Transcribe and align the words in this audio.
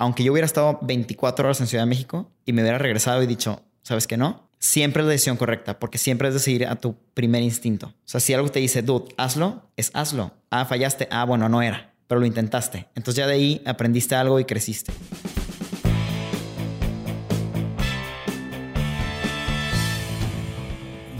aunque 0.00 0.24
yo 0.24 0.32
hubiera 0.32 0.46
estado 0.46 0.78
24 0.80 1.44
horas 1.44 1.60
en 1.60 1.66
Ciudad 1.66 1.84
de 1.84 1.90
México 1.90 2.32
y 2.46 2.54
me 2.54 2.62
hubiera 2.62 2.78
regresado 2.78 3.22
y 3.22 3.26
dicho, 3.26 3.62
¿sabes 3.82 4.06
qué 4.06 4.16
no? 4.16 4.48
Siempre 4.58 5.02
es 5.02 5.06
la 5.06 5.12
decisión 5.12 5.36
correcta, 5.36 5.78
porque 5.78 5.98
siempre 5.98 6.28
es 6.28 6.34
decidir 6.34 6.66
a 6.66 6.76
tu 6.76 6.96
primer 7.12 7.42
instinto. 7.42 7.88
O 7.88 7.94
sea, 8.06 8.18
si 8.18 8.32
algo 8.32 8.48
te 8.48 8.60
dice, 8.60 8.80
dude, 8.80 9.14
hazlo, 9.18 9.70
es 9.76 9.90
hazlo. 9.92 10.32
Ah, 10.50 10.64
fallaste. 10.64 11.06
Ah, 11.10 11.24
bueno, 11.26 11.50
no 11.50 11.60
era, 11.60 11.92
pero 12.08 12.18
lo 12.18 12.26
intentaste. 12.26 12.86
Entonces 12.94 13.16
ya 13.16 13.26
de 13.26 13.34
ahí 13.34 13.62
aprendiste 13.66 14.14
algo 14.14 14.40
y 14.40 14.46
creciste. 14.46 14.90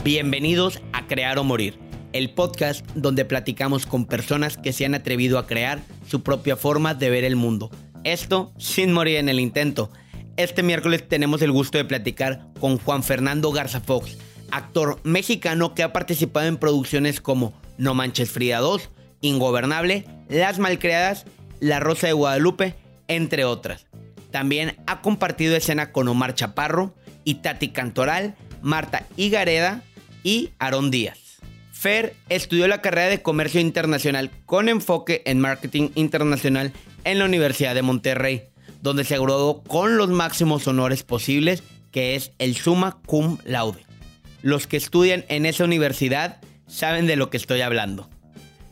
Bienvenidos 0.03 0.81
a 0.95 1.07
Crear 1.07 1.39
o 1.39 1.45
Morir, 1.45 1.79
el 2.15 2.33
podcast 2.33 2.87
donde 2.95 3.27
platicamos 3.27 3.85
con 3.85 4.07
personas 4.07 4.57
que 4.57 4.73
se 4.73 4.87
han 4.87 4.95
atrevido 4.95 5.39
a 5.39 5.47
crear 5.47 5.83
su 6.09 6.23
propia 6.23 6.57
forma 6.57 6.95
de 6.95 7.11
ver 7.11 7.25
el 7.25 7.37
mundo. 7.37 7.71
Esto 8.05 8.53
sin 8.59 8.93
morir 8.93 9.17
en 9.19 9.29
el 9.29 9.41
intento. 9.41 9.91
Este 10.37 10.63
miércoles 10.63 11.07
tenemos 11.07 11.43
el 11.43 11.53
gusto 11.53 11.77
de 11.77 11.85
platicar 11.85 12.47
con 12.59 12.79
Juan 12.79 13.03
Fernando 13.03 13.53
Garza 13.53 13.81
Fox, 13.81 14.17
actor 14.51 14.99
mexicano 15.05 15.75
que 15.75 15.83
ha 15.83 15.93
participado 15.93 16.47
en 16.47 16.57
producciones 16.57 17.21
como 17.21 17.53
No 17.77 17.93
Manches 17.93 18.31
Frida 18.31 18.59
2, 18.61 18.89
Ingobernable, 19.21 20.07
Las 20.31 20.59
Malcreadas, 20.59 21.27
La 21.61 21.79
Rosa 21.79 22.07
de 22.07 22.15
Guadalupe, 22.15 22.75
entre 23.07 23.45
otras. 23.45 23.87
También 24.31 24.77
ha 24.87 25.03
compartido 25.03 25.55
escena 25.55 25.93
con 25.93 26.09
Omar 26.09 26.35
Chaparro, 26.35 26.95
Itati 27.25 27.69
Cantoral, 27.69 28.35
Marta 28.63 29.07
Higareda 29.19 29.83
y 30.23 30.51
Aarón 30.59 30.91
Díaz. 30.91 31.19
Fer 31.73 32.15
estudió 32.29 32.69
la 32.69 32.83
carrera 32.83 33.09
de 33.09 33.23
Comercio 33.23 33.61
Internacional 33.61 34.31
con 34.47 34.69
enfoque 34.69 35.23
en 35.25 35.41
Marketing 35.41 35.89
Internacional 35.95 36.73
en 37.05 37.19
la 37.19 37.25
Universidad 37.25 37.75
de 37.75 37.83
Monterrey, 37.83 38.45
donde 38.83 39.05
se 39.05 39.19
graduó 39.19 39.63
con 39.63 39.97
los 39.97 40.09
máximos 40.09 40.67
honores 40.67 41.03
posibles, 41.03 41.63
que 41.91 42.15
es 42.15 42.33
el 42.39 42.57
Summa 42.57 42.99
Cum 43.07 43.39
Laude. 43.45 43.85
Los 44.43 44.67
que 44.67 44.77
estudian 44.77 45.25
en 45.29 45.47
esa 45.47 45.65
universidad 45.65 46.41
saben 46.67 47.07
de 47.07 47.17
lo 47.17 47.31
que 47.31 47.37
estoy 47.37 47.61
hablando. 47.61 48.09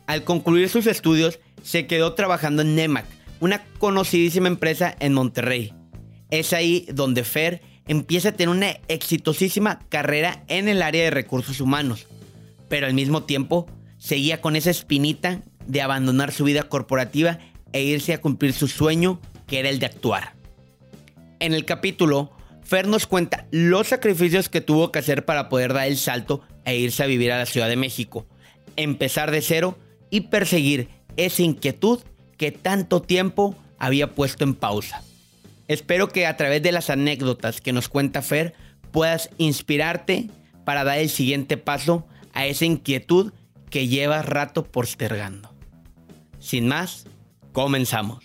Al 0.06 0.24
concluir 0.24 0.68
sus 0.68 0.86
estudios, 0.86 1.38
se 1.62 1.86
quedó 1.86 2.14
trabajando 2.14 2.62
en 2.62 2.74
NEMAC, 2.74 3.04
una 3.40 3.64
conocidísima 3.78 4.48
empresa 4.48 4.96
en 5.00 5.12
Monterrey. 5.12 5.74
Es 6.30 6.52
ahí 6.52 6.86
donde 6.92 7.24
Fer 7.24 7.62
empieza 7.86 8.30
a 8.30 8.32
tener 8.32 8.54
una 8.54 8.70
exitosísima 8.88 9.80
carrera 9.88 10.44
en 10.48 10.68
el 10.68 10.82
área 10.82 11.04
de 11.04 11.10
recursos 11.10 11.60
humanos, 11.60 12.06
pero 12.68 12.86
al 12.86 12.94
mismo 12.94 13.24
tiempo 13.24 13.66
seguía 13.98 14.40
con 14.40 14.56
esa 14.56 14.70
espinita 14.70 15.42
de 15.66 15.82
abandonar 15.82 16.32
su 16.32 16.44
vida 16.44 16.64
corporativa 16.64 17.38
e 17.72 17.82
irse 17.82 18.12
a 18.12 18.20
cumplir 18.20 18.52
su 18.52 18.68
sueño, 18.68 19.20
que 19.46 19.58
era 19.58 19.68
el 19.68 19.78
de 19.78 19.86
actuar. 19.86 20.34
En 21.40 21.54
el 21.54 21.64
capítulo, 21.64 22.32
Fer 22.62 22.86
nos 22.86 23.06
cuenta 23.06 23.46
los 23.50 23.88
sacrificios 23.88 24.48
que 24.48 24.60
tuvo 24.60 24.92
que 24.92 24.98
hacer 24.98 25.24
para 25.24 25.48
poder 25.48 25.72
dar 25.72 25.86
el 25.86 25.96
salto 25.96 26.42
e 26.64 26.76
irse 26.76 27.02
a 27.02 27.06
vivir 27.06 27.32
a 27.32 27.38
la 27.38 27.46
Ciudad 27.46 27.68
de 27.68 27.76
México, 27.76 28.26
empezar 28.76 29.30
de 29.30 29.40
cero 29.40 29.78
y 30.10 30.22
perseguir 30.22 30.88
esa 31.16 31.42
inquietud 31.42 32.00
que 32.36 32.52
tanto 32.52 33.02
tiempo 33.02 33.56
había 33.78 34.14
puesto 34.14 34.44
en 34.44 34.54
pausa. 34.54 35.02
Espero 35.66 36.08
que 36.08 36.26
a 36.26 36.36
través 36.36 36.62
de 36.62 36.72
las 36.72 36.90
anécdotas 36.90 37.60
que 37.60 37.72
nos 37.72 37.88
cuenta 37.88 38.22
Fer 38.22 38.54
puedas 38.90 39.30
inspirarte 39.38 40.28
para 40.64 40.84
dar 40.84 40.98
el 40.98 41.10
siguiente 41.10 41.56
paso 41.56 42.06
a 42.32 42.46
esa 42.46 42.64
inquietud 42.64 43.32
que 43.70 43.88
llevas 43.88 44.26
rato 44.26 44.64
postergando. 44.64 45.54
Sin 46.38 46.68
más, 46.68 47.06
comenzamos. 47.58 48.24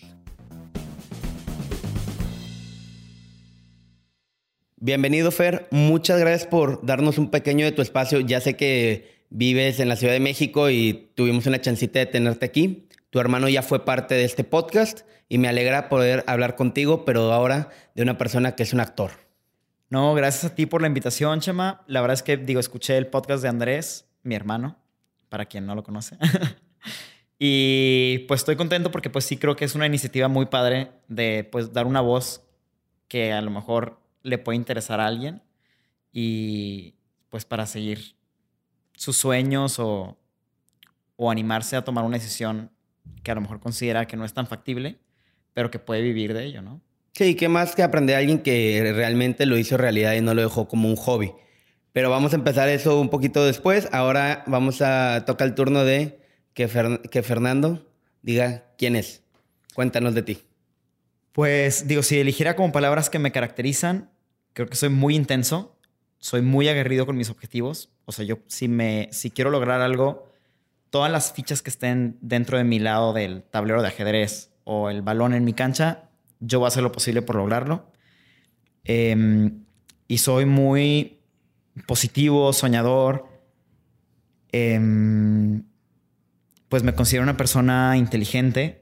Bienvenido 4.77 5.31
Fer, 5.31 5.67
muchas 5.71 6.19
gracias 6.19 6.47
por 6.47 6.85
darnos 6.85 7.17
un 7.17 7.31
pequeño 7.31 7.65
de 7.65 7.71
tu 7.71 7.81
espacio. 7.81 8.19
Ya 8.19 8.39
sé 8.41 8.55
que 8.55 9.25
vives 9.31 9.79
en 9.79 9.89
la 9.89 9.95
Ciudad 9.95 10.13
de 10.13 10.19
México 10.19 10.69
y 10.69 11.09
tuvimos 11.15 11.47
una 11.47 11.59
chancita 11.59 11.97
de 11.97 12.05
tenerte 12.05 12.45
aquí. 12.45 12.87
Tu 13.09 13.19
hermano 13.19 13.49
ya 13.49 13.63
fue 13.63 13.83
parte 13.83 14.13
de 14.13 14.23
este 14.23 14.43
podcast 14.43 15.01
y 15.29 15.39
me 15.39 15.47
alegra 15.47 15.89
poder 15.89 16.23
hablar 16.27 16.55
contigo, 16.55 17.03
pero 17.03 17.33
ahora 17.33 17.69
de 17.95 18.03
una 18.03 18.19
persona 18.19 18.55
que 18.55 18.61
es 18.61 18.71
un 18.71 18.81
actor. 18.81 19.13
No, 19.89 20.13
gracias 20.13 20.51
a 20.51 20.53
ti 20.53 20.67
por 20.67 20.81
la 20.81 20.87
invitación, 20.87 21.39
Chema. 21.39 21.81
La 21.87 22.01
verdad 22.01 22.13
es 22.13 22.21
que, 22.21 22.37
digo, 22.37 22.59
escuché 22.59 22.97
el 22.97 23.07
podcast 23.07 23.41
de 23.41 23.49
Andrés, 23.49 24.05
mi 24.21 24.35
hermano, 24.35 24.77
para 25.29 25.45
quien 25.45 25.65
no 25.65 25.73
lo 25.73 25.81
conoce. 25.81 26.19
y 27.45 28.19
pues 28.19 28.39
estoy 28.39 28.55
contento 28.55 28.89
porque 28.89 29.09
pues 29.09 29.25
sí 29.25 29.35
creo 29.35 29.57
que 29.57 29.65
es 29.65 29.75
una 29.75 29.85
iniciativa 29.85 30.29
muy 30.29 30.45
padre 30.45 30.91
de 31.09 31.45
pues 31.51 31.73
dar 31.73 31.85
una 31.85 31.99
voz 31.99 32.41
que 33.09 33.33
a 33.33 33.41
lo 33.41 33.51
mejor 33.51 33.99
le 34.21 34.37
puede 34.37 34.55
interesar 34.55 35.01
a 35.01 35.07
alguien 35.07 35.41
y 36.13 36.95
pues 37.27 37.43
para 37.43 37.65
seguir 37.65 38.15
sus 38.95 39.17
sueños 39.17 39.77
o, 39.77 40.17
o 41.17 41.29
animarse 41.29 41.75
a 41.75 41.83
tomar 41.83 42.05
una 42.05 42.15
decisión 42.15 42.71
que 43.23 43.31
a 43.31 43.35
lo 43.35 43.41
mejor 43.41 43.59
considera 43.59 44.07
que 44.07 44.15
no 44.15 44.23
es 44.23 44.33
tan 44.33 44.47
factible, 44.47 44.95
pero 45.53 45.69
que 45.69 45.79
puede 45.79 46.01
vivir 46.01 46.33
de 46.33 46.45
ello, 46.45 46.61
¿no? 46.61 46.79
Sí, 47.11 47.35
¿qué 47.35 47.49
más 47.49 47.75
que 47.75 47.83
aprender 47.83 48.15
a 48.15 48.19
alguien 48.19 48.39
que 48.39 48.89
realmente 48.95 49.45
lo 49.45 49.57
hizo 49.57 49.75
realidad 49.75 50.13
y 50.13 50.21
no 50.21 50.33
lo 50.33 50.43
dejó 50.43 50.69
como 50.69 50.87
un 50.87 50.95
hobby? 50.95 51.33
Pero 51.91 52.09
vamos 52.09 52.31
a 52.31 52.37
empezar 52.37 52.69
eso 52.69 53.01
un 53.01 53.09
poquito 53.09 53.43
después. 53.43 53.89
Ahora 53.91 54.45
vamos 54.47 54.81
a 54.81 55.25
tocar 55.25 55.49
el 55.49 55.55
turno 55.55 55.83
de 55.83 56.22
que, 56.53 56.99
que 57.11 57.23
Fernando 57.23 57.85
diga 58.21 58.65
quién 58.77 58.95
es. 58.95 59.21
Cuéntanos 59.73 60.13
de 60.13 60.23
ti. 60.23 60.43
Pues 61.31 61.87
digo, 61.87 62.03
si 62.03 62.19
eligiera 62.19 62.55
como 62.55 62.71
palabras 62.71 63.09
que 63.09 63.19
me 63.19 63.31
caracterizan, 63.31 64.11
creo 64.53 64.67
que 64.67 64.75
soy 64.75 64.89
muy 64.89 65.15
intenso, 65.15 65.75
soy 66.19 66.41
muy 66.41 66.67
aguerrido 66.67 67.05
con 67.05 67.17
mis 67.17 67.29
objetivos. 67.29 67.89
O 68.05 68.11
sea, 68.11 68.23
yo 68.23 68.37
si 68.47 68.67
me 68.67 69.09
si 69.11 69.31
quiero 69.31 69.49
lograr 69.49 69.81
algo, 69.81 70.31
todas 70.89 71.11
las 71.11 71.33
fichas 71.33 71.63
que 71.63 71.71
estén 71.71 72.17
dentro 72.21 72.57
de 72.57 72.63
mi 72.63 72.77
lado 72.77 73.13
del 73.13 73.43
tablero 73.43 73.81
de 73.81 73.87
ajedrez 73.87 74.51
o 74.63 74.89
el 74.89 75.01
balón 75.01 75.33
en 75.33 75.43
mi 75.43 75.53
cancha, 75.53 76.09
yo 76.39 76.59
voy 76.59 76.65
a 76.65 76.67
hacer 76.67 76.83
lo 76.83 76.91
posible 76.91 77.23
por 77.23 77.35
lograrlo. 77.35 77.91
Em, 78.83 79.63
y 80.07 80.19
soy 80.19 80.45
muy 80.45 81.19
positivo, 81.87 82.53
soñador. 82.53 83.27
Em, 84.51 85.63
pues 86.73 86.81
me 86.81 86.95
considero 86.95 87.21
una 87.21 87.37
persona 87.37 87.97
inteligente. 87.97 88.81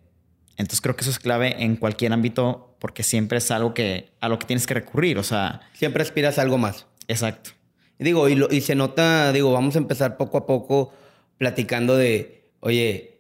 Entonces 0.56 0.80
creo 0.80 0.96
que 0.96 1.02
eso 1.02 1.12
es 1.12 1.20
clave 1.20 1.62
en 1.62 1.76
cualquier 1.76 2.14
ámbito 2.14 2.78
porque 2.80 3.04
siempre 3.04 3.40
es 3.40 3.52
algo 3.52 3.74
que 3.74 4.14
a 4.22 4.30
lo 4.30 4.40
que 4.40 4.48
tienes 4.48 4.66
que 4.66 4.74
recurrir. 4.74 5.18
O 5.18 5.24
sea, 5.24 5.60
siempre 5.74 6.02
aspiras 6.02 6.40
a 6.40 6.44
algo 6.44 6.58
más. 6.58 6.88
Exacto. 7.10 7.52
Digo, 8.00 8.30
y, 8.30 8.42
y 8.50 8.62
se 8.62 8.76
nota, 8.76 9.34
digo, 9.34 9.52
vamos 9.52 9.76
a 9.76 9.80
empezar 9.80 10.16
poco 10.16 10.38
a 10.38 10.46
poco 10.46 10.94
platicando 11.38 11.98
de, 11.98 12.50
oye, 12.62 13.12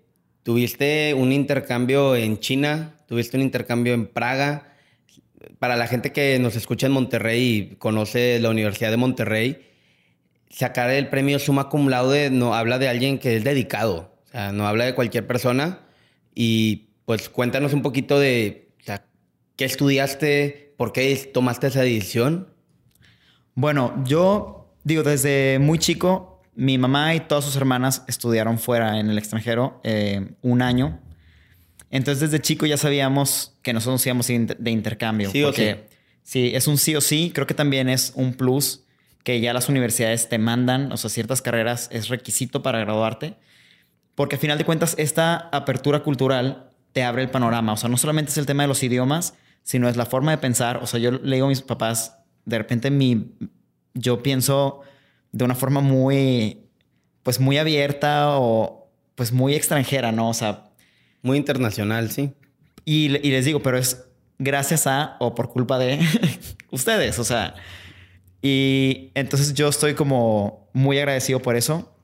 Tuviste 0.43 1.13
un 1.13 1.33
intercambio 1.33 2.15
en 2.15 2.39
China, 2.39 2.95
tuviste 3.05 3.37
un 3.37 3.43
intercambio 3.43 3.93
en 3.93 4.07
Praga. 4.07 4.73
Para 5.59 5.75
la 5.75 5.85
gente 5.85 6.13
que 6.13 6.39
nos 6.39 6.55
escucha 6.55 6.87
en 6.87 6.93
Monterrey 6.93 7.43
y 7.43 7.75
conoce 7.75 8.39
la 8.39 8.49
Universidad 8.49 8.89
de 8.89 8.97
Monterrey, 8.97 9.67
sacar 10.49 10.89
el 10.89 11.09
premio 11.09 11.37
Summa 11.37 11.69
Cum 11.69 11.89
Laude 11.89 12.31
no 12.31 12.55
habla 12.55 12.79
de 12.79 12.89
alguien 12.89 13.19
que 13.19 13.35
es 13.35 13.43
dedicado, 13.43 14.10
o 14.31 14.33
sea, 14.33 14.53
no 14.53 14.65
habla 14.65 14.85
de 14.85 14.95
cualquier 14.95 15.27
persona. 15.27 15.81
Y 16.33 16.91
pues 17.05 17.27
cuéntanos 17.27 17.73
un 17.73 17.81
poquito 17.81 18.17
de 18.17 18.69
qué 19.57 19.65
estudiaste, 19.65 20.73
por 20.77 20.93
qué 20.93 21.15
tomaste 21.33 21.67
esa 21.67 21.81
decisión. 21.81 22.53
Bueno, 23.53 24.01
yo 24.05 24.73
digo, 24.83 25.03
desde 25.03 25.59
muy 25.59 25.77
chico 25.77 26.41
mi 26.55 26.77
mamá 26.77 27.13
y 27.15 27.19
todas 27.21 27.45
sus 27.45 27.55
hermanas 27.55 28.03
estudiaron 28.07 28.59
fuera 28.59 28.99
en 28.99 29.09
el 29.09 29.17
extranjero 29.17 29.81
eh, 29.83 30.31
un 30.41 30.61
año. 30.61 30.99
Entonces 31.89 32.31
desde 32.31 32.41
chico 32.41 32.65
ya 32.65 32.77
sabíamos 32.77 33.57
que 33.61 33.73
nosotros 33.73 34.05
íbamos 34.05 34.27
de 34.27 34.71
intercambio. 34.71 35.29
Sí 35.29 35.43
porque 35.43 35.89
sí. 36.23 36.51
es 36.55 36.67
un 36.67 36.77
sí 36.77 36.95
o 36.95 37.01
sí. 37.01 37.31
Creo 37.33 37.45
que 37.45 37.53
también 37.53 37.89
es 37.89 38.13
un 38.15 38.33
plus 38.33 38.85
que 39.23 39.39
ya 39.41 39.53
las 39.53 39.69
universidades 39.69 40.29
te 40.29 40.39
mandan, 40.39 40.91
o 40.91 40.97
sea, 40.97 41.09
ciertas 41.09 41.41
carreras 41.41 41.89
es 41.91 42.07
requisito 42.07 42.63
para 42.63 42.79
graduarte. 42.79 43.35
Porque 44.15 44.35
al 44.35 44.41
final 44.41 44.57
de 44.57 44.65
cuentas 44.65 44.95
esta 44.97 45.49
apertura 45.51 46.03
cultural 46.03 46.69
te 46.93 47.03
abre 47.03 47.23
el 47.23 47.29
panorama. 47.29 47.73
O 47.73 47.77
sea, 47.77 47.89
no 47.89 47.97
solamente 47.97 48.31
es 48.31 48.37
el 48.37 48.45
tema 48.45 48.63
de 48.63 48.67
los 48.67 48.83
idiomas, 48.83 49.35
sino 49.63 49.87
es 49.89 49.97
la 49.97 50.05
forma 50.05 50.31
de 50.31 50.37
pensar. 50.37 50.77
O 50.77 50.87
sea, 50.87 50.99
yo 50.99 51.11
le 51.11 51.35
digo 51.35 51.45
a 51.45 51.49
mis 51.49 51.61
papás, 51.61 52.17
de 52.45 52.57
repente 52.57 52.91
mi, 52.91 53.31
yo 53.93 54.21
pienso 54.23 54.81
de 55.31 55.45
una 55.45 55.55
forma 55.55 55.81
muy, 55.81 56.65
pues 57.23 57.39
muy 57.39 57.57
abierta 57.57 58.37
o 58.37 58.89
pues 59.15 59.31
muy 59.31 59.53
extranjera, 59.53 60.11
¿no? 60.11 60.29
O 60.29 60.33
sea... 60.33 60.65
Muy 61.23 61.37
internacional, 61.37 62.09
sí. 62.09 62.33
Y, 62.83 63.09
les 63.09 63.45
digo, 63.45 63.61
pero 63.61 63.77
es 63.77 64.05
gracias 64.39 64.87
a 64.87 65.17
o 65.19 65.35
por 65.35 65.49
culpa 65.49 65.77
de 65.77 65.99
ustedes, 66.71 67.19
o 67.19 67.23
sea... 67.23 67.55
Y 68.43 69.11
entonces 69.13 69.53
yo 69.53 69.67
estoy 69.67 69.93
como 69.93 70.67
muy 70.73 70.97
agradecido 70.97 71.39
por 71.43 71.55
eso. 71.55 71.95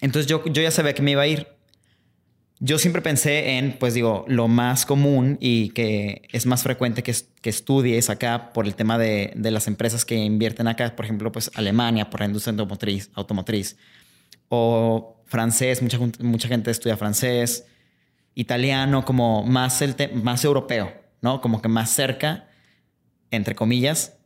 Entonces 0.00 0.28
yo, 0.28 0.44
yo 0.46 0.62
ya 0.62 0.70
sabía 0.70 0.94
que 0.94 1.02
me 1.02 1.12
iba 1.12 1.22
a 1.22 1.26
ir. 1.26 1.46
yo 2.58 2.78
siempre 2.78 3.02
pensé 3.02 3.58
en, 3.58 3.78
pues 3.78 3.94
digo, 3.94 4.24
lo 4.28 4.48
más 4.48 4.84
común 4.84 5.38
y 5.40 5.70
que 5.70 6.22
es 6.32 6.46
más 6.46 6.62
frecuente 6.62 7.02
que, 7.02 7.14
que 7.40 7.50
estudies 7.50 8.10
acá 8.10 8.52
por 8.52 8.66
el 8.66 8.74
tema 8.74 8.98
de, 8.98 9.32
de, 9.34 9.50
las 9.50 9.66
empresas 9.66 10.04
que 10.04 10.16
invierten 10.16 10.68
acá, 10.68 10.94
por 10.94 11.04
ejemplo, 11.06 11.32
pues 11.32 11.50
Alemania 11.54 12.10
por 12.10 12.20
la 12.20 12.26
industria 12.26 12.52
automotriz, 12.52 13.10
automotriz 13.14 13.76
o 14.50 15.22
francés, 15.26 15.80
mucha, 15.80 15.98
mucha 16.18 16.48
gente 16.48 16.70
estudia 16.70 16.96
francés, 16.96 17.64
italiano, 18.34 19.04
como 19.04 19.44
más, 19.44 19.80
el 19.80 19.94
más 20.14 20.44
europeo, 20.44 20.92
¿no? 21.22 21.40
Como 21.40 21.62
que 21.62 21.68
más 21.68 21.90
cerca, 21.90 22.48
entre 23.30 23.54
comillas, 23.54 24.16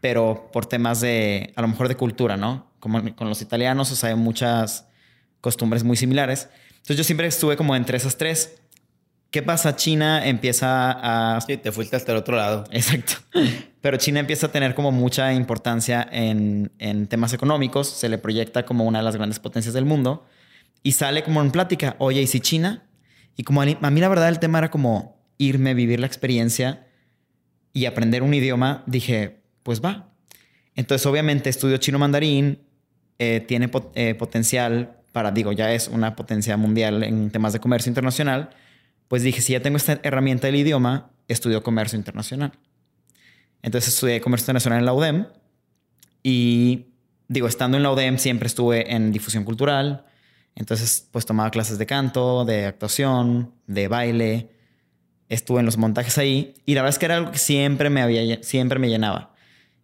pero 0.00 0.50
por 0.52 0.66
temas 0.66 1.00
de, 1.00 1.52
a 1.54 1.62
lo 1.62 1.68
mejor 1.68 1.88
de 1.88 1.96
cultura, 1.96 2.36
¿no? 2.36 2.72
Como 2.80 3.14
con 3.14 3.28
los 3.28 3.42
italianos, 3.42 3.92
o 3.92 3.96
sea, 3.96 4.10
hay 4.10 4.16
muchas 4.16 4.87
costumbres 5.40 5.84
muy 5.84 5.96
similares. 5.96 6.48
Entonces 6.76 6.96
yo 6.96 7.04
siempre 7.04 7.26
estuve 7.26 7.56
como 7.56 7.76
entre 7.76 7.96
esas 7.96 8.16
tres. 8.16 8.58
¿Qué 9.30 9.42
pasa? 9.42 9.76
China 9.76 10.26
empieza 10.26 10.90
a... 11.36 11.40
Sí, 11.42 11.58
te 11.58 11.70
fuiste 11.70 11.96
hasta 11.96 12.12
el 12.12 12.18
otro 12.18 12.36
lado. 12.36 12.64
Exacto. 12.70 13.14
Pero 13.80 13.96
China 13.98 14.20
empieza 14.20 14.46
a 14.46 14.52
tener 14.52 14.74
como 14.74 14.90
mucha 14.90 15.32
importancia 15.34 16.08
en, 16.10 16.72
en 16.78 17.06
temas 17.06 17.34
económicos. 17.34 17.88
Se 17.88 18.08
le 18.08 18.16
proyecta 18.16 18.64
como 18.64 18.84
una 18.84 18.98
de 18.98 19.04
las 19.04 19.16
grandes 19.16 19.38
potencias 19.38 19.74
del 19.74 19.84
mundo. 19.84 20.26
Y 20.82 20.92
sale 20.92 21.22
como 21.22 21.42
en 21.42 21.50
plática, 21.50 21.96
oye, 21.98 22.22
¿y 22.22 22.26
si 22.26 22.40
China? 22.40 22.88
Y 23.36 23.44
como 23.44 23.62
a 23.62 23.66
mí 23.66 24.00
la 24.00 24.08
verdad 24.08 24.28
el 24.28 24.38
tema 24.38 24.58
era 24.58 24.70
como 24.70 25.18
irme, 25.38 25.74
vivir 25.74 26.00
la 26.00 26.06
experiencia 26.06 26.86
y 27.72 27.86
aprender 27.86 28.22
un 28.22 28.34
idioma, 28.34 28.82
dije, 28.86 29.42
pues 29.62 29.82
va. 29.82 30.12
Entonces 30.74 31.06
obviamente 31.06 31.50
estudio 31.50 31.76
chino 31.76 31.98
mandarín, 31.98 32.62
eh, 33.18 33.44
tiene 33.46 33.70
eh, 33.94 34.14
potencial 34.14 34.97
para, 35.12 35.30
digo, 35.30 35.52
ya 35.52 35.72
es 35.72 35.88
una 35.88 36.16
potencia 36.16 36.56
mundial 36.56 37.02
en 37.02 37.30
temas 37.30 37.52
de 37.52 37.60
comercio 37.60 37.90
internacional, 37.90 38.50
pues 39.08 39.22
dije, 39.22 39.40
si 39.40 39.54
ya 39.54 39.60
tengo 39.60 39.76
esta 39.76 40.00
herramienta 40.02 40.46
del 40.46 40.56
idioma, 40.56 41.10
estudio 41.28 41.62
comercio 41.62 41.98
internacional. 41.98 42.52
Entonces 43.62 43.94
estudié 43.94 44.20
comercio 44.20 44.44
internacional 44.44 44.80
en 44.80 44.84
la 44.86 44.92
UDEM 44.92 45.26
y, 46.22 46.86
digo, 47.28 47.48
estando 47.48 47.76
en 47.76 47.82
la 47.82 47.90
UDEM 47.90 48.18
siempre 48.18 48.46
estuve 48.46 48.94
en 48.94 49.12
difusión 49.12 49.44
cultural, 49.44 50.04
entonces 50.54 51.08
pues 51.10 51.26
tomaba 51.26 51.50
clases 51.50 51.78
de 51.78 51.86
canto, 51.86 52.44
de 52.44 52.66
actuación, 52.66 53.54
de 53.66 53.88
baile, 53.88 54.50
estuve 55.28 55.60
en 55.60 55.66
los 55.66 55.76
montajes 55.76 56.18
ahí 56.18 56.54
y 56.66 56.74
la 56.74 56.82
verdad 56.82 56.94
es 56.94 56.98
que 56.98 57.06
era 57.06 57.16
algo 57.16 57.32
que 57.32 57.38
siempre 57.38 57.90
me, 57.90 58.02
había, 58.02 58.42
siempre 58.42 58.78
me 58.78 58.88
llenaba. 58.88 59.34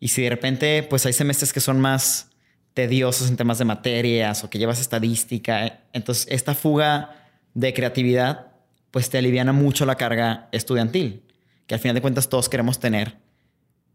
Y 0.00 0.08
si 0.08 0.22
de 0.22 0.30
repente 0.30 0.82
pues 0.82 1.06
hay 1.06 1.12
semestres 1.12 1.52
que 1.52 1.60
son 1.60 1.80
más 1.80 2.30
tediosos 2.74 3.30
en 3.30 3.36
temas 3.36 3.58
de 3.58 3.64
materias 3.64 4.44
o 4.44 4.50
que 4.50 4.58
llevas 4.58 4.80
estadística. 4.80 5.80
Entonces, 5.92 6.26
esta 6.28 6.54
fuga 6.54 7.16
de 7.54 7.72
creatividad, 7.72 8.48
pues 8.90 9.08
te 9.08 9.18
aliviana 9.18 9.52
mucho 9.52 9.86
la 9.86 9.94
carga 9.94 10.48
estudiantil, 10.52 11.22
que 11.66 11.74
al 11.74 11.80
final 11.80 11.94
de 11.94 12.02
cuentas 12.02 12.28
todos 12.28 12.48
queremos 12.48 12.80
tener, 12.80 13.16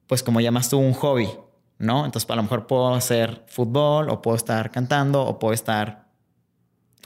pues 0.08 0.24
como 0.24 0.40
llamas 0.40 0.70
tú, 0.70 0.80
un 0.80 0.94
hobby, 0.94 1.30
¿no? 1.78 2.06
Entonces, 2.06 2.30
a 2.30 2.36
lo 2.36 2.44
mejor 2.44 2.68
puedo 2.68 2.96
hacer 2.96 3.44
fútbol 3.48 4.10
o 4.10 4.22
puedo 4.22 4.38
estar 4.38 4.72
cantando 4.72 5.24
o 5.24 5.38
puedo 5.40 5.54
estar 5.54 6.08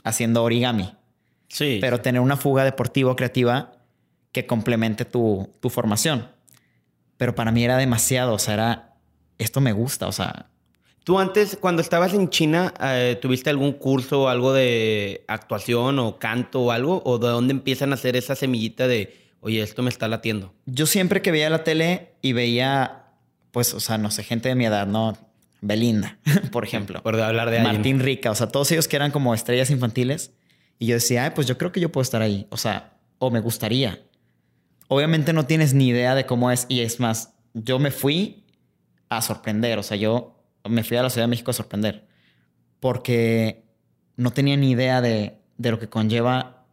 haciendo 0.04 0.44
origami. 0.44 0.94
Sí. 1.48 1.78
Pero 1.80 2.00
tener 2.00 2.20
una 2.20 2.36
fuga 2.36 2.64
deportiva 2.64 3.10
o 3.10 3.16
creativa 3.16 3.72
que 4.32 4.46
complemente 4.46 5.04
tu, 5.04 5.54
tu 5.60 5.70
formación. 5.70 6.28
Pero 7.16 7.34
para 7.34 7.52
mí 7.52 7.64
era 7.64 7.76
demasiado, 7.76 8.34
o 8.34 8.38
sea, 8.38 8.54
era, 8.54 8.96
esto 9.38 9.60
me 9.60 9.72
gusta, 9.72 10.08
o 10.08 10.12
sea, 10.12 10.50
¿Tú 11.04 11.18
antes, 11.18 11.58
cuando 11.60 11.82
estabas 11.82 12.14
en 12.14 12.30
China, 12.30 12.72
eh, 12.80 13.18
tuviste 13.20 13.50
algún 13.50 13.72
curso 13.72 14.22
o 14.22 14.28
algo 14.28 14.54
de 14.54 15.22
actuación 15.28 15.98
o 15.98 16.18
canto 16.18 16.62
o 16.62 16.70
algo? 16.70 17.02
¿O 17.04 17.18
de 17.18 17.28
dónde 17.28 17.52
empiezan 17.52 17.92
a 17.92 17.94
hacer 17.94 18.16
esa 18.16 18.34
semillita 18.34 18.88
de, 18.88 19.14
oye, 19.40 19.62
esto 19.62 19.82
me 19.82 19.90
está 19.90 20.08
latiendo? 20.08 20.54
Yo 20.64 20.86
siempre 20.86 21.20
que 21.20 21.30
veía 21.30 21.50
la 21.50 21.62
tele 21.62 22.14
y 22.22 22.32
veía, 22.32 23.04
pues, 23.50 23.74
o 23.74 23.80
sea, 23.80 23.98
no 23.98 24.10
sé, 24.10 24.24
gente 24.24 24.48
de 24.48 24.54
mi 24.54 24.64
edad, 24.64 24.86
¿no? 24.86 25.18
Belinda, 25.60 26.18
por 26.50 26.64
ejemplo. 26.64 27.02
Por 27.02 27.20
hablar 27.20 27.50
de 27.50 27.60
Martín 27.60 28.00
Rica, 28.00 28.30
o 28.30 28.34
sea, 28.34 28.48
todos 28.48 28.72
ellos 28.72 28.88
que 28.88 28.96
eran 28.96 29.10
como 29.10 29.34
estrellas 29.34 29.68
infantiles. 29.68 30.32
Y 30.78 30.86
yo 30.86 30.94
decía, 30.94 31.24
Ay, 31.24 31.32
pues 31.34 31.46
yo 31.46 31.58
creo 31.58 31.70
que 31.70 31.80
yo 31.80 31.92
puedo 31.92 32.02
estar 32.02 32.22
ahí. 32.22 32.46
O 32.48 32.56
sea, 32.56 32.94
o 33.18 33.30
me 33.30 33.40
gustaría. 33.40 34.02
Obviamente 34.88 35.34
no 35.34 35.44
tienes 35.44 35.74
ni 35.74 35.88
idea 35.88 36.14
de 36.14 36.24
cómo 36.24 36.50
es. 36.50 36.64
Y 36.70 36.80
es 36.80 36.98
más, 36.98 37.34
yo 37.52 37.78
me 37.78 37.90
fui 37.90 38.44
a 39.10 39.20
sorprender. 39.20 39.78
O 39.78 39.82
sea, 39.82 39.98
yo 39.98 40.33
me 40.68 40.84
fui 40.84 40.96
a 40.96 41.02
la 41.02 41.10
Ciudad 41.10 41.24
de 41.24 41.30
México 41.30 41.50
a 41.50 41.54
sorprender. 41.54 42.06
Porque 42.80 43.64
no 44.16 44.32
tenía 44.32 44.56
ni 44.56 44.70
idea 44.70 45.00
de, 45.00 45.40
lo 45.58 45.78
que 45.78 45.88
conlleva 45.88 46.66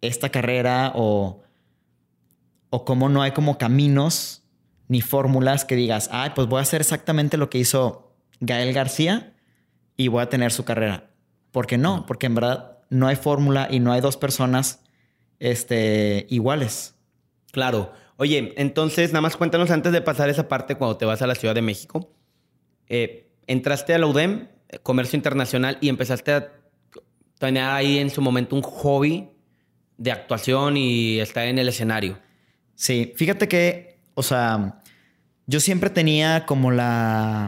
esta 0.00 0.30
carrera 0.30 0.92
o, 0.94 1.42
o 2.70 2.84
cómo 2.84 3.08
no 3.08 3.22
hay 3.22 3.32
como 3.32 3.58
caminos 3.58 4.44
ni 4.88 5.00
fórmulas 5.02 5.64
que 5.64 5.76
digas, 5.76 6.08
ay, 6.12 6.30
pues 6.34 6.48
voy 6.48 6.58
a 6.58 6.62
hacer 6.62 6.80
exactamente 6.80 7.36
lo 7.36 7.50
que 7.50 7.58
hizo 7.58 8.14
Gael 8.40 8.72
García 8.72 9.34
y 9.96 10.08
voy 10.08 10.22
a 10.22 10.28
tener 10.28 10.50
su 10.52 10.64
carrera. 10.64 11.10
Porque 11.52 11.78
no, 11.78 12.06
porque 12.06 12.26
en 12.26 12.34
verdad 12.34 12.78
no 12.88 13.06
hay 13.06 13.16
fórmula 13.16 13.68
y 13.70 13.80
no 13.80 13.92
hay 13.92 14.00
dos 14.00 14.16
personas 14.16 14.80
este, 15.38 16.26
iguales. 16.30 16.94
Claro. 17.52 17.92
Oye, 18.16 18.54
entonces 18.56 19.12
nada 19.12 19.22
más 19.22 19.36
cuéntanos 19.36 19.70
antes 19.70 19.92
de 19.92 20.00
pasar 20.00 20.28
esa 20.28 20.48
parte 20.48 20.74
cuando 20.74 20.96
te 20.96 21.04
vas 21.04 21.22
a 21.22 21.26
la 21.26 21.34
Ciudad 21.34 21.54
de 21.54 21.62
México. 21.62 22.10
Eh, 22.88 23.30
entraste 23.46 23.94
a 23.94 23.98
la 23.98 24.06
UDEM, 24.06 24.48
Comercio 24.82 25.16
Internacional, 25.16 25.78
y 25.80 25.88
empezaste 25.88 26.32
a 26.32 26.52
tener 27.38 27.64
ahí 27.64 27.98
en 27.98 28.10
su 28.10 28.20
momento 28.20 28.56
un 28.56 28.62
hobby 28.62 29.28
de 29.96 30.12
actuación 30.12 30.76
y 30.76 31.18
estar 31.20 31.46
en 31.46 31.58
el 31.58 31.68
escenario. 31.68 32.18
Sí, 32.74 33.12
fíjate 33.16 33.48
que, 33.48 34.00
o 34.14 34.22
sea, 34.22 34.80
yo 35.46 35.60
siempre 35.60 35.90
tenía 35.90 36.46
como 36.46 36.70
la, 36.70 37.46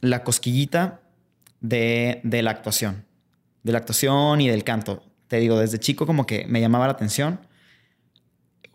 la 0.00 0.24
cosquillita 0.24 1.02
de, 1.60 2.20
de 2.24 2.42
la 2.42 2.50
actuación, 2.50 3.04
de 3.62 3.72
la 3.72 3.78
actuación 3.78 4.40
y 4.40 4.48
del 4.48 4.64
canto. 4.64 5.02
Te 5.28 5.38
digo, 5.38 5.58
desde 5.58 5.78
chico 5.78 6.06
como 6.06 6.26
que 6.26 6.46
me 6.46 6.60
llamaba 6.60 6.86
la 6.86 6.92
atención. 6.92 7.40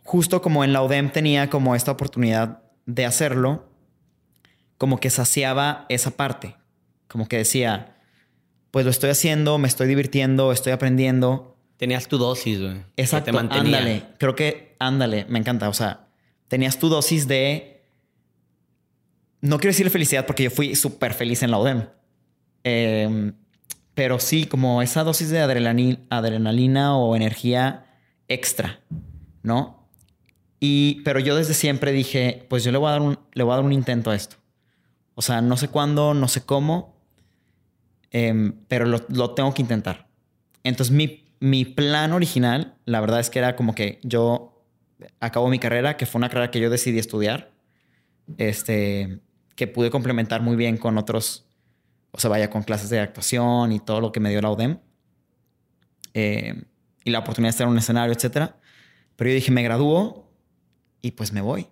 Justo 0.03 0.41
como 0.41 0.63
en 0.63 0.73
la 0.73 0.83
UDEM 0.83 1.11
tenía 1.11 1.49
como 1.49 1.75
esta 1.75 1.91
oportunidad 1.91 2.63
de 2.85 3.05
hacerlo, 3.05 3.70
como 4.81 4.99
que 4.99 5.11
saciaba 5.11 5.85
esa 5.89 6.17
parte. 6.17 6.55
Como 7.07 7.27
que 7.27 7.37
decía, 7.37 7.97
pues 8.71 8.83
lo 8.83 8.89
estoy 8.89 9.11
haciendo, 9.11 9.59
me 9.59 9.67
estoy 9.67 9.87
divirtiendo, 9.87 10.51
estoy 10.51 10.73
aprendiendo. 10.73 11.55
Tenías 11.77 12.07
tu 12.07 12.17
dosis, 12.17 12.59
güey. 12.59 12.77
Exacto, 12.97 13.37
ándale. 13.37 14.05
Creo 14.17 14.33
que, 14.33 14.75
ándale, 14.79 15.27
me 15.29 15.37
encanta. 15.37 15.69
O 15.69 15.73
sea, 15.75 16.07
tenías 16.47 16.79
tu 16.79 16.89
dosis 16.89 17.27
de... 17.27 17.83
No 19.41 19.59
quiero 19.59 19.69
decirle 19.69 19.91
felicidad 19.91 20.25
porque 20.25 20.45
yo 20.45 20.49
fui 20.49 20.73
súper 20.73 21.13
feliz 21.13 21.43
en 21.43 21.51
la 21.51 21.59
UDEM. 21.59 21.85
Em, 22.63 23.33
pero 23.93 24.17
sí, 24.17 24.47
como 24.47 24.81
esa 24.81 25.03
dosis 25.03 25.29
de 25.29 25.41
adrenalina, 25.41 25.99
adrenalina 26.09 26.97
o 26.97 27.15
energía 27.15 27.85
extra, 28.27 28.79
¿no? 29.43 29.87
Y, 30.59 31.01
pero 31.03 31.19
yo 31.19 31.35
desde 31.35 31.53
siempre 31.53 31.91
dije, 31.91 32.47
pues 32.49 32.63
yo 32.63 32.71
le 32.71 32.79
voy 32.79 32.87
a 32.87 32.93
dar 32.93 33.01
un, 33.03 33.19
le 33.33 33.43
voy 33.43 33.53
a 33.53 33.57
dar 33.57 33.65
un 33.65 33.73
intento 33.73 34.09
a 34.09 34.15
esto. 34.15 34.40
O 35.15 35.21
sea, 35.21 35.41
no 35.41 35.57
sé 35.57 35.67
cuándo, 35.67 36.13
no 36.13 36.27
sé 36.27 36.45
cómo, 36.45 36.95
em, 38.11 38.53
pero 38.67 38.85
lo, 38.85 39.31
tengo 39.31 39.53
que 39.53 39.61
intentar. 39.61 40.07
Entonces, 40.63 40.93
mi, 40.93 41.25
mi 41.39 41.65
plan 41.65 42.13
original, 42.13 42.77
la 42.85 43.01
verdad 43.01 43.19
es 43.19 43.29
que 43.29 43.39
era 43.39 43.55
como 43.55 43.75
que 43.75 43.99
yo 44.03 44.63
acabo 45.19 45.49
mi 45.49 45.59
carrera, 45.59 45.97
que 45.97 46.05
fue 46.05 46.19
una 46.19 46.29
carrera 46.29 46.51
que 46.51 46.59
yo 46.59 46.69
decidí 46.69 46.99
estudiar, 46.99 47.51
este, 48.37 49.19
que 49.55 49.67
pude 49.67 49.89
complementar 49.89 50.41
muy 50.41 50.55
bien 50.55 50.77
con 50.77 50.97
otros, 50.97 51.47
o 52.11 52.19
sea, 52.19 52.29
vaya 52.29 52.49
con 52.49 52.63
clases 52.63 52.89
de 52.89 52.99
actuación 52.99 53.71
y 53.71 53.79
todo 53.79 54.01
lo 54.01 54.11
que 54.11 54.19
me 54.19 54.29
dio 54.29 54.41
la 54.41 54.51
UDEM. 54.51 54.79
Em, 56.13 56.63
y 57.03 57.11
la 57.11 57.19
oportunidad 57.19 57.49
de 57.49 57.51
estar 57.51 57.65
en 57.65 57.71
un 57.71 57.79
escenario, 57.79 58.13
etcétera. 58.13 58.57
Pero 59.15 59.29
yo 59.29 59.35
dije, 59.35 59.51
me 59.51 59.63
gradúo 59.63 60.29
y 61.01 61.11
pues 61.11 61.33
me 61.33 61.41
voy 61.41 61.67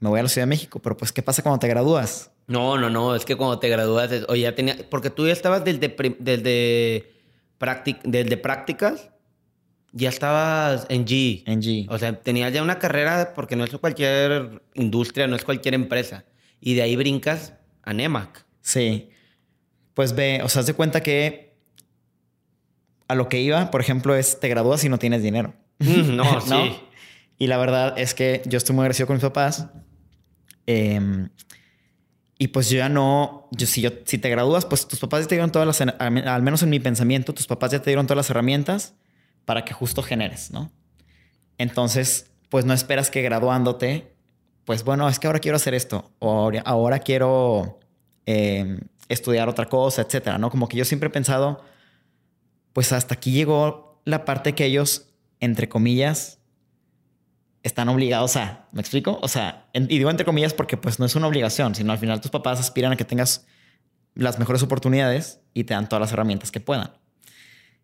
me 0.00 0.08
voy 0.08 0.18
a 0.18 0.22
la 0.22 0.28
Ciudad 0.28 0.46
de 0.46 0.50
México, 0.50 0.80
pero 0.80 0.96
pues, 0.96 1.12
¿qué 1.12 1.22
pasa 1.22 1.42
cuando 1.42 1.58
te 1.58 1.68
gradúas? 1.68 2.30
No, 2.46 2.78
no, 2.78 2.90
no, 2.90 3.14
es 3.14 3.24
que 3.24 3.36
cuando 3.36 3.58
te 3.58 3.68
gradúas, 3.68 4.10
oye, 4.28 4.42
ya 4.42 4.54
tenía, 4.54 4.76
porque 4.88 5.10
tú 5.10 5.26
ya 5.26 5.32
estabas 5.32 5.62
desde, 5.62 5.94
desde, 6.18 7.12
desde 8.04 8.36
prácticas, 8.38 9.10
ya 9.92 10.08
estabas 10.08 10.86
en 10.88 11.04
G. 11.04 11.42
En 11.46 11.60
G. 11.60 11.86
O 11.90 11.98
sea, 11.98 12.18
tenías 12.18 12.52
ya 12.52 12.62
una 12.62 12.78
carrera, 12.78 13.34
porque 13.34 13.56
no 13.56 13.64
es 13.64 13.70
cualquier 13.76 14.62
industria, 14.74 15.26
no 15.26 15.36
es 15.36 15.44
cualquier 15.44 15.74
empresa. 15.74 16.24
Y 16.60 16.74
de 16.74 16.82
ahí 16.82 16.96
brincas 16.96 17.54
a 17.82 17.92
NEMAC. 17.92 18.46
Sí. 18.62 19.10
Pues 19.94 20.14
ve, 20.14 20.40
o 20.42 20.48
sea, 20.48 20.60
haz 20.60 20.66
de 20.66 20.74
cuenta 20.74 21.02
que 21.02 21.56
a 23.06 23.14
lo 23.14 23.28
que 23.28 23.40
iba, 23.40 23.70
por 23.70 23.80
ejemplo, 23.80 24.14
es 24.14 24.40
te 24.40 24.48
gradúas 24.48 24.82
y 24.84 24.88
no 24.88 24.98
tienes 24.98 25.22
dinero. 25.22 25.54
no, 25.78 26.40
sí. 26.40 26.76
Y 27.36 27.48
la 27.48 27.58
verdad 27.58 27.98
es 27.98 28.14
que 28.14 28.42
yo 28.46 28.56
estoy 28.56 28.74
muy 28.74 28.82
agradecido 28.82 29.06
con 29.06 29.16
mis 29.16 29.22
papás 29.22 29.68
Em, 30.72 31.30
Y 32.38 32.48
pues 32.48 32.70
yo 32.70 32.78
ya 32.78 32.88
no, 32.88 33.48
yo, 33.50 33.66
si, 33.66 33.82
yo, 33.82 33.90
si 34.06 34.16
te 34.16 34.30
gradúas, 34.30 34.64
pues 34.64 34.88
tus 34.88 34.98
papás 34.98 35.22
ya 35.22 35.28
te 35.28 35.34
dieron 35.34 35.52
todas 35.52 35.66
las, 35.66 35.80
al 36.00 36.42
menos 36.42 36.62
en 36.62 36.70
mi 36.70 36.80
pensamiento, 36.80 37.34
tus 37.34 37.46
papás 37.46 37.70
ya 37.72 37.82
te 37.82 37.90
dieron 37.90 38.06
todas 38.06 38.16
las 38.16 38.30
herramientas 38.30 38.94
para 39.44 39.64
que 39.66 39.74
justo 39.74 40.02
generes, 40.02 40.50
¿no? 40.50 40.72
Entonces, 41.58 42.30
pues 42.48 42.64
no 42.64 42.72
esperas 42.72 43.10
que 43.10 43.20
graduándote, 43.20 44.14
pues 44.64 44.84
bueno, 44.84 45.06
es 45.08 45.18
que 45.18 45.26
ahora 45.26 45.40
quiero 45.40 45.56
hacer 45.56 45.74
esto, 45.74 46.12
o 46.18 46.50
ahora, 46.64 47.00
quiero 47.00 47.78
em, 48.24 48.80
estudiar 49.08 49.50
otra 49.50 49.66
cosa, 49.66 50.00
etcétera, 50.00 50.38
¿no? 50.38 50.50
Como 50.50 50.66
que 50.66 50.78
yo 50.78 50.86
siempre 50.86 51.08
he 51.08 51.12
pensado, 51.12 51.62
pues 52.72 52.92
hasta 52.92 53.14
aquí 53.16 53.32
llegó 53.32 54.00
la 54.06 54.24
parte 54.24 54.54
que 54.54 54.64
ellos, 54.64 55.10
entre 55.40 55.68
comillas, 55.68 56.39
están 57.62 57.88
obligados 57.88 58.36
a, 58.36 58.68
¿me 58.72 58.80
explico? 58.80 59.18
O 59.22 59.28
sea, 59.28 59.66
y 59.74 59.80
digo 59.86 60.10
entre 60.10 60.24
comillas 60.24 60.54
porque 60.54 60.76
pues 60.76 60.98
no 60.98 61.06
es 61.06 61.14
una 61.14 61.26
obligación, 61.26 61.74
sino 61.74 61.92
al 61.92 61.98
final 61.98 62.20
tus 62.20 62.30
papás 62.30 62.58
aspiran 62.58 62.92
a 62.92 62.96
que 62.96 63.04
tengas 63.04 63.46
las 64.14 64.38
mejores 64.38 64.62
oportunidades 64.62 65.40
y 65.54 65.64
te 65.64 65.74
dan 65.74 65.88
todas 65.88 66.00
las 66.00 66.12
herramientas 66.12 66.50
que 66.50 66.60
puedan. 66.60 66.92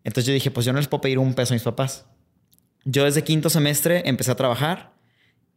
Entonces 0.03 0.25
yo 0.25 0.33
dije, 0.33 0.51
pues 0.51 0.65
yo 0.65 0.73
no 0.73 0.79
les 0.79 0.87
puedo 0.87 1.01
pedir 1.01 1.19
un 1.19 1.33
peso 1.33 1.53
a 1.53 1.55
mis 1.55 1.63
papás. 1.63 2.05
Yo 2.85 3.03
desde 3.03 3.23
quinto 3.23 3.49
semestre 3.49 4.03
empecé 4.05 4.31
a 4.31 4.35
trabajar 4.35 4.93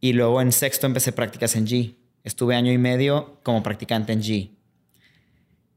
y 0.01 0.13
luego 0.13 0.41
en 0.43 0.53
sexto 0.53 0.87
empecé 0.87 1.13
prácticas 1.13 1.57
en 1.57 1.67
G. 1.67 1.97
Estuve 2.25 2.57
año 2.57 2.73
y 2.73 2.79
medio 2.79 3.41
como 3.43 3.63
practicante 3.63 4.13
en 4.13 4.23
G. 4.23 4.51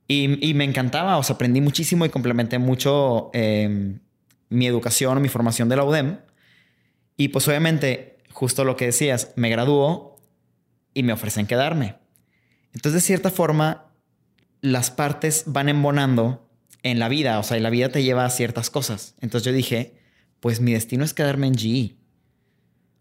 Y, 0.08 0.54
me 0.54 0.64
encantaba, 0.64 1.18
o 1.18 1.24
sea, 1.24 1.36
aprendí 1.36 1.62
muchísimo 1.62 2.06
y 2.06 2.10
complementé 2.10 2.60
mucho 2.60 3.32
em, 3.34 4.00
mi 4.50 4.68
educación, 4.68 5.22
mi 5.22 5.30
formación 5.30 5.70
de 5.70 5.76
la 5.76 5.84
UDEM. 5.86 6.18
Y 7.18 7.30
pues 7.30 7.48
obviamente 7.48 8.13
justo 8.34 8.66
lo 8.66 8.76
que 8.76 8.86
decías, 8.86 9.32
me 9.36 9.50
graduó 9.50 10.18
y 10.94 11.04
me 11.04 11.14
ofrecen 11.14 11.48
quedarme. 11.48 11.96
Entonces, 12.74 13.02
de 13.02 13.08
cierta 13.08 13.30
forma, 13.30 13.86
las 14.62 14.92
partes 14.92 15.44
van 15.48 15.70
embonando 15.70 16.50
en 16.84 17.00
la 17.00 17.08
vida, 17.08 17.40
o 17.40 17.44
sea, 17.44 17.58
y 17.58 17.62
la 17.62 17.70
vida 17.70 17.90
te 17.90 18.04
lleva 18.04 18.26
a 18.26 18.30
ciertas 18.30 18.70
cosas. 18.70 19.16
Entonces 19.22 19.46
yo 19.46 19.54
dije, 19.54 19.96
pues 20.40 20.60
mi 20.60 20.74
destino 20.74 21.06
es 21.06 21.14
quedarme 21.14 21.48
en 21.48 21.56
GE. 21.56 21.96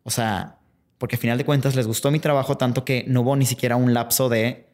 O 0.05 0.11
sea, 0.11 0.59
porque 0.99 1.17
al 1.17 1.21
final 1.21 1.39
de 1.39 1.45
cuentas 1.45 1.75
les 1.75 1.87
gustó 1.87 2.11
mi 2.11 2.21
trabajo 2.21 2.57
tanto 2.57 2.85
que 2.85 3.05
no 3.09 3.23
hubo 3.23 3.35
ni 3.35 3.47
siquiera 3.47 3.77
un 3.77 3.93
lapso 3.93 4.29
de 4.29 4.69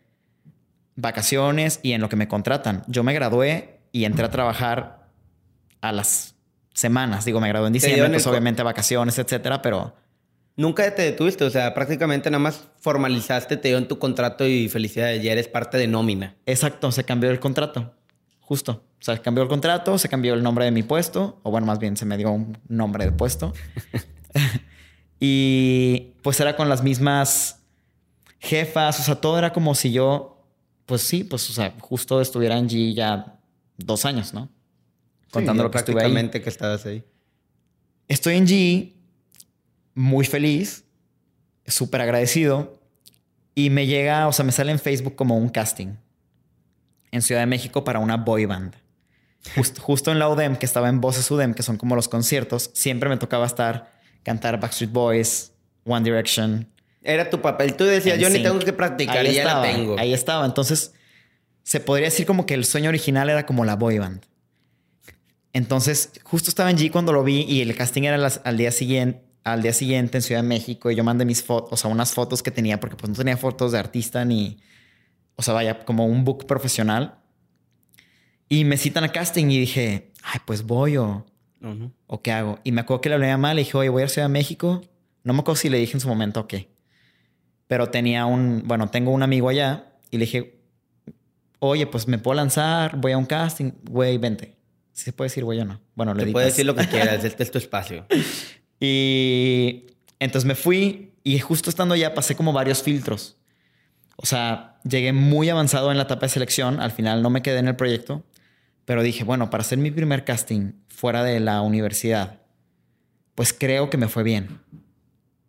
vacaciones 0.95 1.81
y 1.83 1.93
en 1.93 2.01
lo 2.01 2.09
que 2.09 2.17
me 2.17 2.29
contratan. 2.29 2.85
Yo 2.87 3.03
me 3.03 3.15
gradué 3.15 3.81
y 3.93 4.05
entré 4.05 4.27
a 4.27 4.31
trabajar 4.31 5.09
a 5.81 5.93
las 5.93 6.35
semanas. 6.75 7.25
Digo, 7.25 7.41
me 7.41 7.49
gradué 7.49 7.69
en 7.69 7.73
diciembre, 7.73 8.11
pues 8.11 8.27
obviamente 8.27 8.63
vacaciones, 8.63 9.19
etcétera, 9.19 9.63
pero 9.63 9.95
Nunca 10.59 10.93
te 10.93 11.03
detuviste, 11.03 11.45
o 11.45 11.51
sea, 11.51 11.73
prácticamente 11.73 12.29
nada 12.33 12.41
más 12.41 12.65
formalizaste, 12.81 13.57
te 13.57 13.69
dio 13.69 13.79
en 13.79 13.87
tu 13.87 14.01
contrato 14.01 14.45
y 14.45 14.69
felicidades, 14.69 15.23
ya 15.23 15.31
eres 15.31 15.47
parte 15.47 15.79
de 15.79 15.87
nómina. 15.87 16.35
Exacto, 16.47 16.91
se 16.91 17.05
cambió 17.05 17.31
el 17.31 17.39
contrato, 17.39 17.95
justo. 18.41 18.85
O 19.01 19.05
sea, 19.05 19.15
se 19.15 19.23
cambió 19.23 19.45
el 19.45 19.49
contrato, 19.49 19.97
se 19.99 20.09
cambió 20.09 20.35
el 20.35 20.43
nombre 20.43 20.65
de 20.65 20.73
mi 20.73 20.83
puesto, 20.83 21.39
o 21.45 21.53
bueno, 21.53 21.65
más 21.65 21.79
bien 21.79 21.97
se 21.97 22.05
me 22.07 22.17
dio 22.17 22.33
un 22.33 22.59
nombre 22.67 23.05
de 23.05 23.13
puesto. 23.13 23.53
y 25.21 26.15
pues 26.23 26.41
era 26.41 26.57
con 26.57 26.69
las 26.69 26.83
mismas 26.83 27.61
jefas, 28.41 28.99
o 28.99 29.03
sea, 29.05 29.15
todo 29.15 29.39
era 29.39 29.53
como 29.53 29.77
si 29.77 29.93
yo, 29.93 30.45
pues 30.87 31.03
sí, 31.03 31.23
pues, 31.23 31.49
o 31.51 31.53
sea, 31.53 31.73
justo 31.79 32.21
estuviera 32.21 32.59
en 32.59 32.69
G 32.69 32.97
ya 32.97 33.39
dos 33.77 34.05
años, 34.05 34.35
¿no? 34.35 34.49
Contando 35.31 35.63
lo 35.63 35.71
que 35.71 35.79
estuve 35.79 36.03
ahí. 36.03 36.31
que 36.31 36.49
estabas 36.49 36.85
ahí. 36.85 37.05
Estoy 38.09 38.35
en 38.35 38.47
G 38.49 38.98
muy 39.99 40.25
feliz, 40.25 40.85
súper 41.67 42.01
agradecido. 42.01 42.81
Y 43.55 43.71
me 43.71 43.87
llega, 43.87 44.29
o 44.29 44.33
sea, 44.33 44.45
me 44.45 44.53
sale 44.53 44.71
en 44.71 44.79
Facebook 44.79 45.17
como 45.17 45.37
un 45.37 45.49
casting 45.49 45.97
en 47.11 47.23
Ciudad 47.23 47.41
de 47.41 47.47
México 47.47 47.83
para 47.85 47.99
una 47.99 48.17
boy 48.17 48.47
band. 48.47 48.77
justo 49.81 50.13
en 50.13 50.19
la 50.19 50.29
UDEM, 50.29 50.57
que 50.57 50.67
estaba 50.67 50.89
en 50.89 51.01
Voces 51.01 51.29
UDEM, 51.31 51.55
que 51.55 51.63
son 51.63 51.77
como 51.77 51.97
los 51.97 52.09
conciertos, 52.09 52.71
siempre 52.75 53.09
me 53.09 53.17
tocaba 53.17 53.47
estar, 53.47 53.93
cantar 54.23 54.61
Backstreet 54.61 54.93
Boys, 54.93 55.53
One 55.85 56.05
Direction. 56.05 56.69
Era 57.03 57.29
tu 57.31 57.41
papel. 57.41 57.75
Tú 57.75 57.85
decías, 57.85 58.19
yo 58.19 58.31
ni 58.31 58.43
tengo 58.43 58.59
que 58.59 58.73
practicar, 58.73 59.19
ahí 59.19 59.35
ya 59.35 59.43
estaba, 59.43 59.67
la 59.67 59.73
tengo. 59.73 59.99
Ahí 59.99 60.15
estaba. 60.15 60.47
Entonces, 60.47 60.95
se 61.65 61.81
podría 61.81 62.07
decir 62.07 62.27
como 62.27 62.47
que 62.47 62.55
el 62.55 62.65
sueño 62.65 62.89
original 62.89 63.31
era 63.31 63.47
como 63.47 63.65
la 63.65 63.75
boy 63.75 63.99
band. 63.99 64.23
Entonces, 65.53 66.13
justo 66.23 66.51
estaba 66.51 66.71
en 66.71 66.77
G 66.77 66.91
cuando 66.93 67.13
lo 67.13 67.25
vi 67.25 67.43
y 67.43 67.63
el 67.63 67.75
casting 67.75 68.03
era 68.03 68.25
al 68.45 68.57
día 68.57 68.71
siguiente, 68.71 69.28
al 69.45 69.63
día 69.63 69.73
siguiente 69.73 70.19
en 70.19 70.23
Ciudad 70.23 70.43
de 70.43 70.49
México 70.49 70.91
y 70.91 70.95
yo 70.95 71.05
mandé 71.05 71.25
mis 71.25 71.43
fotos, 71.43 71.73
o 71.73 71.77
sea, 71.77 71.91
unas 71.91 72.13
fotos 72.13 72.43
que 72.43 72.51
tenía, 72.51 72.81
porque 72.81 72.97
pues 72.97 73.11
no 73.11 73.17
tenía 73.17 73.37
fotos 73.37 73.73
de 73.73 73.79
artista 73.79 74.25
ni, 74.25 74.59
o 75.37 75.43
sea, 75.43 75.55
vaya, 75.55 75.85
como 75.85 76.07
un 76.07 76.25
book 76.25 76.47
profesional. 76.47 77.19
Y 78.49 78.65
me 78.65 78.77
citan 78.77 79.05
a 79.05 79.13
casting 79.13 79.47
y 79.51 79.59
dije, 79.59 80.13
ay, 80.23 80.41
pues 80.45 80.63
voy 80.63 80.97
o, 80.97 81.27
o 82.07 82.23
qué 82.23 82.33
hago. 82.33 82.59
Y 82.65 82.73
me 82.73 82.81
acuerdo 82.81 83.01
que 83.01 83.09
le 83.09 83.17
hablé 83.17 83.31
a 83.31 83.37
mal, 83.37 83.57
le 83.57 83.63
dije, 83.63 83.77
oye, 83.77 83.89
voy 83.89 84.03
a 84.03 84.09
Ciudad 84.09 84.29
de 84.29 84.33
México. 84.33 84.83
No 85.23 85.33
me 85.35 85.41
acuerdo 85.41 85.57
si 85.57 85.69
le 85.69 85.79
dije 85.79 85.95
en 85.95 86.01
su 86.01 86.09
momento 86.09 86.41
o 86.41 86.49
qué. 86.49 86.71
Pero 87.67 87.91
tenía 87.91 88.25
un, 88.27 88.63
bueno, 88.65 88.89
tengo 88.89 89.11
un 89.11 89.23
amigo 89.23 89.49
allá 89.49 89.93
y 90.11 90.17
le 90.17 90.25
dije, 90.25 90.59
oye, 91.59 91.87
pues 91.87 92.09
me 92.09 92.19
puedo 92.19 92.35
lanzar, 92.35 92.97
voy 92.97 93.13
a 93.13 93.19
un 93.19 93.27
casting, 93.27 93.73
güey, 93.85 94.17
vente. 94.19 94.57
Si 94.93 95.05
se 95.05 95.13
puede 95.13 95.27
decir 95.29 95.45
güey 95.45 95.61
o 95.61 95.65
no. 95.65 95.81
Bueno, 95.95 96.15
le 96.15 96.25
dije. 96.25 96.33
Puedes 96.33 96.55
decir 96.55 96.67
lo 96.67 96.75
que 96.75 96.87
quieras, 96.89 97.23
este 97.25 97.43
es 97.43 97.51
tu 97.51 97.59
espacio. 97.59 98.07
Y 98.81 99.87
entonces 100.19 100.47
me 100.47 100.55
fui 100.55 101.13
y 101.25 101.39
justo 101.39 101.71
estando 101.71 101.95
allá 101.95 102.15
pasé 102.15 102.37
como 102.37 102.53
varios 102.53 102.83
filtros. 102.83 103.37
O 104.17 104.27
sea, 104.27 104.79
llegué 104.85 105.13
muy 105.13 105.49
avanzado 105.49 105.91
en 105.91 105.97
la 105.97 106.05
etapa 106.05 106.27
de 106.27 106.31
selección. 106.31 106.81
Al 106.81 106.91
final 106.91 107.23
no 107.23 107.31
me 107.31 107.43
quedé 107.43 107.59
en 107.59 107.69
el 107.69 107.77
proyecto, 107.77 108.25
pero 108.85 109.03
dije, 109.03 109.25
bueno, 109.25 109.51
para 109.51 109.61
hacer 109.61 109.79
mi 109.79 109.91
primer 109.91 110.25
casting 110.25 110.73
fuera 110.89 111.23
de 111.23 111.39
la 111.41 111.61
universidad, 111.61 112.41
pues 113.35 113.53
creo 113.53 113.91
que 113.91 113.97
me 113.97 114.09
fue 114.09 114.23
bien. 114.23 114.61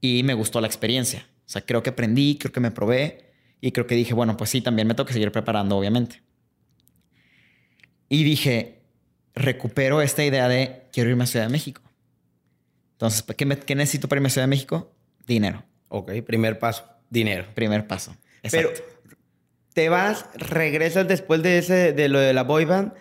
Y 0.02 0.24
me 0.24 0.34
gustó 0.34 0.62
la 0.62 0.68
experiencia. 0.68 1.28
O 1.46 1.50
sea, 1.50 1.66
creo 1.66 1.82
que 1.82 1.90
aprendí, 1.90 2.38
creo 2.38 2.52
que 2.52 2.60
me 2.60 2.72
probé 2.72 3.32
y 3.62 3.72
creo 3.72 3.88
que 3.88 3.96
dije, 3.96 4.14
bueno, 4.14 4.38
pues 4.38 4.52
sí, 4.52 4.62
también 4.62 4.88
me 4.88 4.94
tengo 4.94 5.08
que 5.08 5.14
seguir 5.14 5.32
preparando, 5.32 5.78
obviamente. 5.78 6.22
Y 8.08 8.24
dije, 8.24 8.84
recupero 9.34 10.02
esta 10.02 10.24
idea 10.24 10.48
de 10.48 10.88
quiero 10.92 11.10
irme 11.10 11.24
a 11.24 11.28
Ciudad 11.28 11.46
de 11.46 11.52
México. 11.52 11.82
Entonces, 13.00 13.24
¿qué, 13.38 13.76
necesito 13.76 14.10
para 14.10 14.20
irme 14.20 14.28
a 14.28 14.30
Ciudad 14.30 14.44
de 14.44 14.50
México? 14.50 14.92
Dinero. 15.26 15.64
Ok, 15.88 16.12
primer 16.28 16.60
paso, 16.60 16.84
dinero. 17.10 17.46
Primer 17.56 17.88
paso. 17.88 18.14
Pero 18.52 18.72
te 19.74 19.88
vas, 19.88 20.26
regresas 20.36 21.08
después 21.08 21.42
de 21.42 21.60
ese, 21.60 21.94
de 21.94 22.10
lo 22.10 22.20
de 22.20 22.34
la 22.34 22.44
boy 22.44 22.66
band 22.66 22.92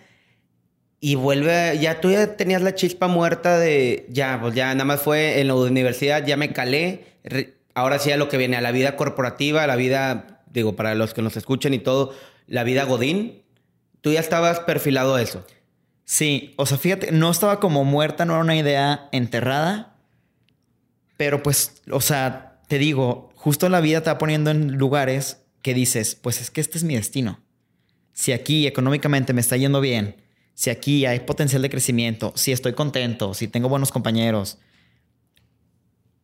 y 1.01 1.17
vuelve, 1.17 1.81
ya 1.81 2.01
tú 2.01 2.13
ya 2.13 2.37
tenías 2.37 2.63
la 2.63 2.77
chispa 2.77 3.09
muerta 3.09 3.59
de, 3.59 4.07
ya, 4.09 4.39
pues 4.41 4.55
ya 4.55 4.73
nada 4.73 4.85
más 4.85 5.01
fue 5.01 5.41
en 5.41 5.49
la 5.49 5.57
universidad, 5.57 6.25
ya 6.25 6.37
me 6.37 6.53
calé, 6.53 7.05
ahora 7.75 7.99
sí 7.99 8.13
a 8.13 8.17
lo 8.17 8.29
que 8.29 8.37
viene, 8.37 8.57
a 8.57 8.61
la 8.61 8.71
vida 8.71 8.95
corporativa, 8.95 9.65
a 9.65 9.67
la 9.67 9.75
vida, 9.75 10.45
digo, 10.47 10.77
para 10.77 10.95
los 10.95 11.13
que 11.13 11.23
nos 11.23 11.37
escuchen 11.37 11.75
y 11.75 11.81
todo, 11.81 12.15
la 12.47 12.63
vida 12.63 12.85
godín, 12.85 13.43
tú 14.01 14.13
ya 14.13 14.21
estabas 14.21 14.61
perfilado 14.61 15.17
a 15.17 15.23
eso. 15.23 15.45
Sí, 16.11 16.55
o 16.57 16.65
sea, 16.65 16.79
fíjate, 16.79 17.13
no 17.13 17.31
estaba 17.31 17.61
como 17.61 17.85
muerta, 17.85 18.25
no 18.25 18.33
era 18.33 18.43
una 18.43 18.57
idea 18.57 19.11
enterrada, 19.13 19.95
pero 21.19 21.43
pues, 21.43 21.83
o 21.91 22.01
sea, 22.01 22.63
te 22.67 22.79
digo, 22.79 23.31
justo 23.35 23.69
la 23.69 23.83
vida 23.83 24.03
te 24.03 24.09
va 24.09 24.17
poniendo 24.17 24.51
en 24.51 24.79
lugares 24.79 25.43
que 25.61 25.75
dices, 25.75 26.15
pues 26.15 26.41
es 26.41 26.51
que 26.51 26.63
este 26.63 26.79
es 26.79 26.85
mi 26.85 26.95
destino. 26.95 27.41
Si 28.15 28.33
aquí 28.33 28.67
económicamente 28.67 29.35
me 29.35 29.43
está 29.43 29.59
yendo 29.59 29.83
bien, 29.83 30.17
si 30.55 30.71
aquí 30.71 31.05
hay 31.05 31.21
potencial 31.21 31.61
de 31.61 31.69
crecimiento, 31.69 32.33
si 32.37 32.53
estoy 32.53 32.73
contento, 32.73 33.35
si 33.35 33.47
tengo 33.47 33.69
buenos 33.69 33.93
compañeros, 33.93 34.57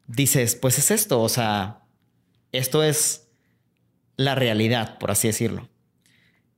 dices, 0.06 0.56
pues 0.56 0.78
es 0.78 0.90
esto, 0.92 1.20
o 1.20 1.28
sea, 1.28 1.82
esto 2.52 2.82
es 2.82 3.28
la 4.16 4.34
realidad, 4.34 4.96
por 4.96 5.10
así 5.10 5.28
decirlo. 5.28 5.68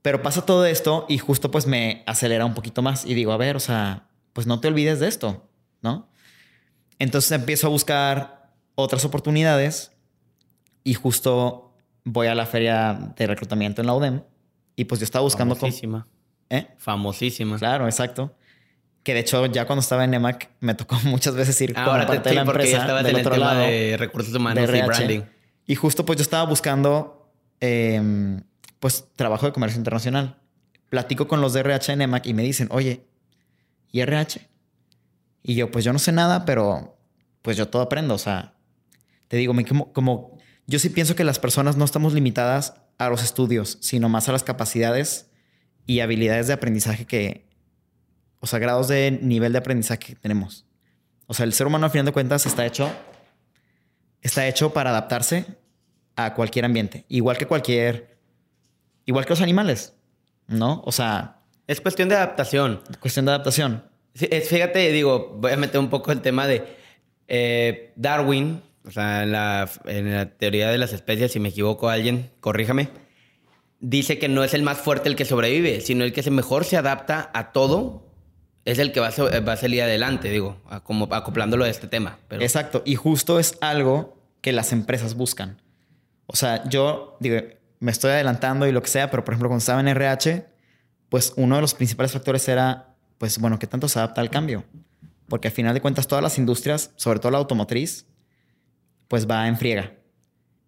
Pero 0.07 0.23
pasa 0.23 0.47
todo 0.47 0.65
esto 0.67 1.05
y 1.09 1.19
justo 1.19 1.51
pues 1.51 1.67
me 1.67 2.05
acelera 2.07 2.45
un 2.45 2.55
poquito 2.55 2.81
más 2.81 3.05
y 3.05 3.15
digo, 3.15 3.33
a 3.33 3.37
ver, 3.37 3.57
o 3.57 3.59
sea, 3.59 4.07
pues 4.35 4.47
no 4.47 4.61
te 4.61 4.69
olvides 4.69 5.01
de 5.01 5.09
esto, 5.09 5.51
¿no? 5.83 6.09
Entonces 7.01 7.33
empiezo 7.33 7.67
a 7.67 7.71
buscar 7.71 8.53
otras 8.77 9.05
oportunidades 9.05 9.91
y 10.85 10.95
justo 10.95 11.75
voy 12.05 12.29
a 12.29 12.37
la 12.37 12.47
feria 12.47 13.13
de 13.17 13.27
reclutamiento 13.27 13.81
en 13.81 13.89
la 13.89 13.95
UDEM 13.95 14.23
y 14.77 14.85
pues 14.85 15.01
yo 15.01 15.05
estaba 15.07 15.25
buscando... 15.25 15.57
Famosísima. 15.57 16.07
¿Eh? 16.51 16.69
Famosísima. 16.79 17.59
Claro, 17.59 17.87
exacto. 17.87 18.33
Que 19.03 19.13
de 19.13 19.19
hecho 19.19 19.45
ya 19.47 19.67
cuando 19.67 19.81
estaba 19.81 20.05
en 20.05 20.15
EMAC 20.15 20.51
me 20.61 20.77
tocó 20.77 21.01
muchas 21.05 21.35
veces 21.35 21.61
ir 21.63 21.77
Ahora 21.77 22.07
con 22.07 22.15
parte 22.15 22.29
de 22.29 22.35
la 22.37 22.43
empresa 22.43 22.79
estaba 22.79 23.03
del 23.03 23.17
otro 23.17 23.37
lado 23.37 23.63
de 23.63 23.97
recursos 23.97 24.33
humanos 24.33 24.71
y 24.73 24.83
branding. 24.83 25.23
Y 25.67 25.75
justo 25.75 26.07
pues 26.07 26.17
yo 26.17 26.23
estaba 26.23 26.45
buscando 26.49 27.33
eh, 27.61 28.41
pues 28.81 29.09
trabajo 29.17 29.47
de 29.47 29.53
comercio 29.53 29.79
internacional. 29.79 30.41
Platico 30.89 31.27
con 31.29 31.41
los 31.41 31.53
de 31.53 31.61
RH 31.61 31.97
y 32.25 32.35
me 32.35 32.43
dicen, 32.43 32.69
oye, 32.71 33.07
¿y 33.91 34.01
RH? 34.01 34.49
Y 35.43 35.55
yo, 35.55 35.71
pues 35.71 35.85
yo 35.85 35.93
no 35.93 35.99
sé 35.99 36.13
nada, 36.13 36.45
pero 36.45 36.99
pues 37.43 37.57
yo 37.57 37.69
todo 37.69 37.83
aprendo. 37.83 38.15
O 38.15 38.19
sea, 38.19 38.55
te 39.29 39.37
digo, 39.37 39.55
como, 39.69 39.93
como 39.93 40.39
yo 40.67 40.79
sí 40.79 40.91
pienso 40.91 41.15
que 41.15 41.25
las 41.25 41.39
personas 41.39 41.77
no 41.77 41.85
estamos 41.85 42.13
limitadas 42.13 42.75
a 42.99 43.09
los 43.09 43.23
estudios, 43.23 43.79
sino 43.81 44.09
más 44.09 44.29
a 44.29 44.33
las 44.33 44.43
capacidades 44.43 45.31
y 45.87 46.01
habilidades 46.01 46.49
de 46.49 46.53
aprendizaje 46.53 47.07
que, 47.07 47.49
o 48.41 48.47
sea, 48.47 48.59
grados 48.59 48.89
de 48.89 49.19
nivel 49.23 49.53
de 49.53 49.59
aprendizaje 49.59 49.99
que 49.99 50.15
tenemos. 50.17 50.67
O 51.27 51.35
sea, 51.35 51.45
el 51.45 51.53
ser 51.53 51.67
humano, 51.67 51.87
a 51.87 51.91
final 51.91 52.07
de 52.07 52.13
cuentas, 52.13 52.47
está 52.47 52.67
hecho, 52.67 52.91
está 54.23 54.47
hecho 54.47 54.73
para 54.73 54.91
adaptarse 54.91 55.47
a 56.17 56.35
cualquier 56.35 56.65
ambiente, 56.65 57.05
igual 57.09 57.37
que 57.37 57.47
cualquier, 57.47 58.16
igual 59.07 59.25
que 59.25 59.31
los 59.31 59.41
animales, 59.41 59.95
¿no? 60.49 60.83
O 60.85 60.93
sea, 60.93 61.41
Es 61.67 61.81
cuestión 61.81 62.09
de 62.09 62.17
adaptación. 62.17 62.81
cuestión 63.01 63.25
de 63.25 63.33
adaptación. 63.33 63.85
Sí, 64.15 64.29
es- 64.31 64.49
fíjate, 64.49 64.93
digo, 64.93 65.37
voy 65.39 65.53
a 65.53 65.57
meter 65.57 65.81
un 65.81 65.89
poco 65.91 66.13
el 66.13 66.21
tema 66.21 66.47
de 66.47 66.65
eh, 67.29 67.93
Darwin, 67.97 68.63
o 68.87 68.91
sea, 68.91 69.23
en 69.25 69.33
la, 69.33 69.69
en 69.87 70.15
la 70.15 70.27
teoría 70.31 70.71
de 70.71 70.79
las 70.79 70.93
especies, 70.93 71.33
si 71.33 71.41
me 71.41 71.49
equivoco 71.49 71.89
alguien, 71.89 72.31
corríjame, 72.41 72.89
dice 73.81 74.19
que 74.19 74.29
no 74.29 74.45
es 74.45 74.55
el 74.55 74.63
más 74.63 74.79
fuerte 74.79 75.09
el 75.09 75.17
que 75.17 75.25
sobrevive, 75.25 75.81
sino 75.81 76.05
el 76.05 76.13
que 76.13 76.23
se 76.23 76.31
mejor 76.31 76.65
se 76.65 76.77
adapta 76.77 77.31
a 77.35 77.53
todo, 77.53 78.07
es 78.65 78.79
el 78.79 78.93
que 78.93 79.01
va 79.01 79.09
a, 79.09 79.41
va 79.41 79.53
a 79.53 79.57
salir 79.57 79.83
adelante, 79.83 80.31
digo, 80.31 80.57
a- 80.69 80.81
como 80.85 81.13
acoplándolo 81.13 81.65
a 81.65 81.69
este 81.69 81.87
tema. 81.89 82.19
Pero, 82.29 82.43
Exacto. 82.43 82.83
Y 82.85 82.95
justo 82.95 83.39
es 83.39 83.59
algo 83.61 84.17
que 84.41 84.53
las 84.53 84.73
empresas 84.73 85.15
buscan. 85.15 85.61
O 86.27 86.37
sea, 86.37 86.69
yo 86.69 87.17
digo, 87.21 87.37
me 87.87 87.93
estoy 87.93 88.11
adelantando 88.11 88.67
y 88.67 88.73
lo 88.73 88.83
que 88.83 88.89
sea, 88.89 89.13
pero 89.13 89.25
por 89.25 89.33
ejemplo, 89.33 89.49
cuando 89.49 89.61
estaba 89.61 89.79
en 89.81 89.87
RH, 89.87 90.45
pues 91.09 91.33
uno 91.37 91.55
de 91.55 91.61
los 91.61 91.73
principales 91.73 92.11
factores 92.11 92.49
era, 92.49 92.97
pues 93.17 93.39
bueno, 93.39 93.61
¿qué 93.61 93.69
tanto 93.69 93.87
se 93.89 94.01
adapta 94.01 94.21
al 94.21 94.29
cambio? 94.29 94.65
Porque 95.29 95.47
al 95.47 95.55
final 95.55 95.73
de 95.73 95.81
cuentas, 95.81 96.09
todas 96.09 96.21
las 96.21 96.37
industrias, 96.37 96.91
sobre 96.97 97.21
todo 97.21 97.31
la 97.31 97.39
automotriz, 97.39 98.05
pues 99.07 99.31
va 99.31 99.47
en 99.47 99.57
friega. 99.57 99.93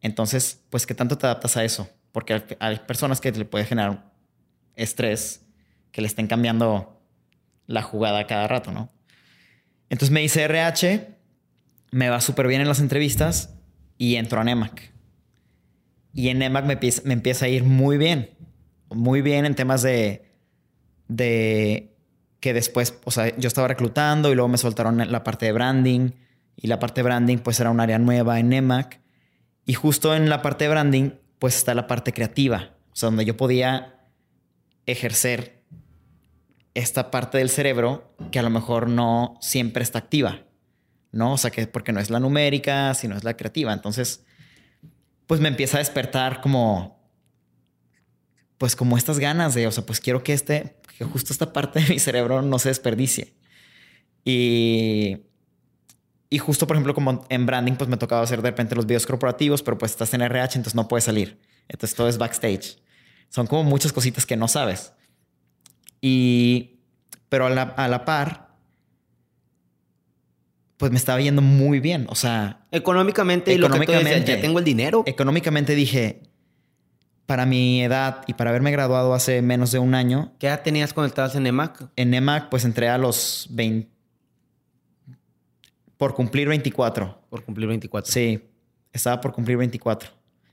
Entonces, 0.01 0.63
pues, 0.71 0.87
¿qué 0.87 0.95
tanto 0.95 1.19
te 1.19 1.27
adaptas 1.27 1.57
a 1.57 1.65
eso? 1.65 1.91
Porque 2.13 2.41
hay- 2.61 2.79
personas 2.87 3.21
que 3.21 3.33
le 3.33 3.45
puede 3.45 3.65
generar 3.65 4.13
estrés 4.77 5.45
que 5.91 6.01
le 6.01 6.07
estén 6.07 6.29
cambiando 6.29 7.03
la 7.67 7.83
jugada 7.83 8.29
cada 8.29 8.47
rato, 8.47 8.71
¿no? 8.71 8.93
Entonces 9.91 10.13
me 10.13 10.23
hice 10.23 10.45
RH, 10.45 11.17
me 11.91 12.11
va 12.11 12.21
súper 12.21 12.47
bien 12.47 12.61
en 12.61 12.69
las 12.69 12.79
entrevistas 12.79 13.55
y 13.97 14.15
entro 14.15 14.41
a 14.41 14.45
NEMAC. 14.45 14.93
Y 16.13 16.29
en 16.29 16.39
NEMAC 16.39 16.65
me 17.05 17.13
empieza, 17.13 17.47
a 17.47 17.49
ir 17.49 17.65
muy 17.65 17.99
bien. 17.99 18.31
Muy 18.91 19.23
bien 19.23 19.45
en 19.45 19.55
temas 19.55 19.83
de, 19.83 20.25
que 21.09 22.53
después, 22.53 22.95
o 23.05 23.11
sea, 23.11 23.37
yo 23.37 23.49
estaba 23.49 23.69
reclutando 23.69 24.33
y 24.33 24.35
luego 24.35 24.49
me 24.49 24.59
soltaron 24.59 25.11
la 25.11 25.25
parte 25.25 25.47
de 25.47 25.53
branding. 25.53 26.11
Y 26.57 26.67
la 26.67 26.79
parte 26.79 27.01
de 27.01 27.05
branding 27.05 27.39
pues 27.39 27.61
era 27.61 27.71
un 27.71 27.81
área 27.81 27.99
nueva 27.99 28.41
en 28.41 28.49
NEMAC. 28.49 29.01
Y 29.65 29.75
justo 29.75 30.15
en 30.15 30.29
la 30.29 30.43
parte 30.43 30.65
de 30.65 30.71
branding 30.71 31.11
pues 31.39 31.57
está 31.57 31.75
la 31.75 31.87
parte 31.87 32.13
creativa. 32.13 32.75
O 32.93 32.97
sea, 32.97 33.09
donde 33.09 33.25
yo 33.25 33.37
podía 33.37 33.95
ejercer 34.87 35.63
esta 36.75 37.11
parte 37.11 37.39
del 37.39 37.51
cerebro 37.51 38.15
que 38.31 38.39
a 38.39 38.43
lo 38.43 38.51
mejor 38.51 38.89
no 38.89 39.37
siempre 39.41 39.83
está 39.83 39.99
activa, 39.99 40.45
¿no? 41.13 41.33
O 41.35 41.39
sea, 41.39 41.51
que 41.51 41.67
porque 41.67 41.93
no 41.93 42.01
es 42.01 42.11
la 42.11 42.21
numérica, 42.21 42.95
sino 42.95 43.17
es 43.17 43.25
la 43.25 43.37
creativa. 43.37 43.73
Entonces, 43.73 44.25
pues 45.29 45.41
me 45.41 45.49
empieza 45.49 45.77
a 45.77 45.81
despertar 45.81 46.41
como, 46.41 46.99
pues 48.57 48.75
como 48.75 48.97
estas 48.97 49.21
ganas 49.21 49.55
de, 49.55 49.67
o 49.67 49.71
sea, 49.71 49.85
pues 49.87 50.01
quiero 50.01 50.25
que 50.25 50.33
este, 50.33 50.79
que 50.97 51.05
justo 51.05 51.33
esta 51.33 51.53
parte 51.53 51.81
de 51.81 51.89
mi 51.91 51.99
cerebro 52.01 52.43
no 52.43 52.59
se 52.59 52.71
desperdicie. 52.71 53.35
Y, 54.25 55.19
y 56.31 56.39
justo, 56.39 56.67
por 56.67 56.77
ejemplo, 56.77 56.95
como 56.95 57.27
en 57.29 57.45
branding, 57.45 57.75
pues 57.75 57.91
me 57.91 57.99
tocaba 57.99 58.23
hacer 58.23 58.41
de 58.41 58.49
repente 58.49 58.75
los 58.75 58.87
videos 58.87 59.07
corporativos, 59.07 59.63
pero 59.63 59.77
pues 59.77 59.93
estás 59.93 60.13
en 60.15 60.23
RH, 60.23 60.57
entonces 60.57 60.75
no 60.75 60.89
puedes 60.89 61.05
salir. 61.05 61.39
Entonces 61.69 61.95
todo 61.95 62.09
es 62.09 62.17
backstage. 62.17 62.79
Son 63.29 63.47
como 63.47 63.65
muchas 63.65 63.93
cositas 63.93 64.25
que 64.25 64.37
no 64.39 64.49
sabes. 64.49 64.95
Y, 66.01 66.81
pero 67.29 67.47
a 67.47 67.51
la, 67.51 67.63
a 67.63 67.87
la 67.87 68.07
par, 68.07 68.48
pues 70.79 70.91
me 70.91 70.97
estaba 70.99 71.21
yendo 71.21 71.43
muy 71.43 71.81
bien. 71.81 72.07
O 72.09 72.15
sea, 72.15 72.67
económicamente, 72.73 73.53
y 73.53 73.59
lo 73.59 73.69
que 73.69 73.77
tú 73.77 73.83
Económicamente. 73.83 74.35
ya 74.37 74.41
tengo 74.41 74.59
el 74.59 74.65
dinero. 74.65 75.03
económicamente 75.07 75.75
dije, 75.75 76.23
para 77.27 77.45
mi 77.45 77.83
edad 77.83 78.23
y 78.27 78.33
para 78.35 78.49
haberme 78.51 78.71
graduado 78.71 79.13
hace 79.13 79.43
menos 79.43 79.71
de 79.71 79.79
un 79.81 79.95
año, 79.95 80.33
¿Qué 80.39 80.47
edad 80.47 80.63
tenías 80.63 80.95
cuando 80.95 81.09
estabas 81.09 81.35
en 81.35 81.47
EMAC? 81.47 81.91
en 81.97 82.15
EMAC 82.15 82.49
pues 82.49 82.65
entré 82.65 82.89
a 82.89 82.97
los 82.97 83.49
20, 83.51 83.87
por 85.97 86.15
cumplir 86.15 86.49
24. 86.49 87.23
Por 87.29 87.45
cumplir 87.45 87.69
24. 87.69 88.11
Sí, 88.11 88.41
estaba 88.93 89.21
por 89.21 89.33
cumplir 89.33 89.57
24. 89.59 90.11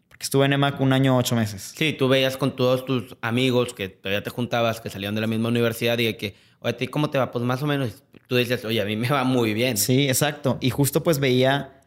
Porque 0.07 0.23
estuve 0.23 0.45
en 0.45 0.53
EMAC 0.53 0.79
un 0.81 0.93
año, 0.93 1.17
ocho 1.17 1.35
meses. 1.35 1.73
Sí, 1.75 1.93
tú 1.93 2.07
veías 2.07 2.37
con 2.37 2.55
todos 2.55 2.85
tus 2.85 3.15
amigos 3.21 3.73
que 3.73 3.89
todavía 3.89 4.23
te 4.23 4.29
juntabas, 4.29 4.79
que 4.81 4.89
salían 4.89 5.13
de 5.13 5.21
la 5.21 5.27
misma 5.27 5.49
universidad 5.49 5.97
y 5.99 6.13
que, 6.15 6.35
¿a 6.65 6.73
ti 6.77 6.87
cómo 6.87 7.09
te 7.09 7.17
va? 7.17 7.31
Pues 7.31 7.43
más 7.45 7.61
o 7.63 7.67
menos. 7.67 8.03
Tú 8.27 8.35
dices, 8.35 8.65
oye, 8.65 8.81
a 8.81 8.85
mí 8.85 8.95
me 8.95 9.07
va 9.09 9.23
muy 9.23 9.53
bien. 9.53 9.77
Sí, 9.77 10.07
exacto. 10.07 10.57
Y 10.61 10.69
justo 10.71 11.03
pues 11.03 11.19
veía, 11.19 11.81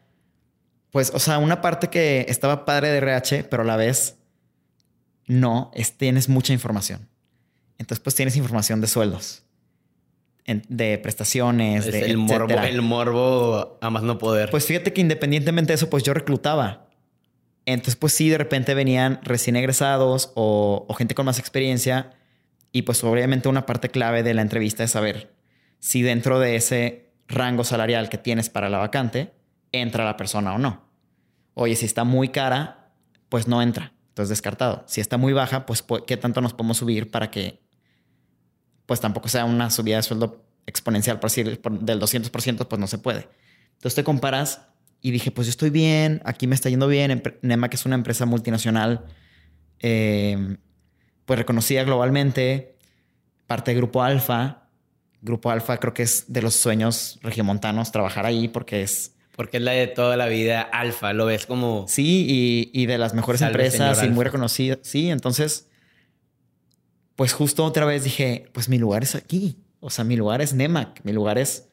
pues, 0.91 1.11
o 1.13 1.19
sea, 1.19 1.37
una 1.37 1.61
parte 1.61 1.89
que 1.89 2.25
estaba 2.29 2.65
padre 2.65 2.89
de 2.89 2.97
RH, 2.97 3.43
pero 3.45 3.63
a 3.63 3.65
la 3.65 3.75
vez 3.75 4.15
no, 5.27 5.71
es, 5.73 5.97
tienes 5.97 6.29
mucha 6.29 6.53
información. 6.53 7.07
Entonces, 7.77 8.01
pues 8.03 8.15
tienes 8.15 8.35
información 8.35 8.81
de 8.81 8.87
sueldos, 8.87 9.43
en- 10.45 10.63
de 10.69 10.97
prestaciones, 10.97 11.85
Es 11.85 11.91
de 11.93 12.05
el 12.05 12.17
morbo, 12.17 12.53
el 12.59 12.81
morbo 12.81 13.77
a 13.81 13.89
más 13.89 14.03
no 14.03 14.17
poder. 14.17 14.49
Pues 14.49 14.65
fíjate 14.65 14.91
que 14.93 15.01
independientemente 15.01 15.71
de 15.71 15.75
eso, 15.75 15.89
pues 15.89 16.03
yo 16.03 16.13
reclutaba. 16.13 16.87
Entonces, 17.65 17.95
pues 17.95 18.13
sí, 18.13 18.29
de 18.29 18.37
repente 18.37 18.73
venían 18.73 19.19
recién 19.23 19.55
egresados 19.55 20.31
o, 20.35 20.85
o 20.89 20.93
gente 20.95 21.13
con 21.15 21.25
más 21.25 21.37
experiencia. 21.37 22.11
Y 22.71 22.83
pues 22.83 23.03
obviamente 23.03 23.49
una 23.49 23.65
parte 23.65 23.89
clave 23.89 24.23
de 24.23 24.33
la 24.33 24.41
entrevista 24.41 24.83
es 24.83 24.91
saber 24.91 25.33
si 25.79 26.01
dentro 26.01 26.39
de 26.39 26.55
ese 26.55 27.11
rango 27.27 27.63
salarial 27.63 28.09
que 28.09 28.17
tienes 28.17 28.49
para 28.49 28.69
la 28.69 28.77
vacante, 28.77 29.33
entra 29.71 30.05
la 30.05 30.17
persona 30.17 30.53
o 30.53 30.57
no. 30.57 30.87
Oye, 31.53 31.75
si 31.75 31.85
está 31.85 32.03
muy 32.03 32.29
cara, 32.29 32.91
pues 33.29 33.47
no 33.47 33.61
entra. 33.61 33.93
Entonces 34.09 34.29
descartado. 34.29 34.83
Si 34.87 35.01
está 35.01 35.17
muy 35.17 35.33
baja, 35.33 35.65
pues 35.65 35.85
pu- 35.85 36.03
qué 36.05 36.17
tanto 36.17 36.41
nos 36.41 36.53
podemos 36.53 36.77
subir 36.77 37.09
para 37.11 37.31
que 37.31 37.61
pues 38.85 38.99
tampoco 38.99 39.29
sea 39.29 39.45
una 39.45 39.69
subida 39.69 39.97
de 39.97 40.03
sueldo 40.03 40.45
exponencial, 40.65 41.19
por 41.19 41.29
decir, 41.29 41.61
del 41.81 41.99
200%, 41.99 42.67
pues 42.67 42.79
no 42.79 42.87
se 42.87 42.97
puede. 42.97 43.27
Entonces 43.73 43.95
te 43.95 44.03
comparas 44.03 44.67
y 45.01 45.11
dije, 45.11 45.31
pues 45.31 45.47
yo 45.47 45.51
estoy 45.51 45.69
bien, 45.69 46.21
aquí 46.25 46.47
me 46.47 46.55
está 46.55 46.69
yendo 46.69 46.87
bien. 46.87 47.21
Nema, 47.41 47.69
que 47.69 47.75
es 47.75 47.85
una 47.85 47.95
empresa 47.95 48.25
multinacional, 48.25 49.05
eh, 49.79 50.57
pues 51.29 51.37
reconocida 51.37 51.83
globalmente, 51.83 52.73
parte 53.45 53.69
de 53.69 53.77
Grupo 53.77 54.01
Alfa. 54.01 54.63
Grupo 55.21 55.51
Alfa 55.51 55.77
creo 55.77 55.93
que 55.93 56.01
es 56.01 56.25
de 56.27 56.41
los 56.41 56.55
sueños 56.55 57.19
regiomontanos 57.21 57.91
trabajar 57.91 58.25
ahí 58.25 58.47
porque 58.47 58.81
es, 58.81 59.13
Porque 59.35 59.57
es 59.57 59.63
la 59.63 59.73
de 59.73 59.85
toda 59.85 60.17
la 60.17 60.25
vida 60.25 60.59
alfa. 60.59 61.13
Lo 61.13 61.27
ves 61.27 61.45
como... 61.45 61.85
sí, 61.87 62.25
y, 62.27 62.71
y 62.73 62.87
de 62.87 62.97
las 62.97 63.13
mejores 63.13 63.41
Salve, 63.41 63.63
empresas 63.63 64.03
y 64.03 64.09
muy 64.09 64.25
reconocida. 64.25 64.79
Sí, 64.81 65.11
entonces, 65.11 65.67
pues 67.15 67.33
justo 67.33 67.63
otra 67.63 67.85
vez 67.85 68.03
dije, 68.03 68.49
pues 68.51 68.67
mi 68.67 68.79
lugar 68.79 69.03
es 69.03 69.13
aquí. 69.13 69.59
O 69.81 69.91
sea, 69.91 70.05
mi 70.05 70.15
lugar 70.15 70.41
es 70.41 70.55
NEMAC, 70.55 71.01
mi 71.03 71.13
lugar 71.13 71.37
es 71.37 71.69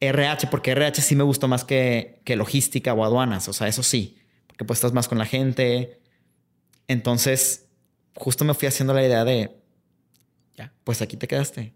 RH, 0.00 0.46
porque 0.46 0.70
RH 0.70 1.02
sí 1.02 1.14
me 1.16 1.24
gustó 1.24 1.48
más 1.48 1.64
que, 1.64 2.22
que 2.24 2.34
logística 2.34 2.94
o 2.94 3.04
aduanas. 3.04 3.46
O 3.46 3.52
sea, 3.52 3.68
eso 3.68 3.82
sí, 3.82 4.16
porque 4.46 4.64
pues 4.64 4.78
estás 4.78 4.94
más 4.94 5.06
con 5.06 5.18
la 5.18 5.26
gente. 5.26 6.00
Entonces, 6.88 7.63
justo 8.16 8.44
me 8.44 8.54
fui 8.54 8.68
haciendo 8.68 8.94
la 8.94 9.04
idea 9.04 9.24
de, 9.24 9.56
Ya. 10.56 10.72
pues 10.84 11.02
aquí 11.02 11.16
te 11.16 11.26
quedaste. 11.28 11.74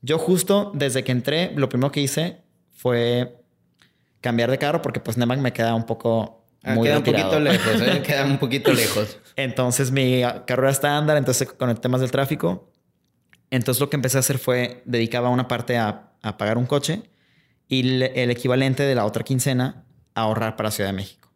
Yo 0.00 0.18
justo 0.18 0.72
desde 0.74 1.04
que 1.04 1.12
entré, 1.12 1.52
lo 1.54 1.68
primero 1.68 1.92
que 1.92 2.00
hice 2.00 2.42
fue 2.72 3.40
cambiar 4.20 4.50
de 4.50 4.58
carro 4.58 4.82
porque 4.82 5.00
pues 5.00 5.16
NEMAC 5.16 5.38
me 5.38 5.52
queda 5.52 5.74
un 5.74 5.84
poco 5.86 6.38
Ah, 6.64 6.74
muy 6.74 6.86
queda 6.86 6.98
un 6.98 7.04
poquito 7.04 7.40
lejos, 7.40 7.80
¿eh? 7.80 8.02
queda 8.06 8.24
un 8.24 8.38
poquito 8.38 8.72
lejos. 8.72 9.18
Entonces 9.34 9.90
mi 9.90 10.22
carrera 10.46 10.70
estándar, 10.70 11.16
entonces 11.16 11.48
con 11.52 11.70
el 11.70 11.80
temas 11.80 12.00
del 12.00 12.10
tráfico. 12.12 12.70
Entonces 13.50 13.80
lo 13.80 13.90
que 13.90 13.96
empecé 13.96 14.16
a 14.16 14.20
hacer 14.20 14.38
fue 14.38 14.82
dedicaba 14.84 15.28
una 15.28 15.48
parte 15.48 15.76
a, 15.76 16.12
a 16.22 16.36
pagar 16.38 16.58
un 16.58 16.66
coche 16.66 17.02
y 17.68 17.82
le- 17.82 18.22
el 18.22 18.30
equivalente 18.30 18.84
de 18.84 18.94
la 18.94 19.04
otra 19.06 19.24
quincena 19.24 19.84
a 20.14 20.20
ahorrar 20.22 20.54
para 20.56 20.70
Ciudad 20.70 20.90
de 20.90 20.94
México. 20.96 21.30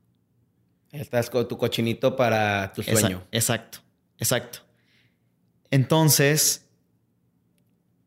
Estás 0.92 1.28
con 1.28 1.46
tu 1.48 1.58
cochinito 1.58 2.14
para 2.16 2.72
tu 2.72 2.82
sueño. 2.84 2.98
exacto, 3.00 3.28
exacto. 3.32 3.78
Entonces, 5.70 6.66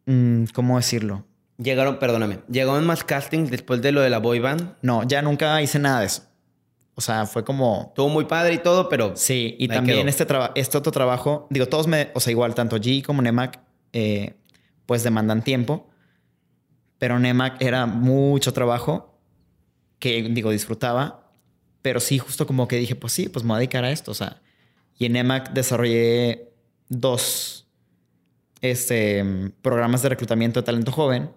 mm, 0.06 0.46
¿cómo 0.54 0.78
decirlo? 0.78 1.26
Llegaron, 1.58 2.00
perdóname, 2.00 2.40
llegaron 2.50 2.86
más 2.86 3.04
castings 3.04 3.52
después 3.52 3.82
de 3.82 3.92
lo 3.92 4.02
de 4.02 4.10
la 4.10 4.20
boy 4.20 4.40
band. 4.40 4.76
No, 4.82 5.04
ya 5.04 5.22
nunca 5.22 5.62
hice 5.62 5.78
nada 5.78 6.00
de 6.00 6.06
eso. 6.06 6.24
O 6.96 7.02
sea, 7.02 7.26
fue 7.26 7.46
como... 7.46 7.86
Estuvo 7.90 8.10
muy 8.10 8.26
padre 8.26 8.56
y 8.56 8.58
todo, 8.58 8.90
pero 8.90 9.16
Sí, 9.16 9.56
y 9.58 9.68
también 9.68 10.00
quedó. 10.00 10.10
este, 10.10 10.28
este 10.56 10.78
otro 10.78 10.92
trabajo, 10.92 11.48
digo, 11.50 11.66
todos 11.66 11.88
me, 11.88 12.12
o 12.14 12.20
sea, 12.20 12.32
igual, 12.32 12.56
tanto 12.56 12.78
G 12.78 13.04
como 13.04 13.22
Nemac, 13.22 13.60
eh, 13.94 14.36
pues 14.86 15.04
demandan 15.04 15.44
tiempo, 15.44 15.90
pero 16.98 17.20
Nemac 17.20 17.62
era 17.62 17.86
mucho 17.86 18.52
trabajo 18.52 19.18
que, 20.00 20.24
digo, 20.24 20.52
disfrutaba, 20.52 21.32
pero 21.82 22.00
sí, 22.00 22.20
justo 22.20 22.46
como 22.46 22.68
que 22.68 22.76
dije, 22.78 22.96
pues 22.96 23.14
sí, 23.14 23.30
pues 23.30 23.44
me 23.44 23.50
voy 23.50 23.56
a 23.56 23.60
dedicar 23.60 23.86
a 23.86 23.92
esto, 23.92 24.12
o 24.12 24.16
sea, 24.16 24.42
Y 25.00 25.06
en 25.06 25.16
EMAC 25.16 25.54
desarrollé 25.54 26.52
dos 26.90 27.68
este, 28.62 29.52
programas 29.62 30.04
de 30.04 30.10
reclutamiento 30.10 30.60
de 30.60 30.66
talento 30.66 30.92
joven 30.92 31.32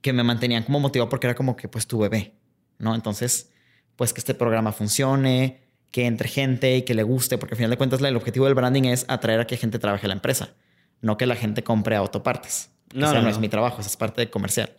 que 0.00 0.12
me 0.12 0.22
mantenían 0.22 0.62
como 0.62 0.80
motivado 0.80 1.08
porque 1.08 1.26
era 1.26 1.34
como 1.34 1.56
que 1.56 1.68
pues 1.68 1.86
tu 1.86 1.98
bebé, 1.98 2.34
¿no? 2.78 2.94
Entonces, 2.94 3.50
pues 3.96 4.12
que 4.12 4.20
este 4.20 4.34
programa 4.34 4.72
funcione, 4.72 5.62
que 5.90 6.06
entre 6.06 6.28
gente 6.28 6.76
y 6.76 6.82
que 6.82 6.94
le 6.94 7.02
guste, 7.02 7.38
porque 7.38 7.54
al 7.54 7.56
final 7.56 7.70
de 7.70 7.76
cuentas 7.76 8.00
el 8.00 8.16
objetivo 8.16 8.46
del 8.46 8.54
branding 8.54 8.84
es 8.84 9.04
atraer 9.08 9.40
a 9.40 9.46
que 9.46 9.56
gente 9.56 9.78
trabaje 9.78 10.06
en 10.06 10.08
la 10.08 10.14
empresa, 10.14 10.54
no 11.00 11.16
que 11.16 11.26
la 11.26 11.36
gente 11.36 11.62
compre 11.62 11.96
autopartes. 11.96 12.70
No, 12.94 13.12
no, 13.12 13.22
no, 13.22 13.28
es 13.28 13.38
mi 13.38 13.48
trabajo, 13.48 13.80
esa 13.80 13.88
es 13.88 13.96
parte 13.96 14.20
de 14.20 14.30
comercial. 14.30 14.76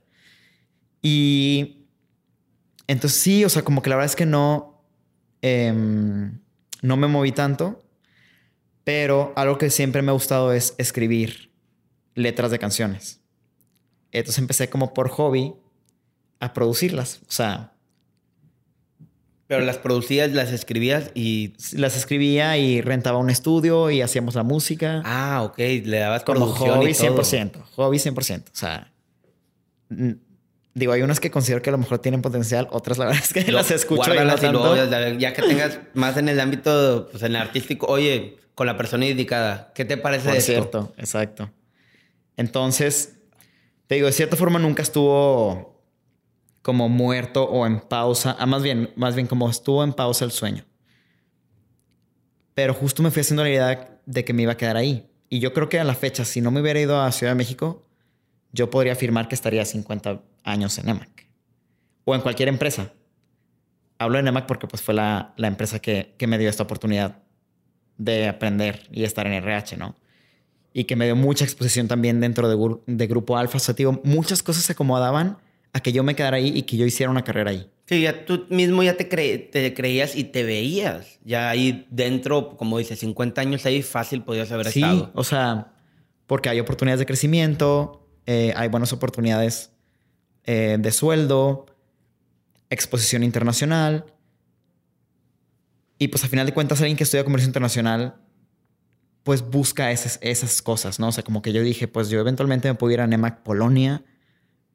Y 1.02 1.88
entonces 2.88 3.20
sí, 3.20 3.44
o 3.44 3.50
sea, 3.50 3.64
como 3.64 3.82
que 3.82 3.90
la 3.90 3.96
verdad 3.96 4.12
es 4.12 4.16
que 4.16 4.26
no, 4.26 4.84
em, 5.42 6.40
no 6.84 6.98
me 6.98 7.08
moví 7.08 7.32
tanto, 7.32 7.82
pero 8.84 9.34
algo 9.36 9.58
que 9.58 9.72
siempre 9.72 10.02
me 10.02 10.12
ha 10.12 10.14
gustado 10.14 10.54
es 10.54 10.76
escribir 10.78 11.52
letras 12.14 12.52
de 12.52 12.60
canciones. 12.60 13.22
Entonces 14.12 14.38
empecé 14.40 14.70
como 14.70 14.94
por 14.94 15.10
hobby 15.10 15.56
a 16.40 16.54
producirlas. 16.54 17.22
O 17.28 17.32
sea... 17.32 17.72
Pero 19.48 19.66
las 19.66 19.78
producías, 19.78 20.32
las 20.32 20.52
escribías 20.52 21.12
y... 21.16 21.54
Las 21.74 21.96
escribía 21.96 22.58
y 22.58 22.82
rentaba 22.82 23.18
un 23.18 23.30
estudio 23.30 23.90
y 23.90 24.02
hacíamos 24.02 24.36
la 24.36 24.44
música. 24.44 25.02
Ah, 25.06 25.42
ok. 25.44 25.58
Le 25.58 26.00
dabas 26.00 26.24
como 26.24 26.48
hobby 26.48 26.92
100%. 26.92 27.64
Hobby 27.76 27.98
100%. 27.98 28.44
O 28.44 28.44
sea... 28.52 28.92
Digo, 30.76 30.92
hay 30.92 31.04
unas 31.04 31.20
que 31.20 31.30
considero 31.30 31.62
que 31.62 31.70
a 31.70 31.74
lo 31.74 31.78
mejor 31.78 32.00
tienen 32.00 32.22
potencial, 32.22 32.68
otras 32.72 32.98
la 32.98 33.06
verdad 33.08 33.22
es 33.24 33.34
que 33.34 33.52
las 33.52 33.70
escucho 33.70 34.14
y, 34.14 34.18
no 34.18 35.18
ya 35.18 35.34
que 35.34 35.42
tengas 35.44 35.80
más 35.94 36.18
en 36.18 36.30
el 36.30 36.40
ámbito, 36.40 37.10
pues 37.12 37.22
en 37.24 37.36
el 37.36 37.42
artístico, 37.42 37.86
oye, 37.88 38.38
con 38.56 38.68
la 38.68 38.78
persona 38.78 39.06
indicada, 39.06 39.72
¿qué 39.76 39.86
te 39.86 39.98
parece 39.98 40.30
Por 40.30 40.42
cierto, 40.42 40.94
exacto. 40.98 41.52
Entonces, 42.38 43.18
te 43.88 43.96
digo, 43.96 44.08
de 44.08 44.14
cierta 44.14 44.36
forma 44.36 44.58
nunca 44.58 44.82
estuvo 44.82 45.84
como 46.64 46.90
muerto 46.90 47.44
o 47.44 47.68
en 47.68 47.80
pausa, 47.80 48.36
ah, 48.40 48.46
más 48.46 48.64
bien, 48.64 48.92
más 48.96 49.16
bien 49.16 49.28
como 49.28 49.50
estuvo 49.50 49.84
en 49.84 49.94
pausa 49.94 50.26
el 50.26 50.32
sueño. 50.32 50.66
Pero 52.56 52.74
justo 52.74 53.04
me 53.04 53.12
fui 53.12 53.22
haciendo 53.22 53.44
la 53.44 53.50
idea 53.50 54.00
de 54.06 54.26
que 54.26 54.34
me 54.34 54.44
iba 54.44 54.54
a 54.54 54.58
quedar 54.58 54.78
ahí. 54.78 55.10
Y 55.30 55.40
yo 55.40 55.54
creo 55.54 55.70
que 55.70 55.80
a 55.80 55.84
la 55.84 55.96
fecha, 55.96 56.26
si 56.26 56.42
no 56.42 56.52
me 56.52 56.62
hubiera 56.62 56.80
ido 56.80 57.02
a 57.02 57.12
Ciudad 57.12 57.32
de 57.32 57.38
México, 57.38 57.84
yo 58.52 58.70
podría 58.70 58.94
afirmar 58.94 59.28
que 59.28 59.36
estaría 59.36 59.66
50 59.66 60.22
años 60.44 60.78
en 60.78 60.90
EMAC. 60.90 61.28
O 62.06 62.16
en 62.16 62.22
cualquier 62.22 62.50
empresa. 62.50 62.94
Hablo 63.98 64.22
de 64.22 64.28
EMAC 64.28 64.46
porque 64.46 64.68
pues 64.68 64.82
fue 64.82 64.94
la, 64.94 65.34
la 65.38 65.48
empresa 65.48 65.80
que, 65.80 66.16
que, 66.18 66.28
me 66.28 66.38
dio 66.38 66.50
esta 66.50 66.64
oportunidad 66.64 67.24
de 67.98 68.28
aprender 68.28 68.88
y 68.92 69.04
estar 69.04 69.28
en 69.28 69.34
RH, 69.34 69.78
¿no? 69.78 69.96
Y 70.74 70.86
que 70.86 70.96
me 70.96 71.06
dio 71.06 71.16
mucha 71.16 71.46
exposición 71.46 71.88
también 71.88 72.20
dentro 72.20 72.50
de, 72.50 72.78
de 72.88 73.08
Grupo 73.08 73.38
Alfa. 73.38 73.58
O 73.58 73.60
sea, 73.60 73.76
digo, 73.76 74.02
muchas 74.04 74.42
cosas 74.42 74.64
se 74.64 74.72
acomodaban 74.74 75.38
a 75.72 75.80
que 75.80 75.92
yo 75.92 76.04
me 76.04 76.16
quedara 76.16 76.38
ahí 76.38 76.52
y 76.56 76.64
que 76.64 76.78
yo 76.78 76.86
hiciera 76.86 77.12
una 77.12 77.24
carrera 77.24 77.52
ahí. 77.52 77.70
Sí, 77.86 78.02
ya 78.02 78.26
tú 78.26 78.46
mismo 78.50 78.82
ya 78.82 78.96
te, 78.96 79.06
te 79.06 79.74
creías 79.74 80.16
y 80.16 80.24
te 80.24 80.44
veías. 80.44 81.20
Ya 81.24 81.50
ahí 81.50 81.86
dentro, 81.90 82.56
como 82.56 82.78
dices, 82.78 83.00
50 83.00 83.42
años 83.42 83.66
ahí 83.66 83.82
fácil 83.82 84.24
podías 84.24 84.52
haber 84.52 84.68
estado. 84.68 85.06
Sí, 85.06 85.12
o 85.14 85.24
sea, 85.24 85.74
porque 86.28 86.50
hay 86.50 86.60
oportunidades 86.60 87.00
de 87.00 87.06
crecimiento, 87.06 88.08
eh, 88.26 88.54
hay 88.56 88.70
buenas 88.70 88.94
oportunidades 88.94 89.73
eh, 90.46 90.78
de 90.80 90.92
sueldo, 90.92 91.66
exposición 92.70 93.24
internacional. 93.24 94.06
Y 95.98 96.10
pues 96.10 96.24
a 96.24 96.28
final 96.28 96.46
de 96.46 96.54
cuentas 96.54 96.80
alguien 96.82 96.98
que 96.98 97.04
estudia 97.04 97.24
comercio 97.24 97.48
internacional 97.48 98.16
pues 99.24 99.42
busca 99.42 99.92
esas, 99.92 100.20
esas 100.22 100.62
cosas, 100.62 101.00
¿no? 101.00 101.08
O 101.08 101.12
sea, 101.12 101.24
como 101.24 101.42
que 101.42 101.54
yo 101.54 101.62
dije, 101.62 101.88
pues 101.88 102.10
yo 102.10 102.20
eventualmente 102.20 102.68
me 102.68 102.76
puedo 102.76 102.92
ir 102.94 103.02
a 103.02 103.08
NEMAC 103.08 103.42
Polonia 103.42 104.04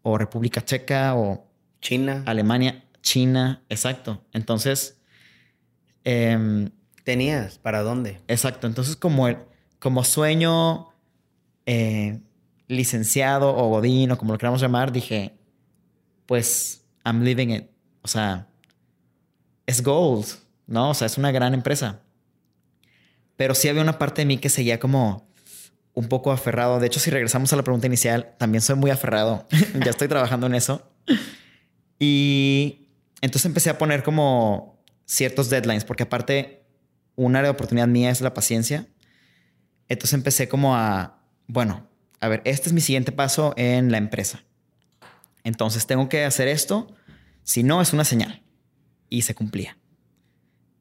o 0.03 0.17
República 0.17 0.65
Checa 0.65 1.15
o 1.15 1.47
China. 1.81 2.23
Alemania, 2.27 2.85
China, 3.03 3.63
exacto. 3.69 4.25
Entonces... 4.33 4.99
Em, 6.05 6.71
¿Tenías? 7.05 7.59
¿Para 7.59 7.83
dónde? 7.83 8.21
Exacto. 8.27 8.67
Entonces 8.67 8.97
como, 8.97 9.29
como 9.79 10.05
sueño 10.05 10.89
eh, 11.67 12.21
licenciado 12.69 13.55
o 13.55 13.69
godín 13.69 14.11
o 14.13 14.19
como 14.19 14.33
lo 14.33 14.39
queramos 14.39 14.63
llamar, 14.63 14.93
dije, 14.93 15.38
pues 16.29 16.85
I'm 17.07 17.25
living 17.25 17.49
it. 17.49 17.71
O 18.03 18.09
sea, 18.09 18.47
es 19.67 19.83
gold, 19.83 20.27
¿no? 20.67 20.91
O 20.91 20.95
sea, 20.95 21.07
es 21.07 21.17
una 21.17 21.33
gran 21.33 21.55
empresa. 21.55 22.03
Pero 23.37 23.55
sí 23.55 23.67
había 23.69 23.81
una 23.81 23.99
parte 23.99 24.21
de 24.21 24.27
mí 24.27 24.37
que 24.37 24.51
seguía 24.51 24.79
como 24.79 25.27
un 25.95 26.07
poco 26.07 26.31
aferrado. 26.31 26.81
De 26.81 26.87
hecho, 26.87 27.01
si 27.01 27.11
regresamos 27.11 27.51
a 27.55 27.57
la 27.57 27.63
pregunta 27.63 27.87
inicial, 27.87 28.35
también 28.39 28.61
soy 28.61 28.77
muy 28.77 28.91
aferrado. 28.91 29.47
ya 29.85 29.91
estoy 29.91 30.07
trabajando 30.07 30.47
en 30.47 30.55
eso. 30.55 30.93
Y 31.99 32.91
entonces 33.23 33.47
empecé 33.47 33.71
a 33.71 33.79
poner 33.79 34.03
como 34.03 34.85
ciertos 35.07 35.49
deadlines, 35.49 35.87
porque 35.87 36.03
aparte, 36.03 36.67
un 37.17 37.37
área 37.37 37.51
de 37.51 37.55
oportunidad 37.55 37.89
mía 37.89 38.11
es 38.11 38.21
la 38.21 38.35
paciencia. 38.35 38.87
Entonces 39.89 40.13
empecé 40.13 40.47
como 40.47 40.77
a, 40.77 41.23
bueno, 41.47 41.89
a 42.21 42.29
ver, 42.29 42.43
este 42.45 42.69
es 42.69 42.75
mi 42.75 42.83
siguiente 42.83 43.13
paso 43.13 43.55
en 43.57 43.91
la 43.91 43.97
empresa. 43.97 44.43
Entonces 45.49 45.87
tengo 45.87 46.11
que 46.11 46.27
hacer 46.27 46.47
esto, 46.47 46.95
si 47.43 47.63
no 47.63 47.81
es 47.81 47.95
una 47.95 48.05
señal. 48.05 48.43
Y 49.09 49.23
se 49.23 49.35
cumplía. 49.35 49.79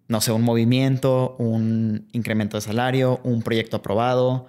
No 0.10 0.20
sé, 0.20 0.34
un 0.34 0.42
movimiento, 0.42 1.38
un 1.40 2.10
incremento 2.12 2.58
de 2.58 2.62
salario, 2.62 3.22
un 3.24 3.44
proyecto 3.44 3.78
aprobado, 3.78 4.48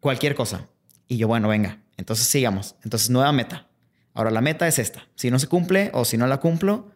cualquier 0.00 0.34
cosa. 0.34 0.66
Y 1.06 1.18
yo, 1.18 1.28
bueno, 1.28 1.46
venga, 1.46 1.78
entonces 1.96 2.26
sigamos. 2.26 2.74
Entonces, 2.82 3.10
nueva 3.10 3.30
meta. 3.30 3.68
Ahora 4.12 4.32
la 4.32 4.40
meta 4.40 4.66
es 4.66 4.80
esta. 4.80 5.06
Si 5.14 5.30
no 5.30 5.38
se 5.38 5.46
cumple 5.46 5.90
o 5.94 6.04
si 6.04 6.16
no 6.16 6.26
la 6.26 6.38
cumplo, 6.38 6.90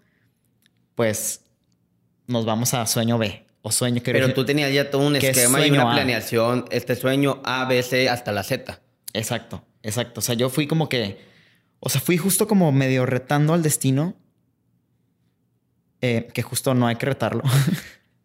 pues 0.97 1.45
nos 2.27 2.45
vamos 2.45 2.75
a 2.75 2.85
sueño 2.87 3.19
B 3.19 3.47
o 3.63 3.71
sueño 3.71 4.03
que 4.03 4.11
Pero 4.11 4.35
tú 4.35 4.45
tenías 4.45 4.73
ya 4.73 4.91
todo 4.91 5.07
un 5.07 5.15
esquema 5.15 5.65
y 5.65 5.71
una 5.71 5.93
planeación, 5.93 6.65
este 6.73 6.97
sueño 6.97 7.41
A, 7.45 7.67
B, 7.67 7.81
C 7.85 8.09
hasta 8.09 8.33
la 8.33 8.43
Z. 8.43 8.81
Exacto, 9.13 9.65
exacto. 9.85 10.19
O 10.19 10.23
sea, 10.23 10.35
yo 10.35 10.51
fui 10.51 10.67
como 10.67 10.89
que, 10.89 11.34
o 11.85 11.91
sea, 11.91 12.01
fui 12.01 12.17
justo 12.17 12.49
como 12.49 12.73
medio 12.73 13.05
retando 13.05 13.53
al 13.53 13.63
destino, 13.63 14.17
eh, 16.01 16.29
que 16.33 16.43
justo 16.43 16.73
no 16.73 16.87
hay 16.87 16.97
que 16.97 17.05
retarlo, 17.05 17.43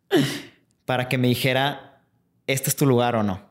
para 0.85 1.09
que 1.09 1.17
me 1.17 1.27
dijera, 1.27 2.01
este 2.47 2.69
es 2.69 2.77
tu 2.77 2.85
lugar 2.85 3.17
o 3.17 3.23
no. 3.23 3.49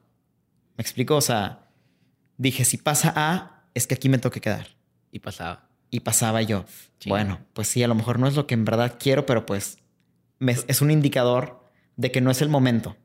¿Me 0.78 0.82
explico? 0.82 1.14
O 1.14 1.20
sea, 1.20 1.68
dije, 2.38 2.64
si 2.64 2.78
pasa 2.78 3.12
A, 3.14 3.66
es 3.74 3.86
que 3.86 3.96
aquí 3.96 4.08
me 4.08 4.16
toque 4.16 4.40
quedar. 4.40 4.68
Y 5.12 5.18
pasaba. 5.18 5.68
Y 5.90 6.00
pasaba 6.00 6.40
yo. 6.40 6.64
Bueno, 7.06 7.40
pues 7.52 7.68
sí, 7.68 7.82
a 7.82 7.88
lo 7.88 7.94
mejor 7.94 8.18
no 8.18 8.26
es 8.26 8.34
lo 8.34 8.46
que 8.46 8.54
en 8.54 8.64
verdad 8.64 8.96
quiero, 8.98 9.26
pero 9.26 9.44
pues 9.44 9.76
es 10.40 10.80
un 10.80 10.90
indicador 10.90 11.70
de 11.96 12.10
que 12.10 12.22
no 12.22 12.30
es 12.30 12.40
el 12.40 12.48
momento. 12.48 12.96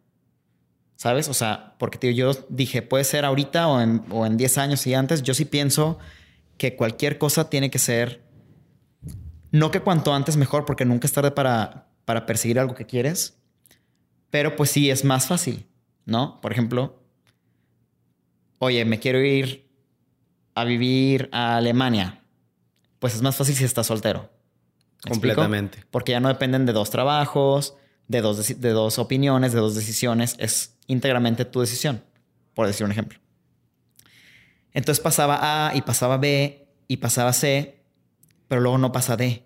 ¿Sabes? 0.96 1.28
O 1.28 1.34
sea, 1.34 1.76
porque 1.80 2.14
yo 2.16 2.32
dije, 2.48 2.82
puede 2.82 3.04
ser 3.04 3.26
ahorita 3.26 3.68
o 3.68 3.82
en, 3.82 4.06
o 4.10 4.28
10 4.28 4.58
años 4.58 4.88
y 4.88 4.94
antes. 4.94 5.22
Yo 5.22 5.34
sí 5.34 5.44
pienso 5.44 6.00
que 6.64 6.78
cualquier 6.78 7.18
cosa 7.18 7.50
tiene 7.50 7.70
que 7.70 7.78
ser, 7.78 8.24
no 9.52 9.70
que 9.70 9.82
cuanto 9.82 10.14
antes 10.14 10.38
mejor, 10.38 10.64
porque 10.64 10.86
nunca 10.86 11.08
es 11.08 11.12
tarde 11.12 11.32
para, 11.32 11.90
para 12.06 12.26
perseguir 12.26 12.58
algo 12.58 12.74
que 12.74 12.86
quieres, 12.86 13.38
pero 14.30 14.56
pues 14.56 14.70
sí 14.70 14.90
es 14.90 15.04
más 15.04 15.28
fácil, 15.28 15.68
¿no? 16.06 16.40
Por 16.40 16.54
ejemplo, 16.54 17.04
oye, 18.60 18.86
me 18.86 18.98
quiero 19.00 19.22
ir 19.22 19.70
a 20.56 20.64
vivir 20.64 21.28
a 21.34 21.58
Alemania. 21.58 22.24
Pues 23.00 23.14
es 23.14 23.22
más 23.22 23.36
fácil 23.36 23.56
si 23.56 23.66
estás 23.66 23.88
soltero. 23.88 24.30
Completamente. 25.06 25.84
Porque 25.92 26.14
ya 26.14 26.22
no 26.22 26.30
dependen 26.30 26.66
de 26.66 26.72
dos 26.72 26.90
trabajos, 26.92 27.76
de 28.08 28.22
dos, 28.22 28.62
de 28.62 28.70
dos 28.70 29.00
opiniones, 29.00 29.52
de 29.52 29.60
dos 29.60 29.76
decisiones, 29.76 30.38
es 30.40 30.78
íntegramente 30.88 31.44
tu 31.44 31.60
decisión, 31.60 32.02
por 32.54 32.68
decir 32.68 32.86
un 32.86 32.94
ejemplo. 32.94 33.20
Entonces 34.74 35.04
pasaba 35.04 35.68
A 35.68 35.76
y 35.76 35.82
pasaba 35.82 36.18
B 36.18 36.68
y 36.88 36.98
pasaba 36.98 37.34
C, 37.34 37.84
pero 38.48 38.62
luego 38.62 38.78
no 38.78 38.92
pasa 38.92 39.18
D. 39.18 39.44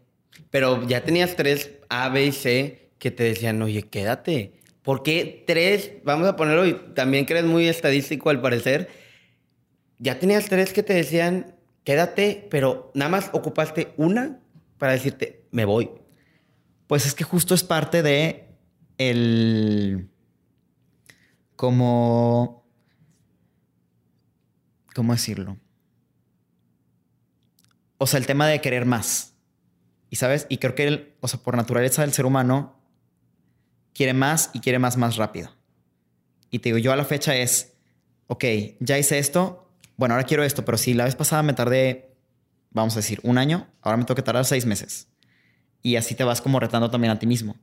Pero 0.49 0.87
ya 0.87 1.03
tenías 1.03 1.35
tres 1.35 1.71
A, 1.89 2.09
B 2.09 2.27
y 2.27 2.31
C 2.31 2.91
que 2.99 3.11
te 3.11 3.23
decían, 3.23 3.61
oye, 3.61 3.83
quédate. 3.83 4.53
¿Por 4.81 5.03
qué 5.03 5.43
tres? 5.45 5.91
Vamos 6.03 6.27
a 6.27 6.35
ponerlo, 6.35 6.65
y 6.65 6.73
también 6.93 7.25
que 7.25 7.33
eres 7.33 7.45
muy 7.45 7.67
estadístico 7.67 8.29
al 8.29 8.41
parecer. 8.41 8.89
Ya 9.99 10.19
tenías 10.19 10.47
tres 10.47 10.73
que 10.73 10.83
te 10.83 10.93
decían, 10.93 11.55
quédate, 11.83 12.47
pero 12.49 12.91
nada 12.93 13.09
más 13.09 13.29
ocupaste 13.33 13.93
una 13.97 14.39
para 14.77 14.93
decirte, 14.93 15.43
me 15.51 15.65
voy. 15.65 15.89
Pues 16.87 17.05
es 17.05 17.13
que 17.13 17.23
justo 17.23 17.53
es 17.53 17.63
parte 17.63 18.01
de 18.01 18.47
el... 18.97 20.07
como... 21.55 22.56
¿Cómo 24.97 25.13
decirlo? 25.13 25.59
O 27.99 28.07
sea, 28.07 28.19
el 28.19 28.25
tema 28.25 28.47
de 28.47 28.61
querer 28.61 28.87
más. 28.87 29.35
Y 30.09 30.15
sabes, 30.15 30.47
y 30.49 30.57
creo 30.57 30.73
que, 30.73 31.15
o 31.21 31.27
sea, 31.27 31.39
por 31.39 31.55
naturaleza 31.55 32.01
del 32.01 32.13
ser 32.13 32.25
humano, 32.25 32.81
quiere 33.93 34.13
más 34.13 34.49
y 34.55 34.59
quiere 34.59 34.79
más 34.79 34.97
más 34.97 35.15
rápido. 35.15 35.55
Y 36.49 36.57
te 36.57 36.69
digo, 36.69 36.79
yo 36.79 36.91
a 36.91 36.95
la 36.95 37.05
fecha 37.05 37.35
es, 37.35 37.73
ok, 38.25 38.43
ya 38.79 38.97
hice 38.97 39.19
esto, 39.19 39.71
bueno, 39.97 40.15
ahora 40.15 40.25
quiero 40.25 40.43
esto, 40.43 40.65
pero 40.65 40.79
si 40.79 40.95
la 40.95 41.03
vez 41.03 41.15
pasada 41.15 41.43
me 41.43 41.53
tardé, 41.53 42.17
vamos 42.71 42.95
a 42.95 42.99
decir, 42.99 43.19
un 43.21 43.37
año, 43.37 43.67
ahora 43.83 43.97
me 43.97 44.03
tengo 44.05 44.15
que 44.15 44.23
tardar 44.23 44.45
seis 44.45 44.65
meses. 44.65 45.09
Y 45.83 45.97
así 45.97 46.15
te 46.15 46.23
vas 46.23 46.41
como 46.41 46.59
retando 46.59 46.89
también 46.89 47.11
a 47.11 47.19
ti 47.19 47.27
mismo. 47.27 47.55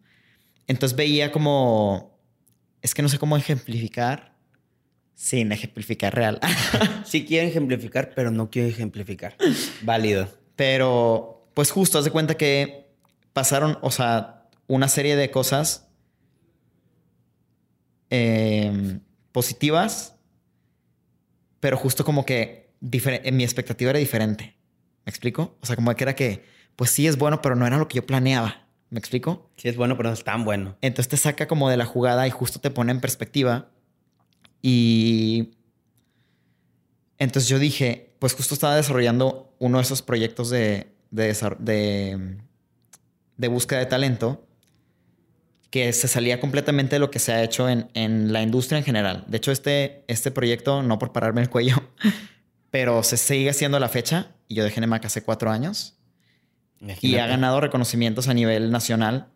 Entonces 0.69 0.97
veía 0.97 1.33
como, 1.33 2.17
es 2.81 2.95
que 2.95 3.03
no 3.03 3.09
sé 3.09 3.19
cómo 3.19 3.37
ejemplificar 3.37 4.34
sin 5.15 5.53
ejemplificar 5.53 6.15
real. 6.15 6.41
sí 7.05 7.25
quiero 7.25 7.49
ejemplificar, 7.49 8.13
pero 8.15 8.31
no 8.31 8.51
quiero 8.51 8.69
ejemplificar. 8.69 9.37
Válido. 9.83 10.29
Pero, 10.57 11.49
pues 11.55 11.71
justo, 11.71 11.99
haz 11.99 12.05
de 12.05 12.11
cuenta 12.11 12.37
que 12.37 12.89
pasaron, 13.33 13.79
o 13.83 13.91
sea, 13.91 14.49
una 14.67 14.89
serie 14.89 15.17
de 15.17 15.31
cosas 15.31 15.89
em, 18.11 19.01
positivas, 19.33 20.17
pero 21.61 21.77
justo 21.77 22.05
como 22.05 22.25
que 22.25 22.75
en 22.81 23.37
mi 23.37 23.45
expectativa 23.45 23.91
era 23.91 23.99
diferente. 23.99 24.57
¿Me 25.05 25.11
explico? 25.11 25.57
O 25.61 25.67
sea, 25.67 25.77
como 25.77 25.95
que 25.95 26.05
era 26.05 26.15
que, 26.15 26.45
pues 26.77 26.91
sí 26.91 27.07
es 27.07 27.19
bueno, 27.19 27.43
pero 27.43 27.57
no 27.57 27.67
era 27.67 27.77
lo 27.77 27.89
que 27.89 27.97
yo 27.97 28.07
planeaba. 28.07 28.69
¿Me 28.91 28.99
explico? 28.99 29.51
Sí 29.57 29.69
es 29.69 29.77
bueno, 29.77 29.97
pero 29.97 30.11
no 30.11 30.15
es 30.15 30.25
tan 30.25 30.45
bueno. 30.45 30.77
Entonces 30.81 31.09
te 31.09 31.17
saca 31.17 31.49
como 31.49 31.69
de 31.69 31.77
la 31.77 31.85
jugada 31.85 32.27
y 32.27 32.31
justo 32.31 32.61
te 32.61 32.71
pone 32.71 32.93
en 32.93 33.01
perspectiva. 33.01 33.71
Y 34.67 35.51
entonces 37.19 37.51
yo 37.51 37.59
dije, 37.59 38.15
pues 38.19 38.33
justo 38.33 38.55
estaba 38.55 38.77
desarrollando 38.77 39.55
uno 39.59 39.77
de 39.77 39.83
esos 39.85 40.01
proyectos 40.01 40.49
de, 40.49 40.87
de, 41.11 42.39
de, 43.37 43.49
búsqueda 43.49 43.81
de 43.81 43.85
talento 43.85 44.49
que 45.69 45.93
se 45.93 46.09
salía 46.09 46.41
completamente 46.41 46.97
de 46.97 47.01
lo 47.01 47.11
que 47.11 47.19
se 47.19 47.35
ha 47.35 47.43
hecho 47.43 47.69
en, 47.69 47.91
en, 47.93 48.33
la 48.33 48.41
industria 48.41 48.79
en 48.79 48.85
general. 48.85 49.25
De 49.27 49.37
hecho, 49.37 49.53
este, 49.53 50.03
este 50.09 50.31
proyecto, 50.31 50.83
no 50.83 50.99
por 50.99 51.13
pararme 51.13 51.43
el 51.43 51.51
cuello, 51.51 51.77
pero 52.71 53.03
se 53.03 53.19
sigue 53.19 53.51
haciendo 53.51 53.79
la 53.79 53.91
fecha 53.91 54.31
y 54.49 54.55
yo 54.55 54.65
dejé 54.65 54.81
NEMAC 54.81 55.05
hace 55.05 55.23
cuatro 55.23 55.51
años 55.51 55.99
y 57.03 57.17
ha 57.17 57.27
ganado 57.27 57.61
reconocimientos 57.61 58.29
a 58.29 58.35
nivel 58.35 58.71
nacional 58.71 59.29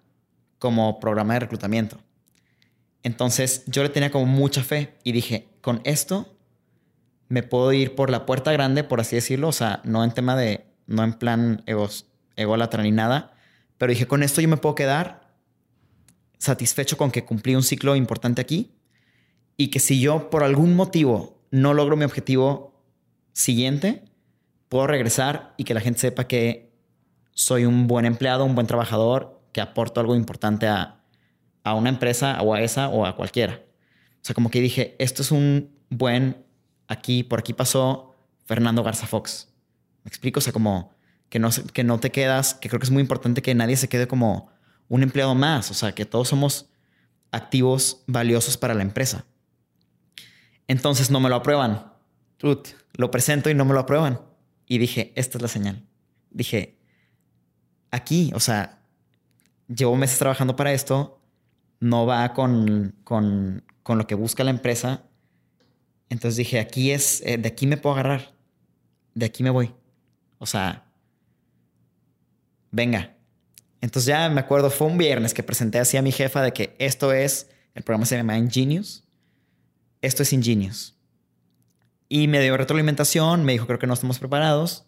como 0.58 0.98
programa 1.00 1.34
de 1.34 1.40
reclutamiento. 1.40 1.98
Entonces 3.02 3.64
yo 3.66 3.82
le 3.82 3.88
tenía 3.88 4.10
como 4.10 4.26
mucha 4.26 4.62
fe 4.62 4.94
y 5.04 5.12
dije, 5.12 5.48
con 5.60 5.80
esto 5.84 6.36
me 7.28 7.42
puedo 7.42 7.72
ir 7.72 7.94
por 7.94 8.10
la 8.10 8.26
puerta 8.26 8.52
grande, 8.52 8.84
por 8.84 9.00
así 9.00 9.16
decirlo, 9.16 9.48
o 9.48 9.52
sea, 9.52 9.80
no 9.84 10.02
en 10.02 10.12
tema 10.12 10.34
de, 10.36 10.66
no 10.86 11.04
en 11.04 11.14
plan 11.14 11.62
egos, 11.66 12.06
ególatra 12.36 12.82
ni 12.82 12.90
nada, 12.90 13.32
pero 13.76 13.90
dije, 13.90 14.06
con 14.06 14.22
esto 14.22 14.40
yo 14.40 14.48
me 14.48 14.56
puedo 14.56 14.74
quedar 14.74 15.28
satisfecho 16.38 16.96
con 16.96 17.10
que 17.10 17.24
cumplí 17.24 17.54
un 17.54 17.62
ciclo 17.62 17.96
importante 17.96 18.40
aquí 18.40 18.72
y 19.56 19.68
que 19.68 19.80
si 19.80 20.00
yo 20.00 20.30
por 20.30 20.44
algún 20.44 20.74
motivo 20.74 21.42
no 21.50 21.74
logro 21.74 21.96
mi 21.96 22.04
objetivo 22.04 22.82
siguiente, 23.32 24.04
puedo 24.68 24.86
regresar 24.86 25.54
y 25.56 25.64
que 25.64 25.74
la 25.74 25.80
gente 25.80 26.00
sepa 26.00 26.26
que 26.26 26.72
soy 27.32 27.64
un 27.64 27.86
buen 27.86 28.04
empleado, 28.04 28.44
un 28.44 28.54
buen 28.54 28.66
trabajador, 28.66 29.40
que 29.52 29.60
aporto 29.60 30.00
algo 30.00 30.16
importante 30.16 30.66
a, 30.66 30.97
a 31.64 31.74
una 31.74 31.88
empresa 31.88 32.40
o 32.42 32.54
a 32.54 32.62
esa 32.62 32.88
o 32.88 33.06
a 33.06 33.16
cualquiera. 33.16 33.62
O 34.20 34.24
sea, 34.24 34.34
como 34.34 34.50
que 34.50 34.60
dije, 34.60 34.96
esto 34.98 35.22
es 35.22 35.30
un 35.30 35.70
buen, 35.90 36.44
aquí, 36.86 37.22
por 37.22 37.38
aquí 37.40 37.52
pasó 37.52 38.14
Fernando 38.44 38.82
Garza 38.82 39.06
Fox. 39.06 39.48
¿Me 40.04 40.08
explico? 40.08 40.38
O 40.38 40.40
sea, 40.40 40.52
como 40.52 40.92
que 41.28 41.38
no, 41.38 41.50
que 41.72 41.84
no 41.84 42.00
te 42.00 42.10
quedas, 42.10 42.54
que 42.54 42.68
creo 42.68 42.80
que 42.80 42.86
es 42.86 42.90
muy 42.90 43.02
importante 43.02 43.42
que 43.42 43.54
nadie 43.54 43.76
se 43.76 43.88
quede 43.88 44.08
como 44.08 44.50
un 44.88 45.02
empleado 45.02 45.34
más. 45.34 45.70
O 45.70 45.74
sea, 45.74 45.92
que 45.92 46.04
todos 46.04 46.28
somos 46.28 46.70
activos 47.30 48.02
valiosos 48.06 48.56
para 48.56 48.74
la 48.74 48.82
empresa. 48.82 49.24
Entonces 50.66 51.10
no 51.10 51.20
me 51.20 51.28
lo 51.28 51.36
aprueban. 51.36 51.92
Lo 52.94 53.10
presento 53.10 53.50
y 53.50 53.54
no 53.54 53.64
me 53.64 53.74
lo 53.74 53.80
aprueban. 53.80 54.20
Y 54.66 54.78
dije, 54.78 55.12
esta 55.16 55.38
es 55.38 55.42
la 55.42 55.48
señal. 55.48 55.84
Dije, 56.30 56.78
aquí, 57.90 58.30
o 58.34 58.40
sea, 58.40 58.82
llevo 59.66 59.96
meses 59.96 60.18
trabajando 60.18 60.56
para 60.56 60.72
esto, 60.72 61.17
no 61.80 62.06
va 62.06 62.32
con, 62.34 62.94
con, 63.04 63.64
con 63.82 63.98
lo 63.98 64.06
que 64.06 64.14
busca 64.14 64.44
la 64.44 64.50
empresa. 64.50 65.04
Entonces 66.08 66.36
dije, 66.36 66.60
aquí 66.60 66.90
es, 66.90 67.22
eh, 67.24 67.38
de 67.38 67.48
aquí 67.48 67.66
me 67.66 67.76
puedo 67.76 67.94
agarrar, 67.94 68.34
de 69.14 69.26
aquí 69.26 69.42
me 69.42 69.50
voy. 69.50 69.74
O 70.38 70.46
sea, 70.46 70.90
venga. 72.70 73.16
Entonces 73.80 74.06
ya 74.06 74.28
me 74.28 74.40
acuerdo, 74.40 74.70
fue 74.70 74.86
un 74.86 74.98
viernes 74.98 75.34
que 75.34 75.42
presenté 75.42 75.78
así 75.78 75.96
a 75.96 76.02
mi 76.02 76.12
jefa 76.12 76.42
de 76.42 76.52
que 76.52 76.74
esto 76.78 77.12
es, 77.12 77.50
el 77.74 77.84
programa 77.84 78.06
se 78.06 78.16
llama 78.16 78.38
Ingenious, 78.38 79.04
esto 80.00 80.22
es 80.22 80.32
Ingenious. 80.32 80.96
Y 82.08 82.26
me 82.26 82.40
dio 82.40 82.56
retroalimentación, 82.56 83.44
me 83.44 83.52
dijo, 83.52 83.66
creo 83.66 83.78
que 83.78 83.86
no 83.86 83.94
estamos 83.94 84.18
preparados. 84.18 84.86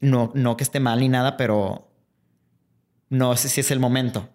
No, 0.00 0.32
no 0.34 0.56
que 0.56 0.64
esté 0.64 0.80
mal 0.80 1.00
ni 1.00 1.08
nada, 1.08 1.36
pero 1.36 1.92
no 3.08 3.36
sé 3.36 3.48
si 3.48 3.60
es 3.60 3.70
el 3.70 3.78
momento. 3.78 4.30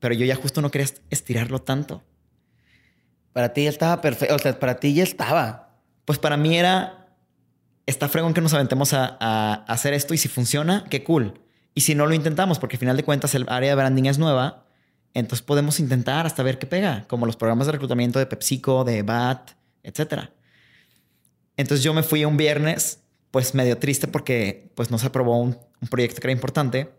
Pero 0.00 0.14
yo 0.14 0.24
ya 0.24 0.36
justo 0.36 0.60
no 0.62 0.70
quería 0.70 0.88
estirarlo 1.10 1.60
tanto. 1.60 2.02
Para 3.32 3.52
ti 3.52 3.64
ya 3.64 3.70
estaba 3.70 4.00
perfecto. 4.00 4.34
O 4.34 4.38
sea, 4.38 4.58
para 4.58 4.78
ti 4.80 4.94
ya 4.94 5.02
estaba. 5.02 5.80
Pues 6.04 6.18
para 6.18 6.36
mí 6.36 6.56
era. 6.56 7.06
Está 7.86 8.08
fregón 8.08 8.34
que 8.34 8.40
nos 8.40 8.52
aventemos 8.52 8.92
a, 8.92 9.16
a, 9.18 9.54
hacer 9.66 9.94
esto 9.94 10.12
y 10.12 10.18
si 10.18 10.28
funciona, 10.28 10.84
qué 10.90 11.02
cool. 11.04 11.40
Y 11.74 11.80
si 11.80 11.94
no 11.94 12.06
lo 12.06 12.14
intentamos, 12.14 12.58
porque 12.58 12.76
al 12.76 12.80
final 12.80 12.96
de 12.96 13.02
cuentas 13.02 13.34
el 13.34 13.46
área 13.48 13.70
de 13.70 13.76
branding 13.76 14.04
es 14.04 14.18
nueva, 14.18 14.66
entonces 15.14 15.42
podemos 15.42 15.80
intentar 15.80 16.26
hasta 16.26 16.42
ver 16.42 16.58
qué 16.58 16.66
pega, 16.66 17.06
como 17.08 17.24
los 17.24 17.36
programas 17.36 17.66
de 17.66 17.72
reclutamiento 17.72 18.18
de 18.18 18.26
PepsiCo, 18.26 18.84
de 18.84 19.02
BAT, 19.02 19.52
etc. 19.82 20.24
Entonces 21.56 21.82
yo 21.82 21.94
me 21.94 22.02
fui 22.02 22.26
un 22.26 22.36
viernes, 22.36 23.00
pues 23.30 23.54
medio 23.54 23.78
triste 23.78 24.06
porque 24.06 24.70
pues 24.74 24.90
no 24.90 24.98
se 24.98 25.06
aprobó 25.06 25.40
un, 25.40 25.56
un 25.80 25.88
proyecto 25.88 26.20
que 26.20 26.26
era 26.26 26.32
importante 26.32 26.90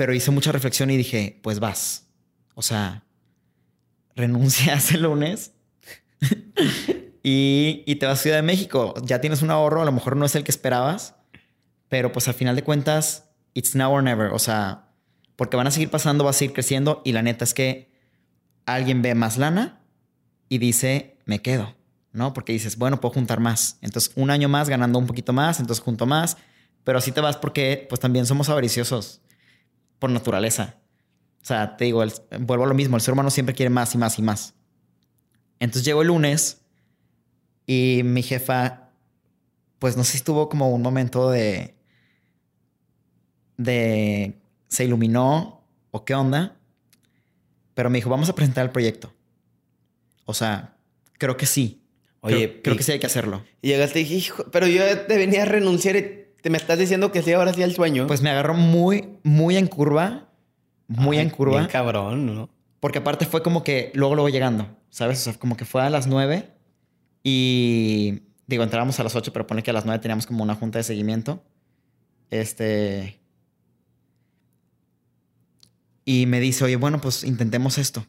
pero 0.00 0.14
hice 0.14 0.30
mucha 0.30 0.50
reflexión 0.50 0.90
y 0.90 0.96
dije, 0.96 1.38
pues 1.42 1.60
vas. 1.60 2.06
O 2.54 2.62
sea, 2.62 3.04
renuncias 4.16 4.92
el 4.92 5.02
lunes 5.02 5.52
y, 7.22 7.82
y, 7.84 7.96
te 7.96 8.06
vas 8.06 8.18
a 8.18 8.22
Ciudad 8.22 8.36
de 8.36 8.42
México. 8.42 8.94
Ya 9.04 9.20
tienes 9.20 9.42
un 9.42 9.50
ahorro, 9.50 9.82
a 9.82 9.84
lo 9.84 9.92
mejor 9.92 10.16
no 10.16 10.24
es 10.24 10.34
el 10.36 10.42
que 10.42 10.52
esperabas, 10.52 11.16
pero 11.90 12.12
pues 12.12 12.28
al 12.28 12.32
final 12.32 12.56
de 12.56 12.64
cuentas, 12.64 13.28
it's 13.52 13.74
now 13.74 13.92
or 13.92 14.02
never. 14.02 14.32
O 14.32 14.38
sea, 14.38 14.88
porque 15.36 15.58
van 15.58 15.66
a 15.66 15.70
seguir 15.70 15.90
pasando, 15.90 16.24
va 16.24 16.30
a 16.30 16.32
seguir 16.32 16.54
creciendo 16.54 17.02
y 17.04 17.12
la 17.12 17.20
neta 17.20 17.44
es 17.44 17.52
que 17.52 17.92
alguien 18.64 19.02
ve 19.02 19.14
más 19.14 19.36
lana 19.36 19.82
y 20.48 20.56
dice, 20.56 21.18
me 21.26 21.42
quedo, 21.42 21.76
¿no? 22.12 22.32
Porque 22.32 22.54
dices, 22.54 22.78
bueno, 22.78 23.02
puedo 23.02 23.12
juntar 23.12 23.40
más. 23.40 23.76
Entonces, 23.82 24.12
un 24.16 24.30
año 24.30 24.48
más 24.48 24.70
ganando 24.70 24.98
un 24.98 25.06
poquito 25.06 25.34
más, 25.34 25.60
entonces 25.60 25.84
junto 25.84 26.06
más, 26.06 26.38
pero 26.84 26.96
así 26.96 27.12
te 27.12 27.20
vas 27.20 27.36
porque 27.36 27.84
pues 27.86 28.00
también 28.00 28.24
somos 28.24 28.48
avariciosos 28.48 29.20
por 30.00 30.10
naturaleza. 30.10 30.80
O 31.40 31.44
sea, 31.44 31.76
te 31.76 31.84
digo, 31.84 32.02
vuelvo 32.40 32.64
a 32.64 32.66
lo 32.66 32.74
mismo, 32.74 32.96
el 32.96 33.02
ser 33.02 33.12
humano 33.12 33.30
siempre 33.30 33.54
quiere 33.54 33.70
más 33.70 33.94
y 33.94 33.98
más 33.98 34.18
y 34.18 34.22
más. 34.22 34.54
Entonces 35.60 35.84
llegó 35.84 36.02
el 36.02 36.08
lunes 36.08 36.62
y 37.66 38.02
mi 38.04 38.22
jefa, 38.22 38.90
pues 39.78 39.96
no 39.96 40.02
sé 40.02 40.12
si 40.12 40.16
estuvo 40.18 40.48
como 40.48 40.70
un 40.70 40.82
momento 40.82 41.30
de, 41.30 41.76
de, 43.56 44.40
se 44.68 44.84
iluminó 44.84 45.64
o 45.90 46.04
qué 46.04 46.14
onda, 46.14 46.56
pero 47.74 47.90
me 47.90 47.98
dijo, 47.98 48.10
vamos 48.10 48.28
a 48.28 48.34
presentar 48.34 48.64
el 48.64 48.72
proyecto. 48.72 49.14
O 50.24 50.34
sea, 50.34 50.76
creo 51.18 51.36
que 51.36 51.46
sí. 51.46 51.82
Oye, 52.22 52.60
creo, 52.62 52.76
que 52.76 52.82
sí 52.82 52.92
hay 52.92 52.98
que 52.98 53.06
hacerlo. 53.06 53.44
Y 53.62 53.68
llegaste 53.68 54.00
y 54.00 54.02
dije, 54.02 54.14
hijo, 54.16 54.44
pero 54.50 54.66
yo 54.66 55.06
te 55.06 55.16
venía 55.16 55.42
a 55.42 55.46
renunciar 55.46 55.96
y 55.96 56.19
te 56.42 56.50
me 56.50 56.56
estás 56.56 56.78
diciendo 56.78 57.12
que 57.12 57.22
sí, 57.22 57.32
ahora 57.32 57.52
sí 57.52 57.62
el 57.62 57.74
sueño. 57.74 58.06
Pues 58.06 58.22
me 58.22 58.30
agarró 58.30 58.54
muy, 58.54 59.18
muy 59.22 59.56
en 59.56 59.66
curva. 59.66 60.28
Muy 60.88 61.18
en 61.18 61.30
curva. 61.30 61.58
Bien 61.58 61.70
cabrón, 61.70 62.26
¿no? 62.26 62.50
Porque 62.80 62.98
aparte 62.98 63.26
fue 63.26 63.42
como 63.42 63.62
que 63.62 63.92
luego, 63.94 64.14
luego 64.14 64.28
llegando, 64.28 64.66
¿sabes? 64.88 65.20
O 65.20 65.24
sea, 65.24 65.38
como 65.38 65.56
que 65.56 65.64
fue 65.64 65.82
a 65.82 65.90
las 65.90 66.06
nueve 66.06 66.50
y 67.22 68.22
digo, 68.46 68.62
entrábamos 68.64 68.98
a 68.98 69.04
las 69.04 69.14
ocho, 69.14 69.32
pero 69.32 69.46
pone 69.46 69.62
que 69.62 69.70
a 69.70 69.74
las 69.74 69.84
nueve 69.84 70.00
teníamos 70.00 70.26
como 70.26 70.42
una 70.42 70.54
junta 70.54 70.78
de 70.78 70.82
seguimiento. 70.82 71.42
Este. 72.30 73.20
Y 76.04 76.26
me 76.26 76.40
dice, 76.40 76.64
oye, 76.64 76.76
bueno, 76.76 77.00
pues 77.00 77.22
intentemos 77.22 77.78
esto. 77.78 78.06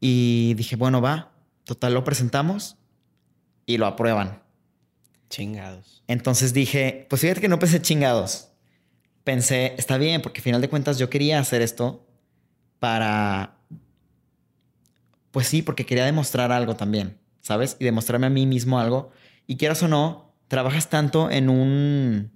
Y 0.00 0.54
dije, 0.54 0.76
bueno, 0.76 1.00
va. 1.00 1.32
Total, 1.64 1.92
lo 1.92 2.04
presentamos 2.04 2.76
y 3.66 3.78
lo 3.78 3.86
aprueban. 3.86 4.45
Entonces 6.06 6.52
dije, 6.52 7.06
pues 7.08 7.20
fíjate 7.20 7.40
que 7.40 7.48
no 7.48 7.58
pensé 7.58 7.80
chingados. 7.80 8.48
Pensé, 9.24 9.74
está 9.76 9.98
bien, 9.98 10.22
porque 10.22 10.40
al 10.40 10.44
final 10.44 10.60
de 10.60 10.68
cuentas 10.68 10.98
yo 10.98 11.10
quería 11.10 11.38
hacer 11.38 11.62
esto 11.62 12.06
para... 12.78 13.58
Pues 15.30 15.48
sí, 15.48 15.62
porque 15.62 15.84
quería 15.84 16.04
demostrar 16.04 16.52
algo 16.52 16.76
también, 16.76 17.18
¿sabes? 17.42 17.76
Y 17.78 17.84
demostrarme 17.84 18.28
a 18.28 18.30
mí 18.30 18.46
mismo 18.46 18.78
algo. 18.78 19.10
Y 19.46 19.56
quieras 19.56 19.82
o 19.82 19.88
no, 19.88 20.34
trabajas 20.48 20.88
tanto 20.88 21.30
en 21.30 21.50
un, 21.50 22.30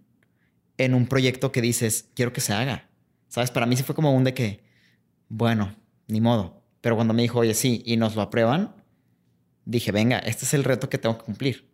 en 0.76 0.94
un 0.94 1.06
proyecto 1.06 1.52
que 1.52 1.62
dices, 1.62 2.10
quiero 2.14 2.32
que 2.32 2.40
se 2.40 2.52
haga. 2.52 2.90
¿Sabes? 3.28 3.50
Para 3.50 3.66
mí 3.66 3.76
sí 3.76 3.84
fue 3.84 3.94
como 3.94 4.12
un 4.12 4.24
de 4.24 4.34
que, 4.34 4.64
bueno, 5.28 5.74
ni 6.08 6.20
modo. 6.20 6.62
Pero 6.80 6.96
cuando 6.96 7.14
me 7.14 7.22
dijo, 7.22 7.38
oye, 7.38 7.54
sí, 7.54 7.82
y 7.86 7.96
nos 7.96 8.16
lo 8.16 8.22
aprueban, 8.22 8.74
dije, 9.64 9.92
venga, 9.92 10.18
este 10.18 10.44
es 10.44 10.52
el 10.54 10.64
reto 10.64 10.90
que 10.90 10.98
tengo 10.98 11.16
que 11.16 11.24
cumplir. 11.24 11.69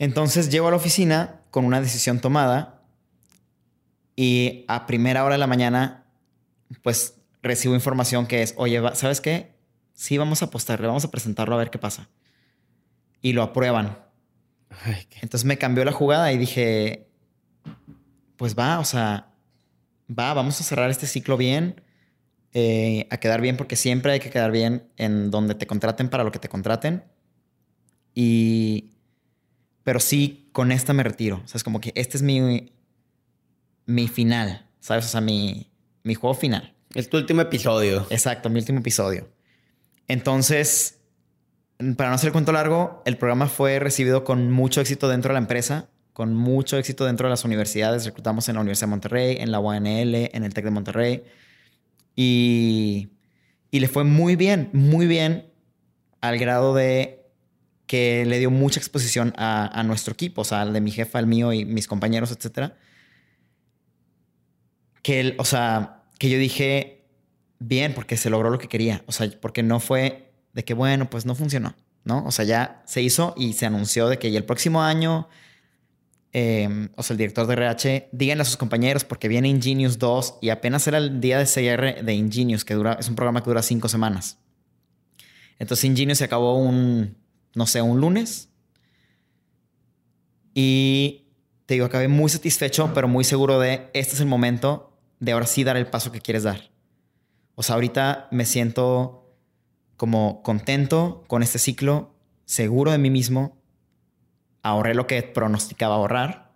Entonces 0.00 0.48
llego 0.48 0.66
a 0.66 0.70
la 0.70 0.78
oficina 0.78 1.42
con 1.50 1.66
una 1.66 1.78
decisión 1.78 2.20
tomada 2.20 2.82
y 4.16 4.64
a 4.66 4.86
primera 4.86 5.22
hora 5.24 5.34
de 5.34 5.38
la 5.38 5.46
mañana, 5.46 6.06
pues 6.82 7.20
recibo 7.42 7.74
información 7.74 8.26
que 8.26 8.42
es, 8.42 8.54
oye, 8.56 8.80
¿sabes 8.94 9.20
qué? 9.20 9.54
Sí, 9.92 10.16
vamos 10.16 10.40
a 10.40 10.46
apostarle, 10.46 10.86
vamos 10.86 11.04
a 11.04 11.10
presentarlo 11.10 11.54
a 11.54 11.58
ver 11.58 11.68
qué 11.68 11.78
pasa. 11.78 12.08
Y 13.20 13.34
lo 13.34 13.42
aprueban. 13.42 13.98
Entonces 15.20 15.44
me 15.44 15.58
cambió 15.58 15.84
la 15.84 15.92
jugada 15.92 16.32
y 16.32 16.38
dije, 16.38 17.06
pues 18.36 18.58
va, 18.58 18.78
o 18.78 18.86
sea, 18.86 19.34
va, 20.08 20.32
vamos 20.32 20.58
a 20.62 20.64
cerrar 20.64 20.88
este 20.88 21.06
ciclo 21.06 21.36
bien, 21.36 21.82
eh, 22.54 23.06
a 23.10 23.18
quedar 23.18 23.42
bien, 23.42 23.58
porque 23.58 23.76
siempre 23.76 24.12
hay 24.12 24.20
que 24.20 24.30
quedar 24.30 24.50
bien 24.50 24.88
en 24.96 25.30
donde 25.30 25.54
te 25.54 25.66
contraten 25.66 26.08
para 26.08 26.24
lo 26.24 26.32
que 26.32 26.38
te 26.38 26.48
contraten. 26.48 27.04
Y, 28.14 28.89
pero 29.84 30.00
sí, 30.00 30.48
con 30.52 30.72
esta 30.72 30.92
me 30.92 31.02
retiro. 31.02 31.42
O 31.44 31.48
sea, 31.48 31.58
es 31.58 31.64
como 31.64 31.80
que 31.80 31.92
este 31.94 32.16
es 32.16 32.22
mi, 32.22 32.72
mi 33.86 34.08
final, 34.08 34.66
¿sabes? 34.80 35.06
O 35.06 35.08
sea, 35.08 35.20
mi, 35.20 35.70
mi 36.02 36.14
juego 36.14 36.34
final. 36.34 36.74
Es 36.94 37.08
tu 37.08 37.16
último 37.16 37.40
episodio. 37.40 38.06
Exacto, 38.10 38.50
mi 38.50 38.58
último 38.58 38.80
episodio. 38.80 39.28
Entonces, 40.08 40.98
para 41.96 42.10
no 42.10 42.16
hacer 42.16 42.28
el 42.28 42.32
cuento 42.32 42.52
largo, 42.52 43.02
el 43.06 43.16
programa 43.16 43.46
fue 43.46 43.78
recibido 43.78 44.24
con 44.24 44.50
mucho 44.50 44.80
éxito 44.80 45.08
dentro 45.08 45.30
de 45.30 45.34
la 45.34 45.40
empresa 45.40 45.88
con 46.20 46.34
mucho 46.34 46.76
éxito 46.76 47.06
dentro 47.06 47.28
de 47.28 47.30
las 47.30 47.46
universidades. 47.46 48.04
Reclutamos 48.04 48.46
en 48.50 48.56
la 48.56 48.60
Universidad 48.60 48.88
de 48.88 48.90
Monterrey, 48.90 49.36
en 49.40 49.50
la 49.50 49.58
UNL, 49.58 50.14
en 50.14 50.44
el 50.44 50.52
TEC 50.52 50.66
de 50.66 50.70
Monterrey. 50.70 51.24
Y, 52.14 53.08
y 53.70 53.80
le 53.80 53.88
fue 53.88 54.04
muy 54.04 54.36
bien, 54.36 54.68
muy 54.74 55.06
bien, 55.06 55.50
al 56.20 56.38
grado 56.38 56.74
de 56.74 57.19
que 57.90 58.24
le 58.24 58.38
dio 58.38 58.52
mucha 58.52 58.78
exposición 58.78 59.34
a, 59.36 59.82
nuestro 59.84 60.14
equipo, 60.14 60.42
o 60.42 60.44
sea, 60.44 60.60
al 60.60 60.72
de 60.72 60.80
mi 60.80 60.92
jefa, 60.92 61.18
al 61.18 61.26
mío 61.26 61.52
y 61.52 61.64
mis 61.64 61.88
compañeros, 61.88 62.30
etcétera. 62.30 62.76
Que, 65.02 65.18
él, 65.18 65.34
o 65.38 65.44
sea, 65.44 66.04
que 66.16 66.30
yo 66.30 66.38
dije, 66.38 67.08
bien, 67.58 67.92
porque 67.92 68.16
se 68.16 68.30
logró 68.30 68.50
lo 68.50 68.58
que 68.58 68.68
quería. 68.68 69.02
O 69.06 69.12
sea, 69.12 69.28
porque 69.40 69.64
no 69.64 69.80
fue 69.80 70.32
de 70.52 70.64
que, 70.64 70.72
bueno, 70.72 71.10
pues 71.10 71.26
no 71.26 71.34
funcionó, 71.34 71.74
¿no? 72.04 72.24
O 72.26 72.30
sea, 72.30 72.44
ya 72.44 72.82
se 72.86 73.02
hizo 73.02 73.34
y 73.36 73.54
se 73.54 73.66
anunció 73.66 74.08
de 74.08 74.20
que 74.20 74.28
el 74.36 74.44
próximo 74.44 74.82
año 74.82 75.28
Em, 76.32 76.90
o 76.94 77.02
sea, 77.02 77.14
el 77.14 77.18
director 77.18 77.46
de 77.46 77.54
RH, 77.54 78.08
díganle 78.12 78.42
a 78.42 78.44
sus 78.44 78.56
compañeros 78.56 79.04
porque 79.04 79.26
viene 79.26 79.48
Ingenious 79.48 79.98
2 79.98 80.38
y 80.40 80.50
apenas 80.50 80.86
era 80.86 80.98
el 80.98 81.20
día 81.20 81.38
de 81.38 81.44
CR 81.44 82.04
de 82.04 82.14
Ingenious, 82.14 82.64
que 82.64 82.74
dura, 82.74 82.96
es 83.00 83.08
un 83.08 83.16
programa 83.16 83.42
que 83.42 83.50
dura 83.50 83.62
cinco 83.62 83.88
semanas. 83.88 84.38
Entonces 85.58 85.84
Ingenious 85.84 86.18
se 86.18 86.24
acabó 86.24 86.56
un, 86.56 87.16
no 87.54 87.66
sé, 87.66 87.82
un 87.82 88.00
lunes. 88.00 88.48
Y 90.54 91.26
te 91.66 91.74
digo, 91.74 91.86
acabé 91.86 92.08
muy 92.08 92.28
satisfecho, 92.28 92.92
pero 92.94 93.08
muy 93.08 93.24
seguro 93.24 93.58
de 93.60 93.90
este 93.94 94.14
es 94.14 94.20
el 94.20 94.26
momento 94.26 94.98
de 95.20 95.32
ahora 95.32 95.46
sí 95.46 95.64
dar 95.64 95.76
el 95.76 95.86
paso 95.86 96.12
que 96.12 96.20
quieres 96.20 96.42
dar. 96.42 96.70
O 97.54 97.62
sea, 97.62 97.74
ahorita 97.74 98.28
me 98.30 98.44
siento 98.44 99.36
como 99.96 100.42
contento 100.42 101.24
con 101.28 101.42
este 101.42 101.58
ciclo, 101.58 102.14
seguro 102.46 102.90
de 102.90 102.98
mí 102.98 103.10
mismo, 103.10 103.60
ahorré 104.62 104.94
lo 104.94 105.06
que 105.06 105.22
pronosticaba 105.22 105.94
ahorrar, 105.94 106.52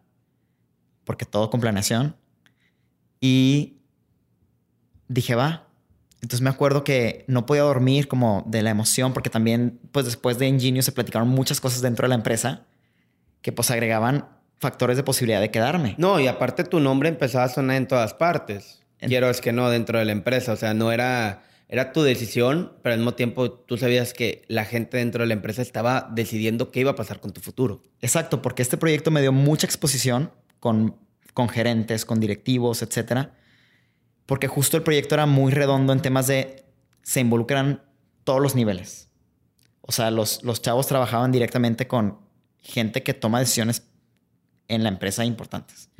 porque 1.04 1.26
todo 1.26 1.50
con 1.50 1.60
planeación. 1.60 2.16
Y 3.20 3.78
dije, 5.08 5.34
va. 5.34 5.63
Entonces 6.24 6.40
me 6.40 6.48
acuerdo 6.48 6.84
que 6.84 7.26
no 7.28 7.44
podía 7.44 7.62
dormir 7.62 8.08
como 8.08 8.44
de 8.46 8.62
la 8.62 8.70
emoción, 8.70 9.12
porque 9.12 9.28
también, 9.28 9.78
pues 9.92 10.06
después 10.06 10.38
de 10.38 10.46
Ingenio 10.46 10.82
se 10.82 10.90
platicaron 10.90 11.28
muchas 11.28 11.60
cosas 11.60 11.82
dentro 11.82 12.06
de 12.06 12.08
la 12.08 12.14
empresa 12.14 12.64
que 13.42 13.52
pues 13.52 13.70
agregaban 13.70 14.26
factores 14.58 14.96
de 14.96 15.02
posibilidad 15.02 15.42
de 15.42 15.50
quedarme. 15.50 15.94
No, 15.98 16.18
y 16.18 16.26
aparte 16.26 16.64
tu 16.64 16.80
nombre 16.80 17.10
empezaba 17.10 17.44
a 17.44 17.50
sonar 17.50 17.76
en 17.76 17.86
todas 17.86 18.14
partes. 18.14 18.82
Quiero 18.98 19.28
es 19.28 19.42
que 19.42 19.52
no 19.52 19.68
dentro 19.68 19.98
de 19.98 20.06
la 20.06 20.12
empresa, 20.12 20.54
o 20.54 20.56
sea, 20.56 20.72
no 20.72 20.92
era 20.92 21.42
era 21.68 21.92
tu 21.92 22.02
decisión, 22.02 22.72
pero 22.82 22.94
al 22.94 23.00
mismo 23.00 23.14
tiempo 23.14 23.50
tú 23.50 23.76
sabías 23.76 24.14
que 24.14 24.44
la 24.48 24.64
gente 24.64 24.96
dentro 24.96 25.24
de 25.24 25.28
la 25.28 25.34
empresa 25.34 25.60
estaba 25.60 26.08
decidiendo 26.10 26.70
qué 26.70 26.80
iba 26.80 26.92
a 26.92 26.94
pasar 26.94 27.20
con 27.20 27.32
tu 27.32 27.42
futuro. 27.42 27.82
Exacto, 28.00 28.40
porque 28.40 28.62
este 28.62 28.78
proyecto 28.78 29.10
me 29.10 29.20
dio 29.20 29.32
mucha 29.32 29.66
exposición 29.66 30.30
con, 30.58 30.96
con 31.34 31.50
gerentes, 31.50 32.06
con 32.06 32.20
directivos, 32.20 32.80
etcétera. 32.82 33.34
Porque 34.26 34.48
justo 34.48 34.76
el 34.76 34.82
proyecto 34.82 35.14
era 35.14 35.26
muy 35.26 35.52
redondo 35.52 35.92
en 35.92 36.00
temas 36.00 36.26
de 36.26 36.64
se 37.02 37.20
involucran 37.20 37.82
todos 38.24 38.40
los 38.40 38.54
niveles. 38.54 39.10
O 39.80 39.92
sea, 39.92 40.10
los, 40.10 40.42
los 40.42 40.62
chavos 40.62 40.86
trabajaban 40.86 41.30
directamente 41.30 41.86
con 41.86 42.18
gente 42.58 43.02
que 43.02 43.12
toma 43.12 43.40
decisiones 43.40 43.82
en 44.68 44.82
la 44.82 44.88
empresa 44.88 45.24
importantes. 45.24 45.90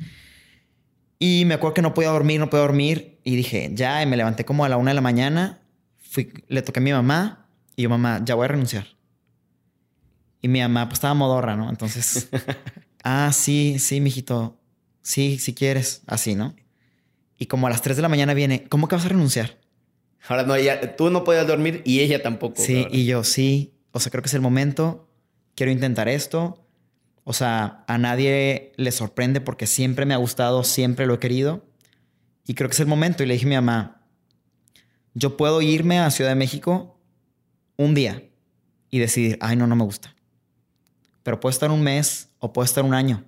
Y 1.19 1.43
me 1.45 1.53
acuerdo 1.53 1.75
que 1.75 1.81
no 1.81 1.93
podía 1.93 2.09
dormir, 2.09 2.39
no 2.39 2.49
podía 2.49 2.63
dormir. 2.63 3.19
Y 3.23 3.35
dije, 3.35 3.71
ya, 3.73 4.01
y 4.01 4.05
me 4.05 4.17
levanté 4.17 4.43
como 4.43 4.65
a 4.65 4.69
la 4.69 4.77
una 4.77 4.91
de 4.91 4.95
la 4.95 5.01
mañana. 5.01 5.61
Fui, 5.97 6.31
le 6.47 6.61
toqué 6.61 6.79
a 6.79 6.83
mi 6.83 6.91
mamá 6.91 7.47
y 7.75 7.83
yo, 7.83 7.89
mamá, 7.89 8.21
ya 8.23 8.35
voy 8.35 8.45
a 8.45 8.49
renunciar. 8.49 8.87
Y 10.41 10.47
mi 10.47 10.61
mamá, 10.61 10.87
pues 10.87 10.97
estaba 10.97 11.13
modorra, 11.13 11.55
¿no? 11.55 11.69
Entonces, 11.69 12.29
ah, 13.03 13.31
sí, 13.33 13.77
sí, 13.79 14.01
mijito. 14.01 14.59
Sí, 15.01 15.37
si 15.37 15.53
quieres. 15.53 16.01
Así, 16.07 16.35
¿no? 16.35 16.55
Y 17.37 17.47
como 17.47 17.67
a 17.67 17.69
las 17.69 17.81
3 17.81 17.95
de 17.95 18.01
la 18.01 18.09
mañana 18.09 18.33
viene, 18.33 18.65
¿cómo 18.69 18.87
que 18.87 18.95
vas 18.95 19.05
a 19.05 19.09
renunciar? 19.09 19.59
Ahora 20.27 20.43
no, 20.43 20.55
ella, 20.55 20.95
tú 20.95 21.09
no 21.09 21.23
podías 21.23 21.47
dormir 21.47 21.81
y 21.85 21.99
ella 21.99 22.21
tampoco. 22.21 22.61
Sí, 22.61 22.87
y 22.91 23.05
yo, 23.05 23.23
sí. 23.23 23.73
O 23.91 23.99
sea, 23.99 24.11
creo 24.11 24.23
que 24.23 24.27
es 24.27 24.33
el 24.33 24.41
momento. 24.41 25.07
Quiero 25.55 25.71
intentar 25.71 26.07
esto. 26.07 26.65
O 27.23 27.33
sea, 27.33 27.83
a 27.87 27.97
nadie 27.97 28.73
le 28.77 28.91
sorprende 28.91 29.41
porque 29.41 29.67
siempre 29.67 30.05
me 30.05 30.13
ha 30.13 30.17
gustado, 30.17 30.63
siempre 30.63 31.05
lo 31.05 31.15
he 31.15 31.19
querido. 31.19 31.65
Y 32.47 32.53
creo 32.53 32.69
que 32.69 32.73
es 32.73 32.79
el 32.79 32.87
momento. 32.87 33.23
Y 33.23 33.25
le 33.25 33.33
dije 33.33 33.45
a 33.45 33.49
mi 33.49 33.55
mamá, 33.55 34.01
yo 35.13 35.37
puedo 35.37 35.61
irme 35.61 35.99
a 35.99 36.11
Ciudad 36.11 36.31
de 36.31 36.35
México 36.35 36.99
un 37.77 37.93
día 37.93 38.23
y 38.89 38.99
decidir, 38.99 39.37
ay, 39.41 39.55
no, 39.55 39.67
no 39.67 39.75
me 39.75 39.83
gusta. 39.83 40.15
Pero 41.23 41.39
puedo 41.39 41.51
estar 41.51 41.71
un 41.71 41.81
mes 41.81 42.29
o 42.39 42.53
puedo 42.53 42.65
estar 42.65 42.83
un 42.83 42.93
año. 42.93 43.23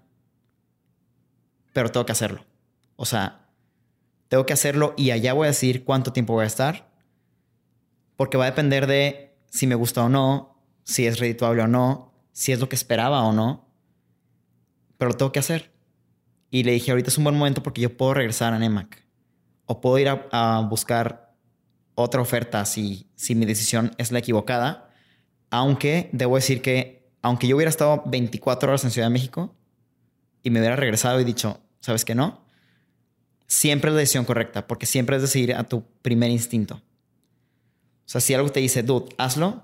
Pero 1.73 1.89
tengo 1.89 2.05
que 2.05 2.11
hacerlo. 2.11 2.45
O 2.95 3.05
sea, 3.05 3.46
tengo 4.27 4.45
que 4.45 4.53
hacerlo 4.53 4.93
y 4.97 5.11
allá 5.11 5.33
voy 5.33 5.45
a 5.45 5.49
decir 5.51 5.83
cuánto 5.83 6.13
tiempo 6.13 6.33
voy 6.33 6.43
a 6.43 6.47
estar. 6.47 6.89
Porque 8.15 8.37
va 8.37 8.45
a 8.45 8.49
depender 8.49 8.87
de 8.87 9.37
si 9.49 9.67
me 9.67 9.75
gusta 9.75 10.03
o 10.03 10.09
no, 10.09 10.61
si 10.83 11.05
es 11.05 11.19
redituable 11.19 11.61
o 11.61 11.67
no, 11.67 12.13
si 12.31 12.51
es 12.51 12.59
lo 12.59 12.69
que 12.69 12.75
esperaba 12.75 13.23
o 13.23 13.31
no 13.31 13.67
pero 14.97 15.11
lo 15.11 15.17
tengo 15.17 15.31
que 15.31 15.39
hacer. 15.39 15.71
Y 16.49 16.63
le 16.63 16.71
dije, 16.71 16.91
ahorita 16.91 17.09
es 17.09 17.17
un 17.17 17.23
buen 17.23 17.37
momento 17.37 17.63
porque 17.63 17.81
yo 17.81 17.95
puedo 17.95 18.13
regresar 18.13 18.53
a 18.53 18.59
NEMAC. 18.59 19.05
O 19.65 19.81
puedo 19.81 19.97
ir 19.99 20.09
a, 20.09 20.59
buscar 20.61 21.35
otra 21.95 22.21
oferta 22.21 22.63
si, 22.65 23.09
si 23.15 23.35
mi 23.35 23.45
decisión 23.45 23.91
es 23.97 24.11
la 24.11 24.19
equivocada. 24.19 24.89
Aunque 25.49 26.09
debo 26.13 26.35
decir 26.35 26.61
que, 26.61 27.11
aunque 27.21 27.47
yo 27.47 27.55
hubiera 27.55 27.69
estado 27.69 28.03
24 28.05 28.69
horas 28.69 28.83
en 28.83 28.91
Ciudad 28.91 29.07
de 29.07 29.13
México 29.13 29.55
y 30.43 30.49
me 30.49 30.59
hubiera 30.59 30.75
regresado 30.75 31.19
y 31.19 31.25
dicho, 31.25 31.59
¿sabes 31.79 32.05
qué 32.05 32.15
no? 32.15 32.45
Siempre 33.47 33.89
es 33.89 33.95
la 33.95 33.99
decisión 34.01 34.25
correcta, 34.25 34.67
porque 34.67 34.85
siempre 34.85 35.15
es 35.15 35.21
decidir 35.21 35.55
a 35.55 35.63
tu 35.63 35.83
primer 36.01 36.29
instinto. 36.29 36.75
O 36.75 38.09
sea, 38.09 38.21
si 38.21 38.33
algo 38.33 38.49
te 38.49 38.59
dice, 38.59 38.83
dude, 38.83 39.15
hazlo, 39.17 39.63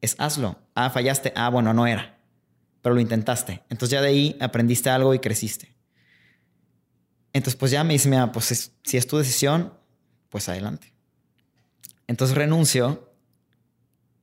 es 0.00 0.16
hazlo. 0.18 0.58
Ah, 0.74 0.90
fallaste. 0.90 1.32
Ah, 1.36 1.50
bueno, 1.50 1.74
no 1.74 1.86
era 1.86 2.16
pero 2.86 2.94
lo 2.94 3.00
intentaste. 3.00 3.64
Entonces 3.68 3.90
ya 3.90 4.00
de 4.00 4.06
ahí 4.06 4.36
aprendiste 4.38 4.88
algo 4.90 5.12
y 5.12 5.18
creciste. 5.18 5.74
Entonces 7.32 7.58
pues 7.58 7.72
ya 7.72 7.82
me 7.82 7.94
dice, 7.94 8.08
mira, 8.08 8.30
pues 8.30 8.72
si 8.84 8.96
es 8.96 9.08
tu 9.08 9.18
decisión, 9.18 9.72
pues 10.28 10.48
adelante. 10.48 10.92
Entonces 12.06 12.36
renuncio. 12.36 13.12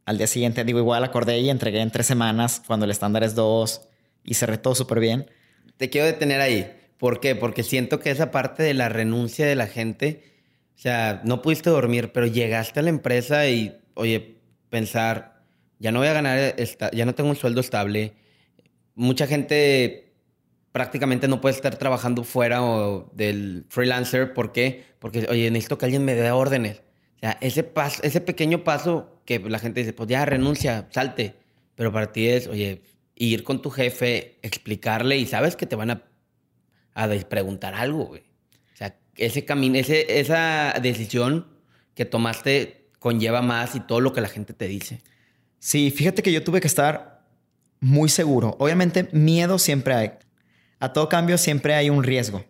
Al 0.05 0.17
día 0.17 0.27
siguiente, 0.27 0.63
digo, 0.63 0.79
igual 0.79 1.03
acordé 1.03 1.39
y 1.39 1.49
entregué 1.49 1.81
en 1.81 1.91
tres 1.91 2.07
semanas 2.07 2.61
cuando 2.65 2.85
el 2.85 2.91
estándar 2.91 3.25
es 3.25 3.35
dos 3.35 3.81
y 4.23 4.35
cerré 4.35 4.57
todo 4.57 4.75
súper 4.75 5.01
bien. 5.01 5.29
Te 5.75 5.89
quiero 5.89 6.07
detener 6.07 6.39
ahí. 6.39 6.73
¿Por 7.03 7.19
qué? 7.19 7.35
Porque 7.35 7.63
siento 7.63 7.99
que 7.99 8.11
esa 8.11 8.31
parte 8.31 8.63
de 8.63 8.73
la 8.73 8.87
renuncia 8.87 9.45
de 9.45 9.55
la 9.55 9.67
gente, 9.67 10.23
o 10.73 10.79
sea, 10.79 11.19
no 11.25 11.41
pudiste 11.41 11.69
dormir, 11.69 12.13
pero 12.13 12.27
llegaste 12.27 12.79
a 12.79 12.83
la 12.83 12.91
empresa 12.91 13.45
y, 13.49 13.75
oye, 13.93 14.37
pensar, 14.69 15.43
ya 15.79 15.91
no 15.91 15.99
voy 15.99 16.07
a 16.07 16.13
ganar, 16.13 16.55
ya 16.93 17.05
no 17.05 17.13
tengo 17.13 17.29
un 17.29 17.35
sueldo 17.35 17.59
estable, 17.59 18.13
mucha 18.95 19.27
gente 19.27 20.13
prácticamente 20.71 21.27
no 21.27 21.41
puede 21.41 21.55
estar 21.55 21.75
trabajando 21.75 22.23
fuera 22.23 22.63
o 22.63 23.11
del 23.13 23.65
freelancer. 23.67 24.33
¿Por 24.33 24.53
qué? 24.53 24.85
Porque, 24.99 25.27
oye, 25.29 25.51
necesito 25.51 25.77
que 25.77 25.83
alguien 25.83 26.05
me 26.05 26.15
dé 26.15 26.31
órdenes. 26.31 26.83
O 27.17 27.19
sea, 27.19 27.37
ese, 27.41 27.65
paso, 27.65 28.01
ese 28.03 28.21
pequeño 28.21 28.63
paso 28.63 29.19
que 29.25 29.39
la 29.39 29.59
gente 29.59 29.81
dice, 29.81 29.91
pues 29.91 30.07
ya 30.07 30.23
renuncia, 30.23 30.87
salte. 30.89 31.35
Pero 31.75 31.91
para 31.91 32.13
ti 32.13 32.29
es, 32.29 32.47
oye, 32.47 32.81
ir 33.15 33.43
con 33.43 33.61
tu 33.61 33.71
jefe, 33.71 34.39
explicarle 34.41 35.17
y 35.17 35.25
sabes 35.25 35.57
que 35.57 35.65
te 35.65 35.75
van 35.75 35.91
a, 35.91 36.12
a 36.95 37.09
preguntar 37.29 37.73
algo, 37.73 38.05
güey. 38.05 38.21
O 38.73 38.77
sea, 38.77 38.97
ese 39.15 39.45
camino, 39.45 39.77
ese, 39.77 40.19
esa 40.19 40.73
decisión 40.81 41.47
que 41.95 42.05
tomaste 42.05 42.89
conlleva 42.99 43.41
más 43.41 43.75
y 43.75 43.79
todo 43.79 43.99
lo 43.99 44.13
que 44.13 44.21
la 44.21 44.29
gente 44.29 44.53
te 44.53 44.67
dice. 44.67 45.01
Sí, 45.59 45.91
fíjate 45.91 46.23
que 46.23 46.31
yo 46.31 46.43
tuve 46.43 46.61
que 46.61 46.67
estar 46.67 47.25
muy 47.79 48.09
seguro. 48.09 48.55
Obviamente, 48.59 49.09
miedo 49.11 49.59
siempre 49.59 49.93
hay. 49.93 50.11
A 50.79 50.93
todo 50.93 51.09
cambio 51.09 51.37
siempre 51.37 51.75
hay 51.75 51.89
un 51.89 52.03
riesgo. 52.03 52.45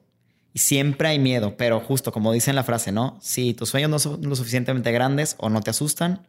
Y 0.54 0.60
siempre 0.60 1.08
hay 1.08 1.20
miedo, 1.20 1.58
pero 1.58 1.80
justo 1.80 2.12
como 2.12 2.32
dice 2.32 2.52
en 2.52 2.56
la 2.56 2.64
frase, 2.64 2.92
¿no? 2.92 3.18
Si 3.22 3.56
tus 3.56 3.70
sueños 3.70 3.90
no 3.90 3.98
son 3.98 4.22
lo 4.22 4.36
suficientemente 4.36 4.92
grandes 4.92 5.36
o 5.40 5.50
no 5.50 5.62
te 5.62 5.72
asustan, 5.72 6.28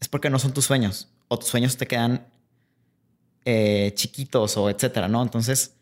es 0.00 0.08
porque 0.08 0.30
no 0.30 0.38
son 0.38 0.52
tus 0.52 0.64
sueños. 0.64 1.08
O 1.26 1.38
tus 1.38 1.48
sueños 1.48 1.76
te 1.76 1.86
quedan 1.86 2.28
eh, 3.44 3.92
chiquitos 3.96 4.56
o 4.56 4.70
etcétera, 4.70 5.08
¿no? 5.08 5.22
Entonces, 5.22 5.74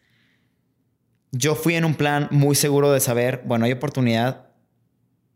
yo 1.32 1.54
fui 1.54 1.74
en 1.74 1.84
un 1.86 1.94
plan 1.94 2.28
muy 2.30 2.54
seguro 2.54 2.92
de 2.92 3.00
saber, 3.00 3.42
bueno, 3.46 3.64
hay 3.64 3.72
oportunidad 3.72 4.46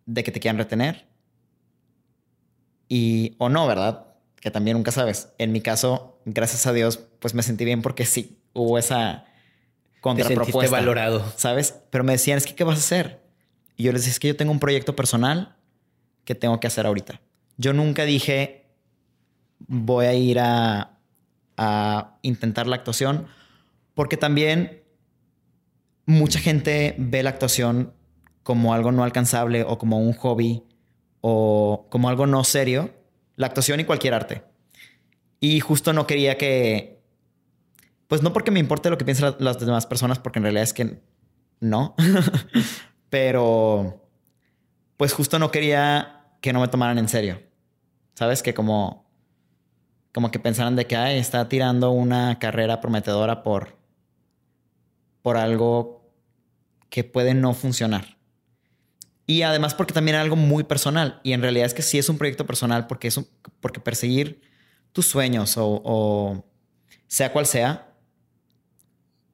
de 0.05 0.23
que 0.23 0.31
te 0.31 0.41
quieran 0.41 0.59
retener. 0.59 1.07
Y, 2.89 3.35
o 3.39 3.49
no, 3.49 3.67
¿verdad? 3.67 4.07
Que 4.37 4.51
también 4.51 4.77
nunca 4.77 4.93
sabes. 4.93 5.31
En 5.39 5.53
mi 5.53 5.63
caso, 5.63 6.21
gracias 6.27 6.67
a 6.67 6.73
Dios, 6.73 7.01
pues 7.19 7.35
me 7.35 7.43
sentí 7.43 7.65
bien 7.65 7.81
porque 7.81 8.05
sí, 8.05 8.39
hubo 8.53 8.79
esa 8.79 9.25
contrapropuesta. 10.03 10.61
Te 10.61 10.69
valorado. 10.69 11.25
¿Sabes? 11.35 11.75
Pero 11.91 12.05
me 12.05 12.13
decían, 12.13 12.37
es 12.37 12.47
que, 12.47 12.55
¿qué 12.55 12.63
vas 12.63 12.77
a 12.77 12.81
hacer? 12.81 13.23
Y 13.77 13.85
yo 13.85 13.93
les 13.93 14.03
decía, 14.03 14.13
es 14.13 14.21
que 14.21 14.29
yo 14.29 14.37
tengo 14.37 14.53
un 14.53 14.61
proyecto 14.61 14.95
personal 14.95 15.57
que 16.25 16.35
tengo 16.35 16.61
que 16.61 16.67
hacer 16.67 16.87
ahorita. 16.87 17.23
Yo 17.57 17.73
nunca 17.73 18.05
dije, 18.05 18.67
voy 19.61 20.05
a 20.05 20.15
ir 20.15 20.39
a, 20.41 20.99
a 21.57 22.19
intentar 22.21 22.67
la 22.67 22.77
actuación, 22.77 23.27
porque 23.95 24.19
también 24.19 24.86
mucha 26.07 26.39
gente 26.39 26.95
ve 26.99 27.23
la 27.23 27.31
actuación 27.31 27.93
como 28.43 28.73
algo 28.73 28.93
no 28.93 29.03
alcanzable 29.03 29.65
o 29.65 29.77
como 29.77 29.99
un 29.99 30.13
hobby 30.13 30.63
o 31.21 31.87
como 31.91 32.09
algo 32.09 32.27
no 32.27 32.45
serio, 32.45 32.95
la 33.35 33.49
actuación 33.49 33.81
y 33.81 33.85
cualquier 33.85 34.15
arte. 34.15 34.45
Y 35.41 35.61
justo 35.61 35.93
no 35.93 36.07
quería 36.07 36.39
que, 36.39 37.03
pues 38.07 38.23
no 38.23 38.33
porque 38.33 38.53
me 38.53 38.61
importe 38.61 38.89
lo 38.89 38.97
que 38.97 39.05
piensen 39.05 39.35
las 39.41 39.59
demás 39.59 39.87
personas, 39.87 40.21
porque 40.21 40.39
en 40.39 40.45
realidad 40.45 40.63
es 40.63 40.73
que 40.73 41.01
no, 41.61 41.97
pero 43.11 44.09
pues 44.97 45.13
justo 45.13 45.39
no 45.39 45.51
quería 45.51 46.31
que 46.41 46.53
no 46.53 46.61
me 46.61 46.69
tomaran 46.69 46.99
en 46.99 47.09
serio. 47.09 47.43
¿Sabes? 48.15 48.43
Que 48.43 48.55
como, 48.55 49.11
como 50.13 50.31
que 50.31 50.39
pensaran 50.39 50.77
de 50.77 50.87
que 50.87 50.97
Ay, 50.97 51.19
está 51.19 51.49
tirando 51.49 51.91
una 51.91 52.39
carrera 52.39 52.81
prometedora 52.81 53.43
por, 53.43 53.77
por 55.23 55.37
algo 55.37 55.96
que 56.89 57.05
puede 57.05 57.35
no 57.35 57.55
funcionar. 57.55 58.17
Y 59.27 59.43
además 59.43 59.75
porque 59.75 59.93
también 59.93 60.15
era 60.15 60.23
algo 60.23 60.37
muy 60.37 60.65
personal. 60.65 61.21
Y 61.25 61.33
en 61.33 61.43
realidad 61.43 61.67
es 61.67 61.75
que 61.75 61.83
sí 61.83 61.99
es 61.99 62.09
un 62.09 62.19
proyecto 62.19 62.47
personal 62.47 62.87
porque, 62.87 63.09
es 63.09 63.21
porque 63.61 63.81
perseguir 63.81 64.41
tus 64.93 65.07
sueños 65.07 65.55
o, 65.57 66.45
sea 67.09 67.33
cual 67.33 67.47
sea, 67.47 67.93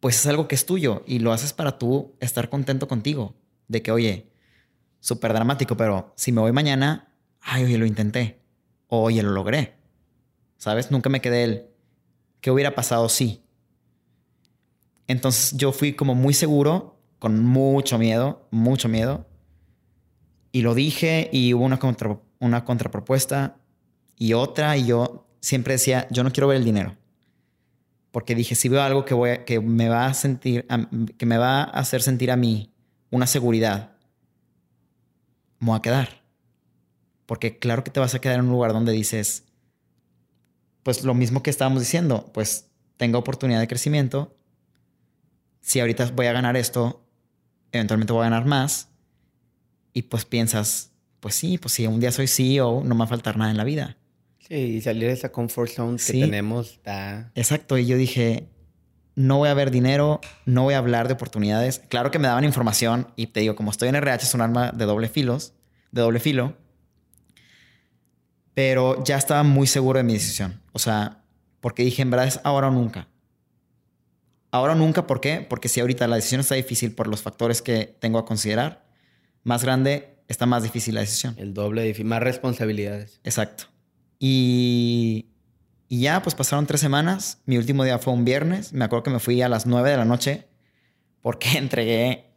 pues 0.01 0.17
es 0.17 0.27
algo 0.27 0.49
que 0.49 0.55
es 0.55 0.67
tuyo 0.67 1.05
y 1.07 1.21
lo 1.21 1.33
haces 1.33 1.53
para 1.53 1.79
tú 1.79 2.17
estar 2.21 2.49
contento 2.49 2.89
contigo. 2.89 3.37
De 3.69 3.83
que, 3.83 3.93
oye, 3.93 4.33
súper 5.01 5.33
dramático, 5.33 5.77
pero 5.77 6.13
si 6.17 6.33
me 6.33 6.41
voy 6.41 6.53
mañana, 6.53 7.15
ay, 7.41 7.65
oye, 7.65 7.79
lo 7.79 7.87
intenté. 7.87 8.41
O, 8.89 9.03
oye, 9.03 9.23
lo 9.23 9.31
logré. 9.31 9.77
¿Sabes? 10.57 10.91
Nunca 10.91 11.09
me 11.09 11.21
quedé 11.21 11.45
el, 11.45 11.67
¿qué 12.41 12.51
hubiera 12.51 12.75
pasado 12.75 13.09
si? 13.09 13.43
Entonces 15.07 15.57
yo 15.57 15.73
fui 15.73 15.95
como 15.95 16.15
muy 16.15 16.35
seguro, 16.35 16.92
con 17.23 17.41
mucho 17.41 18.01
miedo, 18.01 18.49
mucho 18.51 18.89
miedo 18.89 19.29
y 20.51 20.63
lo 20.63 20.75
dije 20.75 21.31
y 21.33 21.55
hubo 21.55 21.63
una, 21.63 22.65
contrapropuesta 22.65 23.59
y 24.17 24.33
otra 24.33 24.77
y 24.77 24.87
yo 24.87 25.29
siempre 25.39 25.75
decía, 25.75 26.09
yo 26.11 26.25
no 26.25 26.33
quiero 26.33 26.49
ver 26.49 26.57
el 26.57 26.65
dinero. 26.65 26.97
Porque 28.11 28.35
dije, 28.35 28.57
si 28.57 28.69
veo 28.69 28.83
algo 28.83 29.05
que, 29.05 29.45
que, 29.47 29.61
me 29.61 29.89
va 29.89 30.07
a 30.07 30.15
sentir, 30.15 30.67
que 31.17 31.25
me 31.25 31.39
va 31.39 31.63
a 31.63 31.79
hacer 31.79 32.03
sentir 32.03 32.33
a 32.33 32.37
mí 32.37 32.75
una 33.13 33.29
seguridad, 33.29 33.93
me 35.61 35.69
voy 35.69 35.79
a 35.79 35.83
quedar. 35.83 36.25
Porque 37.27 37.57
claro 37.57 37.85
que 37.85 37.93
te 37.93 38.01
vas 38.01 38.17
a 38.17 38.21
quedar 38.21 38.41
en 38.41 38.47
un 38.47 38.51
lugar 38.51 38.73
donde 38.73 38.91
dices, 38.91 39.45
pues 40.83 41.05
lo 41.05 41.15
mismo 41.15 41.41
que 41.45 41.51
estábamos 41.51 41.83
diciendo, 41.83 42.33
pues 42.35 42.73
tengo 42.97 43.21
oportunidad 43.21 43.61
de 43.61 43.69
crecimiento. 43.69 44.37
Si 45.61 45.79
ahorita 45.79 46.11
voy 46.17 46.27
a 46.27 46.33
ganar 46.33 46.57
esto, 46.57 47.03
eventualmente 47.73 48.13
voy 48.13 48.21
a 48.21 48.31
ganar 48.31 48.47
más 48.47 48.89
y 49.93 50.03
pues 50.03 50.25
piensas, 50.25 50.93
pues 51.21 51.35
sí, 51.35 51.59
pues 51.59 51.75
si 51.75 51.87
un 51.87 52.01
día 52.01 52.13
soy 52.13 52.29
CEO, 52.29 52.83
no 52.85 52.95
me 52.95 53.01
va 53.01 53.05
a 53.07 53.09
faltar 53.09 53.37
nada 53.37 53.51
en 53.51 53.57
la 53.57 53.65
vida. 53.65 53.97
Sí, 54.39 54.55
y 54.55 54.81
salir 54.81 55.09
de 55.09 55.13
esa 55.13 55.33
comfort 55.33 55.71
zone 55.71 55.99
que 55.99 56.13
tenemos 56.13 56.73
está... 56.73 57.31
Exacto, 57.35 57.79
y 57.79 57.87
yo 57.87 57.97
dije, 57.97 58.49
no 59.15 59.39
voy 59.39 59.49
a 59.49 59.55
ver 59.55 59.71
dinero, 59.71 60.21
no 60.47 60.65
voy 60.65 60.75
a 60.75 60.79
hablar 60.79 61.09
de 61.09 61.15
oportunidades. 61.15 61.81
Claro 61.89 62.11
que 62.11 62.19
me 62.19 62.29
daban 62.29 62.45
información 62.45 63.09
y 63.17 63.29
te 63.29 63.41
digo, 63.41 63.55
como 63.57 63.71
estoy 63.71 63.89
en 63.89 63.97
RH 63.97 64.27
es 64.27 64.35
un 64.35 64.41
arma 64.41 64.73
de 64.73 64.85
doble 64.85 65.09
filos, 65.09 65.55
de 65.91 66.03
doble 66.03 66.21
filo, 66.21 66.57
pero 68.55 69.03
ya 69.05 69.17
estaba 69.17 69.43
muy 69.43 69.67
seguro 69.67 69.99
de 69.99 70.05
mi 70.05 70.15
decisión. 70.15 70.61
O 70.73 70.79
sea, 70.79 71.23
porque 71.61 71.85
dije, 71.85 72.03
en 72.03 72.11
verdad 72.11 72.27
es 72.27 72.41
ahora 72.45 72.69
o 72.69 72.71
nunca. 72.71 73.09
Ahora 74.53 74.75
o 74.75 74.77
nunca, 74.77 75.07
¿por 75.07 75.21
qué? 75.21 75.45
Porque 75.49 75.69
si 75.69 75.81
ahorita 75.81 76.07
la 76.07 76.17
decisión 76.17 76.43
está 76.43 76.55
difícil 76.55 76.95
por 76.95 77.09
los 77.09 77.23
factores 77.23 77.63
que 77.63 77.97
tengo 77.99 78.19
a 78.19 78.25
considerar, 78.25 78.87
más 79.43 79.65
grande, 79.65 80.19
está 80.29 80.47
más 80.47 80.63
difícil 80.63 80.95
la 80.95 81.01
decisión. 81.01 81.35
El 81.39 81.55
doble, 81.55 81.93
más 82.05 82.23
responsabilidades. 82.23 83.19
Exacto. 83.25 83.65
Y, 84.19 85.27
y 85.89 86.03
ya, 86.03 86.23
pues 86.23 86.35
pasaron 86.35 86.67
tres 86.67 86.81
semanas. 86.81 87.41
Mi 87.47 87.57
último 87.57 87.83
día 87.83 87.99
fue 87.99 88.13
un 88.13 88.25
viernes. 88.25 88.73
Me 88.73 88.85
acuerdo 88.85 89.03
que 89.05 89.11
me 89.11 89.19
fui 89.19 89.43
a 89.43 89.49
las 89.49 89.67
nueve 89.67 89.91
de 89.91 89.97
la 89.97 90.05
noche 90.05 90.47
porque 91.23 91.49
entregué 91.57 92.31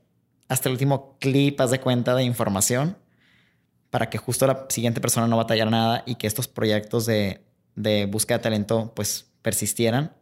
hasta 0.48 0.70
el 0.70 0.74
último 0.74 1.18
clip, 1.20 1.60
haz 1.60 1.72
de 1.72 1.80
cuenta, 1.80 2.16
de 2.16 2.24
información 2.24 2.98
para 3.90 4.10
que 4.10 4.18
justo 4.18 4.46
la 4.46 4.66
siguiente 4.70 5.00
persona 5.00 5.28
no 5.28 5.38
batallara 5.38 5.72
nada 5.72 6.04
y 6.06 6.16
que 6.16 6.28
estos 6.28 6.48
proyectos 6.48 7.06
de, 7.06 7.46
de 7.76 8.06
búsqueda 8.06 8.40
de 8.40 8.44
talento 8.44 8.94
pues 8.96 9.32
persistieran. 9.42 10.14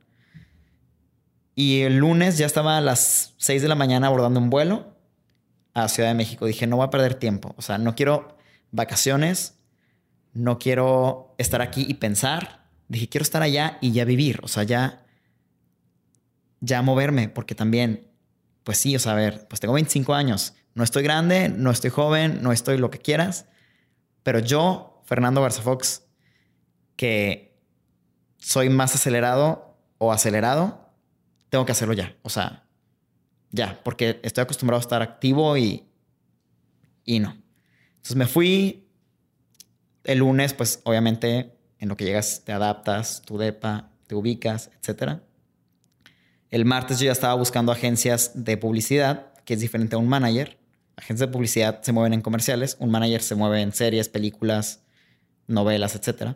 Y 1.56 1.82
el 1.82 1.97
lunes 1.97 2.38
ya 2.38 2.45
estaba 2.45 2.78
a 2.78 2.82
las 2.82 3.34
seis 3.38 3.62
de 3.62 3.68
la 3.68 3.76
mañana 3.76 4.08
abordando 4.08 4.39
un 4.39 4.49
vuelo 4.49 4.95
a 5.74 5.88
Ciudad 5.88 6.10
de 6.10 6.16
México. 6.16 6.45
Dije, 6.45 6.68
no 6.68 6.78
voy 6.78 6.86
a 6.86 6.89
perder 6.89 7.16
tiempo. 7.16 7.54
O 7.58 7.62
sea, 7.62 7.78
no 7.78 7.95
quiero 7.95 8.38
vacaciones, 8.72 9.60
no 10.34 10.58
quiero 10.58 11.36
estar 11.38 11.62
aquí 11.62 11.86
y 11.88 11.95
pensar. 11.95 12.68
Dije, 12.88 13.08
quiero 13.08 13.24
estar 13.24 13.41
allá 13.43 13.78
y 13.82 13.91
ya 13.91 14.06
vivir. 14.06 14.39
O 14.43 14.47
sea, 14.47 14.64
ya, 14.64 15.06
ya 16.60 16.82
moverme, 16.82 17.30
porque 17.30 17.56
también, 17.56 18.08
pues 18.64 18.80
sí, 18.80 18.95
o 18.95 18.99
sea, 18.99 19.14
a 19.14 19.16
ver, 19.16 19.47
pues 19.47 19.60
tengo 19.60 19.74
25 19.74 20.14
años. 20.14 20.56
No 20.74 20.84
estoy 20.84 21.04
grande, 21.04 21.49
no 21.49 21.70
estoy 21.70 21.91
joven, 21.91 22.41
no 22.41 22.51
estoy 22.51 22.78
lo 22.78 22.89
que 22.89 22.99
quieras. 22.99 23.45
Pero 24.24 24.39
yo, 24.39 25.01
Fernando 25.06 25.41
Garza 25.41 25.62
Fox, 25.62 26.04
que 26.95 27.60
soy 28.38 28.70
más 28.70 28.95
acelerado 28.95 29.78
o 29.99 30.12
acelerado, 30.12 30.83
tengo 31.54 31.68
que 31.68 31.72
hacerlo 31.72 31.93
ya. 31.93 32.18
O 32.24 32.30
sea, 32.30 32.66
ya, 33.51 33.80
porque 33.84 34.20
estoy 34.24 34.41
acostumbrado 34.41 34.80
a 34.80 34.82
estar 34.82 35.04
activo 35.04 35.56
y, 35.56 35.84
y 37.06 37.20
no. 37.20 37.38
Entonces 37.97 38.16
me 38.16 38.26
fui 38.26 38.88
el 40.04 40.18
lunes, 40.18 40.56
pues 40.56 40.82
obviamente 40.84 41.56
en 41.78 41.89
lo 41.89 41.95
que 41.95 42.06
llegas 42.06 42.41
te 42.43 42.54
adaptas, 42.54 43.22
tu 43.22 43.38
depa, 43.38 43.91
te 44.08 44.16
ubicas, 44.16 44.72
etc. 44.82 45.20
El 46.49 46.66
martes 46.66 46.97
yo 46.97 47.06
ya 47.06 47.12
estaba 47.12 47.36
buscando 47.36 47.72
agencias 47.72 48.32
de 48.34 48.58
publicidad, 48.58 49.32
que 49.45 49.54
es 49.54 49.60
diferente 49.60 49.93
a 49.93 49.99
un 49.99 50.08
manager. 50.08 50.58
Agencias 50.95 51.30
de 51.30 51.34
publicidad 51.34 51.84
se 51.84 51.91
mueven 51.91 52.14
en 52.14 52.22
comerciales, 52.22 52.78
un 52.80 52.89
manager 52.89 53.22
se 53.22 53.36
mueve 53.36 53.62
en 53.62 53.74
series, 53.74 54.10
películas, 54.10 54.82
novelas, 55.45 55.93
etc. 55.93 56.36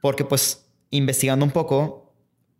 Porque 0.00 0.24
pues 0.24 0.66
investigando 0.90 1.44
un 1.44 1.52
poco, 1.52 2.03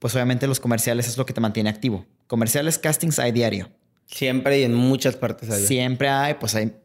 pues 0.04 0.14
obviamente 0.16 0.46
los 0.46 0.60
comerciales 0.60 1.08
es 1.08 1.16
lo 1.16 1.24
que 1.24 1.32
te 1.32 1.40
mantiene 1.40 1.70
activo. 1.70 2.04
Comerciales, 2.26 2.76
castings 2.76 3.18
hay 3.18 3.32
diario. 3.32 3.70
Siempre 4.04 4.60
y 4.60 4.64
en 4.64 4.74
muchas 4.74 5.16
partes 5.16 5.48
hay. 5.48 5.64
Siempre 5.64 6.10
hay, 6.10 6.34
pues 6.34 6.54
hay 6.54 6.76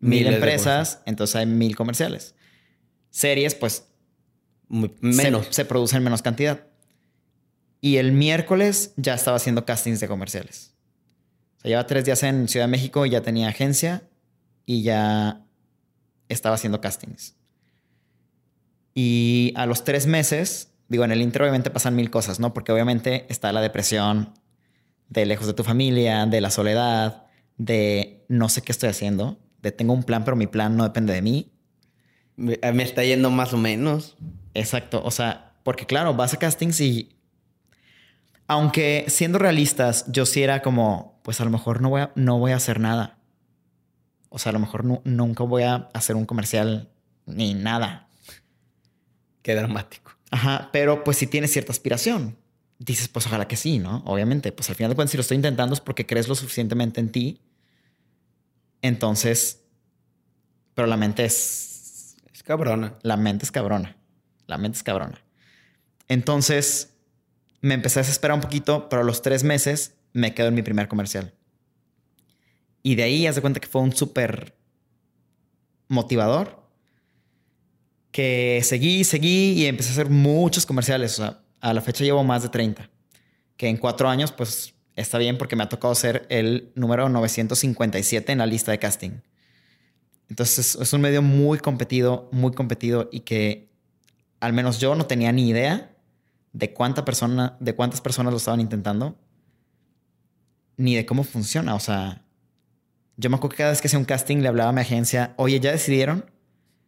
mil 0.00 0.26
empresas, 0.26 1.00
entonces 1.06 1.36
hay 1.36 1.46
mil 1.46 1.76
comerciales. 1.76 2.34
Series, 3.10 3.54
pues 3.54 3.86
menos. 4.68 5.46
Se, 5.50 5.64
producen 5.64 6.02
menos 6.02 6.22
cantidad. 6.22 6.66
Y 7.80 7.98
el 7.98 8.10
miércoles 8.10 8.94
ya 8.96 9.14
estaba 9.14 9.36
haciendo 9.36 9.64
castings 9.64 10.00
de 10.00 10.08
comerciales. 10.08 10.74
O 11.58 11.60
sea, 11.60 11.68
lleva 11.68 11.86
tres 11.86 12.04
días 12.04 12.24
en 12.24 12.48
Ciudad 12.48 12.66
de 12.66 12.72
México 12.72 13.06
y 13.06 13.10
ya 13.10 13.22
tenía 13.22 13.46
agencia 13.46 14.02
y 14.64 14.82
ya 14.82 15.46
estaba 16.28 16.56
haciendo 16.56 16.80
castings. 16.80 17.36
Y 18.92 19.52
a 19.54 19.66
los 19.66 19.84
tres 19.84 20.08
meses, 20.08 20.72
digo, 20.88 21.04
en 21.04 21.12
el 21.12 21.22
intro 21.22 21.44
obviamente 21.44 21.70
pasan 21.70 21.94
mil 21.94 22.10
cosas, 22.10 22.40
¿no? 22.40 22.54
Porque 22.54 22.72
obviamente 22.72 23.26
está 23.28 23.52
la 23.52 23.60
depresión, 23.60 24.34
de 25.08 25.26
lejos 25.26 25.46
de 25.46 25.54
tu 25.54 25.64
familia, 25.64 26.26
de 26.26 26.40
la 26.40 26.50
soledad, 26.50 27.26
de 27.56 28.24
no 28.28 28.48
sé 28.48 28.62
qué 28.62 28.72
estoy 28.72 28.88
haciendo, 28.88 29.38
de 29.62 29.72
tengo 29.72 29.92
un 29.92 30.02
plan, 30.02 30.24
pero 30.24 30.36
mi 30.36 30.46
plan 30.46 30.76
no 30.76 30.84
depende 30.84 31.12
de 31.12 31.22
mí. 31.22 31.52
Me, 32.36 32.58
me 32.72 32.82
está 32.82 33.04
yendo 33.04 33.30
más 33.30 33.52
o 33.52 33.56
menos. 33.56 34.16
Exacto, 34.54 35.02
o 35.04 35.10
sea, 35.10 35.54
porque 35.62 35.86
claro, 35.86 36.14
vas 36.14 36.34
a 36.34 36.38
castings 36.38 36.80
y 36.80 37.16
aunque 38.48 39.06
siendo 39.08 39.38
realistas, 39.38 40.04
yo 40.08 40.26
sí 40.26 40.42
era 40.42 40.62
como, 40.62 41.20
pues 41.22 41.40
a 41.40 41.44
lo 41.44 41.50
mejor 41.50 41.80
no 41.80 41.90
voy 41.90 42.02
a, 42.02 42.12
no 42.14 42.38
voy 42.38 42.52
a 42.52 42.56
hacer 42.56 42.80
nada. 42.80 43.18
O 44.28 44.38
sea, 44.38 44.50
a 44.50 44.52
lo 44.52 44.60
mejor 44.60 44.84
nunca 45.04 45.44
voy 45.44 45.62
a 45.62 45.88
hacer 45.92 46.14
un 46.14 46.26
comercial 46.26 46.90
ni 47.26 47.54
nada. 47.54 48.08
Qué 49.42 49.54
dramático. 49.54 50.05
Ajá, 50.30 50.70
pero 50.72 51.04
pues 51.04 51.16
si 51.16 51.26
tienes 51.26 51.52
cierta 51.52 51.72
aspiración. 51.72 52.36
Dices, 52.78 53.08
pues 53.08 53.26
ojalá 53.26 53.48
que 53.48 53.56
sí, 53.56 53.78
¿no? 53.78 54.02
Obviamente, 54.04 54.52
pues 54.52 54.68
al 54.68 54.76
final 54.76 54.90
de 54.90 54.96
cuentas, 54.96 55.12
si 55.12 55.16
lo 55.16 55.22
estoy 55.22 55.36
intentando 55.36 55.74
es 55.74 55.80
porque 55.80 56.04
crees 56.04 56.28
lo 56.28 56.34
suficientemente 56.34 57.00
en 57.00 57.10
ti. 57.10 57.40
Entonces, 58.82 59.62
pero 60.74 60.86
la 60.86 60.96
mente 60.96 61.24
es... 61.24 62.16
Es 62.32 62.42
cabrona. 62.42 62.98
La 63.02 63.16
mente 63.16 63.44
es 63.44 63.50
cabrona. 63.50 63.96
La 64.46 64.58
mente 64.58 64.76
es 64.76 64.82
cabrona. 64.82 65.24
Entonces, 66.08 66.92
me 67.62 67.74
empecé 67.74 68.00
a 68.00 68.02
desesperar 68.02 68.34
un 68.34 68.42
poquito, 68.42 68.88
pero 68.88 69.02
a 69.02 69.04
los 69.04 69.22
tres 69.22 69.42
meses 69.42 69.94
me 70.12 70.34
quedo 70.34 70.48
en 70.48 70.54
mi 70.54 70.62
primer 70.62 70.86
comercial. 70.86 71.34
Y 72.82 72.94
de 72.94 73.04
ahí, 73.04 73.26
haz 73.26 73.34
de 73.36 73.40
cuenta 73.40 73.58
que 73.58 73.66
fue 73.68 73.80
un 73.80 73.96
súper 73.96 74.56
motivador. 75.88 76.65
Que 78.16 78.62
seguí, 78.64 79.04
seguí 79.04 79.52
y 79.52 79.66
empecé 79.66 79.90
a 79.90 79.92
hacer 79.92 80.08
muchos 80.08 80.64
comerciales. 80.64 81.20
A 81.20 81.74
la 81.74 81.82
fecha 81.82 82.02
llevo 82.02 82.24
más 82.24 82.42
de 82.42 82.48
30. 82.48 82.88
Que 83.58 83.68
en 83.68 83.76
cuatro 83.76 84.08
años, 84.08 84.32
pues 84.32 84.72
está 84.94 85.18
bien 85.18 85.36
porque 85.36 85.54
me 85.54 85.64
ha 85.64 85.68
tocado 85.68 85.94
ser 85.94 86.26
el 86.30 86.72
número 86.76 87.10
957 87.10 88.32
en 88.32 88.38
la 88.38 88.46
lista 88.46 88.72
de 88.72 88.78
casting. 88.78 89.20
Entonces 90.30 90.78
es 90.80 90.92
un 90.94 91.02
medio 91.02 91.20
muy 91.20 91.58
competido, 91.58 92.30
muy 92.32 92.52
competido 92.52 93.10
y 93.12 93.20
que 93.20 93.68
al 94.40 94.54
menos 94.54 94.80
yo 94.80 94.94
no 94.94 95.04
tenía 95.04 95.30
ni 95.30 95.50
idea 95.50 95.94
de, 96.54 96.72
cuánta 96.72 97.04
persona, 97.04 97.58
de 97.60 97.74
cuántas 97.74 98.00
personas 98.00 98.32
lo 98.32 98.38
estaban 98.38 98.60
intentando, 98.60 99.14
ni 100.78 100.94
de 100.94 101.04
cómo 101.04 101.22
funciona. 101.22 101.74
O 101.74 101.80
sea, 101.80 102.22
yo 103.18 103.28
me 103.28 103.36
acuerdo 103.36 103.56
que 103.56 103.58
cada 103.58 103.70
vez 103.72 103.82
que 103.82 103.88
hacía 103.88 103.98
un 103.98 104.06
casting 104.06 104.38
le 104.38 104.48
hablaba 104.48 104.70
a 104.70 104.72
mi 104.72 104.80
agencia, 104.80 105.34
oye, 105.36 105.60
¿ya 105.60 105.70
decidieron? 105.70 106.34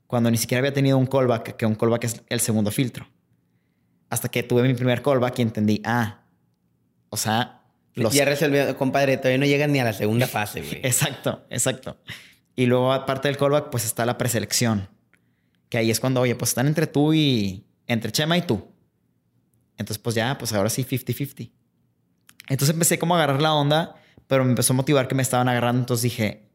Cuando 0.09 0.31
ni 0.31 0.39
siquiera 0.39 0.61
había 0.61 0.73
tenido 0.73 0.97
un 0.97 1.07
callback, 1.07 1.57
que 1.57 1.67
un 1.67 1.75
callback 1.75 2.05
es 2.05 2.23
el 2.29 2.41
segundo 2.41 2.71
filtro. 2.71 3.07
Hasta 4.09 4.31
que 4.31 4.43
tuve 4.43 4.63
mi 4.63 4.73
primer 4.73 5.03
callback 5.03 5.39
y 5.39 5.43
entendí, 5.43 5.83
ah, 5.85 6.23
o 7.11 7.17
sea... 7.17 7.63
Los... 7.95 8.15
Ya 8.15 8.25
resolvió, 8.25 8.75
compadre, 8.79 9.19
todavía 9.19 9.39
no 9.39 9.45
llegan 9.45 9.71
ni 9.71 9.81
a 9.81 9.85
la 9.85 9.93
segunda 9.93 10.27
fase, 10.27 10.63
güey. 10.63 10.77
exacto, 10.83 11.45
exacto. 11.51 11.99
Y 12.57 12.65
luego, 12.65 12.93
aparte 12.93 13.29
del 13.29 13.37
callback, 13.37 13.69
pues 13.69 13.85
está 13.85 14.07
la 14.07 14.17
preselección. 14.17 14.89
Que 15.69 15.77
ahí 15.77 15.91
es 15.91 16.01
cuando, 16.01 16.23
oye, 16.23 16.35
pues 16.35 16.53
están 16.53 16.67
entre 16.67 16.87
tú 16.87 17.13
y... 17.13 17.67
Entre 17.87 18.11
Chema 18.11 18.39
y 18.39 18.43
tú. 18.43 18.67
Entonces, 19.77 19.99
pues 19.99 20.17
ya, 20.17 20.39
pues 20.39 20.55
ahora 20.55 20.71
sí, 20.71 20.85
50-50. 20.85 21.51
Entonces 22.49 22.73
empecé 22.73 22.99
como 22.99 23.15
a 23.15 23.19
agarrar 23.19 23.43
la 23.43 23.53
onda, 23.53 23.97
pero 24.27 24.43
me 24.43 24.51
empezó 24.51 24.73
a 24.73 24.77
motivar 24.77 25.07
que 25.07 25.15
me 25.15 25.23
estaban 25.23 25.49
agarrando. 25.49 25.81
Entonces 25.81 26.03
dije, 26.03 26.49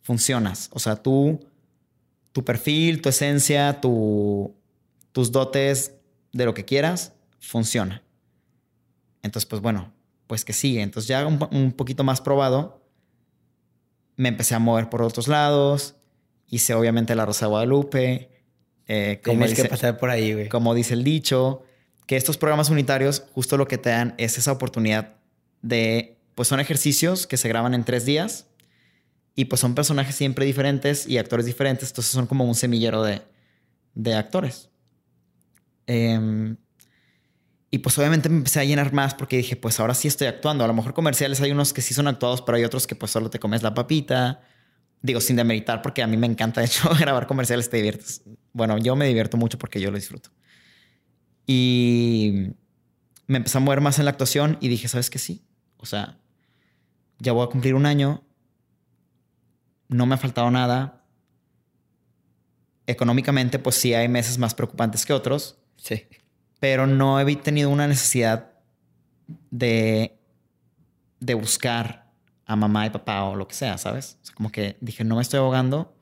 funcionas. 0.00 0.70
O 0.72 0.78
sea, 0.78 0.96
tú, 0.96 1.40
tu 2.34 2.44
perfil, 2.44 3.00
tu 3.00 3.08
esencia, 3.08 3.80
tu, 3.80 4.56
tus 5.12 5.30
dotes 5.30 5.94
de 6.32 6.44
lo 6.44 6.52
que 6.52 6.64
quieras, 6.64 7.12
funciona. 7.38 8.02
Entonces, 9.22 9.46
pues 9.46 9.62
bueno, 9.62 9.92
pues 10.26 10.44
que 10.44 10.52
sigue. 10.52 10.82
Entonces 10.82 11.06
ya 11.06 11.24
un, 11.24 11.72
poquito 11.72 12.02
más 12.02 12.20
probado, 12.20 12.82
me 14.16 14.28
empecé 14.28 14.56
a 14.56 14.58
mover 14.58 14.90
por 14.90 15.00
otros 15.00 15.28
lados. 15.28 15.94
Hice 16.48 16.74
obviamente 16.74 17.14
la 17.14 17.24
Rosa 17.24 17.46
de 17.46 17.50
Guadalupe. 17.50 18.30
Eh, 18.88 19.20
como 19.24 19.46
que 19.46 19.64
pasar 19.66 19.96
por 19.96 20.10
ahí, 20.10 20.32
güey. 20.34 20.48
Como 20.48 20.74
dice 20.74 20.94
el 20.94 21.04
dicho 21.04 21.62
que 22.06 22.16
estos 22.16 22.36
programas 22.36 22.68
unitarios 22.68 23.22
justo 23.32 23.56
lo 23.56 23.68
que 23.68 23.78
te 23.78 23.90
dan 23.90 24.14
es 24.18 24.38
esa 24.38 24.50
oportunidad 24.50 25.14
de, 25.62 26.16
pues 26.34 26.48
son 26.48 26.58
ejercicios 26.58 27.28
que 27.28 27.36
se 27.36 27.48
graban 27.48 27.74
en 27.74 27.84
tres 27.84 28.04
días 28.04 28.48
y 29.34 29.46
pues 29.46 29.60
son 29.60 29.74
personajes 29.74 30.14
siempre 30.14 30.44
diferentes 30.44 31.06
y 31.08 31.18
actores 31.18 31.46
diferentes, 31.46 31.90
entonces 31.90 32.12
son 32.12 32.26
como 32.26 32.44
un 32.44 32.54
semillero 32.54 33.02
de, 33.02 33.22
de 33.94 34.14
actores. 34.14 34.70
Em, 35.86 36.56
y 37.70 37.78
pues 37.78 37.98
obviamente 37.98 38.28
me 38.28 38.36
empecé 38.36 38.60
a 38.60 38.64
llenar 38.64 38.92
más 38.92 39.14
porque 39.14 39.36
dije, 39.36 39.56
pues 39.56 39.80
ahora 39.80 39.94
sí 39.94 40.06
estoy 40.06 40.28
actuando. 40.28 40.62
A 40.64 40.68
lo 40.68 40.74
mejor 40.74 40.94
comerciales 40.94 41.40
hay 41.40 41.50
unos 41.50 41.72
que 41.72 41.82
sí 41.82 41.92
son 41.92 42.06
actuados, 42.06 42.40
pero 42.42 42.56
hay 42.56 42.64
otros 42.64 42.86
que 42.86 42.94
pues 42.94 43.10
solo 43.10 43.30
te 43.30 43.40
comes 43.40 43.62
la 43.62 43.74
papita. 43.74 44.42
Digo, 45.02 45.20
sin 45.20 45.36
demeritar, 45.36 45.82
porque 45.82 46.02
a 46.02 46.06
mí 46.06 46.16
me 46.16 46.26
encanta, 46.26 46.60
de 46.60 46.66
hecho, 46.66 46.88
grabar 46.98 47.26
comerciales, 47.26 47.68
te 47.68 47.78
diviertes. 47.78 48.22
Bueno, 48.52 48.78
yo 48.78 48.96
me 48.96 49.06
divierto 49.06 49.36
mucho 49.36 49.58
porque 49.58 49.80
yo 49.80 49.90
lo 49.90 49.96
disfruto. 49.96 50.30
Y 51.46 52.52
me 53.26 53.38
empecé 53.38 53.58
a 53.58 53.60
mover 53.60 53.80
más 53.80 53.98
en 53.98 54.06
la 54.06 54.12
actuación 54.12 54.56
y 54.60 54.68
dije, 54.68 54.88
¿sabes 54.88 55.10
qué? 55.10 55.18
Sí. 55.18 55.44
O 55.76 55.86
sea, 55.86 56.18
ya 57.18 57.32
voy 57.32 57.44
a 57.44 57.50
cumplir 57.50 57.74
un 57.74 57.86
año. 57.86 58.23
No 59.94 60.06
me 60.06 60.16
ha 60.16 60.18
faltado 60.18 60.50
nada. 60.50 61.04
Económicamente, 62.84 63.60
pues 63.60 63.76
sí 63.76 63.94
hay 63.94 64.08
meses 64.08 64.38
más 64.38 64.52
preocupantes 64.52 65.06
que 65.06 65.12
otros. 65.12 65.60
Sí. 65.76 66.08
Pero 66.58 66.88
no 66.88 67.20
he 67.20 67.36
tenido 67.36 67.70
una 67.70 67.86
necesidad 67.86 68.54
de, 69.52 70.18
de 71.20 71.34
buscar 71.34 72.10
a 72.44 72.56
mamá 72.56 72.86
y 72.86 72.90
papá 72.90 73.22
o 73.22 73.36
lo 73.36 73.46
que 73.46 73.54
sea, 73.54 73.78
¿sabes? 73.78 74.18
O 74.20 74.26
sea, 74.26 74.34
como 74.34 74.50
que 74.50 74.76
dije, 74.80 75.04
no 75.04 75.14
me 75.14 75.22
estoy 75.22 75.38
ahogando. 75.38 75.96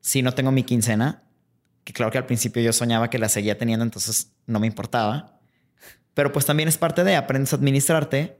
Si 0.00 0.22
no 0.22 0.30
tengo 0.30 0.52
mi 0.52 0.62
quincena, 0.62 1.24
que 1.82 1.92
claro 1.92 2.12
que 2.12 2.18
al 2.18 2.26
principio 2.26 2.62
yo 2.62 2.72
soñaba 2.72 3.10
que 3.10 3.18
la 3.18 3.28
seguía 3.28 3.58
teniendo, 3.58 3.84
entonces 3.84 4.32
no 4.46 4.60
me 4.60 4.68
importaba. 4.68 5.40
Pero 6.14 6.30
pues 6.30 6.46
también 6.46 6.68
es 6.68 6.78
parte 6.78 7.02
de 7.02 7.16
aprendes 7.16 7.52
a 7.52 7.56
administrarte 7.56 8.38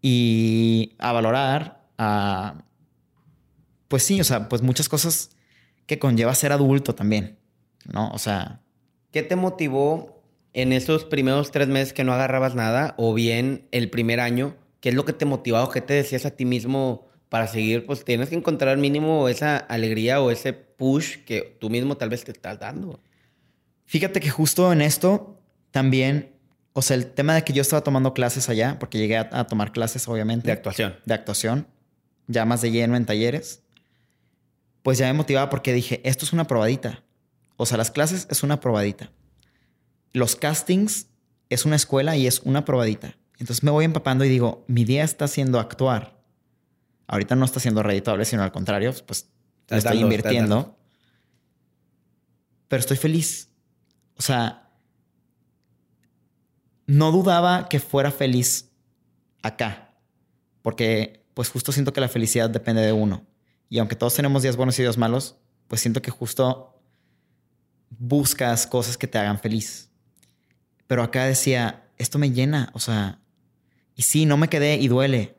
y 0.00 0.96
a 0.98 1.12
valorar, 1.12 1.90
a... 1.98 2.64
Pues 3.88 4.02
sí, 4.02 4.20
o 4.20 4.24
sea, 4.24 4.48
pues 4.48 4.62
muchas 4.62 4.88
cosas 4.88 5.30
que 5.86 5.98
conlleva 5.98 6.34
ser 6.34 6.52
adulto 6.52 6.94
también, 6.94 7.38
¿no? 7.90 8.10
O 8.10 8.18
sea... 8.18 8.60
¿Qué 9.10 9.22
te 9.22 9.36
motivó 9.36 10.22
en 10.52 10.72
esos 10.72 11.04
primeros 11.04 11.50
tres 11.50 11.68
meses 11.68 11.92
que 11.92 12.04
no 12.04 12.12
agarrabas 12.12 12.54
nada 12.54 12.94
o 12.98 13.14
bien 13.14 13.66
el 13.72 13.90
primer 13.90 14.20
año? 14.20 14.54
¿Qué 14.80 14.90
es 14.90 14.94
lo 14.94 15.04
que 15.04 15.14
te 15.14 15.24
motivaba? 15.24 15.72
¿Qué 15.72 15.80
te 15.80 15.94
decías 15.94 16.26
a 16.26 16.30
ti 16.30 16.44
mismo? 16.44 17.08
para 17.28 17.46
seguir, 17.46 17.84
pues 17.86 18.04
tienes 18.04 18.30
que 18.30 18.36
encontrar 18.36 18.78
mínimo 18.78 19.28
esa 19.28 19.56
alegría 19.56 20.20
o 20.20 20.30
ese 20.30 20.52
push 20.52 21.18
que 21.24 21.56
tú 21.60 21.70
mismo 21.70 21.96
tal 21.96 22.08
vez 22.08 22.24
te 22.24 22.32
estás 22.32 22.58
dando. 22.58 23.00
Fíjate 23.84 24.20
que 24.20 24.30
justo 24.30 24.72
en 24.72 24.80
esto 24.80 25.40
también, 25.70 26.32
o 26.72 26.82
sea, 26.82 26.96
el 26.96 27.06
tema 27.06 27.34
de 27.34 27.44
que 27.44 27.52
yo 27.52 27.62
estaba 27.62 27.82
tomando 27.82 28.14
clases 28.14 28.48
allá, 28.48 28.78
porque 28.78 28.98
llegué 28.98 29.18
a, 29.18 29.46
tomar 29.46 29.72
clases, 29.72 30.08
obviamente. 30.08 30.46
De 30.46 30.52
actuación. 30.52 30.96
De 31.04 31.14
actuación, 31.14 31.66
ya 32.26 32.44
más 32.44 32.62
de 32.62 32.70
lleno 32.70 32.96
en 32.96 33.04
talleres, 33.04 33.62
pues 34.88 34.98
ya 34.98 35.06
me 35.06 35.12
motivaba 35.12 35.50
porque 35.50 35.74
dije, 35.74 36.00
esto 36.02 36.24
es 36.24 36.32
una 36.32 36.46
probadita. 36.46 37.04
O 37.58 37.66
sea, 37.66 37.76
las 37.76 37.90
clases 37.90 38.26
es 38.30 38.42
una 38.42 38.58
probadita. 38.58 39.12
Los 40.14 40.34
castings 40.34 41.08
es 41.50 41.66
una 41.66 41.76
escuela 41.76 42.16
y 42.16 42.26
es 42.26 42.40
una 42.40 42.64
probadita. 42.64 43.16
Entonces 43.38 43.62
me 43.62 43.70
voy 43.70 43.84
empapando 43.84 44.24
y 44.24 44.28
digo, 44.28 44.64
mi 44.66 44.84
día 44.84 45.04
está 45.04 45.28
siendo 45.28 45.60
actuar 45.60 46.18
ahorita 47.08 47.34
no 47.34 47.44
está 47.44 47.58
siendo 47.58 47.82
reditable, 47.82 48.24
sino 48.24 48.42
al 48.42 48.52
contrario, 48.52 48.94
pues 49.06 49.28
estoy 49.68 49.98
invirtiendo. 49.98 50.78
Pero 52.68 52.80
estoy 52.80 52.98
feliz. 52.98 53.48
O 54.16 54.22
sea, 54.22 54.70
no 56.86 57.10
dudaba 57.10 57.68
que 57.68 57.80
fuera 57.80 58.10
feliz 58.10 58.70
acá, 59.42 59.94
porque 60.62 61.24
pues 61.34 61.50
justo 61.50 61.72
siento 61.72 61.92
que 61.92 62.00
la 62.00 62.08
felicidad 62.08 62.50
depende 62.50 62.82
de 62.82 62.92
uno. 62.92 63.26
Y 63.68 63.78
aunque 63.78 63.96
todos 63.96 64.14
tenemos 64.14 64.42
días 64.42 64.56
buenos 64.56 64.78
y 64.78 64.82
días 64.82 64.96
malos, 64.98 65.36
pues 65.66 65.80
siento 65.80 66.00
que 66.02 66.10
justo 66.10 66.80
buscas 67.90 68.66
cosas 68.66 68.96
que 68.96 69.06
te 69.06 69.18
hagan 69.18 69.38
feliz. 69.38 69.90
Pero 70.86 71.02
acá 71.02 71.24
decía, 71.24 71.86
esto 71.98 72.18
me 72.18 72.30
llena, 72.30 72.70
o 72.72 72.80
sea, 72.80 73.20
y 73.94 74.02
sí, 74.02 74.26
no 74.26 74.36
me 74.36 74.48
quedé 74.48 74.76
y 74.76 74.88
duele, 74.88 75.38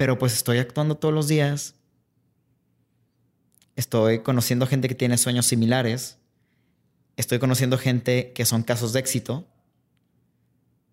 pero 0.00 0.18
pues 0.18 0.32
estoy 0.32 0.56
actuando 0.56 0.94
todos 0.94 1.12
los 1.12 1.28
días. 1.28 1.74
Estoy 3.76 4.20
conociendo 4.20 4.66
gente 4.66 4.88
que 4.88 4.94
tiene 4.94 5.18
sueños 5.18 5.44
similares. 5.44 6.16
Estoy 7.18 7.38
conociendo 7.38 7.76
gente 7.76 8.32
que 8.32 8.46
son 8.46 8.62
casos 8.62 8.94
de 8.94 9.00
éxito. 9.00 9.46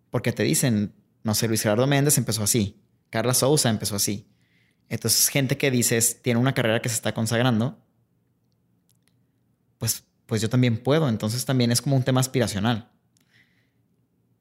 Porque 0.10 0.34
te 0.34 0.44
dicen, 0.44 0.94
no 1.24 1.36
sé, 1.36 1.48
Luis 1.48 1.62
Gerardo 1.62 1.88
Méndez 1.88 2.18
empezó 2.18 2.44
así. 2.44 2.82
Carla 3.10 3.34
Sousa 3.34 3.70
empezó 3.70 3.96
así. 3.96 4.28
Entonces, 4.90 5.28
gente 5.30 5.58
que 5.58 5.72
dices, 5.72 6.22
tiene 6.22 6.40
una 6.40 6.54
carrera 6.54 6.82
que 6.82 6.90
se 6.90 6.96
está 6.96 7.14
consagrando. 7.14 7.78
Pues, 9.78 10.04
pues 10.26 10.42
yo 10.42 10.50
también 10.50 10.78
puedo. 10.78 11.10
Entonces 11.10 11.46
también 11.46 11.72
es 11.72 11.82
como 11.82 11.96
un 11.96 12.04
tema 12.04 12.22
aspiracional. 12.22 12.90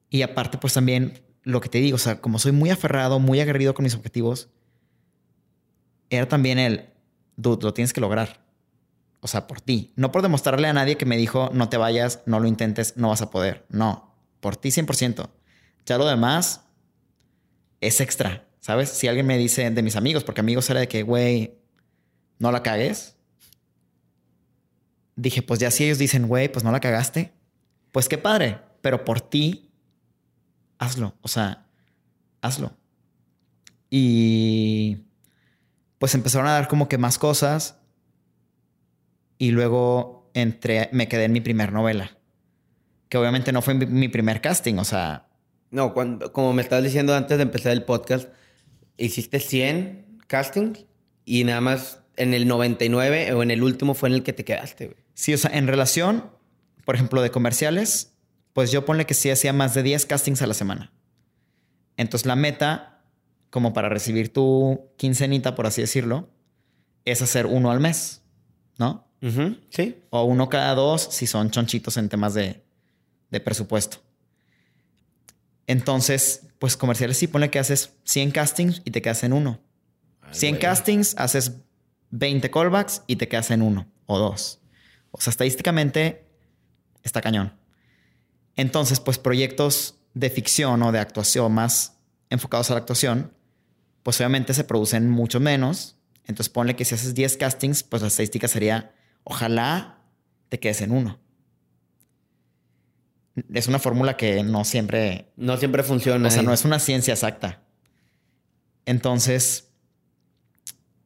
Y 0.09 0.21
aparte, 0.21 0.57
pues 0.57 0.73
también 0.73 1.21
lo 1.43 1.61
que 1.61 1.69
te 1.69 1.79
digo, 1.79 1.95
o 1.95 1.99
sea, 1.99 2.21
como 2.21 2.39
soy 2.39 2.51
muy 2.51 2.69
aferrado, 2.69 3.19
muy 3.19 3.39
aguerrido 3.39 3.73
con 3.73 3.83
mis 3.83 3.95
objetivos, 3.95 4.49
era 6.09 6.27
también 6.27 6.59
el, 6.59 6.89
dude, 7.35 7.63
lo 7.63 7.73
tienes 7.73 7.93
que 7.93 8.01
lograr. 8.01 8.45
O 9.19 9.27
sea, 9.27 9.47
por 9.47 9.59
ti. 9.59 9.93
No 9.95 10.11
por 10.11 10.21
demostrarle 10.21 10.67
a 10.67 10.73
nadie 10.73 10.97
que 10.97 11.05
me 11.05 11.17
dijo, 11.17 11.49
no 11.53 11.69
te 11.69 11.77
vayas, 11.77 12.21
no 12.25 12.39
lo 12.39 12.47
intentes, 12.47 12.95
no 12.97 13.09
vas 13.09 13.21
a 13.21 13.31
poder. 13.31 13.65
No, 13.69 14.15
por 14.39 14.55
ti 14.55 14.69
100%. 14.69 15.29
Ya 15.85 15.97
lo 15.97 16.05
demás 16.05 16.61
es 17.81 17.99
extra, 18.01 18.46
¿sabes? 18.67 18.89
Si 18.89 19.07
alguien 19.07 19.25
me 19.25 19.37
dice 19.37 19.71
de 19.71 19.81
mis 19.81 19.95
amigos, 19.95 20.25
porque 20.25 20.41
amigos 20.41 20.69
era 20.69 20.81
de 20.81 20.89
que, 20.89 21.01
güey, 21.01 21.57
no 22.37 22.51
la 22.51 22.63
cagues. 22.63 23.15
Dije, 25.15 25.41
pues 25.41 25.61
ya 25.61 25.71
si 25.71 25.85
ellos 25.85 25.99
dicen, 25.99 26.27
güey, 26.27 26.51
pues 26.51 26.65
no 26.65 26.71
la 26.73 26.81
cagaste, 26.81 27.31
pues 27.93 28.09
qué 28.09 28.17
padre, 28.17 28.59
pero 28.81 29.05
por 29.05 29.21
ti, 29.21 29.71
hazlo, 30.79 31.15
o 31.21 31.29
sea, 31.29 31.65
hazlo. 32.41 32.73
Y 33.89 35.05
pues 35.97 36.13
empezaron 36.13 36.47
a 36.47 36.51
dar 36.51 36.67
como 36.67 36.89
que 36.89 36.97
más 36.97 37.17
cosas 37.17 37.77
y 39.37 39.51
luego 39.51 40.29
entré, 40.33 40.89
me 40.91 41.07
quedé 41.07 41.23
en 41.23 41.31
mi 41.31 41.39
primer 41.39 41.71
novela, 41.71 42.17
que 43.07 43.17
obviamente 43.17 43.53
no 43.53 43.61
fue 43.61 43.75
mi 43.75 44.09
primer 44.09 44.41
casting, 44.41 44.75
o 44.75 44.83
sea... 44.83 45.29
No, 45.71 45.93
cuando, 45.93 46.33
como 46.33 46.51
me 46.51 46.61
estabas 46.61 46.83
diciendo 46.83 47.15
antes 47.15 47.37
de 47.37 47.43
empezar 47.43 47.71
el 47.71 47.83
podcast, 47.83 48.27
hiciste 48.97 49.39
100 49.39 50.19
castings 50.27 50.85
y 51.25 51.43
nada 51.43 51.61
más 51.61 52.01
en 52.15 52.33
el 52.33 52.47
99 52.47 53.33
o 53.33 53.43
en 53.43 53.51
el 53.51 53.63
último 53.63 53.93
fue 53.93 54.09
en 54.09 54.15
el 54.15 54.23
que 54.23 54.33
te 54.33 54.43
quedaste. 54.43 54.95
Sí, 55.13 55.33
o 55.33 55.37
sea, 55.37 55.51
en 55.51 55.67
relación, 55.67 56.29
por 56.85 56.95
ejemplo, 56.95 57.21
de 57.21 57.31
comerciales, 57.31 58.13
pues 58.53 58.71
yo 58.71 58.85
ponle 58.85 59.05
que 59.05 59.13
sí 59.13 59.29
hacía 59.29 59.53
más 59.53 59.73
de 59.73 59.83
10 59.83 60.05
castings 60.05 60.41
a 60.41 60.47
la 60.47 60.53
semana. 60.53 60.91
Entonces 61.95 62.25
la 62.25 62.35
meta, 62.35 63.03
como 63.49 63.73
para 63.73 63.89
recibir 63.89 64.33
tu 64.33 64.91
quincenita, 64.97 65.55
por 65.55 65.67
así 65.67 65.81
decirlo, 65.81 66.29
es 67.05 67.21
hacer 67.21 67.45
uno 67.45 67.71
al 67.71 67.79
mes, 67.79 68.23
¿no? 68.77 69.07
Sí. 69.69 69.97
O 70.09 70.23
uno 70.23 70.49
cada 70.49 70.75
dos 70.75 71.07
si 71.11 71.25
son 71.25 71.49
chonchitos 71.49 71.97
en 71.97 72.09
temas 72.09 72.33
de, 72.33 72.63
de 73.31 73.39
presupuesto. 73.39 73.97
Entonces, 75.65 76.46
pues 76.59 76.77
comerciales 76.77 77.17
sí, 77.17 77.27
ponle 77.27 77.49
que 77.49 77.59
haces 77.59 77.93
100 78.03 78.31
castings 78.31 78.81
y 78.85 78.91
te 78.91 79.01
quedas 79.01 79.23
en 79.23 79.33
uno. 79.33 79.59
100 80.31 80.57
castings, 80.57 81.15
haces 81.17 81.53
20 82.11 82.49
callbacks 82.49 83.03
y 83.07 83.15
te 83.15 83.27
quedas 83.27 83.51
en 83.51 83.61
uno 83.61 83.87
o 84.05 84.17
dos. 84.19 84.59
O 85.11 85.21
sea, 85.21 85.31
estadísticamente 85.31 86.27
está 87.03 87.21
cañón. 87.21 87.53
Entonces, 88.55 88.99
pues 88.99 89.17
proyectos 89.17 89.95
de 90.13 90.29
ficción 90.29 90.81
o 90.83 90.91
de 90.91 90.99
actuación 90.99 91.53
más 91.53 91.97
enfocados 92.29 92.69
a 92.71 92.73
la 92.73 92.79
actuación, 92.79 93.31
pues 94.03 94.19
obviamente 94.19 94.53
se 94.53 94.63
producen 94.63 95.09
mucho 95.09 95.39
menos. 95.39 95.97
Entonces 96.25 96.49
ponle 96.49 96.75
que 96.75 96.85
si 96.85 96.95
haces 96.95 97.13
10 97.13 97.37
castings, 97.37 97.83
pues 97.83 98.01
la 98.01 98.09
estadística 98.09 98.47
sería, 98.47 98.93
ojalá 99.23 100.01
te 100.49 100.59
quedes 100.59 100.81
en 100.81 100.91
uno. 100.91 101.19
Es 103.53 103.67
una 103.67 103.79
fórmula 103.79 104.17
que 104.17 104.43
no 104.43 104.63
siempre... 104.63 105.31
No 105.35 105.57
siempre 105.57 105.83
funciona. 105.83 106.27
O 106.27 106.31
sea, 106.31 106.41
no 106.43 106.53
es 106.53 106.65
una 106.65 106.79
ciencia 106.79 107.13
exacta. 107.13 107.63
Entonces, 108.85 109.71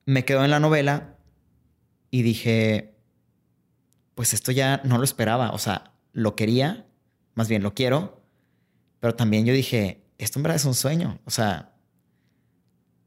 me 0.05 0.23
quedo 0.25 0.43
en 0.45 0.51
la 0.51 0.59
novela 0.59 1.17
y 2.09 2.21
dije, 2.21 2.95
pues 4.15 4.33
esto 4.33 4.51
ya 4.51 4.81
no 4.83 4.97
lo 4.97 5.03
esperaba. 5.03 5.51
O 5.51 5.57
sea, 5.57 5.93
lo 6.13 6.35
quería, 6.35 6.87
más 7.33 7.47
bien 7.47 7.63
lo 7.63 7.73
quiero, 7.73 8.21
pero 8.99 9.15
también 9.15 9.45
yo 9.45 9.53
dije, 9.53 10.05
esto 10.17 10.39
en 10.39 10.43
verdad 10.43 10.57
es 10.57 10.65
un 10.65 10.75
sueño. 10.75 11.19
O 11.25 11.31
sea, 11.31 11.73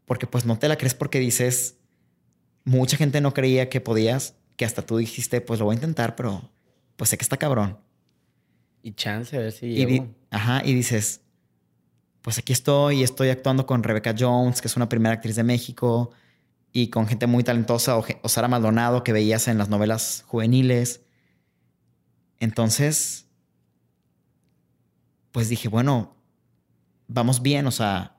porque 0.07 0.27
pues 0.27 0.45
no 0.45 0.59
te 0.59 0.69
la 0.69 0.77
crees 0.77 0.95
porque 0.95 1.19
dices, 1.19 1.79
mucha 2.65 2.97
gente 2.97 3.21
no 3.21 3.33
creía 3.33 3.69
que 3.69 3.81
podías, 3.81 4.37
que 4.57 4.65
hasta 4.65 4.83
tú 4.83 4.97
dijiste, 4.97 5.41
pues 5.41 5.61
lo 5.61 5.67
voy 5.67 5.75
a 5.75 5.77
intentar, 5.77 6.17
pero 6.17 6.51
pues 6.97 7.11
sé 7.11 7.19
que 7.19 7.23
está 7.23 7.37
cabrón. 7.37 7.79
Y 8.87 8.93
chance, 8.93 9.35
a 9.35 9.41
ver 9.41 9.51
si 9.51 9.69
y 9.69 10.03
Ajá, 10.31 10.61
y 10.63 10.75
dices, 10.75 11.23
pues 12.21 12.37
aquí 12.37 12.53
estoy 12.53 13.01
y 13.01 13.03
estoy 13.03 13.31
actuando 13.31 13.65
con 13.65 13.83
Rebecca 13.83 14.15
Jones, 14.17 14.61
que 14.61 14.69
es 14.69 14.77
una 14.77 14.91
primera 14.91 15.15
actriz 15.15 15.37
de 15.37 15.43
México 15.43 16.11
y 16.71 16.89
con 16.89 17.07
gente 17.07 17.27
muy 17.27 17.43
talentosa, 17.43 17.97
o, 17.97 18.29
Sara 18.29 18.47
Maldonado 18.47 19.03
que 19.03 19.15
veías 19.15 19.49
en 19.49 19.57
las 19.57 19.71
novelas 19.71 20.23
juveniles. 20.27 21.01
Entonces, 22.41 23.27
pues 25.33 25.49
dije, 25.49 25.69
bueno, 25.69 26.15
vamos 27.09 27.41
bien, 27.41 27.67
o 27.67 27.71
sea, 27.71 28.19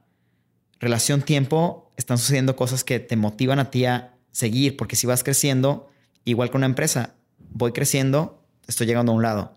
relación 0.80 1.22
tiempo, 1.22 1.91
están 1.95 2.18
sucediendo 2.18 2.55
cosas 2.55 2.84
que 2.84 2.99
te 2.99 3.18
motivan 3.18 3.59
a 3.59 3.70
ti 3.70 3.86
a 3.86 4.18
seguir, 4.32 4.78
porque 4.78 4.95
si 4.95 5.05
vas 5.05 5.24
creciendo, 5.24 5.91
igual 6.24 6.49
que 6.49 6.57
una 6.57 6.66
empresa, 6.66 7.13
voy 7.51 7.72
creciendo, 7.72 8.43
estoy 8.66 8.88
llegando 8.88 9.11
a 9.11 9.16
un 9.16 9.22
lado. 9.22 9.54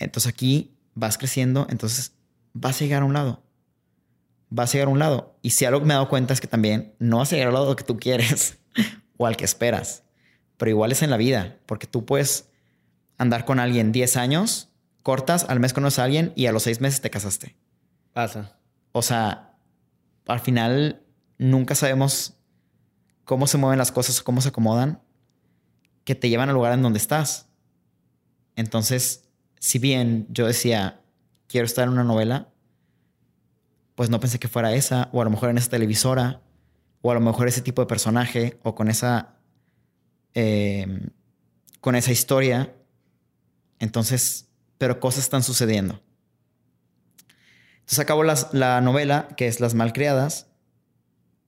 Entonces 0.00 0.32
aquí 0.32 0.74
vas 0.94 1.16
creciendo, 1.16 1.68
entonces 1.70 2.12
vas 2.52 2.80
a 2.80 2.84
llegar 2.84 3.02
a 3.02 3.04
un 3.04 3.12
lado 3.12 3.40
vas 4.50 4.70
a 4.70 4.72
llegar 4.74 4.88
a 4.88 4.90
un 4.92 4.98
lado. 4.98 5.38
Y 5.42 5.50
si 5.50 5.64
algo 5.64 5.80
que 5.80 5.86
me 5.86 5.94
he 5.94 5.96
dado 5.96 6.08
cuenta 6.08 6.34
es 6.34 6.40
que 6.40 6.46
también 6.46 6.94
no 6.98 7.18
vas 7.18 7.32
a 7.32 7.36
llegar 7.36 7.48
al 7.48 7.54
lado 7.54 7.74
que 7.76 7.84
tú 7.84 7.98
quieres 7.98 8.58
o 9.16 9.26
al 9.26 9.36
que 9.36 9.44
esperas. 9.44 10.02
Pero 10.58 10.70
igual 10.70 10.92
es 10.92 11.02
en 11.02 11.10
la 11.10 11.16
vida, 11.16 11.56
porque 11.66 11.86
tú 11.86 12.04
puedes 12.04 12.48
andar 13.16 13.44
con 13.44 13.58
alguien 13.58 13.92
10 13.92 14.16
años, 14.16 14.68
cortas, 15.02 15.46
al 15.48 15.60
mes 15.60 15.72
conoces 15.72 16.00
a 16.00 16.04
alguien 16.04 16.32
y 16.36 16.46
a 16.46 16.52
los 16.52 16.64
6 16.64 16.80
meses 16.80 17.00
te 17.00 17.10
casaste. 17.10 17.56
Pasa. 18.12 18.58
O 18.92 19.02
sea, 19.02 19.54
al 20.26 20.40
final 20.40 21.02
nunca 21.38 21.74
sabemos 21.74 22.36
cómo 23.24 23.46
se 23.46 23.56
mueven 23.56 23.78
las 23.78 23.92
cosas 23.92 24.20
o 24.20 24.24
cómo 24.24 24.40
se 24.40 24.48
acomodan 24.48 25.00
que 26.04 26.14
te 26.14 26.28
llevan 26.28 26.48
al 26.48 26.56
lugar 26.56 26.72
en 26.72 26.82
donde 26.82 26.98
estás. 26.98 27.46
Entonces, 28.56 29.29
si 29.60 29.78
bien 29.78 30.26
yo 30.30 30.46
decía, 30.46 31.02
quiero 31.46 31.66
estar 31.66 31.86
en 31.86 31.92
una 31.92 32.02
novela, 32.02 32.48
pues 33.94 34.10
no 34.10 34.18
pensé 34.18 34.40
que 34.40 34.48
fuera 34.48 34.74
esa, 34.74 35.10
o 35.12 35.20
a 35.20 35.24
lo 35.24 35.30
mejor 35.30 35.50
en 35.50 35.58
esa 35.58 35.70
televisora, 35.70 36.40
o 37.02 37.10
a 37.10 37.14
lo 37.14 37.20
mejor 37.20 37.46
ese 37.46 37.60
tipo 37.60 37.82
de 37.82 37.86
personaje, 37.86 38.58
o 38.62 38.74
con 38.74 38.88
esa, 38.88 39.36
em, 40.34 41.10
con 41.80 41.94
esa 41.94 42.10
historia. 42.10 42.74
Entonces, 43.78 44.48
pero 44.78 44.98
cosas 44.98 45.24
están 45.24 45.42
sucediendo. 45.42 46.02
Entonces 47.80 47.98
acabó 47.98 48.24
la 48.24 48.80
novela, 48.80 49.28
que 49.36 49.46
es 49.46 49.60
Las 49.60 49.74
Malcriadas, 49.74 50.48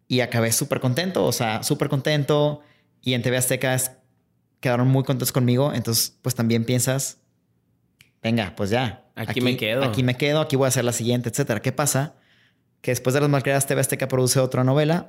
y 0.07 0.21
acabé 0.21 0.53
súper 0.53 0.81
contento, 0.81 1.25
o 1.25 1.33
sea, 1.33 1.63
súper 1.63 1.89
contento. 1.89 2.61
Y 3.01 3.15
en 3.15 3.23
TV 3.23 3.39
Azteca 3.39 3.75
quedaron 4.61 4.89
muy 4.89 5.05
contentos 5.05 5.33
conmigo. 5.33 5.73
Entonces, 5.73 6.19
pues 6.21 6.35
también 6.35 6.67
piensas, 6.67 7.22
venga, 8.23 8.55
pues 8.57 8.71
ya. 8.71 9.05
Aquí, 9.15 9.41
me 9.41 9.57
quedo. 9.57 9.85
Aquí 9.85 10.03
me 10.03 10.17
quedo, 10.17 10.41
aquí 10.41 10.57
voy 10.57 10.67
a 10.67 10.69
hacer 10.69 10.85
la 10.85 10.93
siguiente, 10.93 11.29
etcétera. 11.29 11.61
¿Qué 11.61 11.73
pasa? 11.73 12.15
que 12.83 12.91
después 12.91 13.15
de 13.15 13.21
las 13.21 13.31
malcriadas 13.31 13.67
TV 13.67 13.81
Azteca 13.81 14.09
produce 14.09 14.41
otra 14.41 14.65
novela 14.65 15.07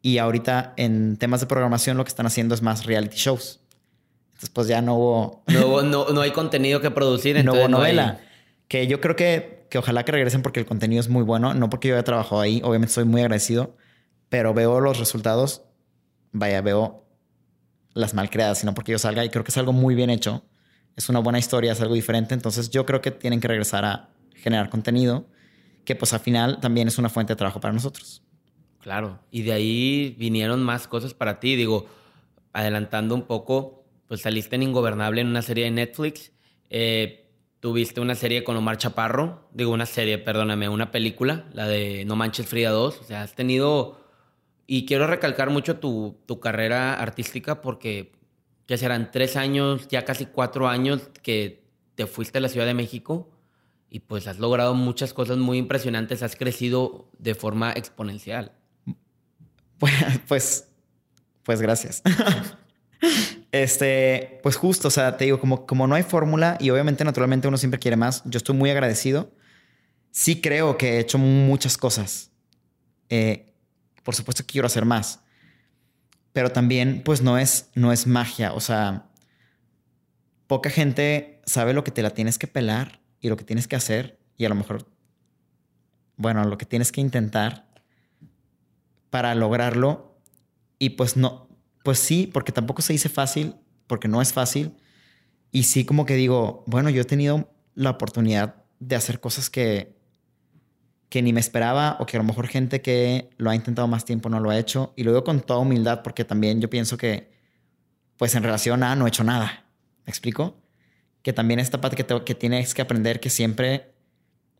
y 0.00 0.18
ahorita 0.18 0.74
en 0.76 1.16
temas 1.16 1.40
de 1.40 1.46
programación 1.46 1.96
lo 1.96 2.04
que 2.04 2.08
están 2.08 2.24
haciendo 2.24 2.54
es 2.54 2.62
más 2.62 2.86
reality 2.86 3.16
shows. 3.16 3.60
Entonces 4.28 4.50
pues 4.50 4.68
ya 4.68 4.80
no 4.80 4.94
hubo... 4.94 5.42
No, 5.48 5.82
no, 5.82 6.08
no 6.10 6.20
hay 6.20 6.30
contenido 6.30 6.80
que 6.80 6.92
producir. 6.92 7.36
No 7.44 7.52
hubo 7.52 7.68
novela. 7.68 8.20
Que 8.68 8.86
yo 8.86 9.00
creo 9.00 9.16
que, 9.16 9.66
que 9.70 9.78
ojalá 9.78 10.04
que 10.04 10.12
regresen 10.12 10.42
porque 10.42 10.60
el 10.60 10.66
contenido 10.66 11.00
es 11.00 11.08
muy 11.08 11.24
bueno. 11.24 11.52
No 11.52 11.68
porque 11.68 11.88
yo 11.88 11.94
haya 11.94 12.04
trabajado 12.04 12.40
ahí. 12.40 12.60
Obviamente 12.62 12.94
soy 12.94 13.04
muy 13.04 13.22
agradecido. 13.22 13.74
Pero 14.28 14.54
veo 14.54 14.78
los 14.80 15.00
resultados. 15.00 15.62
Vaya, 16.30 16.60
veo 16.60 17.04
las 17.94 18.14
malcriadas. 18.14 18.58
Sino 18.58 18.74
porque 18.74 18.92
yo 18.92 18.98
salga 19.00 19.24
y 19.24 19.30
creo 19.30 19.42
que 19.42 19.50
es 19.50 19.58
algo 19.58 19.72
muy 19.72 19.96
bien 19.96 20.10
hecho. 20.10 20.44
Es 20.98 21.08
una 21.08 21.20
buena 21.20 21.38
historia, 21.38 21.70
es 21.70 21.80
algo 21.80 21.94
diferente. 21.94 22.34
Entonces 22.34 22.70
yo 22.70 22.84
creo 22.84 23.00
que 23.00 23.12
tienen 23.12 23.38
que 23.38 23.46
regresar 23.46 23.84
a 23.84 24.08
generar 24.34 24.68
contenido 24.68 25.26
que 25.84 25.94
pues 25.94 26.12
al 26.12 26.18
final 26.18 26.58
también 26.60 26.88
es 26.88 26.98
una 26.98 27.08
fuente 27.08 27.34
de 27.34 27.36
trabajo 27.36 27.60
para 27.60 27.72
nosotros. 27.72 28.20
Claro, 28.82 29.20
y 29.30 29.42
de 29.42 29.52
ahí 29.52 30.16
vinieron 30.18 30.60
más 30.62 30.88
cosas 30.88 31.14
para 31.14 31.38
ti. 31.38 31.54
Digo, 31.54 31.86
adelantando 32.52 33.14
un 33.14 33.22
poco, 33.22 33.84
pues 34.08 34.22
saliste 34.22 34.56
en 34.56 34.64
Ingobernable 34.64 35.20
en 35.20 35.28
una 35.28 35.40
serie 35.40 35.66
de 35.66 35.70
Netflix. 35.70 36.32
Eh, 36.68 37.30
tuviste 37.60 38.00
una 38.00 38.16
serie 38.16 38.42
con 38.42 38.56
Omar 38.56 38.76
Chaparro. 38.76 39.48
Digo, 39.54 39.70
una 39.70 39.86
serie, 39.86 40.18
perdóname, 40.18 40.68
una 40.68 40.90
película, 40.90 41.46
la 41.52 41.68
de 41.68 42.04
No 42.06 42.16
Manches 42.16 42.48
Frida 42.48 42.70
2. 42.70 42.98
O 42.98 43.04
sea, 43.04 43.22
has 43.22 43.34
tenido... 43.34 44.00
Y 44.66 44.84
quiero 44.84 45.06
recalcar 45.06 45.48
mucho 45.48 45.76
tu, 45.76 46.18
tu 46.26 46.40
carrera 46.40 47.00
artística 47.00 47.62
porque 47.62 48.12
ya 48.68 48.76
serán 48.76 49.10
tres 49.10 49.36
años, 49.36 49.88
ya 49.88 50.04
casi 50.04 50.26
cuatro 50.26 50.68
años 50.68 51.00
que 51.22 51.64
te 51.94 52.06
fuiste 52.06 52.38
a 52.38 52.40
la 52.40 52.48
Ciudad 52.48 52.66
de 52.66 52.74
México 52.74 53.30
y 53.90 54.00
pues 54.00 54.26
has 54.26 54.38
logrado 54.38 54.74
muchas 54.74 55.14
cosas 55.14 55.38
muy 55.38 55.56
impresionantes, 55.56 56.22
has 56.22 56.36
crecido 56.36 57.08
de 57.18 57.34
forma 57.34 57.72
exponencial. 57.72 58.52
Pues, 59.78 59.94
pues, 60.28 60.68
pues 61.42 61.62
gracias. 61.62 62.02
este, 63.52 64.38
pues 64.42 64.56
justo, 64.56 64.88
o 64.88 64.90
sea, 64.90 65.16
te 65.16 65.24
digo, 65.24 65.40
como, 65.40 65.66
como 65.66 65.86
no 65.86 65.94
hay 65.94 66.02
fórmula 66.02 66.58
y 66.60 66.68
obviamente 66.68 67.04
naturalmente 67.04 67.48
uno 67.48 67.56
siempre 67.56 67.80
quiere 67.80 67.96
más, 67.96 68.22
yo 68.26 68.36
estoy 68.36 68.54
muy 68.54 68.70
agradecido. 68.70 69.32
sí 70.10 70.40
creo 70.42 70.76
que 70.76 70.96
he 70.96 71.00
hecho 71.00 71.16
muchas 71.16 71.78
cosas. 71.78 72.30
Eh, 73.08 73.54
por 74.02 74.14
supuesto 74.14 74.42
que 74.42 74.52
quiero 74.52 74.66
hacer 74.66 74.84
más. 74.84 75.20
Pero 76.38 76.52
también, 76.52 77.02
pues 77.04 77.20
no 77.20 77.36
es, 77.36 77.68
no 77.74 77.90
es 77.90 78.06
magia. 78.06 78.52
O 78.52 78.60
sea, 78.60 79.10
poca 80.46 80.70
gente 80.70 81.42
sabe 81.46 81.72
lo 81.72 81.82
que 81.82 81.90
te 81.90 82.00
la 82.00 82.10
tienes 82.10 82.38
que 82.38 82.46
pelar 82.46 83.00
y 83.18 83.28
lo 83.28 83.36
que 83.36 83.42
tienes 83.42 83.66
que 83.66 83.74
hacer. 83.74 84.20
Y 84.36 84.44
a 84.44 84.48
lo 84.48 84.54
mejor, 84.54 84.88
bueno, 86.14 86.44
lo 86.44 86.56
que 86.56 86.64
tienes 86.64 86.92
que 86.92 87.00
intentar 87.00 87.66
para 89.10 89.34
lograrlo. 89.34 90.16
Y 90.78 90.90
pues 90.90 91.16
no, 91.16 91.48
pues 91.82 91.98
sí, 91.98 92.30
porque 92.32 92.52
tampoco 92.52 92.82
se 92.82 92.92
dice 92.92 93.08
fácil, 93.08 93.56
porque 93.88 94.06
no 94.06 94.22
es 94.22 94.32
fácil. 94.32 94.76
Y 95.50 95.64
sí 95.64 95.84
como 95.84 96.06
que 96.06 96.14
digo, 96.14 96.62
bueno, 96.68 96.88
yo 96.88 97.02
he 97.02 97.04
tenido 97.04 97.52
la 97.74 97.90
oportunidad 97.90 98.62
de 98.78 98.94
hacer 98.94 99.18
cosas 99.18 99.50
que, 99.50 99.97
que 101.08 101.22
ni 101.22 101.32
me 101.32 101.40
esperaba 101.40 101.96
o 102.00 102.06
que 102.06 102.16
a 102.16 102.20
lo 102.20 102.24
mejor 102.24 102.48
gente 102.48 102.82
que 102.82 103.30
lo 103.38 103.50
ha 103.50 103.54
intentado 103.54 103.88
más 103.88 104.04
tiempo 104.04 104.28
no 104.28 104.40
lo 104.40 104.50
ha 104.50 104.58
hecho. 104.58 104.92
Y 104.96 105.04
lo 105.04 105.12
digo 105.12 105.24
con 105.24 105.40
toda 105.40 105.60
humildad 105.60 106.02
porque 106.02 106.24
también 106.24 106.60
yo 106.60 106.68
pienso 106.68 106.96
que, 106.96 107.30
pues 108.16 108.34
en 108.34 108.42
relación 108.42 108.82
a 108.82 108.94
no 108.94 109.06
he 109.06 109.08
hecho 109.08 109.24
nada. 109.24 109.66
¿Me 110.04 110.10
explico? 110.10 110.56
Que 111.22 111.32
también 111.32 111.60
esta 111.60 111.80
parte 111.80 111.96
que, 111.96 112.34
tienes 112.34 112.74
que 112.74 112.82
aprender 112.82 113.20
que 113.20 113.30
siempre 113.30 113.92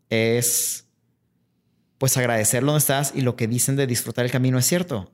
es, 0.09 0.87
pues 1.97 2.17
agradecer 2.17 2.63
donde 2.63 2.79
estás 2.79 3.13
y 3.15 3.21
lo 3.21 3.35
que 3.35 3.47
dicen 3.47 3.75
de 3.75 3.85
disfrutar 3.85 4.25
el 4.25 4.31
camino 4.31 4.57
es 4.57 4.65
cierto. 4.65 5.11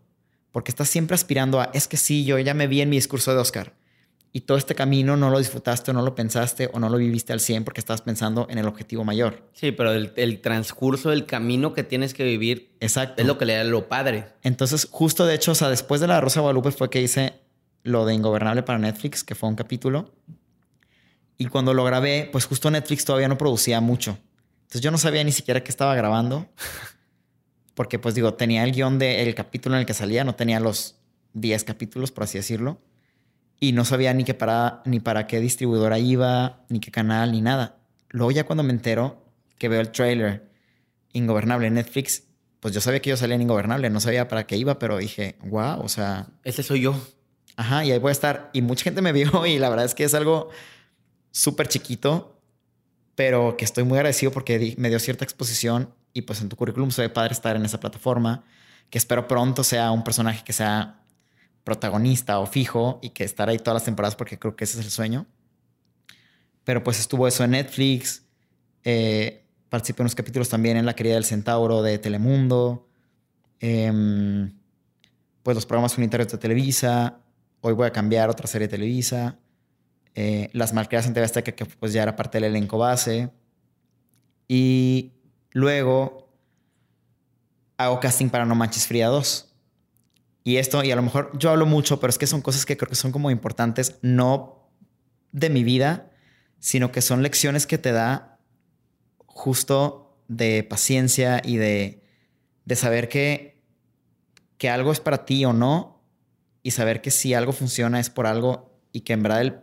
Porque 0.52 0.72
estás 0.72 0.90
siempre 0.90 1.16
aspirando 1.16 1.60
a, 1.60 1.66
es 1.74 1.88
que 1.88 1.98
sí, 1.98 2.24
yo 2.24 2.40
ya 2.40 2.54
me 2.54 2.68
vi 2.68 2.80
en 2.80 2.90
mi 2.90 2.96
discurso 2.96 3.34
de 3.34 3.40
Oscar 3.40 3.74
y 4.36 4.42
todo 4.42 4.58
este 4.58 4.76
camino 4.76 5.16
no 5.16 5.30
lo 5.30 5.38
disfrutaste 5.38 5.92
o 5.92 5.94
no 5.94 6.02
lo 6.02 6.14
pensaste 6.14 6.70
o 6.74 6.80
no 6.82 6.90
lo 6.90 6.98
viviste 6.98 7.32
al 7.32 7.40
100 7.40 7.64
porque 7.64 7.80
estabas 7.80 8.02
pensando 8.02 8.48
en 8.50 8.58
el 8.58 8.68
objetivo 8.68 9.06
mayor. 9.06 9.50
Sí, 9.54 9.72
pero 9.72 9.94
el, 9.94 10.42
transcurso 10.42 11.10
del 11.10 11.26
camino 11.26 11.74
que 11.74 11.86
tienes 11.86 12.14
que 12.14 12.26
vivir 12.26 12.76
Exacto. 12.82 13.22
es 13.22 13.26
lo 13.26 13.38
que 13.38 13.46
le 13.46 13.56
da 13.56 13.64
lo 13.64 13.88
padre. 13.88 14.28
Entonces, 14.44 14.90
justo 14.92 15.26
de 15.26 15.36
hecho, 15.36 15.54
o 15.54 15.56
sea, 15.56 15.70
después 15.70 16.02
de 16.02 16.08
La 16.08 16.20
Rosa 16.20 16.42
de 16.42 16.42
Guadalupe 16.42 16.72
fue 16.72 16.90
que 16.90 17.02
hice 17.02 17.36
lo 17.84 18.06
de 18.06 18.14
Ingobernable 18.14 18.64
para 18.64 18.78
Netflix, 18.78 19.24
que 19.24 19.36
fue 19.36 19.48
un 19.48 19.56
capítulo. 19.56 20.14
Y 21.38 21.46
cuando 21.46 21.74
lo 21.74 21.86
grabé, 21.86 22.28
pues 22.30 22.44
justo 22.44 22.70
Netflix 22.70 23.06
todavía 23.06 23.30
no 23.30 23.38
producía 23.38 23.80
mucho. 23.80 24.18
Entonces 24.64 24.82
yo 24.82 24.92
no 24.92 24.98
sabía 24.98 25.24
ni 25.24 25.32
siquiera 25.32 25.64
qué 25.64 25.72
estaba 25.72 25.96
grabando. 25.96 26.46
Porque 27.74 28.00
pues 28.00 28.16
digo, 28.16 28.34
tenía 28.34 28.66
el 28.66 28.74
guion 28.74 29.00
del 29.00 29.34
capítulo 29.34 29.76
en 29.76 29.80
el 29.80 29.86
que 29.86 29.94
salía, 29.94 30.26
no 30.26 30.36
tenía 30.36 30.60
los 30.60 30.98
10 31.36 31.64
capítulos, 31.64 32.12
por 32.12 32.26
así 32.26 32.38
decirlo 32.38 32.82
y 33.60 33.72
no 33.72 33.86
sabía 33.86 34.14
ni, 34.14 34.24
qué 34.24 34.34
para, 34.34 34.82
ni 34.86 35.00
para 35.00 35.28
qué 35.28 35.40
distribuidora 35.40 36.00
iba, 36.00 36.66
ni 36.70 36.80
qué 36.80 36.92
canal, 36.92 37.32
ni 37.32 37.42
nada. 37.42 37.78
Luego 38.10 38.32
ya 38.32 38.46
cuando 38.46 38.64
me 38.64 38.72
entero 38.72 39.26
que 39.58 39.70
veo 39.70 39.82
el 39.82 39.92
trailer 39.92 40.50
Ingobernable 41.14 41.68
en 41.68 41.76
Netflix, 41.76 42.24
pues 42.60 42.74
yo 42.74 42.82
sabía 42.82 43.02
que 43.02 43.10
yo 43.10 43.18
salía 43.18 43.36
en 43.36 43.42
Ingobernable, 43.42 43.90
no 43.90 44.00
sabía 44.00 44.28
para 44.28 44.46
qué 44.48 44.58
iba, 44.58 44.80
pero 44.80 44.98
dije, 44.98 45.38
wow, 45.44 45.80
o 45.82 45.90
sea... 45.90 46.28
Ese 46.44 46.64
soy 46.64 46.82
yo. 46.82 47.00
Ajá, 47.56 47.86
y 47.86 47.92
ahí 47.92 48.00
voy 48.00 48.10
a 48.10 48.12
estar. 48.12 48.50
Y 48.54 48.62
mucha 48.62 48.84
gente 48.84 49.02
me 49.02 49.12
vio 49.14 49.46
y 49.46 49.60
la 49.60 49.70
verdad 49.70 49.86
es 49.86 49.96
que 49.96 50.04
es 50.04 50.14
algo 50.14 50.50
súper 51.32 51.68
chiquito, 51.68 52.42
pero 53.16 53.56
que 53.58 53.66
estoy 53.66 53.84
muy 53.84 53.98
agradecido 53.98 54.32
porque 54.32 54.76
me 54.78 54.90
dio 54.90 55.00
cierta 55.00 55.24
exposición 55.24 55.94
y 56.14 56.24
pues 56.24 56.42
en 56.42 56.50
tu 56.50 56.56
currículum 56.56 56.92
se 56.92 57.02
ve 57.02 57.10
padre 57.10 57.34
estar 57.34 57.56
en 57.56 57.66
esa 57.66 57.80
plataforma, 57.80 58.44
que 58.90 58.98
espero 58.98 59.28
pronto 59.28 59.64
sea 59.64 59.92
un 59.92 60.04
personaje 60.04 60.44
que 60.44 60.54
sea 60.54 61.05
protagonista 61.66 62.40
o 62.40 62.46
fijo 62.46 63.00
y 63.02 63.10
que 63.10 63.26
estar 63.26 63.50
ahí 63.50 63.58
todas 63.58 63.76
las 63.76 63.84
temporadas 63.84 64.16
porque 64.16 64.40
creo 64.40 64.56
que 64.56 64.64
ese 64.64 64.80
es 64.80 64.86
el 64.86 64.92
sueño. 64.92 65.26
Pero 66.64 66.84
pues 66.84 67.00
estuvo 67.00 67.28
eso 67.28 67.44
en 67.44 67.52
Netflix. 67.52 68.24
Eh, 68.84 69.46
participé 69.68 70.02
en 70.02 70.06
unos 70.06 70.16
capítulos 70.16 70.48
también 70.48 70.78
en 70.78 70.86
La 70.86 70.96
Querida 70.96 71.16
del 71.16 71.26
Centauro 71.26 71.82
de 71.82 71.98
Telemundo. 71.98 72.88
Em, 73.60 74.54
pues 75.44 75.56
los 75.56 75.66
programas 75.66 75.98
unitarios 75.98 76.32
de 76.32 76.38
Televisa. 76.38 77.20
Hoy 77.62 77.74
voy 77.74 77.88
a 77.88 77.92
cambiar 77.92 78.30
otra 78.30 78.48
serie 78.48 78.68
de 78.68 78.72
Televisa. 78.72 79.40
Eh, 80.14 80.50
las 80.54 80.72
Malcriadas 80.72 81.08
en 81.08 81.14
TV 81.14 81.26
Azteca, 81.26 81.52
que 81.52 81.66
pues 81.66 81.94
ya 81.94 82.04
era 82.04 82.16
parte 82.16 82.38
del 82.38 82.46
elenco 82.46 82.78
base. 82.78 83.32
Y 84.48 85.14
luego 85.52 86.30
hago 87.78 88.00
casting 88.00 88.30
para 88.30 88.46
No 88.46 88.54
Manches 88.54 88.86
Fría 88.86 89.08
2. 89.08 89.55
Y 90.46 90.58
esto, 90.58 90.84
y 90.84 90.92
a 90.92 90.96
lo 90.96 91.02
mejor 91.02 91.38
yo 91.38 91.50
hablo 91.50 91.66
mucho, 91.66 92.00
pero 92.00 92.12
es 92.12 92.18
que 92.18 92.28
son 92.28 92.42
cosas 92.42 92.66
que 92.66 92.78
creo 92.78 92.88
que 92.88 92.96
son 92.96 93.12
como 93.12 93.32
importantes, 93.32 93.98
no 94.02 94.70
de 95.34 95.50
mi 95.50 95.66
vida, 95.66 96.12
sino 96.60 96.92
que 96.92 97.02
son 97.02 97.24
lecciones 97.24 97.68
que 97.68 97.78
te 97.78 97.92
da 97.92 98.40
justo 99.26 100.18
de 100.28 100.64
paciencia 100.64 101.42
y 101.44 101.58
de, 101.58 102.04
de 102.64 102.76
saber 102.76 103.10
que, 103.10 103.62
que 104.58 104.70
algo 104.70 104.92
es 104.92 105.02
para 105.02 105.26
ti 105.26 105.44
o 105.46 105.52
no, 105.52 105.96
y 106.62 106.72
saber 106.72 107.02
que 107.02 107.12
si 107.12 107.34
algo 107.34 107.52
funciona 107.52 108.00
es 108.00 108.10
por 108.10 108.26
algo 108.26 108.80
y 108.92 109.02
que 109.02 109.14
en 109.14 109.24
verdad 109.24 109.42
el 109.42 109.60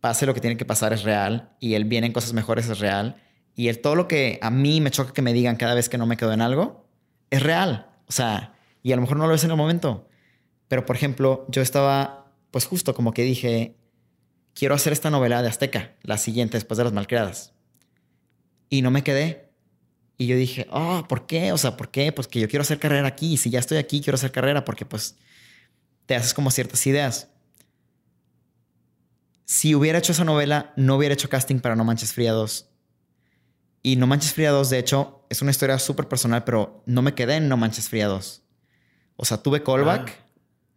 pase 0.00 0.26
lo 0.26 0.34
que 0.34 0.40
tiene 0.40 0.56
que 0.56 0.64
pasar 0.64 0.92
es 0.92 1.02
real 1.02 1.52
y 1.60 1.74
el 1.74 1.84
viene 1.84 2.08
en 2.08 2.12
cosas 2.12 2.32
mejores 2.32 2.68
es 2.68 2.80
real 2.80 3.22
y 3.54 3.68
el 3.68 3.80
todo 3.80 3.94
lo 3.94 4.08
que 4.08 4.38
a 4.42 4.50
mí 4.50 4.80
me 4.80 4.90
choca 4.90 5.12
que 5.12 5.22
me 5.22 5.32
digan 5.32 5.56
cada 5.56 5.74
vez 5.74 5.88
que 5.88 5.98
no 5.98 6.06
me 6.06 6.16
quedo 6.16 6.32
en 6.32 6.40
algo 6.40 6.88
es 7.30 7.42
real. 7.42 7.90
O 8.08 8.12
sea, 8.12 8.54
y 8.82 8.92
a 8.92 8.96
lo 8.96 9.02
mejor 9.02 9.18
no 9.18 9.26
lo 9.26 9.32
ves 9.32 9.44
en 9.44 9.50
el 9.50 9.56
momento, 9.56 10.08
pero, 10.72 10.86
por 10.86 10.96
ejemplo, 10.96 11.44
yo 11.50 11.60
estaba, 11.60 12.32
pues 12.50 12.64
justo 12.64 12.94
como 12.94 13.12
que 13.12 13.24
dije, 13.24 13.76
quiero 14.54 14.74
hacer 14.74 14.94
esta 14.94 15.10
novela 15.10 15.42
de 15.42 15.48
Azteca, 15.48 15.96
la 16.00 16.16
siguiente 16.16 16.56
después 16.56 16.78
de 16.78 16.84
Las 16.84 16.94
Malcriadas. 16.94 17.52
Y 18.70 18.80
no 18.80 18.90
me 18.90 19.04
quedé. 19.04 19.52
Y 20.16 20.28
yo 20.28 20.34
dije, 20.34 20.66
oh, 20.70 21.04
¿por 21.10 21.26
qué? 21.26 21.52
O 21.52 21.58
sea, 21.58 21.76
¿por 21.76 21.90
qué? 21.90 22.10
Pues 22.10 22.26
que 22.26 22.40
yo 22.40 22.48
quiero 22.48 22.62
hacer 22.62 22.78
carrera 22.78 23.06
aquí. 23.06 23.34
Y 23.34 23.36
si 23.36 23.50
ya 23.50 23.58
estoy 23.58 23.76
aquí, 23.76 24.00
quiero 24.00 24.14
hacer 24.14 24.32
carrera 24.32 24.64
porque 24.64 24.86
pues 24.86 25.16
te 26.06 26.14
haces 26.14 26.32
como 26.32 26.50
ciertas 26.50 26.86
ideas. 26.86 27.28
Si 29.44 29.74
hubiera 29.74 29.98
hecho 29.98 30.12
esa 30.12 30.24
novela, 30.24 30.72
no 30.76 30.96
hubiera 30.96 31.12
hecho 31.12 31.28
casting 31.28 31.60
para 31.60 31.76
No 31.76 31.84
Manches 31.84 32.14
Fría 32.14 32.32
2. 32.32 32.70
Y 33.82 33.96
No 33.96 34.06
Manches 34.06 34.32
Fría 34.32 34.52
2, 34.52 34.70
de 34.70 34.78
hecho, 34.78 35.26
es 35.28 35.42
una 35.42 35.50
historia 35.50 35.78
súper 35.78 36.08
personal, 36.08 36.44
pero 36.44 36.82
no 36.86 37.02
me 37.02 37.14
quedé 37.14 37.36
en 37.36 37.50
No 37.50 37.58
Manches 37.58 37.90
Fría 37.90 38.06
2. 38.06 38.42
O 39.16 39.26
sea, 39.26 39.36
tuve 39.36 39.62
callback. 39.62 40.08
Ah. 40.18 40.22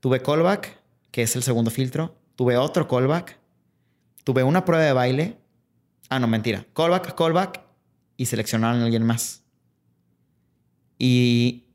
Tuve 0.06 0.22
callback, 0.22 0.84
que 1.10 1.24
es 1.24 1.36
el 1.36 1.42
segundo 1.42 1.72
filtro. 1.72 2.16
Tuve 2.36 2.58
otro 2.58 2.88
callback. 2.88 3.40
Tuve 4.24 4.44
una 4.44 4.64
prueba 4.64 4.84
de 4.84 4.94
baile. 4.94 5.40
Ah, 6.10 6.20
no, 6.20 6.28
mentira. 6.28 6.64
Callback, 6.76 7.16
callback. 7.16 7.62
Y 8.16 8.28
seleccionaron 8.28 8.82
a 8.82 8.86
alguien 8.86 9.02
más. 9.02 9.42
Y 11.00 11.66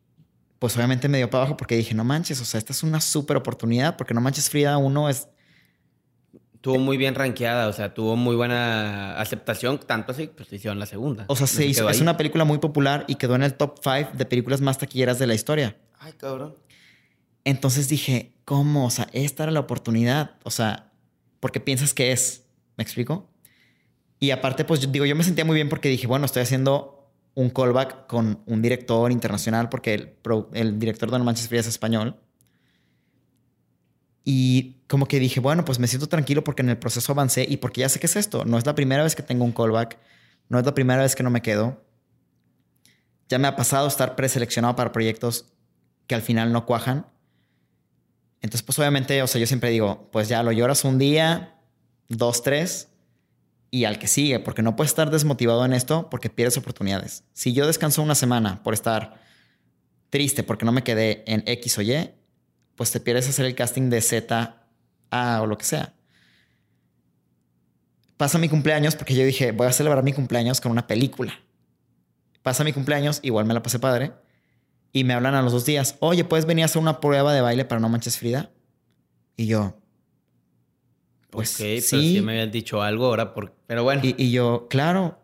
pues 0.61 0.77
obviamente 0.77 1.09
me 1.09 1.19
dio 1.19 1.29
para 1.29 1.43
abajo 1.43 1.57
porque 1.57 1.75
dije, 1.75 1.93
no 1.93 2.05
manches, 2.05 2.41
o 2.41 2.45
sea, 2.45 2.59
esta 2.59 2.73
es 2.73 2.85
una 2.85 3.01
súper 3.01 3.37
oportunidad 3.37 3.97
porque 3.97 4.15
no 4.15 4.21
manches 4.21 4.49
Frida 4.49 4.79
uno 4.79 5.09
es... 5.09 5.27
Tuvo 6.61 6.79
muy 6.79 6.97
bien 6.97 7.17
rankeada, 7.17 7.67
o 7.67 7.73
sea, 7.73 7.95
tuvo 7.95 8.15
muy 8.15 8.37
buena 8.37 9.19
aceptación, 9.19 9.81
tanto 9.81 10.13
así, 10.13 10.29
pues 10.29 10.53
hicieron 10.53 10.79
la 10.79 10.87
segunda. 10.87 11.25
O 11.27 11.35
sea, 11.35 11.49
se 11.49 11.67
hizo, 11.67 11.91
es 11.91 12.01
una 12.01 12.17
película 12.17 12.45
muy 12.45 12.59
popular 12.59 13.05
y 13.09 13.17
quedó 13.17 13.35
en 13.35 13.43
el 13.43 13.55
top 13.55 13.81
5 13.83 14.11
de 14.15 14.25
películas 14.25 14.61
más 14.61 14.79
taquilleras 14.79 15.19
de 15.19 15.27
la 15.27 15.35
historia. 15.35 15.77
Ay, 15.99 16.13
cabrón. 16.13 16.55
Entonces 17.45 17.89
dije, 17.89 18.35
¿cómo? 18.45 18.87
O 18.87 18.91
sea, 18.91 19.09
esta 19.13 19.45
era 19.45 19.53
la 19.53 19.61
oportunidad. 19.61 20.37
O 20.45 20.51
sea, 20.51 20.93
porque 21.41 21.61
piensas 21.61 21.95
que 21.95 22.13
es. 22.13 22.45
¿Me 22.77 22.83
explico? 22.83 23.31
Y 24.19 24.31
aparte, 24.31 24.65
pues 24.65 24.91
digo, 24.93 25.07
yo 25.07 25.17
me 25.17 25.25
sentía 25.25 25.45
muy 25.45 25.55
bien 25.55 25.69
porque 25.69 25.89
dije, 25.89 26.07
bueno, 26.07 26.27
estoy 26.27 26.43
haciendo 26.43 27.11
un 27.35 27.51
callback 27.51 28.07
con 28.07 28.43
un 28.47 28.61
director 28.61 29.13
internacional 29.13 29.69
porque 29.69 29.95
el, 29.95 30.17
el 30.53 30.79
director 30.79 31.11
de 31.11 31.19
No 31.19 31.25
Manches 31.25 31.49
Frías 31.49 31.67
es 31.67 31.75
español. 31.75 32.21
Y 34.25 34.83
como 34.87 35.07
que 35.07 35.19
dije, 35.19 35.41
bueno, 35.41 35.65
pues 35.65 35.79
me 35.79 35.87
siento 35.87 36.07
tranquilo 36.09 36.45
porque 36.45 36.63
en 36.63 36.69
el 36.69 36.79
proceso 36.79 37.13
avancé 37.13 37.47
y 37.49 37.57
porque 37.57 37.81
ya 37.81 37.89
sé 37.89 37.99
qué 37.99 38.07
es 38.07 38.17
esto. 38.17 38.45
No 38.45 38.59
es 38.59 38.67
la 38.67 38.75
primera 38.75 39.03
vez 39.03 39.17
que 39.17 39.23
tengo 39.23 39.45
un 39.45 39.53
callback. 39.53 39.99
No 40.49 40.59
es 40.59 40.67
la 40.67 40.75
primera 40.75 41.03
vez 41.03 41.17
que 41.17 41.23
no 41.23 41.31
me 41.31 41.41
quedo. 41.41 41.83
Ya 43.29 43.39
me 43.39 43.49
ha 43.49 43.57
pasado 43.57 43.89
estar 43.89 44.17
preseleccionado 44.17 44.77
para 44.77 44.93
proyectos 44.93 45.47
que 46.07 46.15
al 46.15 46.23
final 46.23 46.53
no 46.53 46.67
cuajan 46.67 47.07
entonces, 48.41 48.63
pues 48.63 48.79
obviamente, 48.79 49.23
o 49.23 49.27
sea, 49.27 49.41
yo 49.41 49.47
siempre 49.47 49.71
digo, 49.71 50.09
pues 50.13 50.29
ya 50.29 50.43
lo 50.43 50.53
lloras 50.53 50.85
un 50.85 50.99
día, 50.99 51.59
dos, 52.09 52.43
tres, 52.43 52.89
y 53.71 53.85
al 53.85 53.99
que 53.99 54.09
sigue, 54.09 54.41
porque 54.41 54.63
no 54.63 54.77
puedes 54.77 54.91
estar 54.91 55.11
desmotivado 55.11 55.65
en 55.65 55.73
esto 55.73 56.09
porque 56.11 56.31
pierdes 56.31 56.57
oportunidades. 56.57 57.25
Si 57.33 57.53
yo 57.53 57.67
descanso 57.67 58.03
una 58.03 58.15
semana 58.15 58.63
por 58.63 58.75
estar 58.75 59.21
triste 60.09 60.43
porque 60.43 60.65
no 60.65 60.73
me 60.73 60.83
quedé 60.83 61.23
en 61.27 61.45
X 61.47 61.79
o 61.79 61.83
Y, 61.83 62.11
pues 62.75 62.91
te 62.91 62.99
pierdes 62.99 63.29
hacer 63.29 63.47
el 63.47 63.55
casting 63.55 63.91
de 63.91 64.01
Z, 64.01 64.67
A 65.11 65.43
o 65.43 65.47
lo 65.47 65.57
que 65.59 65.65
sea. 65.65 65.95
Pasa 68.17 68.39
mi 68.39 68.49
cumpleaños 68.49 68.97
porque 68.97 69.15
yo 69.15 69.25
dije, 69.25 69.53
voy 69.53 69.67
a 69.67 69.73
celebrar 69.73 70.03
mi 70.03 70.13
cumpleaños 70.13 70.61
con 70.61 70.73
una 70.73 70.87
película. 70.87 71.39
Pasa 72.43 72.65
mi 72.65 72.73
cumpleaños, 72.73 73.21
igual 73.23 73.45
me 73.45 73.55
la 73.55 73.63
pasé 73.63 73.79
padre 73.79 74.13
y 74.93 75.05
me 75.05 75.15
hablan 75.15 75.35
a 75.35 75.43
los 75.43 75.53
dos 75.53 75.65
días, 75.65 75.97
oye, 76.01 76.25
¿puedes 76.25 76.47
venir 76.47 76.63
a 76.63 76.67
hacer 76.67 76.83
una 76.83 77.01
prueba 77.01 77.33
de 77.33 77.41
baile 77.41 77.65
para 77.65 77.81
No 77.81 77.89
Manches 77.89 78.19
Frida? 78.19 78.51
Y 79.37 79.47
yo, 79.47 79.81
pues 81.31 81.51
sí. 81.51 81.81
pero 81.91 82.25
me 82.25 82.33
habían 82.33 82.51
dicho 82.51 82.83
algo 82.83 83.07
ahora, 83.07 83.33
por... 83.33 83.55
pero 83.67 83.85
bueno. 83.85 84.03
Y, 84.05 84.31
yo, 84.31 84.67
claro, 84.69 85.21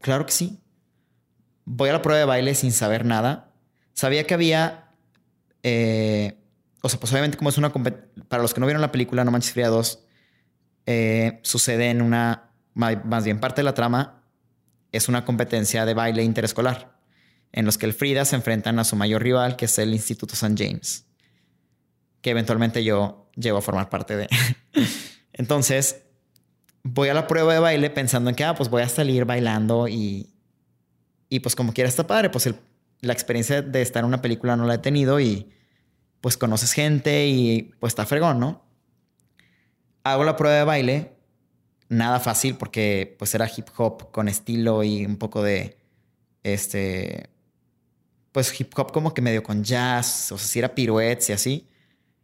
claro 0.00 0.26
que 0.26 0.32
sí. 0.32 0.58
voy 1.64 1.88
a 1.88 1.94
la 1.94 2.02
prueba 2.02 2.20
de 2.20 2.26
baile 2.26 2.54
sin 2.54 2.72
saber 2.72 3.04
nada. 3.04 3.52
Sabía 3.94 4.24
que 4.24 4.34
había, 4.34 4.90
eh, 5.62 6.38
o 6.82 6.88
sea, 6.88 7.00
pues 7.00 7.10
obviamente 7.12 7.38
como 7.38 7.48
es 7.48 7.58
una 7.58 7.72
para 8.28 8.42
los 8.42 8.52
que 8.52 8.60
no 8.60 8.66
vieron 8.66 8.82
la 8.82 8.92
película 8.92 9.24
No 9.24 9.30
Manches 9.30 9.52
Fría 9.52 9.68
2, 9.68 10.04
eh, 10.84 11.40
sucede 11.42 11.88
en 11.90 12.02
una, 12.02 12.50
más 12.74 13.24
bien 13.24 13.40
parte 13.40 13.62
de 13.62 13.64
la 13.64 13.74
trama, 13.74 14.22
es 14.92 15.08
una 15.08 15.24
competencia 15.24 15.86
de 15.86 15.94
baile 15.94 16.22
interescolar, 16.22 16.95
en 17.52 17.64
los 17.64 17.78
que 17.78 17.86
el 17.86 17.94
Frida 17.94 18.24
se 18.24 18.36
enfrentan 18.36 18.78
a 18.78 18.84
su 18.84 18.96
mayor 18.96 19.22
rival, 19.22 19.56
que 19.56 19.64
es 19.64 19.78
el 19.78 19.92
Instituto 19.92 20.34
St. 20.34 20.54
James, 20.56 21.06
que 22.20 22.30
eventualmente 22.30 22.84
yo 22.84 23.30
llego 23.34 23.58
a 23.58 23.62
formar 23.62 23.88
parte 23.88 24.16
de. 24.16 24.28
Entonces, 25.32 26.02
voy 26.82 27.08
a 27.08 27.14
la 27.14 27.26
prueba 27.26 27.52
de 27.52 27.58
baile 27.58 27.90
pensando 27.90 28.30
en 28.30 28.36
que, 28.36 28.44
ah, 28.44 28.54
pues 28.54 28.68
voy 28.68 28.82
a 28.82 28.88
salir 28.88 29.24
bailando 29.24 29.88
y, 29.88 30.30
y 31.28 31.40
pues 31.40 31.56
como 31.56 31.72
quiera 31.72 31.88
está 31.88 32.06
padre, 32.06 32.30
pues 32.30 32.48
la 33.00 33.12
experiencia 33.12 33.62
de 33.62 33.82
estar 33.82 34.00
en 34.00 34.08
una 34.08 34.22
película 34.22 34.56
no 34.56 34.64
la 34.64 34.74
he 34.74 34.78
tenido 34.78 35.20
y 35.20 35.50
pues 36.20 36.36
conoces 36.36 36.72
gente 36.72 37.26
y 37.26 37.74
pues 37.78 37.92
está 37.92 38.06
fregón, 38.06 38.40
¿no? 38.40 38.64
Hago 40.04 40.24
la 40.24 40.36
prueba 40.36 40.56
de 40.56 40.64
baile, 40.64 41.12
nada 41.88 42.20
fácil 42.20 42.56
porque 42.56 43.16
pues 43.18 43.34
era 43.34 43.50
hip 43.54 43.66
hop 43.76 44.10
con 44.10 44.28
estilo 44.28 44.82
y 44.82 45.04
un 45.04 45.16
poco 45.16 45.42
de, 45.42 45.78
este, 46.42 47.30
pues 48.36 48.60
hip 48.60 48.78
hop 48.78 48.92
como 48.92 49.14
que 49.14 49.22
medio 49.22 49.42
con 49.42 49.64
jazz, 49.64 50.30
o 50.30 50.36
sea, 50.36 50.46
si 50.46 50.58
era 50.58 50.74
piruetes 50.74 51.30
y 51.30 51.32
así. 51.32 51.66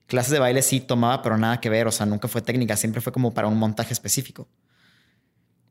Clases 0.06 0.30
de 0.30 0.40
baile 0.40 0.60
sí 0.60 0.78
tomaba, 0.78 1.22
pero 1.22 1.38
nada 1.38 1.58
que 1.58 1.70
ver, 1.70 1.86
o 1.86 1.90
sea, 1.90 2.04
nunca 2.04 2.28
fue 2.28 2.42
técnica, 2.42 2.76
siempre 2.76 3.00
fue 3.00 3.14
como 3.14 3.32
para 3.32 3.48
un 3.48 3.56
montaje 3.56 3.94
específico. 3.94 4.46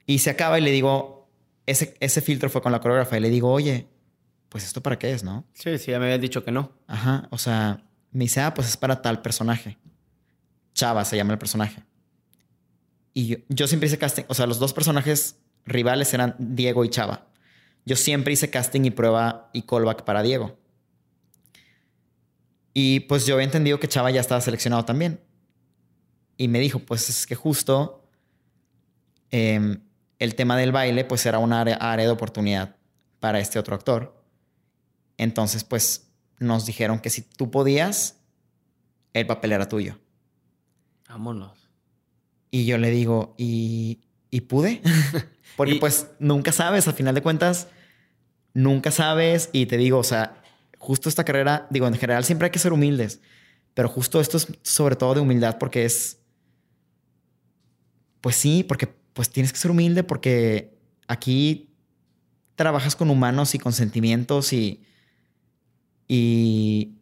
Y 0.08 0.18
se 0.18 0.32
acaba 0.32 0.58
y 0.58 0.64
le 0.64 0.72
digo, 0.72 1.30
ese, 1.68 1.96
ese 2.00 2.22
filtro 2.22 2.50
fue 2.50 2.64
con 2.64 2.72
la 2.72 2.80
coreógrafa 2.80 3.16
y 3.18 3.20
le 3.20 3.30
digo, 3.30 3.52
oye, 3.52 3.88
pues 4.50 4.64
esto 4.64 4.82
para 4.82 4.98
qué 4.98 5.12
es, 5.12 5.24
¿no? 5.24 5.46
Sí, 5.54 5.78
sí, 5.78 5.92
ya 5.92 6.00
me 6.00 6.06
habías 6.06 6.22
dicho 6.22 6.44
que 6.44 6.52
no. 6.52 6.72
Ajá, 6.88 7.28
o 7.30 7.38
sea, 7.38 7.84
me 8.10 8.24
dice, 8.24 8.42
ah, 8.42 8.56
pues 8.56 8.68
es 8.68 8.78
para 8.78 9.00
tal 9.00 9.22
personaje. 9.22 9.78
Chava 10.74 11.06
se 11.06 11.18
llama 11.18 11.34
el 11.34 11.38
personaje. 11.38 11.84
Y 13.14 13.28
yo, 13.28 13.38
yo 13.48 13.68
siempre 13.68 13.86
hice 13.86 14.00
casting, 14.00 14.24
o 14.28 14.34
sea, 14.34 14.48
los 14.48 14.58
dos 14.58 14.74
personajes 14.74 15.36
rivales 15.66 16.12
eran 16.16 16.34
Diego 16.40 16.84
y 16.84 16.90
Chava. 16.90 17.28
Yo 17.86 17.96
siempre 17.96 18.34
hice 18.34 18.50
casting 18.50 18.86
y 18.86 18.92
prueba 18.92 19.50
y 19.54 19.64
callback 19.64 20.04
para 20.04 20.22
Diego. 20.22 20.58
Y 22.74 23.02
pues 23.02 23.26
yo 23.26 23.36
había 23.36 23.46
entendido 23.46 23.80
que 23.80 23.88
Chava 23.88 24.12
ya 24.12 24.22
estaba 24.22 24.42
seleccionado 24.42 24.86
también. 24.86 25.20
Y 26.38 26.48
me 26.48 26.60
dijo, 26.60 26.80
pues 26.80 27.10
es 27.10 27.28
que 27.28 27.36
justo 27.36 28.08
em, 29.30 29.82
el 30.20 30.36
tema 30.36 30.58
del 30.58 30.72
baile 30.72 31.04
pues 31.06 31.26
era 31.26 31.40
una 31.40 31.62
área, 31.62 31.76
área, 31.76 32.06
de 32.06 32.12
oportunidad 32.12 32.76
para 33.20 33.40
este 33.40 33.60
otro 33.60 33.76
actor. 33.76 34.24
Entonces 35.18 35.64
pues 35.64 36.12
nos 36.40 36.66
dijeron 36.66 37.00
que 37.00 37.10
si 37.10 37.22
tú 37.22 37.52
podías, 37.52 38.22
el 39.14 39.28
papel 39.28 39.52
era 39.52 39.68
tuyo. 39.68 40.00
Vámonos. 41.10 41.70
Y 42.50 42.66
yo 42.66 42.78
le 42.78 42.90
digo, 42.90 43.36
¿y, 43.38 44.02
y 44.30 44.42
pude? 44.42 44.82
Porque 45.56 45.76
pues 45.76 46.08
nunca 46.20 46.52
sabes, 46.52 46.88
a 46.88 46.94
final 46.94 47.16
de 47.16 47.22
cuentas, 47.22 47.68
nunca 48.54 48.92
sabes 48.92 49.50
y 49.52 49.66
te 49.66 49.78
digo, 49.78 50.00
o 50.00 50.04
sea, 50.04 50.42
justo 50.78 51.10
esta 51.10 51.24
carrera, 51.24 51.68
digo, 51.70 51.88
en 51.88 51.94
general 51.96 52.24
siempre 52.24 52.46
hay 52.46 52.52
que 52.52 52.60
ser 52.60 52.74
humildes, 52.74 53.20
pero 53.74 53.90
justo 53.90 54.20
esto 54.20 54.38
es 54.38 54.48
sobre 54.64 54.96
todo 54.96 55.16
de 55.16 55.22
humildad 55.22 55.58
porque 55.58 55.86
es, 55.86 56.20
pues 58.22 58.36
sí, 58.36 58.64
porque 58.64 58.88
pues 59.14 59.30
tienes 59.30 59.52
que 59.52 59.60
ser 59.60 59.72
humilde 59.72 60.04
porque 60.04 60.78
aquí 61.08 61.70
trabajas 62.56 62.96
con 62.96 63.10
humanos 63.10 63.56
y 63.56 63.60
con 63.60 63.74
sentimientos 63.74 64.54
y, 64.54 64.84
y 66.08 66.96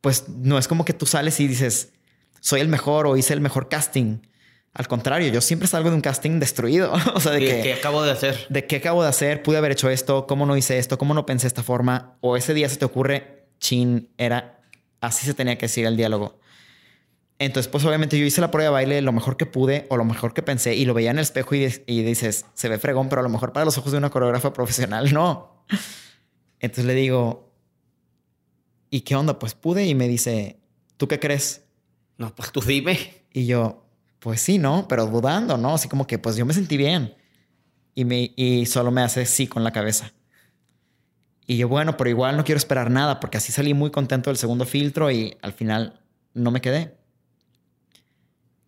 pues 0.00 0.28
no 0.28 0.58
es 0.58 0.68
como 0.68 0.84
que 0.84 0.92
tú 0.92 1.06
sales 1.06 1.38
y 1.40 1.48
dices, 1.48 1.92
soy 2.40 2.60
el 2.60 2.68
mejor 2.68 3.06
o 3.06 3.16
hice 3.16 3.34
el 3.34 3.40
mejor 3.40 3.68
casting. 3.68 4.18
Al 4.78 4.86
contrario, 4.86 5.32
yo 5.32 5.40
siempre 5.40 5.66
salgo 5.66 5.90
de 5.90 5.96
un 5.96 6.00
casting 6.00 6.38
destruido. 6.38 6.92
o 7.14 7.20
sea, 7.20 7.32
de 7.32 7.40
que, 7.40 7.62
¿Qué 7.62 7.72
acabo 7.74 8.00
de 8.02 8.12
hacer? 8.12 8.46
De 8.48 8.64
qué 8.64 8.76
acabo 8.76 9.02
de 9.02 9.08
hacer, 9.08 9.42
pude 9.42 9.58
haber 9.58 9.72
hecho 9.72 9.90
esto, 9.90 10.28
cómo 10.28 10.46
no 10.46 10.56
hice 10.56 10.78
esto, 10.78 10.98
cómo 10.98 11.14
no 11.14 11.26
pensé 11.26 11.48
esta 11.48 11.64
forma. 11.64 12.16
O 12.20 12.36
ese 12.36 12.54
día 12.54 12.68
se 12.68 12.76
te 12.76 12.84
ocurre, 12.84 13.48
chin, 13.58 14.08
era 14.16 14.60
así 15.00 15.26
se 15.26 15.34
tenía 15.34 15.58
que 15.58 15.66
decir 15.66 15.84
el 15.84 15.96
diálogo. 15.96 16.38
Entonces, 17.40 17.68
pues 17.68 17.84
obviamente 17.84 18.16
yo 18.20 18.24
hice 18.24 18.40
la 18.40 18.52
prueba 18.52 18.70
de 18.70 18.72
baile 18.72 19.02
lo 19.02 19.12
mejor 19.12 19.36
que 19.36 19.46
pude 19.46 19.86
o 19.90 19.96
lo 19.96 20.04
mejor 20.04 20.32
que 20.32 20.42
pensé 20.42 20.76
y 20.76 20.84
lo 20.84 20.94
veía 20.94 21.10
en 21.10 21.18
el 21.18 21.22
espejo 21.22 21.56
y, 21.56 21.68
y 21.86 22.02
dices, 22.02 22.46
se 22.54 22.68
ve 22.68 22.78
fregón, 22.78 23.08
pero 23.08 23.18
a 23.18 23.24
lo 23.24 23.30
mejor 23.30 23.52
para 23.52 23.64
los 23.64 23.78
ojos 23.78 23.90
de 23.90 23.98
una 23.98 24.10
coreógrafa 24.10 24.52
profesional 24.52 25.12
no. 25.14 25.64
Entonces 26.60 26.84
le 26.84 26.94
digo, 26.94 27.52
¿y 28.90 29.00
qué 29.00 29.16
onda? 29.16 29.40
Pues 29.40 29.54
pude 29.54 29.86
y 29.86 29.96
me 29.96 30.06
dice, 30.06 30.60
¿tú 30.96 31.08
qué 31.08 31.18
crees? 31.18 31.64
No, 32.16 32.32
pues 32.32 32.52
tú 32.52 32.60
dime. 32.60 33.24
Y 33.32 33.46
yo, 33.46 33.87
pues 34.20 34.40
sí, 34.40 34.58
¿no? 34.58 34.86
Pero 34.88 35.06
dudando, 35.06 35.56
¿no? 35.56 35.74
Así 35.74 35.88
como 35.88 36.06
que 36.06 36.18
pues 36.18 36.36
yo 36.36 36.46
me 36.46 36.54
sentí 36.54 36.76
bien. 36.76 37.14
Y, 37.94 38.04
me, 38.04 38.32
y 38.36 38.66
solo 38.66 38.90
me 38.90 39.02
hace 39.02 39.26
sí 39.26 39.46
con 39.46 39.64
la 39.64 39.72
cabeza. 39.72 40.12
Y 41.46 41.56
yo, 41.56 41.68
bueno, 41.68 41.96
pero 41.96 42.10
igual 42.10 42.36
no 42.36 42.44
quiero 42.44 42.58
esperar 42.58 42.90
nada 42.90 43.20
porque 43.20 43.38
así 43.38 43.52
salí 43.52 43.74
muy 43.74 43.90
contento 43.90 44.30
del 44.30 44.36
segundo 44.36 44.66
filtro 44.66 45.10
y 45.10 45.36
al 45.42 45.52
final 45.52 46.00
no 46.34 46.50
me 46.50 46.60
quedé. 46.60 46.96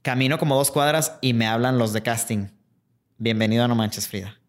Camino 0.02 0.38
como 0.38 0.56
dos 0.56 0.70
cuadras 0.70 1.18
y 1.20 1.34
me 1.34 1.46
hablan 1.46 1.78
los 1.78 1.92
de 1.92 2.02
casting. 2.02 2.48
Bienvenido 3.18 3.64
a 3.64 3.68
No 3.68 3.74
Manches 3.74 4.08
Frida. 4.08 4.40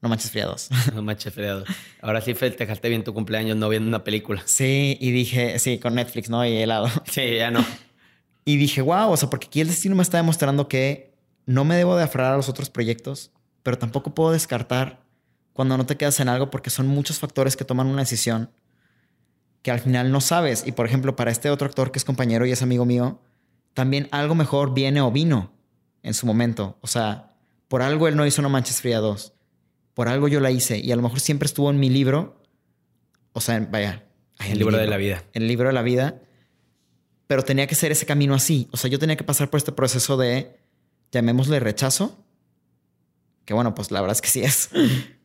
No 0.00 0.08
Manches 0.08 0.30
Frida 0.30 0.46
2. 0.46 0.70
No 0.94 1.02
Manches 1.02 1.34
Frida 1.34 1.52
2. 1.52 1.68
Ahora 2.00 2.20
sí 2.20 2.34
festejaste 2.34 2.88
bien 2.88 3.04
tu 3.04 3.12
cumpleaños 3.12 3.56
no 3.56 3.68
viendo 3.68 3.88
una 3.88 4.04
película. 4.04 4.42
Sí, 4.46 4.96
y 5.00 5.10
dije, 5.10 5.58
sí, 5.58 5.78
con 5.78 5.94
Netflix, 5.96 6.30
¿no? 6.30 6.46
Y 6.46 6.56
helado. 6.56 6.88
Sí, 7.10 7.36
ya 7.36 7.50
no. 7.50 7.64
Y 8.48 8.56
dije, 8.58 8.80
wow, 8.80 9.10
o 9.10 9.16
sea, 9.16 9.28
porque 9.28 9.48
aquí 9.48 9.60
el 9.60 9.66
destino 9.66 9.96
me 9.96 10.02
está 10.02 10.18
demostrando 10.18 10.68
que 10.68 11.12
no 11.46 11.64
me 11.64 11.74
debo 11.74 11.96
de 11.96 12.04
aferrar 12.04 12.32
a 12.32 12.36
los 12.36 12.48
otros 12.48 12.70
proyectos, 12.70 13.32
pero 13.64 13.76
tampoco 13.76 14.14
puedo 14.14 14.30
descartar 14.30 15.04
cuando 15.52 15.76
no 15.76 15.84
te 15.84 15.96
quedas 15.96 16.20
en 16.20 16.28
algo 16.28 16.48
porque 16.48 16.70
son 16.70 16.86
muchos 16.86 17.18
factores 17.18 17.56
que 17.56 17.64
toman 17.64 17.88
una 17.88 18.02
decisión 18.02 18.50
que 19.62 19.72
al 19.72 19.80
final 19.80 20.12
no 20.12 20.20
sabes. 20.20 20.64
Y 20.64 20.70
por 20.70 20.86
ejemplo, 20.86 21.16
para 21.16 21.32
este 21.32 21.50
otro 21.50 21.66
actor 21.66 21.90
que 21.90 21.98
es 21.98 22.04
compañero 22.04 22.46
y 22.46 22.52
es 22.52 22.62
amigo 22.62 22.86
mío, 22.86 23.20
también 23.74 24.06
algo 24.12 24.36
mejor 24.36 24.72
viene 24.74 25.00
o 25.00 25.10
vino 25.10 25.52
en 26.04 26.14
su 26.14 26.24
momento. 26.24 26.78
O 26.82 26.86
sea, 26.86 27.34
por 27.66 27.82
algo 27.82 28.06
él 28.06 28.14
no 28.14 28.24
hizo 28.26 28.42
No 28.42 28.48
Manches 28.48 28.80
Fría 28.80 29.00
2. 29.00 29.32
Por 29.92 30.06
algo 30.06 30.28
yo 30.28 30.38
la 30.38 30.52
hice. 30.52 30.78
Y 30.78 30.92
a 30.92 30.96
lo 30.96 31.02
mejor 31.02 31.18
siempre 31.18 31.46
estuvo 31.46 31.68
en 31.68 31.80
mi 31.80 31.90
libro. 31.90 32.40
O 33.32 33.40
sea, 33.40 33.58
vaya. 33.68 34.04
En 34.38 34.52
el 34.52 34.58
libro 34.60 34.76
de 34.76 34.86
la 34.86 34.98
vida. 34.98 35.24
En 35.32 35.42
el 35.42 35.48
libro 35.48 35.66
de 35.66 35.74
la 35.74 35.82
vida 35.82 36.22
pero 37.26 37.42
tenía 37.42 37.66
que 37.66 37.74
ser 37.74 37.92
ese 37.92 38.06
camino 38.06 38.34
así. 38.34 38.68
O 38.72 38.76
sea, 38.76 38.90
yo 38.90 38.98
tenía 38.98 39.16
que 39.16 39.24
pasar 39.24 39.50
por 39.50 39.58
este 39.58 39.72
proceso 39.72 40.16
de, 40.16 40.58
llamémosle 41.12 41.60
rechazo, 41.60 42.18
que 43.44 43.54
bueno, 43.54 43.74
pues 43.74 43.90
la 43.90 44.00
verdad 44.00 44.16
es 44.16 44.22
que 44.22 44.28
sí 44.28 44.42
es, 44.42 44.70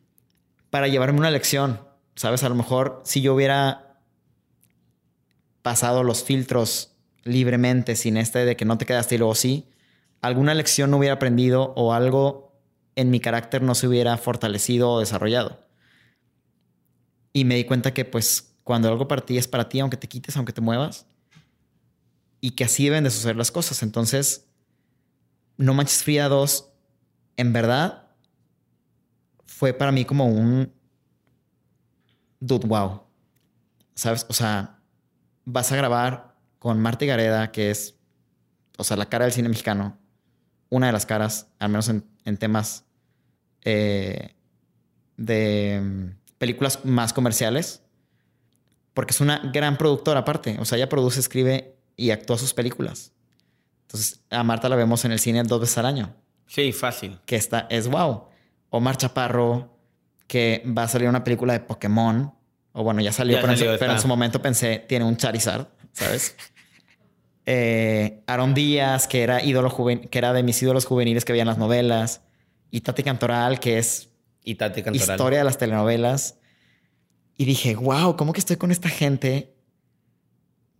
para 0.70 0.88
llevarme 0.88 1.18
una 1.18 1.30
lección. 1.30 1.80
Sabes, 2.14 2.42
a 2.42 2.48
lo 2.48 2.54
mejor 2.54 3.02
si 3.04 3.20
yo 3.20 3.34
hubiera 3.34 4.00
pasado 5.62 6.02
los 6.02 6.24
filtros 6.24 6.92
libremente, 7.24 7.96
sin 7.96 8.16
este 8.16 8.44
de 8.44 8.56
que 8.56 8.64
no 8.64 8.78
te 8.78 8.86
quedaste 8.86 9.14
y 9.14 9.18
luego 9.18 9.34
sí, 9.34 9.68
alguna 10.20 10.54
lección 10.54 10.90
no 10.90 10.98
hubiera 10.98 11.14
aprendido 11.14 11.72
o 11.76 11.92
algo 11.92 12.52
en 12.96 13.10
mi 13.10 13.20
carácter 13.20 13.62
no 13.62 13.74
se 13.74 13.86
hubiera 13.86 14.16
fortalecido 14.18 14.90
o 14.90 15.00
desarrollado. 15.00 15.64
Y 17.32 17.44
me 17.44 17.54
di 17.54 17.64
cuenta 17.64 17.94
que 17.94 18.04
pues 18.04 18.54
cuando 18.64 18.88
algo 18.88 19.08
para 19.08 19.24
ti 19.24 19.38
es 19.38 19.48
para 19.48 19.68
ti, 19.68 19.80
aunque 19.80 19.96
te 19.96 20.08
quites, 20.08 20.36
aunque 20.36 20.52
te 20.52 20.60
muevas, 20.60 21.06
y 22.44 22.50
que 22.50 22.64
así 22.64 22.84
deben 22.84 23.04
de 23.04 23.10
suceder 23.10 23.36
las 23.36 23.52
cosas. 23.52 23.82
Entonces, 23.84 24.48
No 25.56 25.74
Manches 25.74 26.02
Fría 26.02 26.28
2, 26.28 26.70
en 27.36 27.52
verdad, 27.52 28.08
fue 29.46 29.72
para 29.72 29.92
mí 29.92 30.04
como 30.04 30.26
un 30.26 30.74
dude, 32.40 32.66
wow. 32.66 33.04
¿Sabes? 33.94 34.26
O 34.28 34.32
sea, 34.32 34.80
vas 35.44 35.70
a 35.70 35.76
grabar 35.76 36.36
con 36.58 36.80
Marta 36.80 37.06
Gareda, 37.06 37.52
que 37.52 37.70
es, 37.70 37.94
o 38.76 38.82
sea, 38.82 38.96
la 38.96 39.08
cara 39.08 39.24
del 39.24 39.32
cine 39.32 39.48
mexicano, 39.48 39.96
una 40.68 40.86
de 40.86 40.92
las 40.92 41.06
caras, 41.06 41.46
al 41.60 41.68
menos 41.68 41.88
en, 41.88 42.36
temas 42.38 42.84
eh, 43.62 44.34
de 45.16 45.80
mm, 45.80 46.36
películas 46.38 46.84
más 46.84 47.12
comerciales, 47.12 47.84
porque 48.94 49.12
es 49.12 49.20
una 49.20 49.38
gran 49.52 49.78
productora 49.78 50.20
aparte. 50.20 50.56
O 50.58 50.64
sea, 50.64 50.76
ella 50.76 50.88
produce, 50.88 51.20
escribe 51.20 51.76
y 51.96 52.10
actúa 52.10 52.38
sus 52.38 52.54
películas. 52.54 53.12
Entonces, 53.82 54.20
a 54.30 54.42
Marta 54.42 54.68
la 54.68 54.76
vemos 54.76 55.04
en 55.04 55.12
el 55.12 55.18
cine 55.18 55.42
dos 55.42 55.60
veces 55.60 55.78
al 55.78 55.86
año. 55.86 56.14
Sí, 56.46 56.72
fácil. 56.72 57.18
Que 57.26 57.36
está, 57.36 57.66
es 57.70 57.88
wow. 57.88 58.24
Omar 58.70 58.96
Chaparro, 58.96 59.76
que 60.26 60.62
va 60.66 60.84
a 60.84 60.88
salir 60.88 61.08
una 61.08 61.24
película 61.24 61.52
de 61.52 61.60
Pokémon. 61.60 62.32
O 62.72 62.82
bueno, 62.82 63.02
ya 63.02 63.12
salió, 63.12 63.38
pero, 63.40 63.52
en, 63.52 64.00
su, 64.00 64.08
momento 64.08 64.40
pensé, 64.40 64.84
tiene 64.88 65.04
un 65.04 65.18
Charizard, 65.18 65.66
¿sabes? 65.92 66.36
eh, 67.46 68.22
Aaron 68.26 68.54
Díaz, 68.54 69.06
que 69.06 69.22
era 69.22 69.42
ídolo 69.42 69.76
que 70.10 70.18
era 70.18 70.32
de 70.32 70.42
mis 70.42 70.62
ídolos 70.62 70.86
juveniles 70.86 71.26
que 71.26 71.32
veían 71.32 71.48
las 71.48 71.58
novelas. 71.58 72.22
Y 72.70 72.80
Tati 72.80 73.02
Cantoral, 73.02 73.60
que 73.60 73.76
es 73.76 74.08
Y 74.42 74.54
Tati 74.54 74.82
Cantoral. 74.82 75.10
historia 75.10 75.38
de 75.40 75.44
las 75.44 75.58
telenovelas. 75.58 76.38
Y 77.36 77.44
dije, 77.44 77.74
wow, 77.74 78.16
¿cómo 78.16 78.32
que 78.32 78.40
estoy 78.40 78.56
con 78.56 78.70
esta 78.70 78.88
gente 78.88 79.54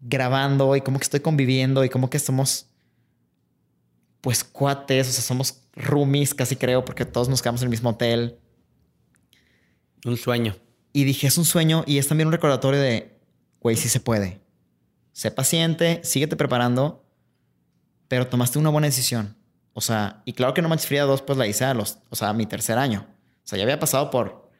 grabando 0.02 0.76
y 0.76 0.80
cómo 0.82 0.98
que 0.98 1.04
estoy 1.04 1.20
conviviendo 1.20 1.84
y 1.84 1.88
cómo 1.88 2.10
que 2.10 2.18
somos 2.18 2.66
pues 4.20 4.44
cuates, 4.44 5.08
o 5.08 5.12
sea, 5.12 5.22
somos 5.22 5.62
roomies 5.74 6.34
casi 6.34 6.56
creo 6.56 6.84
porque 6.84 7.04
todos 7.04 7.28
nos 7.28 7.40
quedamos 7.40 7.62
en 7.62 7.66
el 7.66 7.70
mismo 7.70 7.90
hotel. 7.90 8.38
Un 10.04 10.16
sueño. 10.16 10.56
Y 10.92 11.04
dije, 11.04 11.26
es 11.26 11.38
un 11.38 11.44
sueño 11.44 11.84
y 11.86 11.98
es 11.98 12.08
también 12.08 12.26
un 12.26 12.32
recordatorio 12.32 12.80
de, 12.80 13.18
güey, 13.60 13.76
sí 13.76 13.88
se 13.88 14.00
puede. 14.00 14.40
Sé 15.12 15.30
paciente, 15.30 16.00
síguete 16.04 16.36
preparando, 16.36 17.04
pero 18.08 18.26
tomaste 18.26 18.58
una 18.58 18.70
buena 18.70 18.86
decisión. 18.86 19.36
O 19.72 19.80
sea, 19.80 20.22
y 20.24 20.34
claro 20.34 20.52
que 20.52 20.62
No 20.62 20.68
Manches 20.68 20.86
Frida 20.86 21.04
2 21.04 21.22
pues 21.22 21.38
la 21.38 21.46
hice 21.46 21.64
a 21.64 21.74
los, 21.74 21.98
o 22.10 22.16
sea, 22.16 22.28
a 22.28 22.32
mi 22.32 22.46
tercer 22.46 22.78
año. 22.78 23.06
O 23.44 23.48
sea, 23.48 23.56
ya 23.56 23.64
había 23.64 23.80
pasado 23.80 24.10
por, 24.10 24.50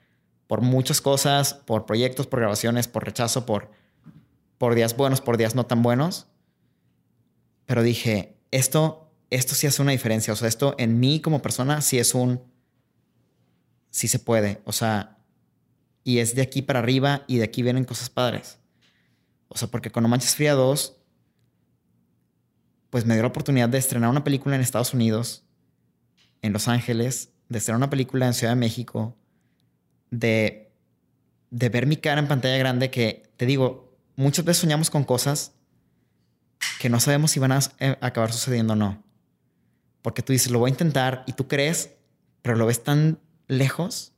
por 0.47 0.61
muchas 0.61 1.01
cosas, 1.01 1.55
por 1.55 1.87
proyectos, 1.87 2.27
por 2.27 2.41
grabaciones, 2.41 2.89
por 2.89 3.05
rechazo, 3.05 3.47
por, 3.47 3.71
por 4.63 4.77
días 4.77 4.97
buenos, 4.97 5.21
por 5.21 5.39
días 5.39 5.57
no 5.57 5.67
tan 5.67 5.83
buenos. 5.83 6.29
Pero 7.67 7.83
dije, 7.83 8.39
esto, 8.53 9.13
esto 9.29 9.57
sí 9.57 9.67
hace 9.67 9.83
una 9.83 9.91
diferencia. 9.91 10.33
O 10.33 10.37
sea, 10.37 10.47
esto 10.47 10.77
en 10.79 11.01
mí 11.01 11.21
como 11.21 11.43
persona 11.43 11.81
sí 11.81 11.99
es 11.99 12.15
un, 12.15 12.41
sí 13.91 14.07
se 14.07 14.21
puede. 14.21 14.63
O 14.65 14.71
sea, 14.71 15.19
y 16.05 16.19
es 16.19 16.37
de 16.37 16.43
aquí 16.43 16.63
para 16.63 16.79
arriba 16.79 17.25
y 17.27 17.39
de 17.39 17.43
aquí 17.43 17.65
vienen 17.65 17.85
cosas 17.85 18.09
padres. 18.09 18.61
O 19.49 19.59
sea, 19.59 19.67
porque 19.67 19.91
con 19.91 20.05
No 20.05 20.09
Manches 20.09 20.37
Fría 20.37 20.55
2, 20.55 20.97
pues 22.91 23.05
me 23.05 23.15
dio 23.15 23.25
la 23.25 23.31
oportunidad 23.31 23.69
de 23.69 23.79
estrenar 23.79 24.11
una 24.11 24.23
película 24.23 24.55
en 24.55 24.61
Estados 24.61 24.95
Unidos, 24.95 25.45
en 26.41 26.53
Los 26.53 26.69
Ángeles, 26.69 27.33
de 27.49 27.59
estrenar 27.59 27.79
una 27.79 27.91
película 27.91 28.29
en 28.29 28.35
Ciudad 28.35 28.53
de 28.53 28.61
México, 28.61 29.17
de, 30.13 30.73
de 31.51 31.69
ver 31.69 31.89
mi 31.89 31.97
cara 31.97 32.21
en 32.21 32.29
pantalla 32.29 32.59
grande 32.59 32.93
que, 32.93 33.29
te 33.37 33.45
digo, 33.45 33.92
muchas 34.23 34.45
veces 34.45 34.61
soñamos 34.61 34.91
con 34.91 35.05
cosas 35.05 35.53
que 36.81 36.89
no 36.89 37.01
sabemos 37.01 37.33
si 37.33 37.41
van 37.41 37.53
a 37.53 37.61
eh, 37.79 37.97
acabar 38.01 38.33
sucediendo 38.33 38.73
o 38.73 38.77
no. 38.77 39.03
Porque 40.01 40.23
tú 40.23 40.33
dices, 40.33 40.51
lo 40.51 40.59
voy 40.59 40.71
a 40.71 40.73
intentar 40.73 41.25
y 41.27 41.33
tú 41.33 41.47
crees, 41.49 41.91
pero 42.41 42.57
lo 42.57 42.67
ves 42.67 42.83
tan 42.83 43.21
lejos 43.47 44.13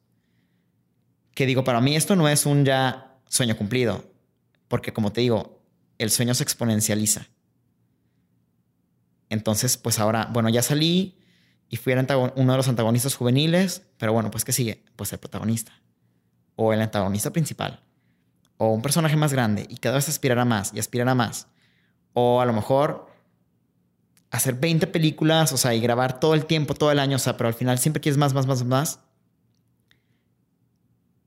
que 1.34 1.46
digo, 1.46 1.64
para 1.64 1.80
mí 1.80 1.96
esto 1.96 2.16
no 2.16 2.28
es 2.28 2.46
un 2.46 2.64
ya 2.64 3.18
sueño 3.28 3.56
cumplido, 3.56 4.04
porque 4.68 4.92
como 4.92 5.12
te 5.12 5.20
digo, 5.20 5.60
el 5.98 6.10
sueño 6.10 6.34
se 6.34 6.44
exponencializa. 6.44 7.26
Entonces, 9.28 9.76
pues 9.76 9.98
ahora, 9.98 10.28
bueno, 10.32 10.48
ya 10.48 10.62
salí 10.62 11.18
y 11.68 11.76
fui 11.76 11.92
uno 11.92 12.52
de 12.52 12.56
los 12.56 12.68
antagonistas 12.68 13.16
juveniles, 13.16 13.82
pero 13.98 14.12
bueno, 14.12 14.30
pues 14.30 14.44
¿qué 14.44 14.52
sigue? 14.52 14.84
Pues 14.96 15.12
el 15.12 15.18
protagonista, 15.18 15.72
o 16.56 16.72
el 16.72 16.80
antagonista 16.80 17.32
principal, 17.32 17.82
o 18.56 18.68
un 18.68 18.82
personaje 18.82 19.16
más 19.16 19.32
grande, 19.32 19.66
y 19.68 19.76
cada 19.76 19.96
vez 19.96 20.08
aspirará 20.08 20.44
más 20.44 20.72
y 20.74 20.78
aspirará 20.78 21.14
más. 21.14 21.48
O 22.12 22.40
a 22.40 22.46
lo 22.46 22.52
mejor 22.52 23.06
hacer 24.30 24.54
20 24.54 24.86
películas, 24.88 25.52
o 25.52 25.56
sea, 25.56 25.74
y 25.74 25.80
grabar 25.80 26.20
todo 26.20 26.34
el 26.34 26.46
tiempo, 26.46 26.74
todo 26.74 26.90
el 26.92 26.98
año, 26.98 27.16
o 27.16 27.20
sea, 27.20 27.36
pero 27.36 27.48
al 27.48 27.54
final 27.54 27.78
siempre 27.78 28.00
quieres 28.00 28.18
más, 28.18 28.34
más, 28.34 28.46
más, 28.46 28.64
más 28.64 29.00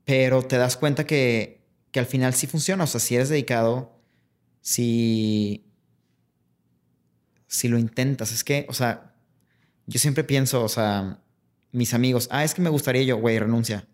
pero 0.08 0.40
te 0.40 0.56
das 0.56 0.78
cuenta 0.78 1.04
que, 1.04 1.68
que 1.90 2.00
al 2.00 2.06
final 2.06 2.32
sí 2.32 2.46
funciona. 2.46 2.84
O 2.84 2.86
sea, 2.86 2.98
si 2.98 3.14
eres 3.14 3.28
dedicado, 3.28 4.00
si, 4.62 5.70
si 7.46 7.68
lo 7.68 7.76
intentas, 7.76 8.32
es 8.32 8.42
que, 8.42 8.64
o 8.70 8.72
sea, 8.72 9.14
yo 9.86 9.98
siempre 9.98 10.24
pienso, 10.24 10.64
o 10.64 10.68
sea, 10.70 11.20
mis 11.72 11.92
amigos, 11.92 12.26
ah, 12.30 12.42
es 12.42 12.54
que 12.54 12.62
me 12.62 12.70
gustaría 12.70 13.02
yo, 13.02 13.18
güey, 13.18 13.38
renuncia. 13.38 13.86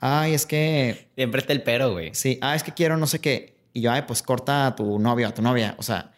Ay, 0.00 0.34
es 0.34 0.46
que... 0.46 1.10
Siempre 1.14 1.40
está 1.40 1.52
el 1.52 1.62
pero, 1.62 1.92
güey. 1.92 2.14
Sí, 2.14 2.38
ah, 2.40 2.56
es 2.56 2.62
que 2.62 2.72
quiero 2.72 2.96
no 2.96 3.06
sé 3.06 3.20
qué. 3.20 3.60
Y 3.72 3.82
yo, 3.82 3.92
ay, 3.92 4.02
pues 4.06 4.22
corta 4.22 4.66
a 4.66 4.74
tu 4.74 4.98
novio, 4.98 5.28
a 5.28 5.34
tu 5.34 5.42
novia. 5.42 5.76
O 5.78 5.82
sea, 5.82 6.12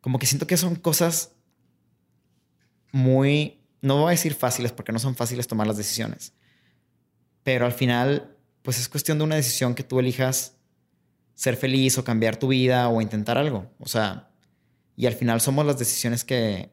como 0.00 0.18
que 0.18 0.26
siento 0.26 0.46
que 0.46 0.56
son 0.56 0.74
cosas 0.74 1.32
muy, 2.92 3.60
no 3.80 3.98
voy 3.98 4.08
a 4.08 4.10
decir 4.10 4.34
fáciles 4.34 4.72
porque 4.72 4.92
no 4.92 4.98
son 4.98 5.14
fáciles 5.14 5.46
tomar 5.46 5.66
las 5.66 5.76
decisiones. 5.76 6.34
Pero 7.44 7.64
al 7.64 7.72
final 7.72 8.36
pues 8.62 8.78
es 8.78 8.88
cuestión 8.88 9.16
de 9.16 9.24
una 9.24 9.36
decisión 9.36 9.74
que 9.74 9.82
tú 9.82 9.98
elijas 9.98 10.56
ser 11.34 11.56
feliz 11.56 11.96
o 11.96 12.04
cambiar 12.04 12.36
tu 12.36 12.48
vida 12.48 12.88
o 12.88 13.00
intentar 13.00 13.38
algo. 13.38 13.70
O 13.78 13.88
sea, 13.88 14.30
y 14.96 15.06
al 15.06 15.14
final 15.14 15.40
somos 15.40 15.64
las 15.64 15.78
decisiones 15.78 16.24
que, 16.24 16.70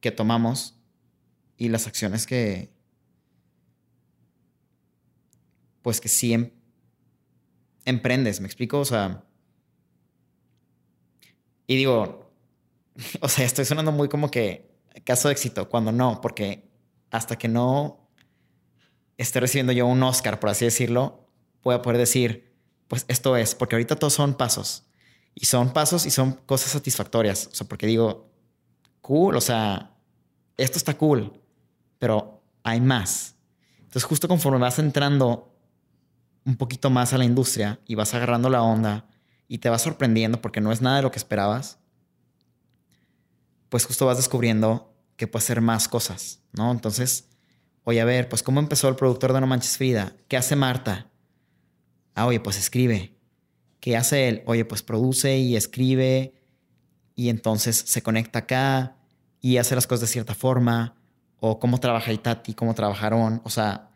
que 0.00 0.12
tomamos 0.12 0.78
y 1.58 1.68
las 1.68 1.86
acciones 1.86 2.26
que, 2.26 2.72
pues 5.86 6.00
que 6.00 6.08
sí 6.08 6.32
em, 6.32 6.50
emprendes, 7.84 8.40
¿me 8.40 8.48
explico? 8.48 8.80
O 8.80 8.84
sea, 8.84 9.22
y 11.68 11.76
digo, 11.76 12.32
o 13.20 13.28
sea, 13.28 13.44
estoy 13.44 13.64
sonando 13.64 13.92
muy 13.92 14.08
como 14.08 14.28
que 14.28 14.68
caso 15.04 15.28
de 15.28 15.32
éxito, 15.34 15.68
cuando 15.68 15.92
no, 15.92 16.20
porque 16.20 16.68
hasta 17.12 17.38
que 17.38 17.46
no 17.46 18.10
esté 19.16 19.38
recibiendo 19.38 19.72
yo 19.72 19.86
un 19.86 20.02
Oscar, 20.02 20.40
por 20.40 20.50
así 20.50 20.64
decirlo, 20.64 21.28
voy 21.62 21.76
a 21.76 21.82
poder 21.82 21.98
decir, 21.98 22.52
pues 22.88 23.04
esto 23.06 23.36
es, 23.36 23.54
porque 23.54 23.76
ahorita 23.76 23.94
todos 23.94 24.14
son 24.14 24.34
pasos. 24.34 24.88
Y 25.36 25.46
son 25.46 25.72
pasos 25.72 26.04
y 26.04 26.10
son 26.10 26.32
cosas 26.32 26.72
satisfactorias. 26.72 27.46
O 27.46 27.54
sea, 27.54 27.68
porque 27.68 27.86
digo, 27.86 28.28
cool, 29.02 29.36
o 29.36 29.40
sea, 29.40 29.96
esto 30.56 30.78
está 30.78 30.98
cool, 30.98 31.40
pero 32.00 32.42
hay 32.64 32.80
más. 32.80 33.36
Entonces, 33.78 34.02
justo 34.02 34.26
conforme 34.26 34.58
vas 34.58 34.80
entrando 34.80 35.55
un 36.46 36.56
poquito 36.56 36.88
más 36.88 37.12
a 37.12 37.18
la 37.18 37.26
industria 37.26 37.80
y 37.86 37.94
vas 37.94 38.14
agarrando 38.14 38.48
la 38.48 38.62
onda 38.62 39.06
y 39.48 39.58
te 39.58 39.68
vas 39.68 39.82
sorprendiendo 39.82 40.40
porque 40.40 40.62
no 40.62 40.72
es 40.72 40.80
nada 40.80 40.96
de 40.96 41.02
lo 41.02 41.10
que 41.10 41.18
esperabas, 41.18 41.78
pues 43.68 43.84
justo 43.84 44.06
vas 44.06 44.16
descubriendo 44.16 44.94
que 45.16 45.26
puedes 45.26 45.44
hacer 45.44 45.60
más 45.60 45.88
cosas, 45.88 46.40
¿no? 46.52 46.70
Entonces, 46.70 47.28
Oye, 47.88 48.00
a 48.00 48.04
ver, 48.04 48.28
pues 48.28 48.42
¿cómo 48.42 48.58
empezó 48.58 48.88
el 48.88 48.96
productor 48.96 49.32
de 49.32 49.40
No 49.40 49.46
Manches 49.46 49.76
Frida? 49.76 50.16
¿Qué 50.26 50.36
hace 50.36 50.56
Marta? 50.56 51.06
Ah, 52.16 52.26
oye, 52.26 52.40
pues 52.40 52.58
escribe. 52.58 53.16
¿Qué 53.78 53.96
hace 53.96 54.26
él? 54.26 54.42
Oye, 54.46 54.64
pues 54.64 54.82
produce 54.82 55.38
y 55.38 55.54
escribe 55.54 56.34
y 57.14 57.28
entonces 57.28 57.76
se 57.76 58.02
conecta 58.02 58.40
acá 58.40 58.96
y 59.40 59.58
hace 59.58 59.76
las 59.76 59.86
cosas 59.86 60.00
de 60.00 60.06
cierta 60.08 60.34
forma. 60.34 60.96
O 61.38 61.60
cómo 61.60 61.78
trabaja 61.78 62.12
Itati, 62.12 62.54
cómo 62.54 62.74
trabajaron. 62.74 63.40
O 63.44 63.50
sea, 63.50 63.90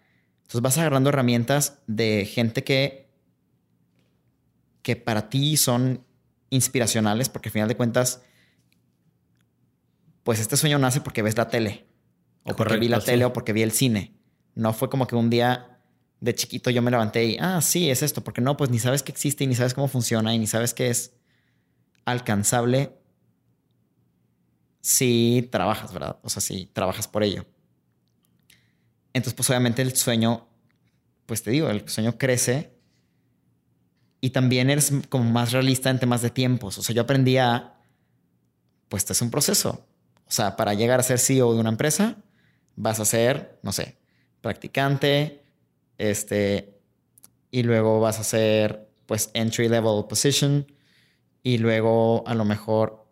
entonces 0.50 0.62
vas 0.62 0.78
agarrando 0.78 1.10
herramientas 1.10 1.78
de 1.86 2.26
gente 2.26 2.64
que, 2.64 3.08
que 4.82 4.96
para 4.96 5.30
ti 5.30 5.56
son 5.56 6.04
inspiracionales 6.48 7.28
porque 7.28 7.50
al 7.50 7.52
final 7.52 7.68
de 7.68 7.76
cuentas, 7.76 8.22
pues 10.24 10.40
este 10.40 10.56
sueño 10.56 10.80
nace 10.80 11.02
porque 11.02 11.22
ves 11.22 11.36
la 11.36 11.46
tele 11.46 11.86
o 12.42 12.56
porque 12.56 12.78
vi 12.78 12.88
la 12.88 13.00
tele 13.00 13.24
o 13.26 13.32
porque 13.32 13.52
vi 13.52 13.62
el 13.62 13.70
cine. 13.70 14.18
No 14.56 14.72
fue 14.72 14.90
como 14.90 15.06
que 15.06 15.14
un 15.14 15.30
día 15.30 15.78
de 16.18 16.34
chiquito 16.34 16.70
yo 16.70 16.82
me 16.82 16.90
levanté 16.90 17.26
y, 17.26 17.36
ah, 17.38 17.60
sí, 17.60 17.88
es 17.88 18.02
esto, 18.02 18.24
porque 18.24 18.40
no, 18.40 18.56
pues 18.56 18.70
ni 18.70 18.80
sabes 18.80 19.04
que 19.04 19.12
existe 19.12 19.44
y 19.44 19.46
ni 19.46 19.54
sabes 19.54 19.72
cómo 19.72 19.86
funciona 19.86 20.34
y 20.34 20.40
ni 20.40 20.48
sabes 20.48 20.74
que 20.74 20.90
es 20.90 21.14
alcanzable 22.04 22.98
si 24.80 25.48
trabajas, 25.52 25.92
¿verdad? 25.92 26.18
O 26.24 26.28
sea, 26.28 26.42
si 26.42 26.66
trabajas 26.66 27.06
por 27.06 27.22
ello. 27.22 27.46
Entonces, 29.12 29.34
pues 29.34 29.50
obviamente 29.50 29.82
el 29.82 29.94
sueño, 29.96 30.48
pues 31.26 31.42
te 31.42 31.50
digo, 31.50 31.68
el 31.68 31.88
sueño 31.88 32.16
crece 32.18 32.72
y 34.20 34.30
también 34.30 34.70
eres 34.70 34.92
como 35.08 35.24
más 35.24 35.52
realista 35.52 35.90
en 35.90 35.98
temas 35.98 36.22
de 36.22 36.30
tiempos. 36.30 36.78
O 36.78 36.82
sea, 36.82 36.94
yo 36.94 37.02
aprendí 37.02 37.38
a, 37.38 37.80
pues 38.88 39.02
este 39.02 39.14
es 39.14 39.22
un 39.22 39.30
proceso. 39.30 39.86
O 40.26 40.32
sea, 40.32 40.56
para 40.56 40.74
llegar 40.74 41.00
a 41.00 41.02
ser 41.02 41.18
CEO 41.18 41.54
de 41.54 41.60
una 41.60 41.70
empresa, 41.70 42.16
vas 42.76 43.00
a 43.00 43.04
ser, 43.04 43.58
no 43.62 43.72
sé, 43.72 43.98
practicante, 44.40 45.42
este, 45.98 46.80
y 47.50 47.62
luego 47.62 48.00
vas 48.00 48.20
a 48.20 48.24
ser, 48.24 48.88
pues, 49.06 49.30
entry 49.34 49.68
level 49.68 50.04
position, 50.08 50.70
y 51.42 51.58
luego 51.58 52.22
a 52.26 52.34
lo 52.34 52.44
mejor 52.44 53.06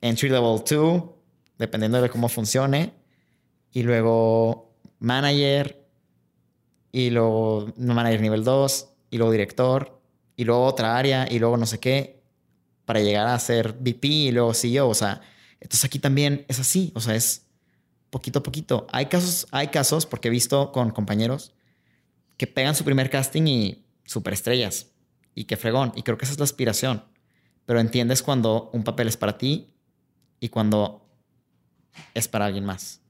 entry 0.00 0.28
level 0.28 0.62
2, 0.68 1.02
dependiendo 1.58 2.02
de 2.02 2.10
cómo 2.10 2.28
funcione, 2.28 2.92
y 3.72 3.82
luego 3.82 4.67
manager, 4.98 5.84
y 6.92 7.10
luego 7.10 7.72
manager 7.76 8.20
nivel 8.20 8.44
2, 8.44 8.88
y 9.10 9.18
luego 9.18 9.32
director, 9.32 10.00
y 10.36 10.44
luego 10.44 10.64
otra 10.64 10.96
área, 10.96 11.26
y 11.30 11.38
luego 11.38 11.56
no 11.56 11.66
sé 11.66 11.80
qué, 11.80 12.22
para 12.84 13.00
llegar 13.00 13.26
a 13.26 13.38
ser 13.38 13.74
VP 13.78 14.08
y 14.08 14.32
luego 14.32 14.54
CEO, 14.54 14.88
o 14.88 14.94
sea, 14.94 15.20
entonces 15.60 15.84
aquí 15.84 15.98
también 15.98 16.44
es 16.48 16.60
así, 16.60 16.92
o 16.94 17.00
sea, 17.00 17.14
es 17.14 17.46
poquito 18.10 18.38
a 18.38 18.42
poquito. 18.42 18.86
Hay 18.90 19.06
casos, 19.06 19.46
hay 19.50 19.68
casos, 19.68 20.06
porque 20.06 20.28
he 20.28 20.30
visto 20.30 20.72
con 20.72 20.90
compañeros 20.90 21.52
que 22.36 22.46
pegan 22.46 22.74
su 22.74 22.84
primer 22.84 23.10
casting 23.10 23.46
y 23.46 23.84
superestrellas. 24.04 24.92
Y 25.34 25.44
que 25.44 25.56
fregón. 25.56 25.92
Y 25.94 26.02
creo 26.02 26.18
que 26.18 26.24
esa 26.24 26.32
es 26.32 26.38
la 26.38 26.44
aspiración. 26.44 27.04
Pero 27.66 27.80
entiendes 27.80 28.22
cuando 28.22 28.70
un 28.72 28.82
papel 28.82 29.08
es 29.08 29.16
para 29.16 29.38
ti 29.38 29.74
y 30.40 30.48
cuando 30.48 31.06
es 32.14 32.26
para 32.28 32.46
alguien 32.46 32.64
más. 32.64 33.00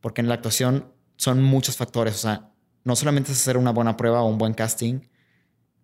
Porque 0.00 0.20
en 0.20 0.28
la 0.28 0.34
actuación 0.34 0.92
son 1.20 1.42
muchos 1.42 1.76
factores. 1.76 2.14
O 2.14 2.18
sea, 2.18 2.50
no 2.82 2.96
solamente 2.96 3.30
es 3.30 3.38
hacer 3.38 3.58
una 3.58 3.72
buena 3.72 3.98
prueba 3.98 4.22
o 4.22 4.26
un 4.26 4.38
buen 4.38 4.54
casting, 4.54 5.00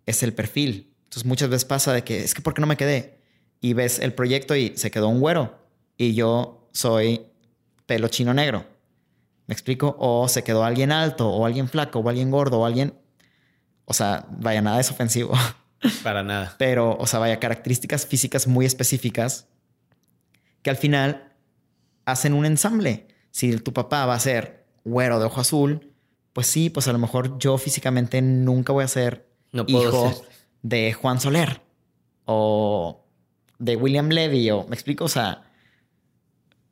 es 0.07 0.23
el 0.23 0.33
perfil. 0.33 0.95
Entonces 1.03 1.25
muchas 1.25 1.49
veces 1.49 1.63
pasa 1.63 1.93
de 1.93 2.03
que 2.03 2.23
es 2.23 2.33
que 2.33 2.41
¿por 2.41 2.55
qué 2.55 2.61
no 2.61 2.65
me 2.65 2.75
quedé? 2.75 3.21
Y 3.61 3.73
ves 3.73 3.99
el 3.99 4.15
proyecto 4.15 4.55
y 4.55 4.75
se 4.75 4.89
quedó 4.89 5.09
un 5.09 5.19
güero 5.19 5.59
y 5.95 6.15
yo 6.15 6.67
soy 6.73 7.27
pelo 7.85 8.07
chino 8.07 8.33
negro. 8.33 8.65
¿Me 9.45 9.53
explico? 9.53 9.95
O 9.99 10.27
se 10.27 10.43
quedó 10.43 10.63
alguien 10.63 10.91
alto 10.91 11.29
o 11.29 11.45
alguien 11.45 11.69
flaco 11.69 11.99
o 11.99 12.09
alguien 12.09 12.31
gordo 12.31 12.61
o 12.61 12.65
alguien... 12.65 12.95
O 13.85 13.93
sea, 13.93 14.25
vaya, 14.31 14.61
nada 14.63 14.79
es 14.79 14.89
ofensivo. 14.89 15.33
Para 16.03 16.23
nada. 16.23 16.55
Pero, 16.57 16.97
o 16.97 17.05
sea, 17.05 17.19
vaya, 17.19 17.39
características 17.39 18.07
físicas 18.07 18.47
muy 18.47 18.65
específicas 18.65 19.47
que 20.63 20.71
al 20.71 20.77
final 20.77 21.35
hacen 22.05 22.33
un 22.33 22.47
ensamble. 22.47 23.07
Si 23.29 23.55
tu 23.57 23.71
papá 23.71 24.07
va 24.07 24.15
a 24.15 24.19
ser 24.19 24.56
güero 24.87 25.19
de 25.19 25.25
ojo 25.25 25.41
azul, 25.41 25.93
pues 26.33 26.47
sí, 26.47 26.69
pues 26.69 26.87
a 26.87 26.93
lo 26.93 26.99
mejor 26.99 27.37
yo 27.39 27.57
físicamente 27.57 28.21
nunca 28.21 28.73
voy 28.73 28.83
a 28.83 28.87
ser 28.87 29.29
hijo 29.67 30.13
de 30.61 30.93
Juan 30.93 31.19
Soler 31.19 31.61
o 32.25 33.05
de 33.59 33.75
William 33.75 34.09
Levy 34.09 34.49
o 34.51 34.65
me 34.67 34.75
explico, 34.75 35.05
o 35.05 35.09
sea, 35.09 35.43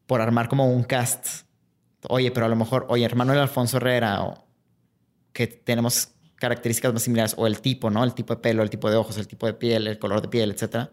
por 0.06 0.22
armar 0.22 0.48
como 0.48 0.72
un 0.72 0.84
cast. 0.84 1.46
Oye, 2.10 2.32
pero 2.32 2.46
a 2.46 2.50
lo 2.50 2.56
mejor, 2.56 2.86
oye, 2.90 3.04
hermano 3.04 3.34
de 3.34 3.40
Alfonso 3.40 3.78
Herrera 3.78 4.24
o 4.24 4.48
que 5.34 5.48
tenemos 5.48 6.10
características 6.36 6.94
más 6.94 7.02
similares 7.02 7.34
o 7.38 7.48
el 7.48 7.60
tipo, 7.60 7.90
¿no? 7.90 8.04
El 8.04 8.14
tipo 8.14 8.36
de 8.36 8.42
pelo, 8.42 8.62
el 8.62 8.70
tipo 8.70 8.90
de 8.90 8.98
ojos, 8.98 9.18
el 9.18 9.28
tipo 9.28 9.48
de 9.48 9.54
piel, 9.54 9.88
el 9.88 9.98
color 9.98 10.22
de 10.22 10.28
piel, 10.28 10.52
etcétera. 10.52 10.92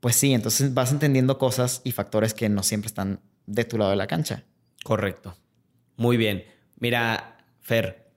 Pues 0.00 0.16
sí, 0.16 0.32
entonces 0.32 0.72
vas 0.72 0.90
entendiendo 0.90 1.38
cosas 1.38 1.82
y 1.84 1.92
factores 1.92 2.34
que 2.34 2.48
no 2.48 2.62
siempre 2.62 2.88
están 2.88 3.20
de 3.46 3.64
tu 3.64 3.76
lado 3.76 3.90
de 3.90 3.96
la 3.96 4.06
cancha. 4.06 4.44
Correcto. 4.82 5.36
Muy 5.96 6.16
bien. 6.16 6.44
Mira, 6.78 7.38
Fer, 7.60 8.10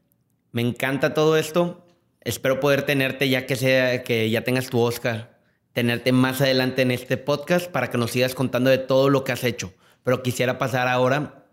me 0.51 0.61
encanta 0.61 1.13
todo 1.13 1.37
esto. 1.37 1.85
Espero 2.21 2.59
poder 2.59 2.83
tenerte 2.83 3.29
ya 3.29 3.45
que 3.45 3.55
sea 3.55 4.03
que 4.03 4.29
ya 4.29 4.43
tengas 4.43 4.67
tu 4.67 4.79
Oscar, 4.79 5.39
tenerte 5.73 6.11
más 6.11 6.41
adelante 6.41 6.81
en 6.81 6.91
este 6.91 7.17
podcast 7.17 7.71
para 7.71 7.89
que 7.89 7.97
nos 7.97 8.11
sigas 8.11 8.35
contando 8.35 8.69
de 8.69 8.77
todo 8.77 9.09
lo 9.09 9.23
que 9.23 9.31
has 9.31 9.43
hecho. 9.43 9.73
Pero 10.03 10.23
quisiera 10.23 10.57
pasar 10.57 10.87
ahora 10.87 11.45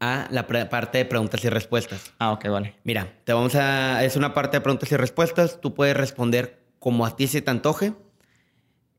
a 0.00 0.28
la 0.30 0.46
parte 0.46 0.98
de 0.98 1.04
preguntas 1.04 1.44
y 1.44 1.48
respuestas. 1.48 2.12
Ah, 2.18 2.32
ok, 2.32 2.48
vale. 2.48 2.74
Mira, 2.84 3.12
te 3.24 3.32
vamos 3.32 3.54
a 3.54 4.04
es 4.04 4.16
una 4.16 4.34
parte 4.34 4.56
de 4.56 4.60
preguntas 4.60 4.90
y 4.90 4.96
respuestas. 4.96 5.60
Tú 5.60 5.74
puedes 5.74 5.96
responder 5.96 6.58
como 6.78 7.04
a 7.04 7.16
ti 7.16 7.26
se 7.26 7.42
te 7.42 7.50
antoje. 7.50 7.94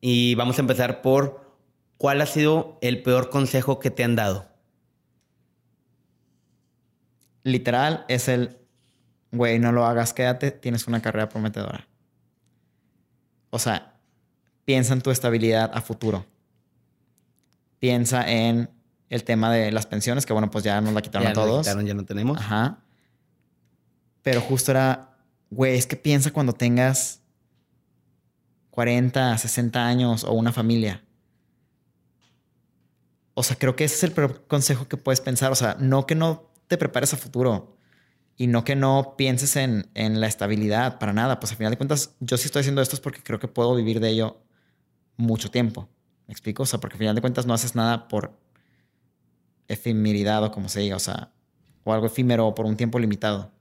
Y 0.01 0.35
vamos 0.35 0.57
a 0.57 0.61
empezar 0.61 1.01
por 1.01 1.57
¿cuál 1.97 2.21
ha 2.21 2.25
sido 2.25 2.77
el 2.81 3.01
peor 3.01 3.29
consejo 3.29 3.79
que 3.79 3.91
te 3.91 4.03
han 4.03 4.15
dado? 4.15 4.47
Literal 7.43 8.05
es 8.07 8.27
el, 8.27 8.57
güey, 9.31 9.59
no 9.59 9.71
lo 9.71 9.85
hagas, 9.85 10.13
quédate, 10.13 10.51
tienes 10.51 10.87
una 10.87 11.01
carrera 11.01 11.29
prometedora. 11.29 11.87
O 13.49 13.59
sea, 13.59 13.95
piensa 14.65 14.93
en 14.93 15.01
tu 15.01 15.11
estabilidad 15.11 15.71
a 15.73 15.81
futuro. 15.81 16.25
Piensa 17.79 18.29
en 18.29 18.69
el 19.09 19.23
tema 19.23 19.51
de 19.51 19.71
las 19.71 19.85
pensiones, 19.85 20.25
que 20.25 20.33
bueno, 20.33 20.51
pues 20.51 20.63
ya 20.63 20.79
nos 20.81 20.93
la 20.93 21.01
quitaron 21.01 21.27
a 21.27 21.33
todos. 21.33 21.65
Ya, 21.65 21.81
ya 21.81 21.93
no 21.93 22.05
tenemos. 22.05 22.37
Ajá. 22.37 22.79
Pero 24.21 24.41
justo 24.41 24.71
era, 24.71 25.17
güey, 25.49 25.77
es 25.77 25.87
que 25.87 25.95
piensa 25.95 26.31
cuando 26.31 26.53
tengas 26.53 27.21
40, 28.71 29.37
60 29.37 29.85
años 29.85 30.23
o 30.23 30.33
una 30.33 30.51
familia. 30.51 31.03
O 33.33 33.43
sea, 33.43 33.55
creo 33.57 33.75
que 33.75 33.85
ese 33.85 33.95
es 33.95 34.03
el 34.03 34.11
peor 34.11 34.45
consejo 34.47 34.87
que 34.87 34.97
puedes 34.97 35.21
pensar. 35.21 35.51
O 35.51 35.55
sea, 35.55 35.77
no 35.79 36.05
que 36.05 36.13
no 36.13 36.48
te 36.69 36.77
prepares 36.77 37.13
a 37.13 37.17
futuro 37.17 37.75
y 38.37 38.47
no 38.47 38.63
que 38.63 38.75
no 38.75 39.15
pienses 39.17 39.57
en, 39.57 39.89
la 39.95 40.27
estabilidad 40.27 40.99
para 40.99 41.11
nada. 41.11 41.41
Pues 41.41 41.51
al 41.51 41.57
final 41.57 41.71
de 41.71 41.77
cuentas, 41.77 42.15
yo 42.21 42.37
sí 42.37 42.45
estoy 42.45 42.61
haciendo 42.61 42.81
esto 42.81 42.95
es 42.95 43.01
porque 43.01 43.21
creo 43.21 43.39
que 43.39 43.49
puedo 43.49 43.75
vivir 43.75 43.99
de 43.99 44.09
ello 44.09 44.41
mucho 45.17 45.51
tiempo. 45.51 45.89
¿Me 46.27 46.31
explico? 46.31 46.63
O 46.63 46.65
sea, 46.65 46.79
porque 46.79 46.93
al 46.93 46.99
final 46.99 47.15
de 47.15 47.21
cuentas 47.21 47.45
no 47.45 47.53
haces 47.53 47.75
nada 47.75 48.07
por 48.07 48.39
efemeridad 49.67 50.43
o 50.43 50.51
como 50.51 50.69
se 50.69 50.79
diga, 50.79 50.95
o 50.95 50.99
sea, 50.99 51.33
o 51.83 51.91
algo 51.91 52.05
efímero 52.05 52.47
o 52.47 52.55
por 52.55 52.65
un 52.65 52.77
tiempo 52.77 52.99
limitado. 52.99 53.51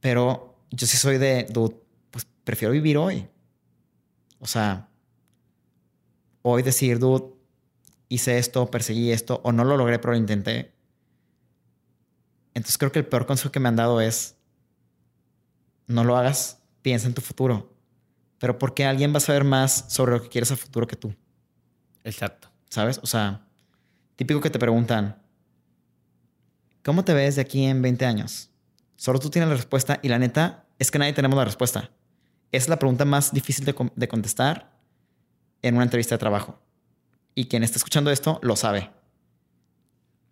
Pero 0.00 0.56
yo 0.70 0.86
sí 0.86 0.96
soy 0.96 1.16
de, 1.16 1.46
pues 2.10 2.26
prefiero 2.44 2.72
vivir 2.72 2.98
hoy. 2.98 3.26
O 4.40 4.46
sea, 4.46 4.88
hoy 6.42 6.62
decir, 6.62 6.98
dude, 6.98 7.32
hice 8.08 8.38
esto, 8.38 8.70
perseguí 8.70 9.12
esto, 9.12 9.40
o 9.44 9.52
no 9.52 9.64
lo 9.64 9.76
logré, 9.76 9.98
pero 9.98 10.12
lo 10.12 10.18
intenté. 10.18 10.72
Entonces 12.54 12.78
creo 12.78 12.92
que 12.92 12.98
el 12.98 13.06
peor 13.06 13.26
consejo 13.26 13.52
que 13.52 13.60
me 13.60 13.68
han 13.68 13.76
dado 13.76 14.00
es, 14.00 14.36
no 15.86 16.04
lo 16.04 16.16
hagas, 16.16 16.62
piensa 16.82 17.06
en 17.06 17.14
tu 17.14 17.20
futuro. 17.20 17.72
Pero 18.38 18.58
porque 18.58 18.84
alguien 18.84 19.12
va 19.12 19.18
a 19.18 19.20
saber 19.20 19.44
más 19.44 19.84
sobre 19.88 20.12
lo 20.12 20.22
que 20.22 20.28
quieres 20.28 20.50
a 20.50 20.56
futuro 20.56 20.86
que 20.86 20.96
tú. 20.96 21.14
Exacto. 22.04 22.48
¿Sabes? 22.68 22.98
O 23.02 23.06
sea, 23.06 23.46
típico 24.16 24.40
que 24.40 24.50
te 24.50 24.58
preguntan, 24.58 25.20
¿cómo 26.82 27.04
te 27.04 27.12
ves 27.12 27.36
de 27.36 27.42
aquí 27.42 27.64
en 27.64 27.82
20 27.82 28.06
años? 28.06 28.50
Solo 28.96 29.18
tú 29.18 29.30
tienes 29.30 29.48
la 29.48 29.56
respuesta 29.56 29.98
y 30.02 30.08
la 30.08 30.18
neta 30.18 30.66
es 30.78 30.90
que 30.90 30.98
nadie 30.98 31.12
tenemos 31.12 31.36
la 31.36 31.44
respuesta. 31.44 31.90
Es 32.52 32.68
la 32.68 32.78
pregunta 32.78 33.04
más 33.04 33.32
difícil 33.32 33.64
de, 33.64 33.74
de 33.94 34.08
contestar 34.08 34.78
en 35.62 35.74
una 35.74 35.84
entrevista 35.84 36.14
de 36.14 36.18
trabajo. 36.18 36.58
Y 37.34 37.46
quien 37.46 37.62
está 37.62 37.78
escuchando 37.78 38.10
esto 38.10 38.40
lo 38.42 38.56
sabe. 38.56 38.90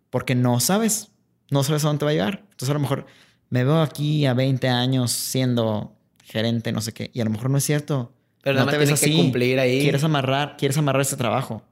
Porque 0.09 0.35
no 0.35 0.59
sabes 0.59 1.11
no 1.51 1.63
sabes 1.63 1.83
a 1.83 1.87
dónde 1.87 2.05
va 2.05 2.11
a 2.11 2.13
llegar. 2.13 2.39
Entonces 2.51 2.69
a 2.69 2.73
lo 2.73 2.79
mejor 2.79 3.05
me 3.49 3.63
veo 3.63 3.81
aquí 3.81 4.25
a 4.25 4.33
20 4.33 4.67
años 4.69 5.11
siendo 5.11 5.95
gerente, 6.23 6.71
no 6.71 6.81
sé 6.81 6.93
qué, 6.93 7.09
y 7.13 7.21
a 7.21 7.25
lo 7.25 7.31
mejor 7.31 7.49
no 7.49 7.57
es 7.57 7.63
cierto. 7.63 8.13
Pero 8.41 8.59
no 8.59 8.67
te 8.67 8.77
ves 8.77 8.91
así. 8.91 9.11
Que 9.11 9.17
cumplir 9.17 9.59
ahí. 9.59 9.81
Quieres 9.81 10.03
amarrar, 10.03 10.55
quieres 10.57 10.77
amarrar 10.77 11.01
ese 11.01 11.17
trabajo. 11.17 11.63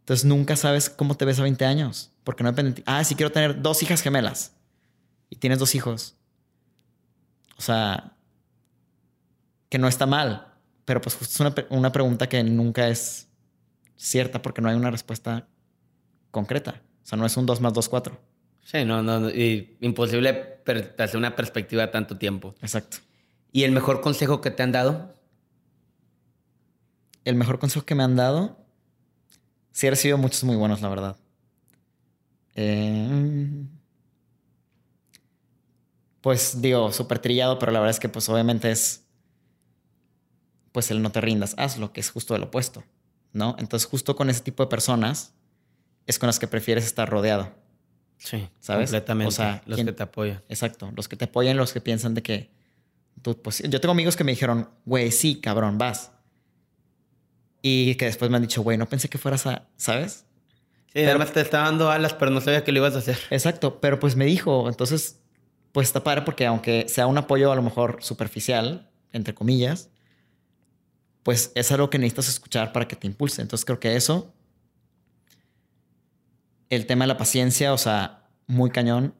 Entonces 0.00 0.24
nunca 0.24 0.56
sabes 0.56 0.90
cómo 0.90 1.16
te 1.16 1.24
ves 1.24 1.38
a 1.38 1.42
20 1.42 1.64
años, 1.64 2.10
porque 2.24 2.42
no 2.42 2.50
depende. 2.50 2.72
De 2.72 2.82
Ah, 2.86 3.04
sí 3.04 3.14
quiero 3.14 3.30
tener 3.30 3.60
dos 3.62 3.82
hijas 3.82 4.02
gemelas 4.02 4.54
y 5.30 5.36
tienes 5.36 5.58
dos 5.58 5.74
hijos. 5.74 6.16
O 7.56 7.62
sea, 7.62 8.16
que 9.68 9.78
no 9.78 9.86
está 9.86 10.06
mal, 10.06 10.54
pero 10.84 11.00
pues 11.00 11.14
justo 11.14 11.32
es 11.32 11.40
una, 11.40 11.66
una 11.70 11.92
pregunta 11.92 12.28
que 12.28 12.42
nunca 12.42 12.88
es 12.88 13.28
cierta 13.96 14.42
porque 14.42 14.60
no 14.60 14.68
hay 14.68 14.76
una 14.76 14.90
respuesta 14.90 15.46
concreta. 16.30 16.82
O 17.04 17.06
sea, 17.06 17.18
no 17.18 17.26
es 17.26 17.36
un 17.36 17.46
2 17.46 17.60
más 17.60 17.72
2, 17.72 17.88
4. 17.88 18.31
Sí, 18.64 18.84
no, 18.84 19.02
no, 19.02 19.28
y 19.28 19.76
imposible 19.80 20.60
hacer 20.98 21.16
una 21.16 21.34
perspectiva 21.34 21.90
tanto 21.90 22.16
tiempo. 22.16 22.54
Exacto. 22.62 22.98
¿Y 23.52 23.64
el 23.64 23.72
mejor 23.72 24.00
consejo 24.00 24.40
que 24.40 24.50
te 24.50 24.62
han 24.62 24.72
dado? 24.72 25.14
El 27.24 27.34
mejor 27.36 27.58
consejo 27.58 27.84
que 27.84 27.94
me 27.94 28.02
han 28.02 28.16
dado, 28.16 28.56
sí 29.72 29.86
he 29.86 29.90
recibido 29.90 30.18
muchos 30.18 30.42
muy 30.44 30.56
buenos, 30.56 30.80
la 30.80 30.88
verdad. 30.88 31.16
Eh, 32.54 33.64
pues 36.20 36.60
digo, 36.62 36.92
súper 36.92 37.18
trillado, 37.18 37.58
pero 37.58 37.72
la 37.72 37.80
verdad 37.80 37.90
es 37.90 38.00
que 38.00 38.08
pues 38.08 38.28
obviamente 38.28 38.70
es, 38.70 39.04
pues 40.70 40.90
el 40.90 41.02
no 41.02 41.10
te 41.12 41.20
rindas, 41.20 41.54
hazlo, 41.58 41.92
que 41.92 42.00
es 42.00 42.10
justo 42.10 42.34
el 42.34 42.44
opuesto, 42.44 42.84
¿no? 43.32 43.56
Entonces 43.58 43.88
justo 43.88 44.16
con 44.16 44.30
ese 44.30 44.40
tipo 44.42 44.62
de 44.62 44.68
personas 44.70 45.34
es 46.06 46.18
con 46.18 46.28
las 46.28 46.38
que 46.38 46.46
prefieres 46.48 46.84
estar 46.84 47.08
rodeado. 47.08 47.61
Sí, 48.24 48.48
¿sabes? 48.60 48.90
Completamente. 48.90 49.28
O 49.28 49.30
sea, 49.32 49.62
los 49.66 49.80
que 49.80 49.92
te 49.92 50.02
apoyan. 50.02 50.42
Exacto, 50.48 50.92
los 50.94 51.08
que 51.08 51.16
te 51.16 51.24
apoyan, 51.24 51.56
los 51.56 51.72
que 51.72 51.80
piensan 51.80 52.14
de 52.14 52.22
que 52.22 52.50
tú, 53.20 53.40
pues, 53.40 53.62
yo 53.68 53.80
tengo 53.80 53.92
amigos 53.92 54.16
que 54.16 54.22
me 54.22 54.32
dijeron, 54.32 54.68
güey, 54.84 55.10
sí, 55.10 55.40
cabrón, 55.40 55.76
vas. 55.76 56.12
Y 57.62 57.96
que 57.96 58.06
después 58.06 58.30
me 58.30 58.36
han 58.36 58.42
dicho, 58.42 58.62
güey, 58.62 58.78
no 58.78 58.88
pensé 58.88 59.08
que 59.08 59.18
fueras 59.18 59.46
a, 59.46 59.68
¿sabes? 59.76 60.24
Sí, 60.92 61.04
además 61.04 61.32
te 61.32 61.40
estaba 61.40 61.64
dando 61.64 61.90
alas, 61.90 62.14
pero 62.14 62.30
no 62.30 62.40
sabía 62.40 62.62
que 62.64 62.70
lo 62.70 62.78
ibas 62.78 62.94
a 62.94 62.98
hacer. 62.98 63.18
Exacto, 63.30 63.80
pero 63.80 63.98
pues 63.98 64.14
me 64.14 64.24
dijo, 64.24 64.68
entonces, 64.68 65.20
pues 65.72 65.88
está 65.88 66.04
padre 66.04 66.22
porque 66.22 66.46
aunque 66.46 66.86
sea 66.88 67.06
un 67.06 67.18
apoyo 67.18 67.50
a 67.50 67.56
lo 67.56 67.62
mejor 67.62 67.98
superficial, 68.00 68.90
entre 69.12 69.34
comillas, 69.34 69.90
pues 71.22 71.50
es 71.54 71.72
algo 71.72 71.90
que 71.90 71.98
necesitas 71.98 72.28
escuchar 72.28 72.72
para 72.72 72.86
que 72.86 72.94
te 72.94 73.06
impulse. 73.06 73.42
Entonces 73.42 73.64
creo 73.64 73.80
que 73.80 73.96
eso 73.96 74.32
el 76.72 76.86
tema 76.86 77.04
de 77.04 77.08
la 77.08 77.18
paciencia, 77.18 77.74
o 77.74 77.78
sea, 77.78 78.30
muy 78.46 78.70
cañón. 78.70 79.14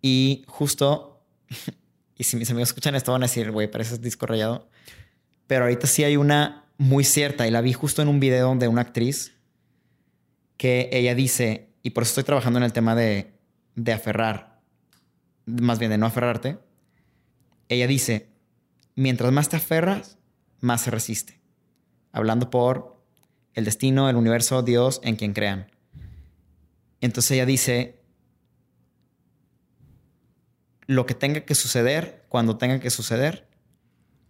Y 0.00 0.44
justo, 0.46 1.26
y 2.16 2.22
si 2.22 2.36
mis 2.36 2.48
amigos 2.50 2.68
escuchan 2.68 2.94
esto 2.94 3.10
van 3.10 3.24
a 3.24 3.26
decir, 3.26 3.50
güey, 3.50 3.68
pareces 3.68 4.00
disco 4.00 4.26
rayado. 4.26 4.70
Pero 5.48 5.64
ahorita 5.64 5.88
sí 5.88 6.04
hay 6.04 6.16
una 6.16 6.66
muy 6.78 7.02
cierta 7.02 7.48
y 7.48 7.50
la 7.50 7.60
vi 7.60 7.72
justo 7.72 8.02
en 8.02 8.08
un 8.08 8.20
video 8.20 8.54
de 8.54 8.68
una 8.68 8.82
actriz 8.82 9.36
que 10.56 10.88
ella 10.92 11.16
dice, 11.16 11.72
y 11.82 11.90
por 11.90 12.04
eso 12.04 12.10
estoy 12.10 12.24
trabajando 12.24 12.60
en 12.60 12.64
el 12.64 12.72
tema 12.72 12.94
de, 12.94 13.32
de 13.74 13.92
aferrar, 13.92 14.60
más 15.46 15.80
bien 15.80 15.90
de 15.90 15.98
no 15.98 16.06
aferrarte. 16.06 16.58
Ella 17.68 17.88
dice, 17.88 18.28
mientras 18.94 19.32
más 19.32 19.48
te 19.48 19.56
aferras, 19.56 20.18
más 20.60 20.82
se 20.82 20.92
resiste. 20.92 21.40
Hablando 22.12 22.48
por 22.48 23.02
el 23.54 23.64
destino, 23.64 24.08
el 24.08 24.14
universo, 24.14 24.62
Dios, 24.62 25.00
en 25.02 25.16
quien 25.16 25.32
crean. 25.32 25.66
Entonces 27.00 27.32
ella 27.32 27.46
dice, 27.46 28.00
lo 30.86 31.06
que 31.06 31.14
tenga 31.14 31.42
que 31.42 31.54
suceder, 31.54 32.24
cuando 32.28 32.58
tenga 32.58 32.80
que 32.80 32.90
suceder, 32.90 33.48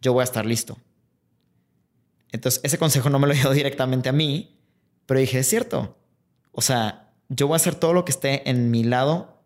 yo 0.02 0.12
voy 0.12 0.20
a 0.20 0.24
estar 0.24 0.44
listo. 0.46 0.78
Entonces, 2.32 2.60
ese 2.64 2.78
consejo 2.78 3.10
no 3.10 3.18
me 3.18 3.26
lo 3.26 3.34
dio 3.34 3.50
directamente 3.50 4.08
a 4.08 4.12
mí, 4.12 4.60
pero 5.06 5.20
dije, 5.20 5.38
es 5.38 5.48
cierto. 5.48 5.98
O 6.52 6.60
sea, 6.60 7.12
yo 7.28 7.46
voy 7.46 7.54
a 7.54 7.56
hacer 7.56 7.74
todo 7.74 7.92
lo 7.92 8.04
que 8.04 8.12
esté 8.12 8.48
en 8.48 8.70
mi 8.70 8.84
lado 8.84 9.42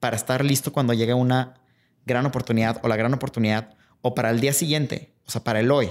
para 0.00 0.16
estar 0.16 0.44
listo 0.44 0.72
cuando 0.72 0.92
llegue 0.94 1.14
una 1.14 1.60
gran 2.06 2.24
oportunidad 2.24 2.80
o 2.82 2.88
la 2.88 2.96
gran 2.96 3.12
oportunidad 3.12 3.74
o 4.00 4.14
para 4.14 4.30
el 4.30 4.40
día 4.40 4.52
siguiente, 4.52 5.12
o 5.26 5.30
sea, 5.30 5.42
para 5.42 5.60
el 5.60 5.70
hoy. 5.70 5.90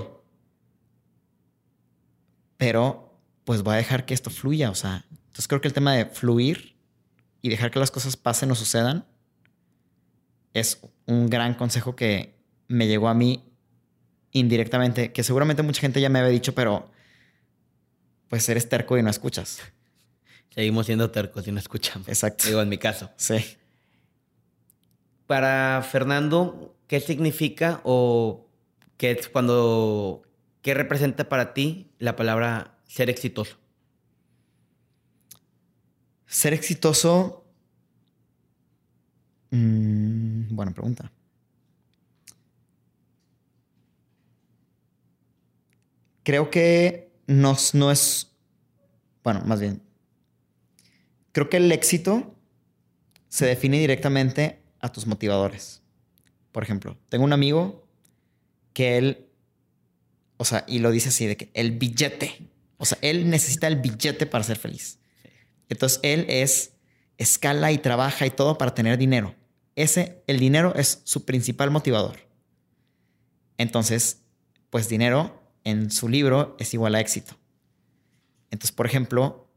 Pero 2.58 3.20
pues 3.44 3.64
voy 3.64 3.74
a 3.74 3.78
dejar 3.78 4.06
que 4.06 4.14
esto 4.14 4.30
fluya, 4.30 4.70
o 4.70 4.76
sea, 4.76 5.06
entonces 5.38 5.50
creo 5.50 5.62
que 5.62 5.68
el 5.68 5.74
tema 5.76 5.94
de 5.94 6.08
fluir 6.08 6.76
y 7.44 7.50
dejar 7.50 7.70
que 7.70 7.78
las 7.78 7.92
cosas 7.92 8.18
pasen 8.18 8.50
o 8.50 8.56
sucedan 8.56 9.06
es 10.56 10.82
un 11.06 11.30
gran 11.30 11.54
consejo 11.54 11.96
que 11.96 12.34
me 12.68 12.88
llegó 12.88 13.08
a 13.08 13.14
mí 13.14 13.44
indirectamente, 14.32 15.12
que 15.14 15.22
seguramente 15.22 15.62
mucha 15.62 15.80
gente 15.80 16.02
ya 16.02 16.10
me 16.10 16.18
había 16.18 16.32
dicho, 16.32 16.56
pero 16.56 16.90
pues 18.30 18.50
eres 18.50 18.68
terco 18.68 18.98
y 18.98 19.04
no 19.04 19.12
escuchas. 19.12 19.60
Seguimos 20.50 20.88
siendo 20.88 21.12
tercos 21.12 21.48
y 21.48 21.52
no 21.52 21.60
escuchamos. 21.60 22.08
Exacto. 22.08 22.48
Digo, 22.48 22.60
en 22.64 22.70
mi 22.70 22.80
caso. 22.80 23.12
Sí. 23.18 23.36
Para 25.28 25.88
Fernando, 25.88 26.76
¿qué 26.88 27.00
significa 27.00 27.80
o 27.84 28.50
qué 28.98 29.12
es 29.12 29.30
cuando, 29.30 30.24
qué 30.64 30.74
representa 30.74 31.30
para 31.30 31.54
ti 31.54 31.92
la 32.00 32.16
palabra 32.16 32.80
ser 32.88 33.12
exitoso? 33.12 33.58
Ser 36.28 36.54
exitoso. 36.54 37.46
Mm, 39.50 40.54
buena 40.54 40.72
pregunta. 40.72 41.12
Creo 46.24 46.52
que 46.52 47.10
no, 47.28 47.56
no 47.74 47.92
es. 47.92 48.34
Bueno, 49.24 49.42
más 49.46 49.62
bien. 49.62 49.82
Creo 51.32 51.50
que 51.50 51.58
el 51.58 51.72
éxito 51.72 52.36
se 53.30 53.46
define 53.46 53.80
directamente 53.80 54.62
a 54.82 54.92
tus 54.92 55.08
motivadores. 55.08 55.82
Por 56.52 56.64
ejemplo, 56.64 56.98
tengo 57.08 57.24
un 57.24 57.32
amigo 57.32 57.88
que 58.74 58.98
él. 58.98 59.30
O 60.36 60.44
sea, 60.44 60.66
y 60.68 60.80
lo 60.80 60.92
dice 60.92 61.10
así: 61.10 61.26
de 61.26 61.38
que 61.38 61.50
el 61.54 61.72
billete. 61.78 62.50
O 62.78 62.86
sea, 62.86 62.98
él 63.02 63.30
necesita 63.30 63.68
el 63.68 63.78
billete 63.78 64.26
para 64.26 64.44
ser 64.44 64.58
feliz. 64.58 65.00
Entonces, 65.70 66.00
él 66.04 66.26
es. 66.30 66.74
Escala 67.20 67.72
y 67.72 67.80
trabaja 67.80 68.28
y 68.28 68.30
todo 68.30 68.60
para 68.60 68.76
tener 68.76 69.00
dinero. 69.00 69.34
Ese, 69.76 70.24
el 70.28 70.40
dinero 70.40 70.76
es 70.76 71.02
su 71.04 71.26
principal 71.26 71.72
motivador. 71.72 72.28
Entonces, 73.58 74.22
pues 74.70 74.88
dinero 74.88 75.42
en 75.64 75.90
su 75.92 76.10
libro 76.10 76.56
es 76.60 76.74
igual 76.74 76.96
a 76.96 77.00
éxito. 77.00 77.36
Entonces, 78.52 78.72
por 78.72 78.86
ejemplo, 78.86 79.50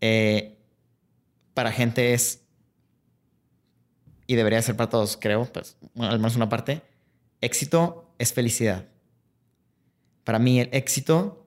eh, 0.00 0.58
para 1.54 1.72
gente 1.72 2.14
es, 2.14 2.42
y 4.26 4.34
debería 4.34 4.62
ser 4.62 4.76
para 4.76 4.90
todos, 4.90 5.16
creo, 5.20 5.44
pues, 5.52 5.76
al 5.96 6.18
menos 6.18 6.36
una 6.36 6.48
parte, 6.48 6.82
éxito 7.40 8.14
es 8.18 8.32
felicidad. 8.32 8.88
Para 10.24 10.38
mí 10.38 10.60
el 10.60 10.68
éxito, 10.72 11.46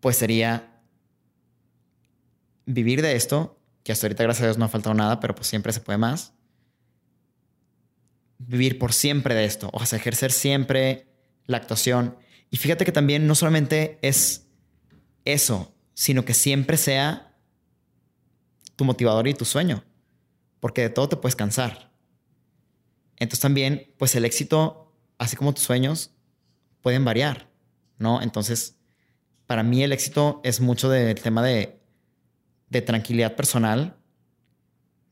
pues 0.00 0.16
sería 0.16 0.71
vivir 2.66 3.02
de 3.02 3.16
esto, 3.16 3.58
que 3.82 3.92
hasta 3.92 4.06
ahorita 4.06 4.22
gracias 4.22 4.42
a 4.42 4.46
Dios 4.46 4.58
no 4.58 4.64
ha 4.64 4.68
faltado 4.68 4.94
nada, 4.94 5.20
pero 5.20 5.34
pues 5.34 5.46
siempre 5.46 5.72
se 5.72 5.80
puede 5.80 5.98
más. 5.98 6.34
Vivir 8.38 8.78
por 8.78 8.92
siempre 8.92 9.34
de 9.34 9.44
esto, 9.44 9.70
o 9.72 9.84
sea, 9.86 9.98
ejercer 9.98 10.32
siempre 10.32 11.08
la 11.46 11.56
actuación. 11.56 12.16
Y 12.50 12.56
fíjate 12.56 12.84
que 12.84 12.92
también 12.92 13.26
no 13.26 13.34
solamente 13.34 13.98
es 14.02 14.48
eso, 15.24 15.74
sino 15.94 16.24
que 16.24 16.34
siempre 16.34 16.76
sea 16.76 17.36
tu 18.76 18.84
motivador 18.84 19.28
y 19.28 19.34
tu 19.34 19.44
sueño, 19.44 19.84
porque 20.60 20.82
de 20.82 20.90
todo 20.90 21.08
te 21.08 21.16
puedes 21.16 21.36
cansar. 21.36 21.92
Entonces 23.16 23.40
también, 23.40 23.94
pues 23.98 24.14
el 24.14 24.24
éxito, 24.24 24.92
así 25.18 25.36
como 25.36 25.54
tus 25.54 25.64
sueños, 25.64 26.10
pueden 26.80 27.04
variar, 27.04 27.48
¿no? 27.98 28.20
Entonces, 28.20 28.76
para 29.46 29.62
mí 29.62 29.82
el 29.82 29.92
éxito 29.92 30.40
es 30.42 30.60
mucho 30.60 30.88
del 30.88 31.20
tema 31.20 31.42
de, 31.42 31.81
de 32.72 32.80
tranquilidad 32.80 33.36
personal, 33.36 33.94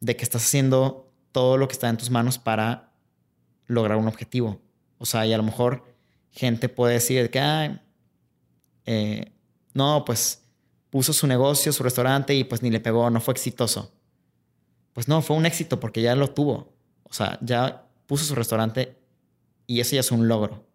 de 0.01 0.16
que 0.16 0.24
estás 0.24 0.45
haciendo 0.45 1.12
todo 1.31 1.59
lo 1.59 1.69
que 1.69 1.74
está 1.74 1.91
en 1.91 1.99
tus 1.99 2.09
manos 2.09 2.39
para 2.39 2.95
lograr 3.66 3.99
un 3.99 4.09
objetivo. 4.09 4.62
O 4.97 5.05
sea, 5.05 5.27
y 5.27 5.32
a 5.35 5.37
lo 5.37 5.43
mejor 5.43 5.85
gente 6.31 6.70
puede 6.70 6.95
decir 6.95 7.31
que, 7.31 7.78
eh, 8.87 9.32
no, 9.74 10.05
pues 10.07 10.43
puso 10.89 11.12
su 11.12 11.27
negocio, 11.27 11.70
su 11.73 11.82
restaurante 11.82 12.35
y 12.35 12.45
pues 12.45 12.62
ni 12.62 12.70
le 12.70 12.81
pegó, 12.81 13.11
no 13.11 13.20
fue 13.20 13.32
exitoso. 13.32 13.93
Pues 14.95 15.07
no, 15.07 15.20
fue 15.20 15.37
un 15.37 15.45
éxito 15.45 15.78
porque 15.78 16.01
ya 16.01 16.16
lo 16.16 16.31
tuvo. 16.31 16.74
O 17.03 17.12
sea, 17.12 17.39
ya 17.43 17.87
puso 18.07 18.24
su 18.24 18.35
restaurante 18.35 18.97
y 19.66 19.81
eso 19.81 19.95
ya 19.97 20.01
es 20.01 20.11
un 20.11 20.28
logro. 20.28 20.66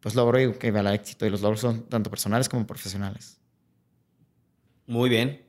Pues 0.00 0.16
logro 0.16 0.40
y 0.40 0.52
que 0.54 0.68
al 0.68 0.86
éxito 0.88 1.26
y 1.26 1.30
los 1.30 1.42
logros 1.42 1.60
son 1.60 1.84
tanto 1.84 2.10
personales 2.10 2.48
como 2.48 2.66
profesionales. 2.66 3.38
Muy 4.86 5.08
bien. 5.08 5.43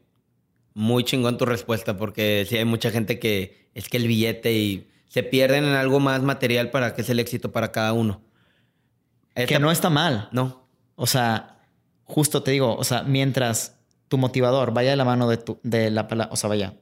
Muy 0.76 1.04
chingón 1.04 1.40
tu 1.40 1.46
respuesta 1.46 1.98
porque 1.98 2.46
sí 2.48 2.58
hay 2.58 2.66
mucha 2.66 2.92
gente 2.92 3.18
que 3.18 3.70
es 3.74 3.90
que 3.90 3.98
el 3.98 4.08
billete 4.08 4.54
y 4.54 4.88
se 5.08 5.24
pierden 5.24 5.64
en 5.64 5.74
algo 5.74 6.00
más 6.00 6.22
material 6.22 6.70
para 6.70 6.94
que 6.94 7.02
es 7.02 7.10
el 7.10 7.20
éxito 7.20 7.52
para 7.52 7.72
cada 7.72 7.94
uno. 7.94 8.22
Que 9.34 9.60
no 9.60 9.72
está 9.72 9.90
mal. 9.90 10.30
No. 10.32 10.68
O 10.96 11.08
sea, 11.08 11.66
justo 12.04 12.44
te 12.44 12.52
digo, 12.52 12.76
o 12.76 12.84
sea, 12.84 13.04
mientras 13.04 13.80
tu 14.08 14.18
motivador 14.18 14.74
vaya 14.74 14.92
de 14.92 14.96
la 14.96 15.06
mano 15.06 15.28
de, 15.28 15.38
tu, 15.38 15.60
de 15.64 15.90
la 15.90 16.08
o 16.30 16.36
sea, 16.36 16.50
vaya, 16.50 16.76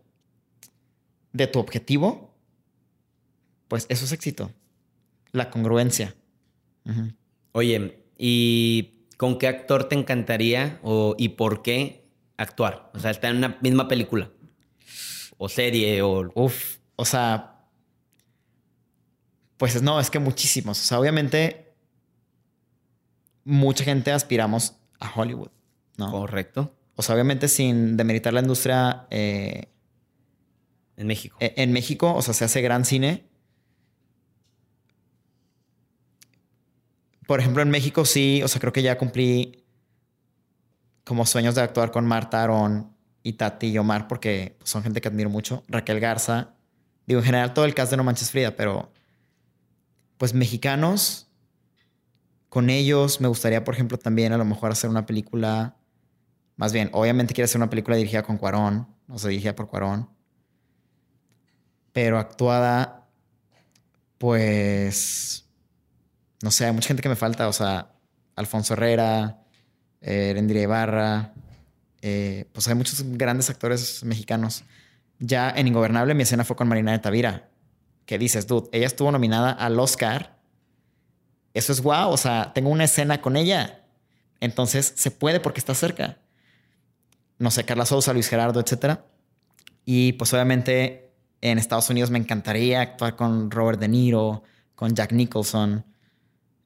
de 1.31 1.47
tu 1.47 1.59
objetivo, 1.59 2.35
pues 3.67 3.85
eso 3.89 4.05
es 4.05 4.11
éxito. 4.11 4.51
La 5.31 5.49
congruencia. 5.49 6.15
Oye, 7.53 8.03
¿y 8.17 9.07
con 9.17 9.39
qué 9.39 9.47
actor 9.47 9.85
te 9.85 9.95
encantaría 9.95 10.79
o, 10.83 11.15
y 11.17 11.29
por 11.29 11.63
qué 11.63 12.02
actuar? 12.43 12.91
O 12.93 12.99
sea, 12.99 13.11
estar 13.11 13.31
en 13.31 13.37
una 13.37 13.57
misma 13.61 13.87
película 13.87 14.29
o 15.37 15.49
serie 15.49 16.01
o... 16.01 16.31
Uf, 16.35 16.77
o 16.95 17.05
sea, 17.05 17.53
pues 19.57 19.81
no, 19.81 19.99
es 19.99 20.09
que 20.09 20.19
muchísimos. 20.19 20.79
O 20.81 20.83
sea, 20.83 20.99
obviamente 20.99 21.73
mucha 23.43 23.83
gente 23.83 24.11
aspiramos 24.11 24.75
a 24.99 25.11
Hollywood, 25.13 25.51
¿no? 25.97 26.11
Correcto. 26.11 26.75
O 26.95 27.01
sea, 27.01 27.15
obviamente 27.15 27.47
sin 27.47 27.97
demeritar 27.97 28.33
la 28.33 28.41
industria 28.41 29.07
eh, 29.09 29.69
en 30.97 31.07
México. 31.07 31.37
E, 31.39 31.53
en 31.57 31.71
México, 31.71 32.13
o 32.13 32.21
sea, 32.21 32.33
se 32.33 32.45
hace 32.45 32.61
gran 32.61 32.85
cine. 32.85 33.25
Por 37.25 37.39
ejemplo, 37.39 37.61
en 37.61 37.69
México 37.69 38.05
sí, 38.05 38.41
o 38.43 38.47
sea, 38.47 38.59
creo 38.59 38.73
que 38.73 38.81
ya 38.81 38.97
cumplí 38.97 39.62
como 41.03 41.25
sueños 41.25 41.55
de 41.55 41.61
actuar 41.61 41.91
con 41.91 42.05
Marta, 42.05 42.43
Aaron 42.43 42.95
y 43.23 43.33
Tati 43.33 43.67
y 43.67 43.77
Omar, 43.77 44.07
porque 44.07 44.57
son 44.63 44.83
gente 44.83 45.01
que 45.01 45.07
admiro 45.07 45.29
mucho. 45.29 45.63
Raquel 45.67 45.99
Garza. 45.99 46.53
Digo, 47.05 47.19
en 47.19 47.25
general 47.25 47.53
todo 47.53 47.65
el 47.65 47.73
cast 47.73 47.91
de 47.91 47.97
No 47.97 48.03
Manches 48.03 48.31
Frida, 48.31 48.55
pero 48.55 48.91
pues 50.17 50.33
mexicanos, 50.33 51.27
con 52.49 52.69
ellos. 52.69 53.19
Me 53.19 53.27
gustaría, 53.27 53.63
por 53.63 53.73
ejemplo, 53.73 53.97
también 53.97 54.31
a 54.31 54.37
lo 54.37 54.45
mejor 54.45 54.71
hacer 54.71 54.89
una 54.89 55.05
película. 55.05 55.75
Más 56.55 56.71
bien, 56.71 56.89
obviamente 56.93 57.33
quiero 57.33 57.45
hacer 57.45 57.59
una 57.59 57.69
película 57.69 57.97
dirigida 57.97 58.23
con 58.23 58.37
Cuarón, 58.37 58.87
o 59.07 59.17
sea, 59.17 59.29
dirigida 59.29 59.55
por 59.55 59.67
Cuarón. 59.67 60.09
Pero 61.91 62.19
actuada, 62.19 63.09
pues. 64.17 65.49
No 66.41 66.51
sé, 66.51 66.65
hay 66.65 66.73
mucha 66.73 66.89
gente 66.89 67.01
que 67.01 67.09
me 67.09 67.15
falta. 67.15 67.47
O 67.47 67.53
sea, 67.53 67.91
Alfonso 68.35 68.73
Herrera, 68.73 69.42
eh, 70.03 70.61
Ibarra. 70.61 71.33
Eh, 72.01 72.45
pues 72.51 72.67
hay 72.67 72.75
muchos 72.75 73.03
grandes 73.17 73.49
actores 73.49 74.03
mexicanos. 74.03 74.63
Ya 75.19 75.49
en 75.49 75.67
Ingobernable 75.67 76.13
mi 76.13 76.23
escena 76.23 76.43
fue 76.43 76.55
con 76.55 76.67
Marina 76.67 76.91
de 76.91 76.99
Tavira. 76.99 77.49
¿Qué 78.05 78.19
dices, 78.19 78.45
dude? 78.45 78.69
Ella 78.71 78.85
estuvo 78.85 79.11
nominada 79.11 79.51
al 79.51 79.79
Oscar 79.79 80.33
eso 81.53 81.71
es 81.71 81.81
guau, 81.81 82.11
o 82.11 82.17
sea, 82.17 82.51
tengo 82.53 82.69
una 82.69 82.85
escena 82.85 83.21
con 83.21 83.37
ella. 83.37 83.83
Entonces 84.39 84.93
se 84.95 85.11
puede 85.11 85.39
porque 85.39 85.59
está 85.59 85.75
cerca. 85.75 86.17
No 87.37 87.51
sé, 87.51 87.63
Carla 87.63 87.85
Sousa, 87.85 88.13
Luis 88.13 88.27
Gerardo, 88.27 88.59
etc. 88.59 88.99
Y 89.85 90.13
pues 90.13 90.33
obviamente 90.33 91.11
en 91.41 91.59
Estados 91.59 91.89
Unidos 91.89 92.09
me 92.09 92.19
encantaría 92.19 92.81
actuar 92.81 93.15
con 93.15 93.51
Robert 93.51 93.79
De 93.79 93.87
Niro, 93.87 94.43
con 94.75 94.95
Jack 94.95 95.11
Nicholson, 95.11 95.85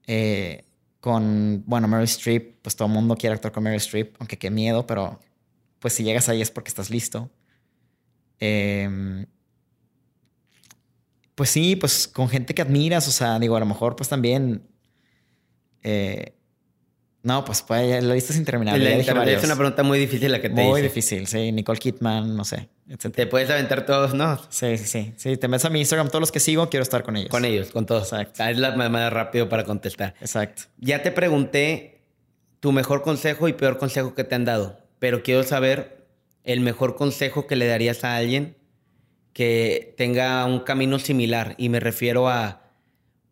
eh, 0.05 0.65
con, 0.99 1.63
bueno, 1.67 1.87
Meryl 1.87 2.05
Streep. 2.05 2.61
Pues 2.61 2.75
todo 2.75 2.87
el 2.87 2.93
mundo 2.93 3.15
quiere 3.17 3.35
actuar 3.35 3.53
con 3.53 3.63
Meryl 3.63 3.77
Streep, 3.77 4.15
aunque 4.19 4.37
qué 4.37 4.49
miedo, 4.51 4.85
pero 4.87 5.19
pues 5.79 5.93
si 5.93 6.03
llegas 6.03 6.29
ahí 6.29 6.41
es 6.41 6.51
porque 6.51 6.69
estás 6.69 6.89
listo. 6.89 7.29
Em, 8.39 9.25
Pues 11.35 11.49
sí, 11.51 11.75
pues 11.75 12.07
con 12.07 12.29
gente 12.29 12.55
que 12.55 12.61
admiras, 12.63 13.07
o 13.07 13.11
sea, 13.11 13.37
digo, 13.39 13.55
a 13.55 13.59
lo 13.59 13.65
mejor 13.65 13.95
pues 13.95 14.09
también... 14.09 14.67
eh, 15.83 16.36
no, 17.27 17.43
pues, 17.43 17.61
pues 17.61 18.03
es 18.03 18.37
interminable. 18.37 18.83
ya 19.03 19.13
dije 19.13 19.33
es 19.33 19.43
una 19.43 19.55
pregunta 19.57 19.83
muy 19.83 19.99
difícil 19.99 20.31
la 20.31 20.39
que 20.41 20.49
te 20.49 20.55
Muy 20.63 20.79
hice. 20.79 20.83
difícil, 20.83 21.27
sí. 21.27 21.51
Nicole 21.51 21.77
Kidman, 21.77 22.37
no 22.37 22.45
sé, 22.45 22.69
etc. 22.89 23.13
Te 23.13 23.27
puedes 23.27 23.49
aventar 23.49 23.85
todos, 23.85 24.13
¿no? 24.13 24.37
Sí, 24.49 24.77
sí, 24.77 24.85
sí. 24.85 25.13
Sí, 25.17 25.35
te 25.35 25.49
metes 25.49 25.65
a 25.65 25.69
mi 25.69 25.79
Instagram, 25.79 26.07
todos 26.07 26.21
los 26.21 26.31
que 26.31 26.39
sigo, 26.39 26.69
quiero 26.69 26.83
estar 26.83 27.03
con 27.03 27.17
ellos. 27.17 27.29
Con 27.29 27.43
ellos, 27.43 27.71
con 27.71 27.85
todos. 27.85 28.13
Exacto. 28.13 28.43
Es 28.45 28.57
la 28.57 28.75
manera 28.77 29.09
rápido 29.09 29.49
para 29.49 29.65
contestar. 29.65 30.15
Exacto. 30.21 30.63
Ya 30.77 31.03
te 31.03 31.11
pregunté 31.11 32.01
tu 32.61 32.71
mejor 32.71 33.01
consejo 33.01 33.49
y 33.49 33.53
peor 33.53 33.77
consejo 33.77 34.15
que 34.15 34.23
te 34.23 34.33
han 34.33 34.45
dado, 34.45 34.79
pero 34.99 35.21
quiero 35.21 35.43
saber 35.43 36.07
el 36.45 36.61
mejor 36.61 36.95
consejo 36.95 37.45
que 37.45 37.57
le 37.57 37.67
darías 37.67 38.05
a 38.05 38.15
alguien 38.15 38.55
que 39.33 39.93
tenga 39.97 40.45
un 40.45 40.61
camino 40.61 40.97
similar. 40.97 41.55
Y 41.57 41.67
me 41.69 41.79
refiero 41.81 42.29
a, 42.29 42.61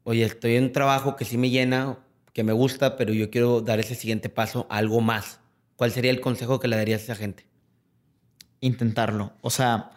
oye, 0.03 0.26
estoy 0.26 0.57
en 0.57 0.65
un 0.65 0.72
trabajo 0.73 1.15
que 1.15 1.23
sí 1.26 1.38
me 1.38 1.49
llena, 1.49 1.97
que 2.36 2.44
me 2.44 2.53
gusta, 2.53 2.98
pero 2.98 3.14
yo 3.14 3.32
quiero 3.32 3.62
dar 3.62 3.80
ese 3.80 3.95
siguiente 3.95 4.30
paso 4.30 4.68
algo 4.70 5.02
más. 5.02 5.40
¿Cuál 5.76 5.91
sería 5.91 6.12
el 6.12 6.22
consejo 6.22 6.60
que 6.60 6.68
le 6.68 6.76
darías 6.76 7.02
a 7.02 7.03
esa 7.06 7.16
gente? 7.16 7.48
intentarlo. 8.66 9.34
O 9.41 9.49
sea, 9.49 9.91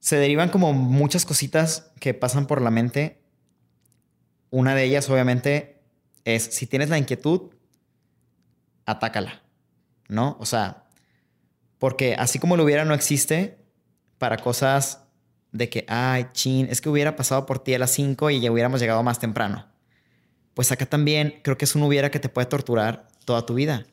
se 0.00 0.16
derivan 0.16 0.50
como 0.50 0.72
muchas 0.72 1.24
cositas 1.24 1.90
que 2.00 2.14
pasan 2.14 2.46
por 2.46 2.60
la 2.60 2.70
mente. 2.70 3.22
Una 4.50 4.74
de 4.74 4.84
ellas, 4.84 5.08
obviamente, 5.10 5.80
es 6.24 6.42
si 6.44 6.66
tienes 6.66 6.88
la 6.90 6.98
inquietud, 6.98 7.52
atácala, 8.86 9.42
¿no? 10.08 10.36
O 10.40 10.46
sea, 10.46 10.84
porque 11.78 12.14
así 12.18 12.38
como 12.38 12.56
lo 12.56 12.64
hubiera 12.64 12.84
no 12.84 12.94
existe 12.94 13.58
para 14.18 14.38
cosas 14.38 15.04
de 15.52 15.68
que, 15.68 15.84
ay, 15.88 16.26
chin, 16.32 16.66
es 16.70 16.80
que 16.80 16.88
hubiera 16.88 17.16
pasado 17.16 17.46
por 17.46 17.58
ti 17.58 17.74
a 17.74 17.78
las 17.78 17.90
5 17.92 18.30
y 18.30 18.40
ya 18.40 18.50
hubiéramos 18.50 18.80
llegado 18.80 19.02
más 19.02 19.18
temprano. 19.18 19.66
Pues 20.58 20.72
acá 20.72 20.86
también 20.86 21.38
creo 21.44 21.56
que 21.56 21.66
es 21.66 21.76
un 21.76 21.84
hubiera 21.84 22.10
que 22.10 22.18
te 22.18 22.28
puede 22.28 22.48
torturar 22.48 23.06
toda 23.24 23.46
tu 23.46 23.54
vida. 23.54 23.86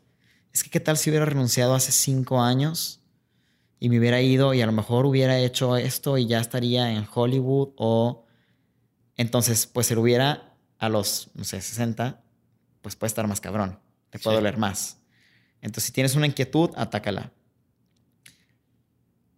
Es 0.52 0.64
que, 0.64 0.72
¿qué 0.72 0.80
tal 0.80 0.98
si 0.98 1.12
hubiera 1.12 1.24
renunciado 1.24 1.76
hace 1.76 1.92
5 1.92 2.42
años? 2.42 3.04
y 3.80 3.90
me 3.90 4.00
hubiera 4.00 4.20
ido 4.20 4.56
y 4.56 4.64
a 4.64 4.66
lo 4.66 4.72
mejor 4.72 5.06
hubiera 5.06 5.38
hecho 5.38 5.78
esto 5.78 6.18
y 6.18 6.26
ya 6.26 6.40
estaría 6.40 6.92
en 6.92 7.06
Hollywood 7.14 7.74
o 7.76 8.26
entonces 9.16 9.68
pues 9.68 9.92
el 9.92 10.00
hubiera 10.00 10.56
a 10.80 10.90
los, 10.90 11.30
no 11.36 11.44
sé, 11.44 11.62
60, 11.62 12.24
pues 12.82 12.96
puede 12.96 13.10
estar 13.10 13.28
más 13.28 13.42
cabrón, 13.42 13.78
te 14.10 14.18
puede 14.18 14.38
Sí. 14.38 14.42
doler 14.42 14.58
más. 14.58 14.98
Entonces 15.62 15.84
si 15.84 15.92
tienes 15.92 16.16
una 16.16 16.26
inquietud, 16.26 16.72
atácala. 16.76 17.32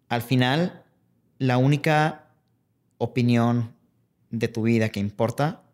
Al 0.07 0.21
final, 0.21 0.85
la 1.39 1.57
única 1.57 2.29
opinión 2.99 3.75
de 4.29 4.47
tu 4.47 4.61
vida 4.61 4.87
que 4.87 5.01
importa, 5.01 5.66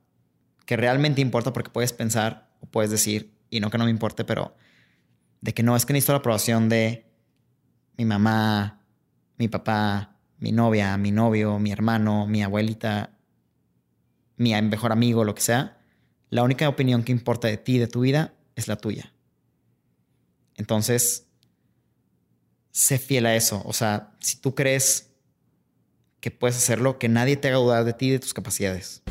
que 0.74 0.78
realmente 0.78 1.22
importa 1.22 1.54
porque 1.54 1.70
puedes 1.70 1.94
pensar 1.94 2.50
o 2.60 2.66
puedes 2.66 2.90
decir, 2.90 3.32
y 3.52 3.60
no 3.60 3.70
que 3.70 3.78
no 3.78 3.86
me 3.86 3.92
importe, 3.92 4.24
pero 4.24 4.56
de 5.40 5.54
que 5.54 5.62
no 5.62 5.76
es 5.76 5.86
que 5.86 5.94
necesito 5.94 6.14
la 6.14 6.18
aprobación 6.18 6.68
de 6.68 7.06
mi 7.96 8.06
mamá, 8.06 8.82
mi 9.38 9.48
papá, 9.50 10.18
mi 10.40 10.52
novia, 10.52 10.98
mi 10.98 11.12
novio, 11.12 11.60
mi 11.60 11.72
hermano, 11.72 12.26
mi 12.26 12.42
abuelita, 12.42 13.12
mi 14.38 14.60
mejor 14.64 14.92
amigo, 14.92 15.24
lo 15.24 15.36
que 15.36 15.44
sea, 15.44 15.78
la 16.32 16.42
única 16.42 16.68
opinión 16.68 17.04
que 17.04 17.12
importa 17.12 17.48
de 17.50 17.58
ti, 17.58 17.78
de 17.78 17.86
tu 17.86 18.00
vida, 18.00 18.34
es 18.56 18.68
la 18.68 18.78
tuya. 18.78 19.14
Entonces, 20.56 21.28
sé 22.72 22.98
fiel 22.98 23.28
a 23.28 23.36
eso. 23.36 23.62
O 23.66 23.74
sea, 23.74 24.16
si 24.22 24.38
tú 24.38 24.56
crees 24.56 25.12
que 26.20 26.32
puedes 26.32 26.58
hacerlo, 26.58 26.98
que 26.98 27.10
nadie 27.10 27.38
te 27.38 27.50
haga 27.50 27.58
dudar 27.58 27.86
de 27.86 27.94
ti 27.94 28.08
y 28.08 28.12
de 28.14 28.20
tus 28.20 28.34
capacidades. 28.34 29.04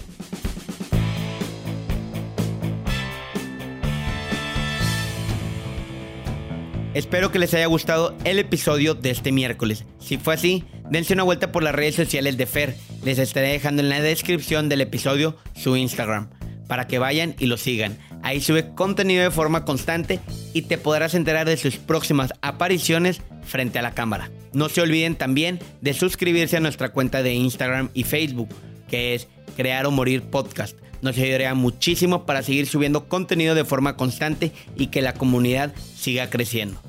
Espero 6.95 7.33
que 7.33 7.39
les 7.39 7.55
haya 7.55 7.67
gustado 7.67 8.15
el 8.25 8.39
episodio 8.39 8.95
de 8.95 9.11
este 9.11 9.33
miércoles. 9.33 9.87
Si 9.99 10.19
fue 10.19 10.35
así, 10.35 10.65
dense 10.91 11.15
una 11.15 11.23
vuelta 11.23 11.51
por 11.51 11.63
las 11.63 11.75
redes 11.75 11.95
sociales 11.95 12.37
de 12.37 12.45
Fer. 12.45 12.77
Les 13.03 13.19
estaré 13.19 13.49
dejando 13.49 13.81
en 13.81 13.89
la 13.89 14.03
descripción 14.03 14.69
del 14.69 14.83
episodio 14.83 15.39
su 15.55 15.75
Instagram 15.75 16.29
para 16.69 16.87
que 16.87 16.99
vayan 16.99 17.35
y 17.39 17.47
lo 17.47 17.57
sigan. 17.57 17.97
Ahí 18.23 18.43
sube 18.43 18.75
contenido 18.75 19.23
de 19.23 19.31
forma 19.31 19.65
constante 19.65 20.21
y 20.53 20.63
te 20.63 20.77
podrás 20.77 21.15
enterar 21.15 21.49
de 21.49 21.57
sus 21.57 21.79
próximas 21.79 22.35
apariciones 22.43 23.23
frente 23.43 23.79
a 23.79 23.83
la 23.83 23.95
cámara. 23.95 24.31
No 24.53 24.69
se 24.69 24.83
olviden 24.83 25.17
también 25.17 25.61
de 25.81 25.95
suscribirse 25.95 26.59
a 26.59 26.61
nuestra 26.61 26.91
cuenta 26.91 27.23
de 27.23 27.33
Instagram 27.33 27.89
y 27.95 28.05
Facebook, 28.05 28.51
que 28.89 29.15
es 29.15 29.29
Crear 29.57 29.87
o 29.87 29.91
Morir 29.91 30.23
Podcast. 30.23 30.77
Nos 31.03 31.19
ayudaría 31.19 31.55
muchísimo 31.55 32.25
para 32.25 32.43
seguir 32.43 32.67
subiendo 32.67 33.09
contenido 33.09 33.55
de 33.55 33.65
forma 33.65 33.97
constante 33.97 34.53
y 34.77 34.87
que 34.87 35.03
la 35.03 35.15
comunidad 35.15 35.75
siga 35.97 36.31
creciendo. 36.31 36.81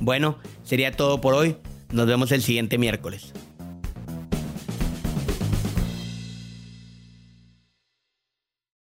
Bueno, 0.00 0.38
sería 0.64 0.92
todo 0.92 1.20
por 1.20 1.34
hoy. 1.34 1.56
Nos 1.92 2.06
vemos 2.06 2.32
el 2.32 2.42
siguiente 2.42 2.78
miércoles. 2.78 3.32